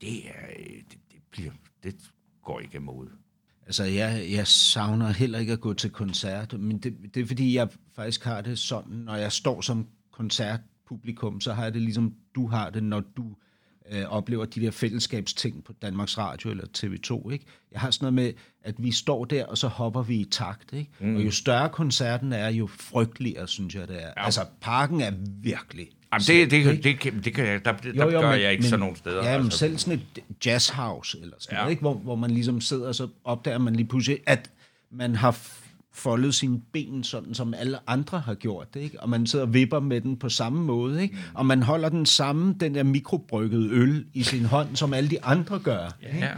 det, 0.00 0.28
er, 0.28 0.46
øh, 0.58 0.66
det, 0.66 0.98
det, 1.12 1.22
bliver, 1.30 1.52
det 1.82 1.94
går 2.44 2.60
ikke 2.60 2.76
imod. 2.76 3.08
Altså, 3.70 3.84
jeg, 3.84 4.26
jeg 4.30 4.46
savner 4.46 5.08
heller 5.08 5.38
ikke 5.38 5.52
at 5.52 5.60
gå 5.60 5.74
til 5.74 5.90
koncert, 5.90 6.60
men 6.60 6.78
det, 6.78 6.96
det 7.14 7.22
er 7.22 7.26
fordi, 7.26 7.54
jeg 7.56 7.68
faktisk 7.96 8.24
har 8.24 8.40
det 8.40 8.58
sådan, 8.58 8.92
når 8.92 9.16
jeg 9.16 9.32
står 9.32 9.60
som 9.60 9.86
koncertpublikum, 10.12 11.40
så 11.40 11.52
har 11.52 11.62
jeg 11.62 11.74
det 11.74 11.82
ligesom 11.82 12.14
du 12.34 12.46
har 12.46 12.70
det, 12.70 12.82
når 12.82 13.00
du 13.16 13.24
øh, 13.90 14.04
oplever 14.04 14.44
de 14.44 14.60
der 14.60 14.70
fællesskabsting 14.70 15.64
på 15.64 15.72
Danmarks 15.72 16.18
Radio 16.18 16.50
eller 16.50 16.64
TV2. 16.78 17.30
Ikke? 17.30 17.44
Jeg 17.72 17.80
har 17.80 17.90
sådan 17.90 18.04
noget 18.04 18.14
med, 18.14 18.32
at 18.62 18.74
vi 18.78 18.92
står 18.92 19.24
der, 19.24 19.46
og 19.46 19.58
så 19.58 19.68
hopper 19.68 20.02
vi 20.02 20.16
i 20.16 20.24
takt. 20.24 20.72
Ikke? 20.72 20.90
Mm. 21.00 21.16
Og 21.16 21.24
jo 21.24 21.30
større 21.30 21.68
koncerten 21.68 22.32
er, 22.32 22.48
jo 22.48 22.66
frygteligere, 22.66 23.48
synes 23.48 23.74
jeg, 23.74 23.88
det 23.88 24.02
er. 24.02 24.06
Ja. 24.06 24.24
Altså, 24.24 24.46
parken 24.60 25.00
er 25.00 25.12
virkelig 25.42 25.88
Jamen, 26.12 26.24
det, 26.26 26.50
det, 26.50 26.64
det, 26.64 26.84
det, 26.84 27.00
kan, 27.00 27.22
det 27.24 27.34
kan 27.34 27.46
jeg, 27.46 27.64
der, 27.64 27.72
der 27.72 27.90
jo, 27.94 28.10
jo, 28.10 28.20
gør 28.20 28.30
men, 28.30 28.40
jeg 28.40 28.50
ikke 28.50 28.62
men, 28.62 28.68
sådan 28.68 28.80
nogle 28.80 28.96
steder. 28.96 29.30
Ja, 29.30 29.36
men 29.36 29.44
altså. 29.44 29.58
selv 29.58 29.78
sådan 29.78 30.00
et 30.16 30.22
jazzhouse 30.46 31.18
eller 31.20 31.36
sådan 31.38 31.54
ja. 31.56 31.60
noget, 31.60 31.70
ikke? 31.70 31.80
Hvor, 31.80 31.94
hvor 31.94 32.16
man 32.16 32.30
ligesom 32.30 32.60
sidder, 32.60 32.88
og 32.88 32.94
så 32.94 33.08
opdager 33.24 33.58
man 33.58 33.76
lige 33.76 33.86
pludselig, 33.86 34.18
at 34.26 34.50
man 34.90 35.14
har 35.14 35.38
foldet 35.92 36.34
sine 36.34 36.60
ben 36.72 37.04
sådan, 37.04 37.34
som 37.34 37.54
alle 37.54 37.78
andre 37.86 38.20
har 38.20 38.34
gjort 38.34 38.74
det, 38.74 38.80
ikke? 38.80 39.00
Og 39.00 39.08
man 39.08 39.26
sidder 39.26 39.44
og 39.44 39.54
vipper 39.54 39.80
med 39.80 40.00
den 40.00 40.16
på 40.16 40.28
samme 40.28 40.62
måde, 40.64 41.02
ikke? 41.02 41.18
Og 41.34 41.46
man 41.46 41.62
holder 41.62 41.88
den 41.88 42.06
samme, 42.06 42.56
den 42.60 42.74
der 42.74 42.82
mikrobryggede 42.82 43.68
øl 43.70 44.06
i 44.14 44.22
sin 44.22 44.44
hånd, 44.44 44.76
som 44.76 44.94
alle 44.94 45.10
de 45.10 45.24
andre 45.24 45.58
gør. 45.58 45.90
Ja. 46.02 46.16
ja. 46.16 46.30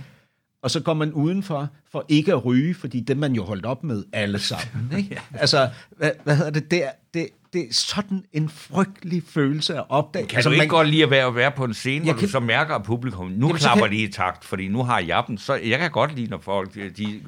Og 0.63 0.71
så 0.71 0.81
går 0.81 0.95
man 0.95 1.13
udenfor 1.13 1.69
for 1.93 2.05
ikke 2.09 2.33
at 2.33 2.45
ryge, 2.45 2.75
fordi 2.75 3.01
det 3.01 3.17
man 3.17 3.33
jo 3.33 3.45
holdt 3.45 3.67
op 3.67 3.85
med 3.85 4.05
alle 4.13 4.39
sammen. 4.39 4.93
Ikke? 4.99 5.21
Altså, 5.35 5.71
hvad, 5.97 6.11
hvad 6.25 6.37
hedder 6.37 6.51
det? 6.51 6.71
Det 6.71 6.85
er, 6.85 6.91
det, 7.15 7.29
det 7.53 7.61
er 7.61 7.73
sådan 7.73 8.25
en 8.33 8.49
frygtelig 8.49 9.23
følelse 9.29 9.75
at 9.75 9.85
opdage. 9.89 10.27
Kan 10.27 10.37
altså, 10.37 10.49
du 10.49 10.53
ikke 10.53 10.61
man, 10.61 10.69
godt 10.69 10.89
lide 10.89 11.03
at 11.03 11.11
være, 11.11 11.27
at 11.27 11.35
være 11.35 11.51
på 11.51 11.65
en 11.65 11.75
scene, 11.75 12.05
hvor 12.05 12.13
kan, 12.13 12.23
du 12.23 12.29
så 12.29 12.41
mærker, 12.41 12.75
at 12.75 12.83
publikum, 12.83 13.27
nu 13.27 13.47
jamen, 13.47 13.57
klapper 13.57 13.87
kan, 13.87 13.97
de 13.97 14.03
i 14.03 14.13
takt, 14.13 14.45
fordi 14.45 14.69
nu 14.69 14.83
har 14.83 14.99
jeg 14.99 15.25
dem. 15.27 15.39
Så 15.39 15.55
jeg 15.55 15.79
kan 15.79 15.91
godt 15.91 16.15
lide, 16.17 16.31
når 16.31 16.39
folk, 16.39 16.75
de, 16.75 17.21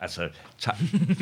altså, 0.00 0.28
ta- 0.58 0.70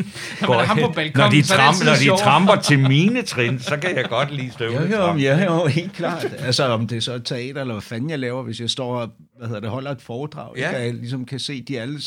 går, 0.46 0.62
ham 0.62 0.78
på 0.78 0.92
balkon, 0.94 1.22
når 1.22 1.30
de, 1.30 1.42
tram, 1.42 1.74
når 1.84 1.94
de 1.94 2.22
tramper 2.22 2.56
til 2.56 2.78
mine 2.78 3.22
trin, 3.22 3.60
så 3.60 3.76
kan 3.76 3.96
jeg 3.96 4.04
godt 4.04 4.34
lide 4.34 4.52
støvle. 4.52 4.96
Jo, 4.96 5.06
jo, 5.06 5.14
ja, 5.16 5.44
jo, 5.44 5.66
helt 5.66 5.92
klart. 5.92 6.26
Altså, 6.38 6.64
om 6.64 6.86
det 6.86 6.96
er 6.96 7.00
så 7.00 7.18
teater, 7.18 7.60
eller 7.60 7.74
hvad 7.74 7.82
fanden 7.82 8.10
jeg 8.10 8.18
laver, 8.18 8.42
hvis 8.42 8.60
jeg 8.60 8.70
står 8.70 9.00
og 9.00 9.10
hvad 9.38 9.48
hedder 9.48 9.60
det, 9.60 9.70
holder 9.70 9.90
et 9.90 10.02
foredrag, 10.02 10.56
ja. 10.56 10.70
jeg 10.70 10.94
ligesom 10.94 11.24
kan 11.24 11.38
se, 11.38 11.62
de 11.62 11.80
alle, 11.80 12.00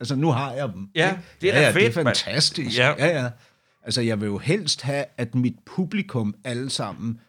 altså 0.00 0.16
nu 0.16 0.30
har 0.30 0.52
jeg 0.52 0.68
dem. 0.74 0.88
Ja, 0.94 1.14
det 1.40 1.54
er 1.54 1.60
ja, 1.60 1.62
ja, 1.62 1.70
fedt. 1.70 1.94
det 1.94 2.00
er 2.00 2.04
fantastisk. 2.04 2.78
Ja. 2.78 2.94
ja, 2.98 3.22
ja. 3.22 3.28
Altså, 3.82 4.00
jeg 4.00 4.20
vil 4.20 4.26
jo 4.26 4.38
helst 4.38 4.82
have, 4.82 5.04
at 5.16 5.34
mit 5.34 5.58
publikum 5.66 6.34
alle 6.44 6.70
sammen 6.70 7.20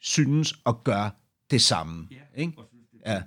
synes 0.00 0.54
og 0.64 0.84
gør 0.84 1.10
det 1.50 1.62
samme. 1.62 2.08
Ja. 2.10 2.40
Ikke? 2.40 2.52
Ja. 3.06 3.22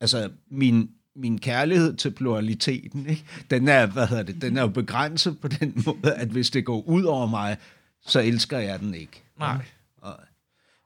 Altså, 0.00 0.32
min, 0.50 0.90
min 1.16 1.38
kærlighed 1.38 1.96
til 1.96 2.10
pluraliteten, 2.10 3.06
ikke? 3.06 3.24
Den, 3.50 3.68
er, 3.68 3.86
hvad 3.86 4.06
hedder 4.06 4.22
det, 4.22 4.42
den 4.42 4.56
er 4.56 4.62
jo 4.62 4.68
begrænset 4.68 5.40
på 5.40 5.48
den 5.48 5.82
måde, 5.86 6.14
at 6.14 6.28
hvis 6.28 6.50
det 6.50 6.64
går 6.64 6.82
ud 6.82 7.02
over 7.02 7.26
mig, 7.26 7.56
så 8.00 8.20
elsker 8.20 8.58
jeg 8.58 8.80
den 8.80 8.94
ikke. 8.94 9.22
Nej. 9.38 9.64
Og, 9.96 10.20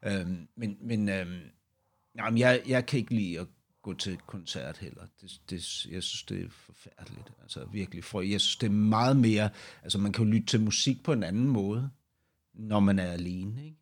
øhm, 0.04 0.48
men 0.56 0.76
men 0.80 1.08
øhm, 1.08 1.40
jamen, 2.16 2.38
jeg, 2.38 2.62
jeg 2.68 2.86
kan 2.86 2.98
ikke 2.98 3.14
lide 3.14 3.40
at 3.40 3.46
gå 3.88 3.94
til 3.94 4.18
koncert 4.26 4.78
heller. 4.78 5.02
Det, 5.20 5.40
det, 5.50 5.86
jeg 5.90 6.02
synes, 6.02 6.22
det 6.22 6.44
er 6.44 6.48
forfærdeligt. 6.50 7.32
Altså 7.42 7.64
virkelig. 7.72 8.04
For 8.04 8.20
jeg 8.20 8.40
synes, 8.40 8.56
det 8.56 8.66
er 8.66 8.70
meget 8.70 9.16
mere... 9.16 9.50
Altså 9.82 9.98
man 9.98 10.12
kan 10.12 10.24
jo 10.24 10.30
lytte 10.30 10.46
til 10.46 10.60
musik 10.60 11.02
på 11.02 11.12
en 11.12 11.22
anden 11.22 11.48
måde, 11.48 11.90
når 12.54 12.80
man 12.80 12.98
er 12.98 13.12
alene, 13.12 13.64
ikke? 13.64 13.78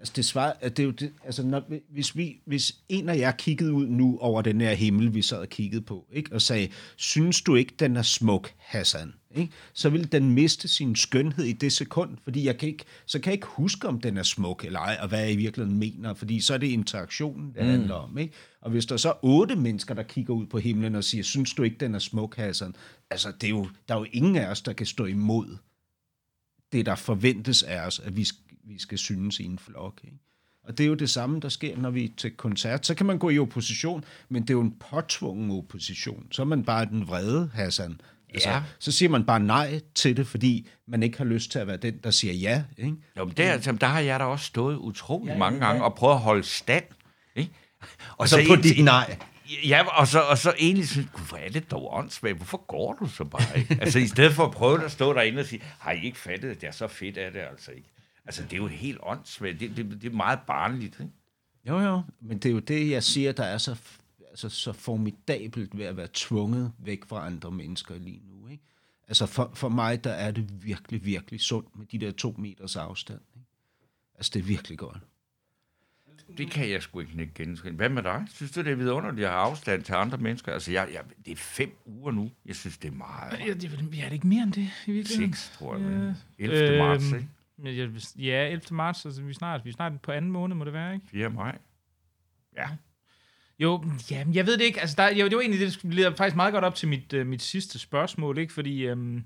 Altså, 0.00 0.12
det, 0.16 0.24
svar, 0.24 0.52
det 0.62 0.78
er 0.78 0.84
jo 0.84 0.90
det, 0.90 1.12
altså, 1.24 1.42
når, 1.42 1.62
hvis, 1.90 2.16
vi, 2.16 2.40
hvis 2.44 2.76
en 2.88 3.08
af 3.08 3.18
jer 3.18 3.30
kiggede 3.30 3.72
ud 3.72 3.86
nu 3.86 4.18
over 4.20 4.42
den 4.42 4.60
her 4.60 4.74
himmel, 4.74 5.14
vi 5.14 5.22
sad 5.22 5.38
og 5.38 5.48
kiggede 5.48 5.82
på, 5.82 6.06
ikke, 6.12 6.32
og 6.32 6.42
sagde, 6.42 6.68
synes 6.96 7.40
du 7.40 7.54
ikke, 7.54 7.74
den 7.78 7.96
er 7.96 8.02
smuk, 8.02 8.52
Hassan? 8.58 9.12
Ikke? 9.34 9.52
Så 9.72 9.90
vil 9.90 10.12
den 10.12 10.30
miste 10.30 10.68
sin 10.68 10.96
skønhed 10.96 11.44
i 11.44 11.52
det 11.52 11.72
sekund, 11.72 12.16
fordi 12.24 12.46
jeg 12.46 12.58
kan 12.58 12.68
ikke, 12.68 12.84
så 13.06 13.18
kan 13.18 13.30
jeg 13.30 13.34
ikke 13.34 13.46
huske, 13.46 13.88
om 13.88 14.00
den 14.00 14.16
er 14.16 14.22
smuk 14.22 14.64
eller 14.64 14.80
ej, 14.80 14.98
og 15.02 15.08
hvad 15.08 15.20
jeg 15.20 15.32
i 15.32 15.36
virkeligheden 15.36 15.78
mener, 15.78 16.14
fordi 16.14 16.40
så 16.40 16.54
er 16.54 16.58
det 16.58 16.66
interaktionen, 16.66 17.46
det 17.54 17.62
mm. 17.62 17.70
handler 17.70 17.94
om. 17.94 18.18
Ikke? 18.18 18.34
Og 18.60 18.70
hvis 18.70 18.86
der 18.86 18.96
så 18.96 19.08
er 19.08 19.24
otte 19.24 19.56
mennesker, 19.56 19.94
der 19.94 20.02
kigger 20.02 20.34
ud 20.34 20.46
på 20.46 20.58
himlen 20.58 20.94
og 20.94 21.04
siger, 21.04 21.22
synes 21.22 21.54
du 21.54 21.62
ikke, 21.62 21.76
den 21.80 21.94
er 21.94 21.98
smuk, 21.98 22.36
Hassan? 22.36 22.74
Altså, 23.10 23.32
det 23.40 23.46
er 23.46 23.50
jo, 23.50 23.68
der 23.88 23.94
er 23.94 23.98
jo 23.98 24.06
ingen 24.12 24.36
af 24.36 24.50
os, 24.50 24.62
der 24.62 24.72
kan 24.72 24.86
stå 24.86 25.04
imod 25.04 25.56
det, 26.72 26.86
der 26.86 26.94
forventes 26.94 27.62
af 27.62 27.86
os, 27.86 27.98
at 27.98 28.16
vi, 28.16 28.26
vi 28.70 28.78
skal 28.78 28.98
synes 28.98 29.40
i 29.40 29.44
en 29.44 29.58
flok. 29.58 30.00
Ikke? 30.04 30.16
Og 30.64 30.78
det 30.78 30.84
er 30.84 30.88
jo 30.88 30.94
det 30.94 31.10
samme, 31.10 31.40
der 31.40 31.48
sker, 31.48 31.76
når 31.76 31.90
vi 31.90 32.04
er 32.04 32.08
til 32.16 32.30
koncert. 32.30 32.86
Så 32.86 32.94
kan 32.94 33.06
man 33.06 33.18
gå 33.18 33.30
i 33.30 33.38
opposition, 33.38 34.04
men 34.28 34.42
det 34.42 34.50
er 34.50 34.54
jo 34.54 34.60
en 34.60 34.74
påtvungen 34.90 35.50
opposition. 35.50 36.26
Så 36.30 36.42
er 36.42 36.46
man 36.46 36.64
bare 36.64 36.84
den 36.84 37.08
vrede, 37.08 37.50
Hassan. 37.54 38.00
Altså, 38.34 38.50
ja. 38.50 38.62
Så 38.78 38.92
siger 38.92 39.08
man 39.08 39.26
bare 39.26 39.40
nej 39.40 39.80
til 39.94 40.16
det, 40.16 40.26
fordi 40.26 40.68
man 40.86 41.02
ikke 41.02 41.18
har 41.18 41.24
lyst 41.24 41.50
til 41.50 41.58
at 41.58 41.66
være 41.66 41.76
den, 41.76 41.98
der 42.04 42.10
siger 42.10 42.34
ja. 42.34 42.64
Ikke? 42.78 42.96
Jo, 43.18 43.24
men 43.24 43.34
der, 43.36 43.52
altså, 43.52 43.72
der 43.72 43.86
har 43.86 44.00
jeg 44.00 44.20
da 44.20 44.24
også 44.24 44.44
stået 44.44 44.76
utrolig 44.76 45.32
ja, 45.32 45.38
mange 45.38 45.58
ja. 45.58 45.66
gange 45.66 45.84
og 45.84 45.94
prøvet 45.94 46.14
at 46.14 46.20
holde 46.20 46.42
stand. 46.42 46.84
Ikke? 47.36 47.50
Og, 47.80 47.88
og 48.18 48.28
så, 48.28 48.36
så 48.36 48.48
på 48.48 48.62
dit 48.62 48.84
nej. 48.84 49.18
Ja, 49.68 49.84
og 49.86 50.06
så, 50.06 50.20
og 50.20 50.38
så 50.38 50.54
egentlig 50.58 50.88
synes 50.88 51.08
jeg, 51.14 51.24
hvor 51.28 51.38
er 51.38 51.48
det 51.48 51.70
dog 51.70 51.94
åndssvagt, 51.94 52.36
hvorfor 52.36 52.64
går 52.66 52.92
du 53.00 53.06
så 53.06 53.24
bare 53.24 53.58
ikke? 53.58 53.78
altså 53.80 53.98
i 53.98 54.06
stedet 54.06 54.32
for 54.32 54.44
at 54.44 54.50
prøve 54.50 54.84
at 54.84 54.92
stå 54.92 55.12
derinde 55.12 55.40
og 55.40 55.46
sige, 55.46 55.62
har 55.78 55.92
I 55.92 56.04
ikke 56.04 56.18
fattet, 56.18 56.50
at 56.50 56.60
det 56.60 56.66
er 56.66 56.72
så 56.72 56.88
fedt 56.88 57.18
af 57.18 57.32
det 57.32 57.40
altså 57.50 57.70
ikke? 57.70 57.88
Altså 58.30 58.42
det 58.42 58.52
er 58.52 58.56
jo 58.56 58.66
helt 58.66 58.98
åndssvagt, 59.02 59.60
det, 59.60 59.76
det, 59.76 60.02
det 60.02 60.12
er 60.12 60.16
meget 60.16 60.38
barnligt, 60.46 61.00
ikke? 61.00 61.12
Jo, 61.68 61.78
jo, 61.78 62.02
men 62.20 62.38
det 62.38 62.48
er 62.48 62.52
jo 62.52 62.58
det, 62.58 62.90
jeg 62.90 63.02
siger, 63.02 63.32
der 63.32 63.44
er 63.44 63.58
så, 63.58 63.76
altså, 64.28 64.48
så 64.48 64.72
formidabelt 64.72 65.78
ved 65.78 65.84
at 65.84 65.96
være 65.96 66.08
tvunget 66.14 66.72
væk 66.78 67.04
fra 67.04 67.26
andre 67.26 67.50
mennesker 67.50 67.98
lige 67.98 68.22
nu, 68.28 68.48
ikke? 68.48 68.64
Altså 69.08 69.26
for, 69.26 69.50
for 69.54 69.68
mig, 69.68 70.04
der 70.04 70.10
er 70.10 70.30
det 70.30 70.64
virkelig, 70.64 71.04
virkelig 71.04 71.40
sundt 71.40 71.78
med 71.78 71.86
de 71.86 71.98
der 71.98 72.10
to 72.10 72.34
meters 72.38 72.76
afstand, 72.76 73.20
ikke? 73.36 73.48
Altså 74.14 74.30
det 74.34 74.40
er 74.40 74.44
virkelig 74.44 74.78
godt. 74.78 74.98
Det 76.38 76.50
kan 76.50 76.70
jeg 76.70 76.82
sgu 76.82 77.00
ikke 77.00 77.30
genkende. 77.34 77.72
Hvad 77.72 77.88
med 77.88 78.02
dig? 78.02 78.26
Synes 78.34 78.52
du, 78.52 78.60
det 78.60 78.72
er 78.72 78.76
vidunderligt 78.76 79.26
at 79.26 79.32
have 79.32 79.40
afstand 79.42 79.82
til 79.82 79.92
andre 79.92 80.18
mennesker? 80.18 80.52
Altså, 80.52 80.72
jeg, 80.72 80.88
jeg, 80.92 81.02
det 81.24 81.32
er 81.32 81.36
fem 81.36 81.76
uger 81.86 82.12
nu. 82.12 82.30
Jeg 82.46 82.56
synes, 82.56 82.78
det 82.78 82.88
er 82.88 82.96
meget. 82.96 83.40
Ja, 83.40 83.54
det, 83.54 83.64
er 83.64 84.08
det 84.08 84.12
ikke 84.12 84.26
mere 84.26 84.42
end 84.42 84.52
det, 84.52 84.70
i 84.86 84.92
virkeligheden? 84.92 85.32
Seks, 85.32 85.52
tror 85.58 85.76
jeg. 85.76 86.14
Ja. 86.38 86.44
11. 86.44 86.72
Øh, 86.72 86.78
marts, 86.78 87.04
ikke? 87.04 87.28
Ja, 88.18 88.48
11. 88.48 88.62
marts, 88.70 89.04
altså 89.04 89.22
vi 89.22 89.30
er 89.30 89.34
snart, 89.34 89.64
vi 89.64 89.70
er 89.70 89.74
snart 89.74 90.00
på 90.00 90.12
anden 90.12 90.30
måned, 90.30 90.56
må 90.56 90.64
det 90.64 90.72
være, 90.72 90.94
ikke? 90.94 91.06
4. 91.06 91.30
maj. 91.30 91.58
Ja. 92.56 92.68
Jo, 93.58 93.84
ja, 94.10 94.24
jeg 94.32 94.46
ved 94.46 94.58
det 94.58 94.64
ikke. 94.64 94.80
Altså, 94.80 94.96
der, 94.98 95.14
jo, 95.14 95.24
det 95.24 95.36
var 95.36 95.40
egentlig 95.40 95.60
det, 95.60 95.82
der 95.82 95.88
leder 95.88 96.16
faktisk 96.16 96.36
meget 96.36 96.52
godt 96.52 96.64
op 96.64 96.74
til 96.74 96.88
mit, 96.88 97.12
uh, 97.12 97.26
mit 97.26 97.42
sidste 97.42 97.78
spørgsmål, 97.78 98.38
ikke? 98.38 98.52
Fordi, 98.52 98.90
um, 98.90 99.24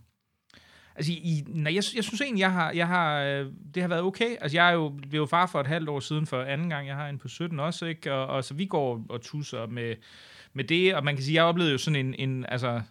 altså, 0.95 1.13
i, 1.13 1.45
nej, 1.47 1.75
jeg, 1.75 1.83
jeg 1.95 2.05
synes 2.05 2.21
egentlig, 2.21 2.41
jeg 2.41 2.53
har, 2.53 2.73
jeg 2.73 2.87
har, 2.87 3.23
øh, 3.23 3.47
det 3.75 3.83
har 3.83 3.89
været 3.89 4.03
okay. 4.03 4.37
Altså, 4.41 4.57
jeg 4.57 4.69
er 4.69 4.73
jo, 4.73 4.89
blev 4.89 5.21
jo 5.21 5.27
far 5.27 5.47
for 5.47 5.61
et 5.61 5.67
halvt 5.67 5.89
år 5.89 6.01
siden 6.01 6.27
for 6.27 6.43
anden 6.43 6.71
gang. 6.71 6.89
Jeg 6.89 6.97
har 6.97 7.09
en 7.09 7.19
på 7.19 7.29
17 7.29 7.61
også, 7.61 7.87
ikke? 7.87 8.13
Og, 8.13 8.27
og 8.27 8.45
så 8.45 8.55
vi 8.55 8.67
går 8.67 9.07
og 9.09 9.21
tusser 9.21 9.67
med, 9.67 9.95
med 10.53 10.65
det, 10.65 10.95
og 10.95 11.05
man 11.05 11.15
kan 11.17 11.25
sige, 11.25 11.35
jeg 11.35 11.45
oplevede 11.45 11.73
jo 11.73 11.79
sådan 11.79 12.07
en, 12.07 12.15
en 12.15 12.47
altså, 12.49 12.83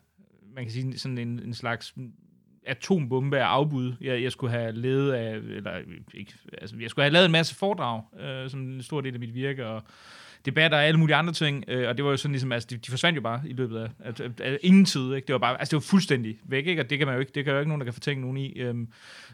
man 0.56 0.64
kan 0.64 0.72
sige 0.72 1.00
sådan 1.00 1.18
en, 1.18 1.40
en 1.40 1.54
slags 1.54 1.96
atombombe 2.66 3.40
af 3.40 3.46
afbud. 3.46 3.94
Jeg, 4.02 4.24
jeg 4.24 4.32
skulle 4.32 4.52
have 4.52 4.72
ledet 4.72 5.12
af, 5.12 5.36
eller 5.36 5.72
ikke, 6.14 6.34
altså, 6.62 6.76
jeg 6.82 6.90
skulle 6.90 7.04
have 7.04 7.14
lavet 7.14 7.26
en 7.26 7.32
masse 7.32 7.56
foredrag, 7.56 8.02
øh, 8.20 8.50
som 8.50 8.60
en 8.60 8.84
stor 8.84 9.02
del 9.02 9.14
af 9.14 9.20
mit 9.20 9.36
virke, 9.36 9.68
og 9.68 9.84
debatter 10.46 10.78
og 10.78 10.84
alle 10.84 11.00
mulige 11.00 11.16
andre 11.16 11.34
ting, 11.34 11.64
øh, 11.68 11.90
og 11.90 11.98
det 11.98 12.06
var 12.06 12.12
jo 12.12 12.18
sådan 12.18 12.32
ligesom, 12.32 12.52
altså, 12.52 12.68
de, 12.72 12.78
de 12.78 12.92
forsvandt 12.92 13.16
jo 13.18 13.22
bare 13.22 13.42
i 13.46 13.54
løbet 13.54 13.78
af, 13.78 13.90
af, 14.00 14.20
af, 14.20 14.30
af 14.40 14.58
ingen 14.62 14.86
tid, 14.86 15.14
ikke? 15.14 15.26
Det 15.26 15.34
var 15.34 15.40
bare, 15.40 15.60
altså 15.60 15.72
det 15.72 15.76
var 15.76 15.88
fuldstændig 15.90 16.38
væk, 16.44 16.68
ikke? 16.68 16.82
Og 16.82 16.90
det 16.90 16.98
kan 16.98 17.08
man 17.08 17.14
jo 17.16 17.20
ikke, 17.20 17.32
det 17.36 17.44
kan 17.44 17.54
jo 17.54 17.60
ikke 17.60 17.70
nogen, 17.70 17.80
der 17.80 17.86
kan 17.86 17.94
fortænke 17.94 18.22
nogen 18.22 18.38
i. 18.38 18.60
Øhm, 18.60 18.88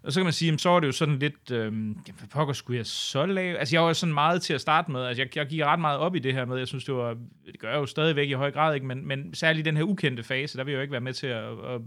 og 0.04 0.14
så 0.14 0.20
kan 0.20 0.26
man 0.26 0.34
sige, 0.34 0.48
jamen, 0.48 0.60
så 0.60 0.70
var 0.70 0.80
det 0.80 0.88
jo 0.88 0.92
sådan 0.92 1.20
lidt, 1.20 1.52
øhm, 1.52 1.88
jamen, 1.88 2.04
hvad 2.18 2.28
pokker 2.32 2.54
skulle 2.54 2.78
jeg 2.78 2.86
så 2.86 3.26
lave? 3.26 3.58
Altså 3.58 3.76
jeg 3.76 3.84
var 3.84 3.94
sådan 3.94 4.14
meget 4.14 4.42
til 4.42 4.54
at 4.54 4.62
starte 4.62 4.92
med, 4.92 5.04
altså 5.06 5.22
jeg, 5.22 5.38
jeg 5.38 5.48
gik 5.48 5.62
ret 5.62 5.80
meget 5.80 6.00
op 6.00 6.16
i 6.16 6.20
det 6.20 6.34
her 6.34 6.46
med, 6.46 6.58
jeg 6.58 6.68
synes 6.68 6.86
det 6.86 6.96
var, 6.96 7.18
det 7.46 7.60
gør 7.60 7.70
jeg 7.70 7.78
jo 7.78 7.86
stadigvæk 7.86 8.30
i 8.30 8.34
høj 8.34 8.52
grad, 8.52 8.76
ikke? 8.76 8.88
Men, 8.88 9.08
men 9.08 9.34
særligt 9.34 9.66
den 9.66 9.78
her 9.78 9.84
ukendte 9.84 10.24
fase, 10.24 10.58
der 10.58 10.64
vil 10.64 10.72
jeg 10.72 10.78
jo 10.78 10.82
ikke 10.82 10.92
være 10.92 11.02
med 11.02 11.14
til 11.14 11.28
at, 11.28 11.44
at 11.44 11.82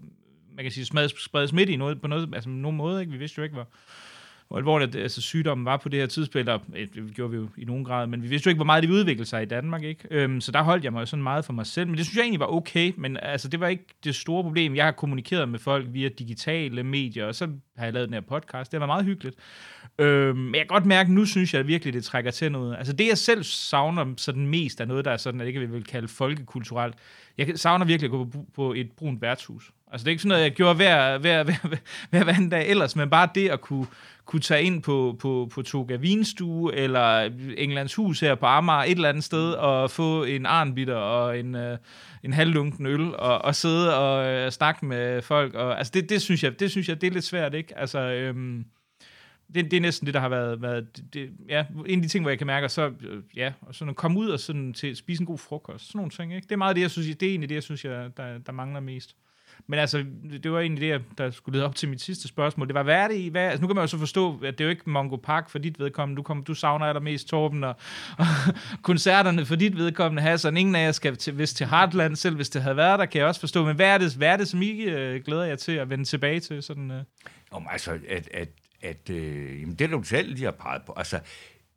man 0.57 0.64
kan 0.64 0.72
sige, 0.72 0.84
spredes, 0.84 1.24
spredes 1.24 1.53
midt 1.53 1.68
i 1.68 1.76
noget, 1.76 2.00
på 2.00 2.09
noget, 2.09 2.34
altså 2.34 2.50
nogen 2.50 2.76
måde, 2.76 3.00
ikke? 3.00 3.12
Vi 3.12 3.18
vidste 3.18 3.38
jo 3.38 3.42
ikke, 3.42 3.55
hvor, 3.55 3.68
hvor 4.53 4.59
alvorligt 4.59 4.96
altså, 4.96 5.20
sygdommen 5.20 5.64
var 5.64 5.76
på 5.76 5.88
det 5.88 6.00
her 6.00 6.07
tidspunkt, 6.07 6.48
og 6.48 6.61
det 6.72 7.14
gjorde 7.14 7.30
vi 7.30 7.36
jo 7.36 7.48
i 7.57 7.64
nogen 7.64 7.84
grad, 7.84 8.07
men 8.07 8.22
vi 8.22 8.28
vidste 8.28 8.46
jo 8.46 8.50
ikke, 8.50 8.59
hvor 8.59 8.64
meget 8.64 8.82
det 8.82 8.90
udviklede 8.90 9.28
sig 9.28 9.42
i 9.42 9.46
Danmark, 9.46 9.82
ikke? 9.82 10.05
Øhm, 10.11 10.40
så 10.40 10.53
der 10.53 10.62
holdt 10.62 10.84
jeg 10.84 10.92
mig 10.92 11.09
sådan 11.09 11.22
meget 11.22 11.44
for 11.44 11.53
mig 11.53 11.66
selv, 11.66 11.88
men 11.88 11.96
det 11.96 12.07
synes 12.07 12.16
jeg 12.16 12.22
egentlig 12.22 12.40
var 12.40 12.55
okay, 12.55 12.92
men 12.96 13.16
altså, 13.22 13.48
det 13.48 13.61
var 13.61 13.68
ikke 13.68 13.86
det 14.05 14.14
store 14.14 14.42
problem. 14.42 14.76
Jeg 14.76 14.84
har 14.84 14.92
kommunikeret 14.92 15.48
med 15.48 15.59
folk 15.59 15.86
via 15.90 16.09
digitale 16.09 16.82
medier, 16.82 17.26
og 17.26 17.34
så 17.34 17.48
har 17.76 17.84
jeg 17.84 17.92
lavet 17.92 18.09
den 18.09 18.14
her 18.14 18.20
podcast. 18.20 18.72
Det 18.72 18.80
var 18.80 18.86
meget 18.86 19.05
hyggeligt. 19.05 19.36
Øhm, 19.98 20.38
men 20.38 20.55
jeg 20.55 20.61
kan 20.61 20.66
godt 20.66 20.86
mærke, 20.86 21.09
at 21.09 21.14
nu 21.14 21.24
synes 21.24 21.55
jeg 21.55 21.66
virkelig, 21.66 21.94
det 21.94 22.05
trækker 22.05 22.30
til 22.30 22.53
noget. 22.53 22.76
Altså 22.76 22.92
det, 22.92 23.09
jeg 23.09 23.18
selv 23.18 23.42
savner 23.42 24.14
sådan 24.16 24.46
mest, 24.46 24.80
er 24.80 24.84
noget, 24.84 25.05
der 25.05 25.11
er 25.11 25.16
sådan, 25.16 25.40
at 25.40 25.46
ikke 25.46 25.61
vi 25.61 25.66
vil 25.66 25.84
kalde 25.84 26.09
folkekulturelt. 26.09 26.94
Jeg 27.38 27.53
savner 27.59 27.84
virkelig 27.84 28.07
at 28.07 28.11
gå 28.11 28.24
på, 28.24 28.46
på 28.55 28.72
et 28.72 28.92
brunt 28.92 29.22
værtshus. 29.22 29.72
Altså 29.93 30.05
det 30.05 30.09
er 30.09 30.12
ikke 30.12 30.22
sådan 30.22 30.28
noget, 30.28 30.43
jeg 30.43 30.53
gjorde 30.53 30.74
hver, 30.74 31.18
hver, 31.18 31.43
hver, 31.43 31.55
hver, 31.62 31.78
hver, 32.11 32.24
hver 32.24 32.34
anden 32.34 32.49
dag 32.49 32.68
ellers, 32.68 32.97
men 32.97 33.11
bare 33.11 33.28
det 33.34 33.49
at 33.49 33.61
kunne, 33.61 33.86
kunne 34.24 34.40
tage 34.40 34.62
ind 34.62 34.82
på, 34.82 35.16
på, 35.20 35.49
på 35.53 35.62
Toga 35.62 35.97
Vinstue, 35.97 36.74
eller 36.74 37.30
Englands 37.57 37.95
Hus 37.95 38.20
her 38.20 38.34
på 38.34 38.47
Amager, 38.47 38.82
et 38.82 38.90
eller 38.90 39.09
andet 39.09 39.24
sted, 39.24 39.53
og 39.53 39.90
få 39.90 40.24
en 40.24 40.47
arnbitter 40.47 40.95
og 40.95 41.38
en, 41.38 41.55
øh, 41.55 41.78
en 42.22 42.32
halvlunken 42.32 42.86
øl, 42.86 43.16
og, 43.16 43.38
og 43.45 43.55
sidde 43.55 43.97
og 43.99 44.26
øh, 44.26 44.51
snakke 44.51 44.86
med 44.86 45.22
folk. 45.22 45.55
Og, 45.55 45.78
altså 45.78 45.90
det, 45.95 46.09
det, 46.09 46.22
synes 46.22 46.45
jeg, 46.45 46.61
det 46.61 46.70
synes 46.70 46.88
jeg, 46.88 47.01
det 47.01 47.07
er 47.07 47.11
lidt 47.11 47.24
svært, 47.24 47.55
ikke? 47.55 47.78
Altså, 47.78 47.99
øhm, 47.99 48.64
det, 49.55 49.70
det 49.70 49.76
er 49.76 49.80
næsten 49.80 50.07
det, 50.07 50.14
der 50.14 50.20
har 50.20 50.28
været, 50.28 50.62
været 50.62 50.97
det, 50.97 51.14
det, 51.14 51.30
ja, 51.49 51.64
en 51.86 51.99
af 51.99 52.03
de 52.03 52.09
ting, 52.09 52.24
hvor 52.24 52.30
jeg 52.30 52.38
kan 52.38 52.47
mærke, 52.47 52.68
så, 52.68 52.93
øh, 53.01 53.22
ja, 53.36 53.53
og 53.61 53.74
sådan 53.74 53.90
at 53.90 53.97
komme 53.97 54.20
ud 54.20 54.28
og 54.28 54.40
sådan 54.40 54.72
til 54.72 54.86
at 54.86 54.97
spise 54.97 55.22
en 55.22 55.26
god 55.26 55.38
frokost, 55.38 55.86
sådan 55.86 55.99
nogle 55.99 56.11
ting, 56.11 56.34
ikke? 56.34 56.45
Det 56.45 56.53
er 56.53 56.57
meget 56.57 56.76
det, 56.76 56.82
jeg 56.82 56.90
synes, 56.90 57.16
det 57.16 57.26
er 57.26 57.30
egentlig 57.30 57.49
det, 57.49 57.55
jeg 57.55 57.62
synes, 57.62 57.84
jeg, 57.84 58.11
der, 58.16 58.38
der 58.38 58.53
mangler 58.53 58.80
mest. 58.80 59.16
Men 59.66 59.78
altså, 59.78 60.05
det 60.42 60.53
var 60.53 60.61
egentlig 60.61 60.92
det, 60.92 61.03
der 61.18 61.30
skulle 61.30 61.57
lede 61.57 61.66
op 61.66 61.74
til 61.74 61.88
mit 61.88 62.00
sidste 62.00 62.28
spørgsmål. 62.28 62.66
Det 62.66 62.74
var, 62.74 62.82
hvad 62.82 62.94
er 62.94 63.09
det 63.09 63.16
i? 63.16 63.28
Hvad, 63.28 63.42
altså, 63.42 63.61
nu 63.61 63.66
kan 63.66 63.76
man 63.76 63.82
jo 63.82 63.86
så 63.86 63.98
forstå, 63.98 64.40
at 64.44 64.59
det 64.59 64.61
er 64.61 64.64
jo 64.64 64.70
ikke 64.70 64.90
Mongo 64.90 65.16
Park 65.16 65.50
for 65.50 65.59
dit 65.59 65.78
vedkommende. 65.78 66.18
Du, 66.18 66.22
kom, 66.22 66.42
du 66.42 66.55
savner 66.55 66.86
allermest 66.86 67.28
Torben 67.28 67.64
og, 67.64 67.76
og 68.18 68.26
koncerterne 68.82 69.44
for 69.46 69.57
dit 69.57 69.76
vedkommende. 69.76 70.22
Hassan, 70.22 70.57
ingen 70.57 70.74
af 70.74 70.84
jer 70.84 70.92
skal 70.92 71.16
til, 71.16 71.32
hvis 71.32 71.55
til 71.55 71.66
Heartland, 71.66 72.16
selv 72.16 72.36
hvis 72.36 72.50
det 72.50 72.62
havde 72.62 72.76
været 72.76 72.98
der, 72.98 73.07
kan 73.07 73.18
jeg 73.18 73.28
også 73.28 73.40
forstå. 73.40 73.64
Men 73.64 73.76
hvad 73.76 73.86
er 73.86 73.98
det, 73.98 74.14
hvad 74.14 74.28
er 74.28 74.36
det 74.36 74.48
som 74.48 74.62
I 74.62 74.80
øh, 74.80 75.24
glæder 75.24 75.44
jer 75.44 75.57
til 75.57 75.72
at 75.72 75.90
vende 75.90 76.05
tilbage 76.05 76.40
til? 76.40 76.62
Sådan, 76.62 76.90
øh? 76.90 77.03
Om, 77.50 77.66
altså, 77.70 77.98
at, 78.09 78.28
at, 78.34 78.48
at 78.82 79.11
øh, 79.11 79.61
jamen, 79.61 79.74
det 79.74 79.84
er 79.84 79.88
du 79.88 80.03
selv, 80.03 80.36
de 80.36 80.44
har 80.44 80.50
peget 80.50 80.82
på. 80.86 80.94
Altså, 80.96 81.20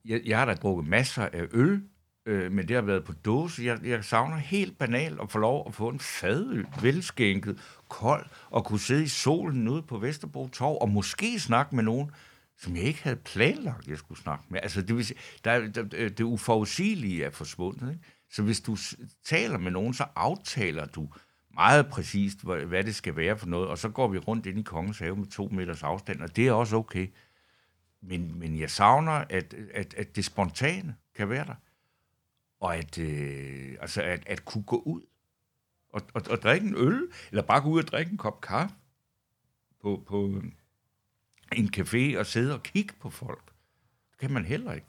jeg, 0.05 0.21
jeg 0.25 0.37
har 0.37 0.45
da 0.45 0.53
drukket 0.53 0.87
masser 0.87 1.23
af 1.23 1.43
øl, 1.53 1.81
øh, 2.25 2.51
men 2.51 2.67
det 2.67 2.75
har 2.75 2.81
været 2.81 3.03
på 3.03 3.13
dåse. 3.13 3.63
Jeg, 3.63 3.79
jeg 3.83 4.03
savner 4.05 4.37
helt 4.37 4.77
banalt 4.77 5.19
at 5.21 5.31
få 5.31 5.39
lov 5.39 5.63
at 5.67 5.73
få 5.73 5.89
en 5.89 5.99
fadøl, 5.99 6.67
velskænket, 6.81 7.59
kold, 7.89 8.25
og 8.49 8.65
kunne 8.65 8.79
sidde 8.79 9.03
i 9.03 9.07
solen 9.07 9.67
ude 9.67 9.81
på 9.81 9.97
Vesterbro 9.97 10.47
Torv, 10.47 10.77
og 10.81 10.89
måske 10.89 11.39
snakke 11.39 11.75
med 11.75 11.83
nogen, 11.83 12.11
som 12.57 12.75
jeg 12.75 12.83
ikke 12.83 13.03
havde 13.03 13.15
planlagt, 13.15 13.87
jeg 13.87 13.97
skulle 13.97 14.21
snakke 14.21 14.43
med. 14.49 14.59
Altså, 14.63 14.81
det, 14.81 14.95
vil 14.95 15.05
sige, 15.05 15.19
der, 15.43 15.67
der, 15.67 15.83
det 16.09 16.21
uforudsigelige 16.21 17.23
er 17.23 17.29
forsvundet. 17.29 17.89
Ikke? 17.89 18.03
Så 18.31 18.43
hvis 18.43 18.61
du 18.61 18.77
taler 19.25 19.57
med 19.57 19.71
nogen, 19.71 19.93
så 19.93 20.05
aftaler 20.15 20.85
du 20.85 21.09
meget 21.53 21.87
præcist, 21.87 22.43
hvad 22.43 22.83
det 22.83 22.95
skal 22.95 23.15
være 23.15 23.37
for 23.37 23.47
noget, 23.47 23.67
og 23.67 23.77
så 23.77 23.89
går 23.89 24.07
vi 24.07 24.17
rundt 24.17 24.45
ind 24.45 24.59
i 24.59 24.61
Kongens 24.61 24.99
Have 24.99 25.15
med 25.15 25.27
to 25.27 25.49
meters 25.51 25.83
afstand, 25.83 26.21
og 26.21 26.35
det 26.35 26.47
er 26.47 26.51
også 26.51 26.75
okay. 26.75 27.07
Men, 28.01 28.39
men 28.39 28.59
jeg 28.59 28.69
savner, 28.69 29.11
at, 29.11 29.55
at, 29.73 29.93
at 29.93 30.15
det 30.15 30.25
spontane 30.25 30.95
kan 31.15 31.29
være 31.29 31.45
der 31.45 31.55
og 32.59 32.75
at, 32.75 32.97
øh, 32.97 33.77
altså 33.81 34.01
at, 34.01 34.23
at 34.25 34.45
kunne 34.45 34.63
gå 34.63 34.77
ud 34.85 35.01
og, 35.89 36.01
og, 36.13 36.21
og 36.29 36.41
drikke 36.41 36.67
en 36.67 36.75
øl, 36.77 37.11
eller 37.29 37.41
bare 37.41 37.61
gå 37.61 37.69
ud 37.69 37.83
og 37.83 37.87
drikke 37.87 38.11
en 38.11 38.17
kop 38.17 38.41
kaffe 38.41 38.75
på, 39.81 40.03
på 40.07 40.41
en 41.51 41.73
café 41.77 42.19
og 42.19 42.25
sidde 42.25 42.53
og 42.53 42.63
kigge 42.63 42.93
på 42.99 43.09
folk. 43.09 43.45
Det 44.11 44.19
kan 44.19 44.31
man 44.31 44.45
heller 44.45 44.73
ikke. 44.73 44.87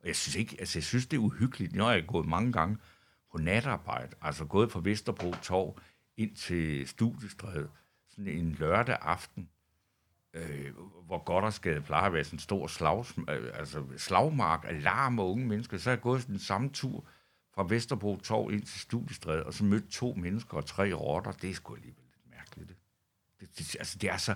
Og 0.00 0.06
jeg 0.06 0.16
synes 0.16 0.36
ikke, 0.36 0.56
altså 0.58 0.78
jeg 0.78 0.84
synes, 0.84 1.06
det 1.06 1.16
er 1.16 1.20
uhyggeligt. 1.20 1.76
Jeg 1.76 1.84
har 1.84 2.00
gået 2.00 2.28
mange 2.28 2.52
gange 2.52 2.76
på 3.32 3.38
natarbejde, 3.38 4.16
altså 4.20 4.44
gået 4.44 4.72
fra 4.72 4.80
Vesterbro 4.84 5.34
Torv 5.42 5.78
ind 6.16 6.36
til 6.36 6.88
Studiestræde, 6.88 7.70
sådan 8.08 8.26
en 8.26 8.52
lørdag 8.52 8.98
aften, 9.00 9.48
øh, 10.34 10.74
hvor 11.06 11.24
Goddersgade 11.24 11.80
plejer 11.80 12.06
at 12.06 12.12
være 12.12 12.24
sådan 12.24 12.36
en 12.36 12.40
stor 12.40 12.66
slags, 12.66 13.14
øh, 13.28 13.50
altså 13.54 13.84
slagmark 13.96 14.64
af 14.68 14.82
larm 14.82 15.18
og 15.18 15.30
unge 15.30 15.46
mennesker, 15.46 15.78
så 15.78 15.90
er 15.90 15.94
jeg 15.94 16.00
gået 16.00 16.26
den 16.26 16.38
samme 16.38 16.70
tur 16.70 17.04
fra 17.54 17.66
Vesterbro 17.68 18.16
Torv 18.16 18.52
ind 18.52 18.62
til 18.62 18.80
Studiestræde, 18.80 19.46
og 19.46 19.54
så 19.54 19.64
mødte 19.64 19.90
to 19.90 20.14
mennesker 20.14 20.56
og 20.56 20.66
tre 20.66 20.92
rotter. 20.92 21.32
Det 21.32 21.50
er 21.50 21.54
sgu 21.54 21.74
alligevel 21.74 22.04
lidt 22.04 22.30
mærkeligt. 22.36 22.68
Det, 22.68 22.78
det, 23.40 23.58
det, 23.58 23.76
altså, 23.78 23.98
det 23.98 24.10
er 24.10 24.16
så 24.16 24.34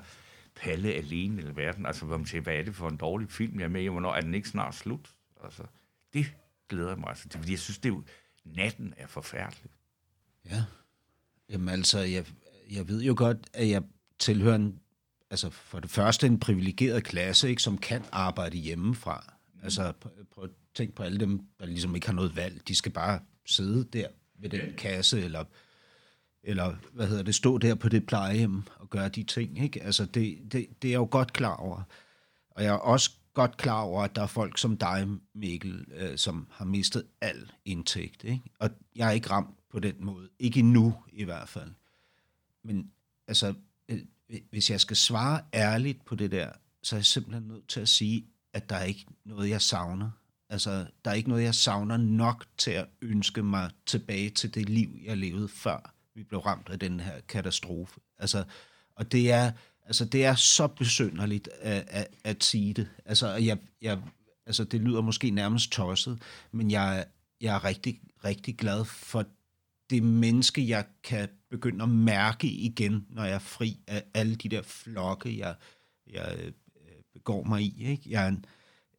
palle 0.55 0.93
alene 0.93 1.43
i 1.43 1.57
verden. 1.57 1.87
Altså, 1.87 2.05
hvor 2.05 2.17
man 2.17 2.27
siger, 2.27 2.43
hvad 2.43 2.55
er 2.55 2.63
det 2.63 2.75
for 2.75 2.89
en 2.89 2.97
dårlig 2.97 3.31
film, 3.31 3.59
jeg 3.59 3.65
er 3.65 3.69
med 3.69 3.83
i, 3.83 3.87
hvornår 3.87 4.15
er 4.15 4.21
den 4.21 4.35
ikke 4.35 4.49
snart 4.49 4.75
slut? 4.75 5.15
Altså, 5.45 5.63
det 6.13 6.35
glæder 6.69 6.89
jeg 6.89 6.99
mig 6.99 7.09
altså 7.09 7.29
til, 7.29 7.41
fordi 7.41 7.53
jeg 7.53 7.59
synes, 7.59 7.79
det 7.79 7.89
er 7.89 7.95
jo, 7.95 8.05
natten 8.45 8.95
er 8.97 9.07
forfærdelig. 9.07 9.71
Ja. 10.51 10.65
Jamen 11.49 11.69
altså, 11.69 11.99
jeg, 11.99 12.27
jeg 12.71 12.89
ved 12.89 13.03
jo 13.03 13.15
godt, 13.17 13.39
at 13.53 13.69
jeg 13.69 13.83
tilhører 14.19 14.55
en 14.55 14.81
altså 15.35 15.51
for 15.51 15.81
det 15.81 15.91
første 15.91 16.27
en 16.27 16.41
privilegeret 16.41 17.05
klasse, 17.05 17.49
ikke, 17.49 17.63
som 17.63 17.79
kan 17.79 18.03
arbejde 18.13 18.57
hjemmefra. 18.57 19.35
Mm. 19.55 19.61
Altså 19.63 19.93
prøv 20.31 20.45
at 20.45 20.51
tænk 20.75 20.95
på 20.95 21.03
alle 21.03 21.21
dem, 21.21 21.41
der 21.61 21.67
ligesom 21.67 21.95
ikke 21.95 22.07
har 22.07 22.15
noget 22.15 22.37
valg. 22.37 22.69
De 22.69 22.75
skal 22.75 22.93
bare 22.93 23.21
sidde 23.47 23.85
der 23.85 24.09
ved 24.39 24.51
den 24.51 24.75
kasse, 24.79 25.25
eller, 25.25 25.45
eller 26.43 26.75
hvad 26.93 27.07
hedder 27.07 27.23
det, 27.23 27.35
stå 27.35 27.59
der 27.59 27.75
på 27.75 27.89
det 27.89 28.07
plejehjem 28.07 28.63
og 28.77 28.91
gøre 28.91 29.09
de 29.09 29.23
ting. 29.23 29.63
Ikke? 29.63 29.83
Altså 29.83 30.05
det, 30.05 30.39
det, 30.53 30.67
det 30.83 30.89
er 30.89 30.93
jeg 30.93 30.99
jo 30.99 31.09
godt 31.11 31.33
klar 31.33 31.57
over. 31.57 31.83
Og 32.51 32.63
jeg 32.65 32.71
er 32.71 32.79
også 32.79 33.11
godt 33.33 33.57
klar 33.57 33.81
over, 33.81 34.03
at 34.03 34.17
der 34.17 34.23
er 34.23 34.27
folk 34.27 34.59
som 34.59 34.77
dig, 34.77 35.09
Mikkel, 35.35 35.85
øh, 35.95 36.19
som 36.19 36.47
har 36.51 36.65
mistet 36.65 37.05
al 37.21 37.51
indtægt. 37.65 38.25
Ikke? 38.25 38.43
Og 38.59 38.71
jeg 38.97 39.09
er 39.09 39.13
ikke 39.13 39.31
ramt 39.31 39.57
på 39.71 39.81
den 39.81 39.95
måde. 39.99 40.29
Ikke 40.39 40.61
endnu 40.61 40.95
i 41.13 41.25
hvert 41.25 41.49
fald. 41.49 41.71
Men 42.63 42.91
altså, 43.29 43.55
hvis 44.51 44.71
jeg 44.71 44.81
skal 44.81 44.97
svare 44.97 45.41
ærligt 45.55 46.05
på 46.05 46.15
det 46.15 46.31
der, 46.31 46.51
så 46.83 46.97
er 46.97 46.99
jeg 46.99 47.07
simpelthen 47.07 47.49
nødt 47.49 47.69
til 47.69 47.81
at 47.81 47.89
sige, 47.89 48.27
at 48.53 48.71
der 48.71 48.77
er 48.77 48.85
ikke 48.85 49.07
noget, 49.25 49.51
jeg 49.51 49.63
savner. 49.63 50.11
Altså, 50.49 50.87
der 51.05 51.11
er 51.11 51.15
ikke 51.15 51.29
noget, 51.29 51.43
jeg 51.43 51.55
savner 51.55 51.97
nok 51.97 52.47
til 52.59 52.71
at 52.71 52.87
ønske 53.03 53.43
mig 53.43 53.71
tilbage 53.87 54.31
til 54.31 54.55
det 54.55 54.69
liv, 54.69 54.99
jeg 55.05 55.17
levede 55.17 55.49
før 55.49 55.95
vi 56.15 56.23
blev 56.23 56.41
ramt 56.41 56.69
af 56.69 56.79
den 56.79 57.01
her 57.01 57.21
katastrofe. 57.29 58.01
Altså, 58.19 58.45
og 58.97 59.13
det 59.13 59.33
er, 59.33 59.53
altså, 59.87 60.05
det 60.05 60.25
er 60.25 60.35
så 60.35 60.67
besynderligt 60.67 61.49
at, 61.61 61.85
at, 61.89 62.07
at 62.25 62.45
sige 62.45 62.75
det. 62.75 62.89
Altså, 63.05 63.29
jeg, 63.29 63.59
jeg, 63.83 63.99
altså, 64.47 64.65
det 64.65 64.81
lyder 64.81 65.01
måske 65.01 65.31
nærmest 65.31 65.71
tosset, 65.73 66.23
men 66.53 66.71
jeg, 66.71 67.07
jeg 67.41 67.55
er 67.55 67.65
rigtig, 67.65 68.01
rigtig 68.25 68.57
glad 68.57 68.85
for 68.85 69.25
det 69.91 70.03
menneske, 70.03 70.69
jeg 70.69 70.85
kan 71.03 71.29
begynde 71.51 71.83
at 71.83 71.89
mærke 71.89 72.47
igen, 72.47 73.07
når 73.11 73.25
jeg 73.25 73.35
er 73.35 73.39
fri 73.39 73.81
af 73.87 74.05
alle 74.15 74.35
de 74.35 74.49
der 74.49 74.63
flokke, 74.63 75.39
jeg, 75.39 75.55
jeg 76.07 76.37
øh, 76.41 76.53
begår 77.13 77.43
mig 77.43 77.63
i. 77.63 77.85
Ikke? 77.85 78.03
Jeg 78.07 78.25
er 78.25 78.29
en, 78.29 78.45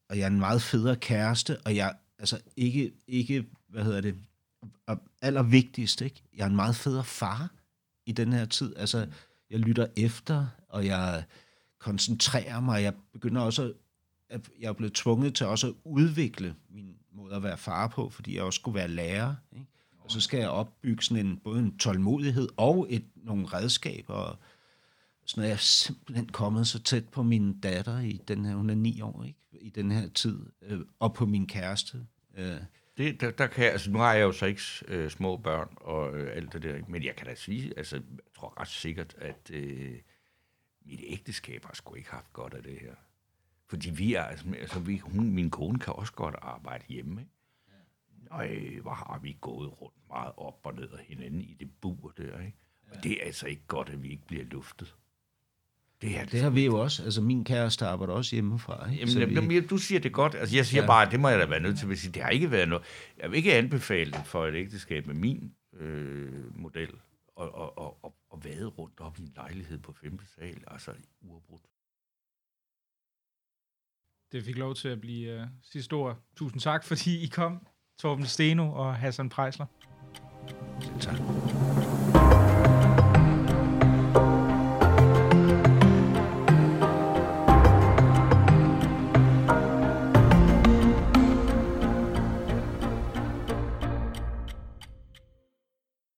og 0.09 0.17
jeg 0.17 0.23
er 0.23 0.27
en 0.27 0.39
meget 0.39 0.61
federe 0.61 0.95
kæreste, 0.95 1.57
og 1.61 1.75
jeg 1.75 1.95
altså 2.19 2.39
ikke, 2.57 2.93
ikke 3.07 3.45
hvad 3.67 3.83
hedder 3.83 4.01
det, 4.01 4.15
og 4.87 5.01
allervigtigst, 5.21 6.01
ikke? 6.01 6.23
jeg 6.33 6.43
er 6.43 6.49
en 6.49 6.55
meget 6.55 6.75
federe 6.75 7.03
far 7.03 7.49
i 8.05 8.11
den 8.11 8.33
her 8.33 8.45
tid. 8.45 8.75
Altså, 8.75 9.07
jeg 9.49 9.59
lytter 9.59 9.87
efter, 9.97 10.47
og 10.69 10.85
jeg 10.85 11.23
koncentrerer 11.79 12.59
mig, 12.59 12.83
jeg 12.83 12.93
begynder 13.13 13.41
også 13.41 13.73
at, 14.29 14.49
jeg 14.59 14.67
er 14.67 14.73
blevet 14.73 14.93
tvunget 14.93 15.35
til 15.35 15.45
også 15.45 15.67
at 15.67 15.73
udvikle 15.83 16.55
min 16.69 16.95
måde 17.11 17.35
at 17.35 17.43
være 17.43 17.57
far 17.57 17.87
på, 17.87 18.09
fordi 18.09 18.35
jeg 18.35 18.43
også 18.43 18.59
skulle 18.59 18.75
være 18.75 18.87
lærer. 18.87 19.35
Ikke? 19.51 19.65
Og 20.05 20.11
så 20.11 20.21
skal 20.21 20.39
jeg 20.39 20.49
opbygge 20.49 21.03
sådan 21.03 21.25
en, 21.25 21.37
både 21.37 21.59
en 21.59 21.77
tålmodighed 21.77 22.47
og 22.57 22.87
et, 22.89 23.05
nogle 23.15 23.45
redskaber. 23.45 24.13
Og 24.13 24.37
sådan 25.25 25.43
er 25.43 25.47
jeg 25.47 25.59
simpelthen 25.59 26.29
kommet 26.29 26.67
så 26.67 26.83
tæt 26.83 27.09
på 27.09 27.23
min 27.23 27.59
datter 27.59 27.99
i 27.99 28.21
den 28.27 28.45
her, 28.45 28.55
hun 28.55 28.69
er 28.69 28.75
ni 28.75 29.01
år, 29.01 29.23
ikke? 29.23 29.39
i 29.61 29.69
den 29.69 29.91
her 29.91 30.09
tid, 30.09 30.39
øh, 30.61 30.79
og 30.99 31.13
på 31.13 31.25
min 31.25 31.47
kæreste. 31.47 32.05
Øh. 32.37 32.57
Det, 32.97 33.21
der, 33.21 33.31
der 33.31 33.47
kan, 33.47 33.65
altså, 33.65 33.91
nu 33.91 33.99
har 33.99 34.13
jeg 34.13 34.23
jo 34.23 34.31
så 34.31 34.45
ikke 34.45 34.61
øh, 34.87 35.09
små 35.09 35.37
børn 35.37 35.69
og 35.75 36.17
øh, 36.17 36.35
alt 36.35 36.53
det 36.53 36.63
der, 36.63 36.79
men 36.87 37.03
jeg 37.03 37.15
kan 37.15 37.27
da 37.27 37.35
sige, 37.35 37.73
altså, 37.77 37.95
jeg 37.95 38.03
tror 38.35 38.59
ret 38.59 38.67
sikkert, 38.67 39.15
at 39.17 39.51
øh, 39.53 39.95
mit 40.85 40.99
ægteskab 41.03 41.65
har 41.65 41.73
sgu 41.73 41.95
ikke 41.95 42.09
haft 42.09 42.33
godt 42.33 42.53
af 42.53 42.63
det 42.63 42.77
her. 42.81 42.95
Fordi 43.69 43.89
vi 43.89 44.13
er, 44.13 44.23
altså, 44.23 44.45
altså 44.59 44.79
vi, 44.79 44.97
hun, 44.97 45.31
min 45.31 45.49
kone 45.49 45.79
kan 45.79 45.93
også 45.93 46.13
godt 46.13 46.35
arbejde 46.41 46.83
hjemme, 46.89 47.21
ikke? 47.21 47.31
Øj, 48.35 48.79
hvor 48.81 48.91
har 48.93 49.19
vi 49.23 49.37
gået 49.41 49.81
rundt 49.81 49.97
meget 50.07 50.31
op 50.37 50.59
og 50.63 50.75
ned 50.75 50.89
af 50.89 51.05
hinanden 51.07 51.41
i 51.41 51.55
det 51.59 51.69
bur 51.81 52.13
der, 52.17 52.39
ikke? 52.39 52.57
Og 52.91 53.03
det 53.03 53.11
er 53.11 53.25
altså 53.25 53.47
ikke 53.47 53.63
godt, 53.67 53.89
at 53.89 54.03
vi 54.03 54.09
ikke 54.09 54.25
bliver 54.27 54.43
luftet. 54.43 54.95
Det, 56.01 56.17
er 56.17 56.23
det, 56.23 56.31
det 56.31 56.41
har 56.41 56.49
vi 56.49 56.65
jo 56.65 56.81
også. 56.81 57.03
Altså, 57.03 57.21
min 57.21 57.43
kæreste 57.43 57.85
arbejder 57.85 58.13
også 58.13 58.35
hjemmefra. 58.35 58.91
Ikke? 58.91 59.05
Jamen, 59.05 59.31
jamen, 59.31 59.49
vi... 59.49 59.67
du 59.67 59.77
siger 59.77 59.99
det 59.99 60.13
godt. 60.13 60.35
Altså, 60.35 60.55
jeg 60.55 60.65
siger 60.65 60.81
ja. 60.81 60.87
bare, 60.87 61.05
at 61.05 61.11
det 61.11 61.19
må 61.19 61.29
jeg 61.29 61.39
da 61.39 61.45
være 61.45 61.59
nødt 61.59 61.79
til 61.79 61.91
at 61.91 61.97
sige. 61.97 62.11
Det 62.11 62.23
har 62.23 62.29
ikke 62.29 62.51
været 62.51 62.69
noget. 62.69 62.85
Jeg 63.17 63.31
vil 63.31 63.37
ikke 63.37 63.53
anbefale 63.53 64.11
det 64.11 64.25
for 64.25 64.45
et 64.45 64.55
ægteskab 64.55 65.07
med 65.07 65.15
min 65.15 65.53
øh, 65.73 66.57
model 66.59 66.89
og, 67.35 67.55
og, 67.55 67.77
og, 67.77 68.03
og, 68.03 68.15
og 68.29 68.43
vade 68.43 68.65
rundt 68.65 68.99
op 68.99 69.19
i 69.19 69.21
en 69.21 69.31
lejlighed 69.35 69.79
på 69.79 69.93
femte 69.93 70.25
sal, 70.27 70.63
altså 70.67 70.91
uafbrudt. 71.21 71.63
Det 74.31 74.43
fik 74.43 74.57
lov 74.57 74.75
til 74.75 74.87
at 74.87 75.01
blive 75.01 75.41
uh, 75.41 75.47
sidste 75.61 75.93
ord. 75.93 76.17
Tusind 76.35 76.61
tak, 76.61 76.83
fordi 76.83 77.23
I 77.23 77.27
kom. 77.27 77.67
Torben 77.99 78.25
Steno 78.25 78.71
og 78.71 78.95
Hassan 78.95 79.29
Prejsler. 79.29 79.65
Selv 80.81 80.99
tak. 80.99 81.84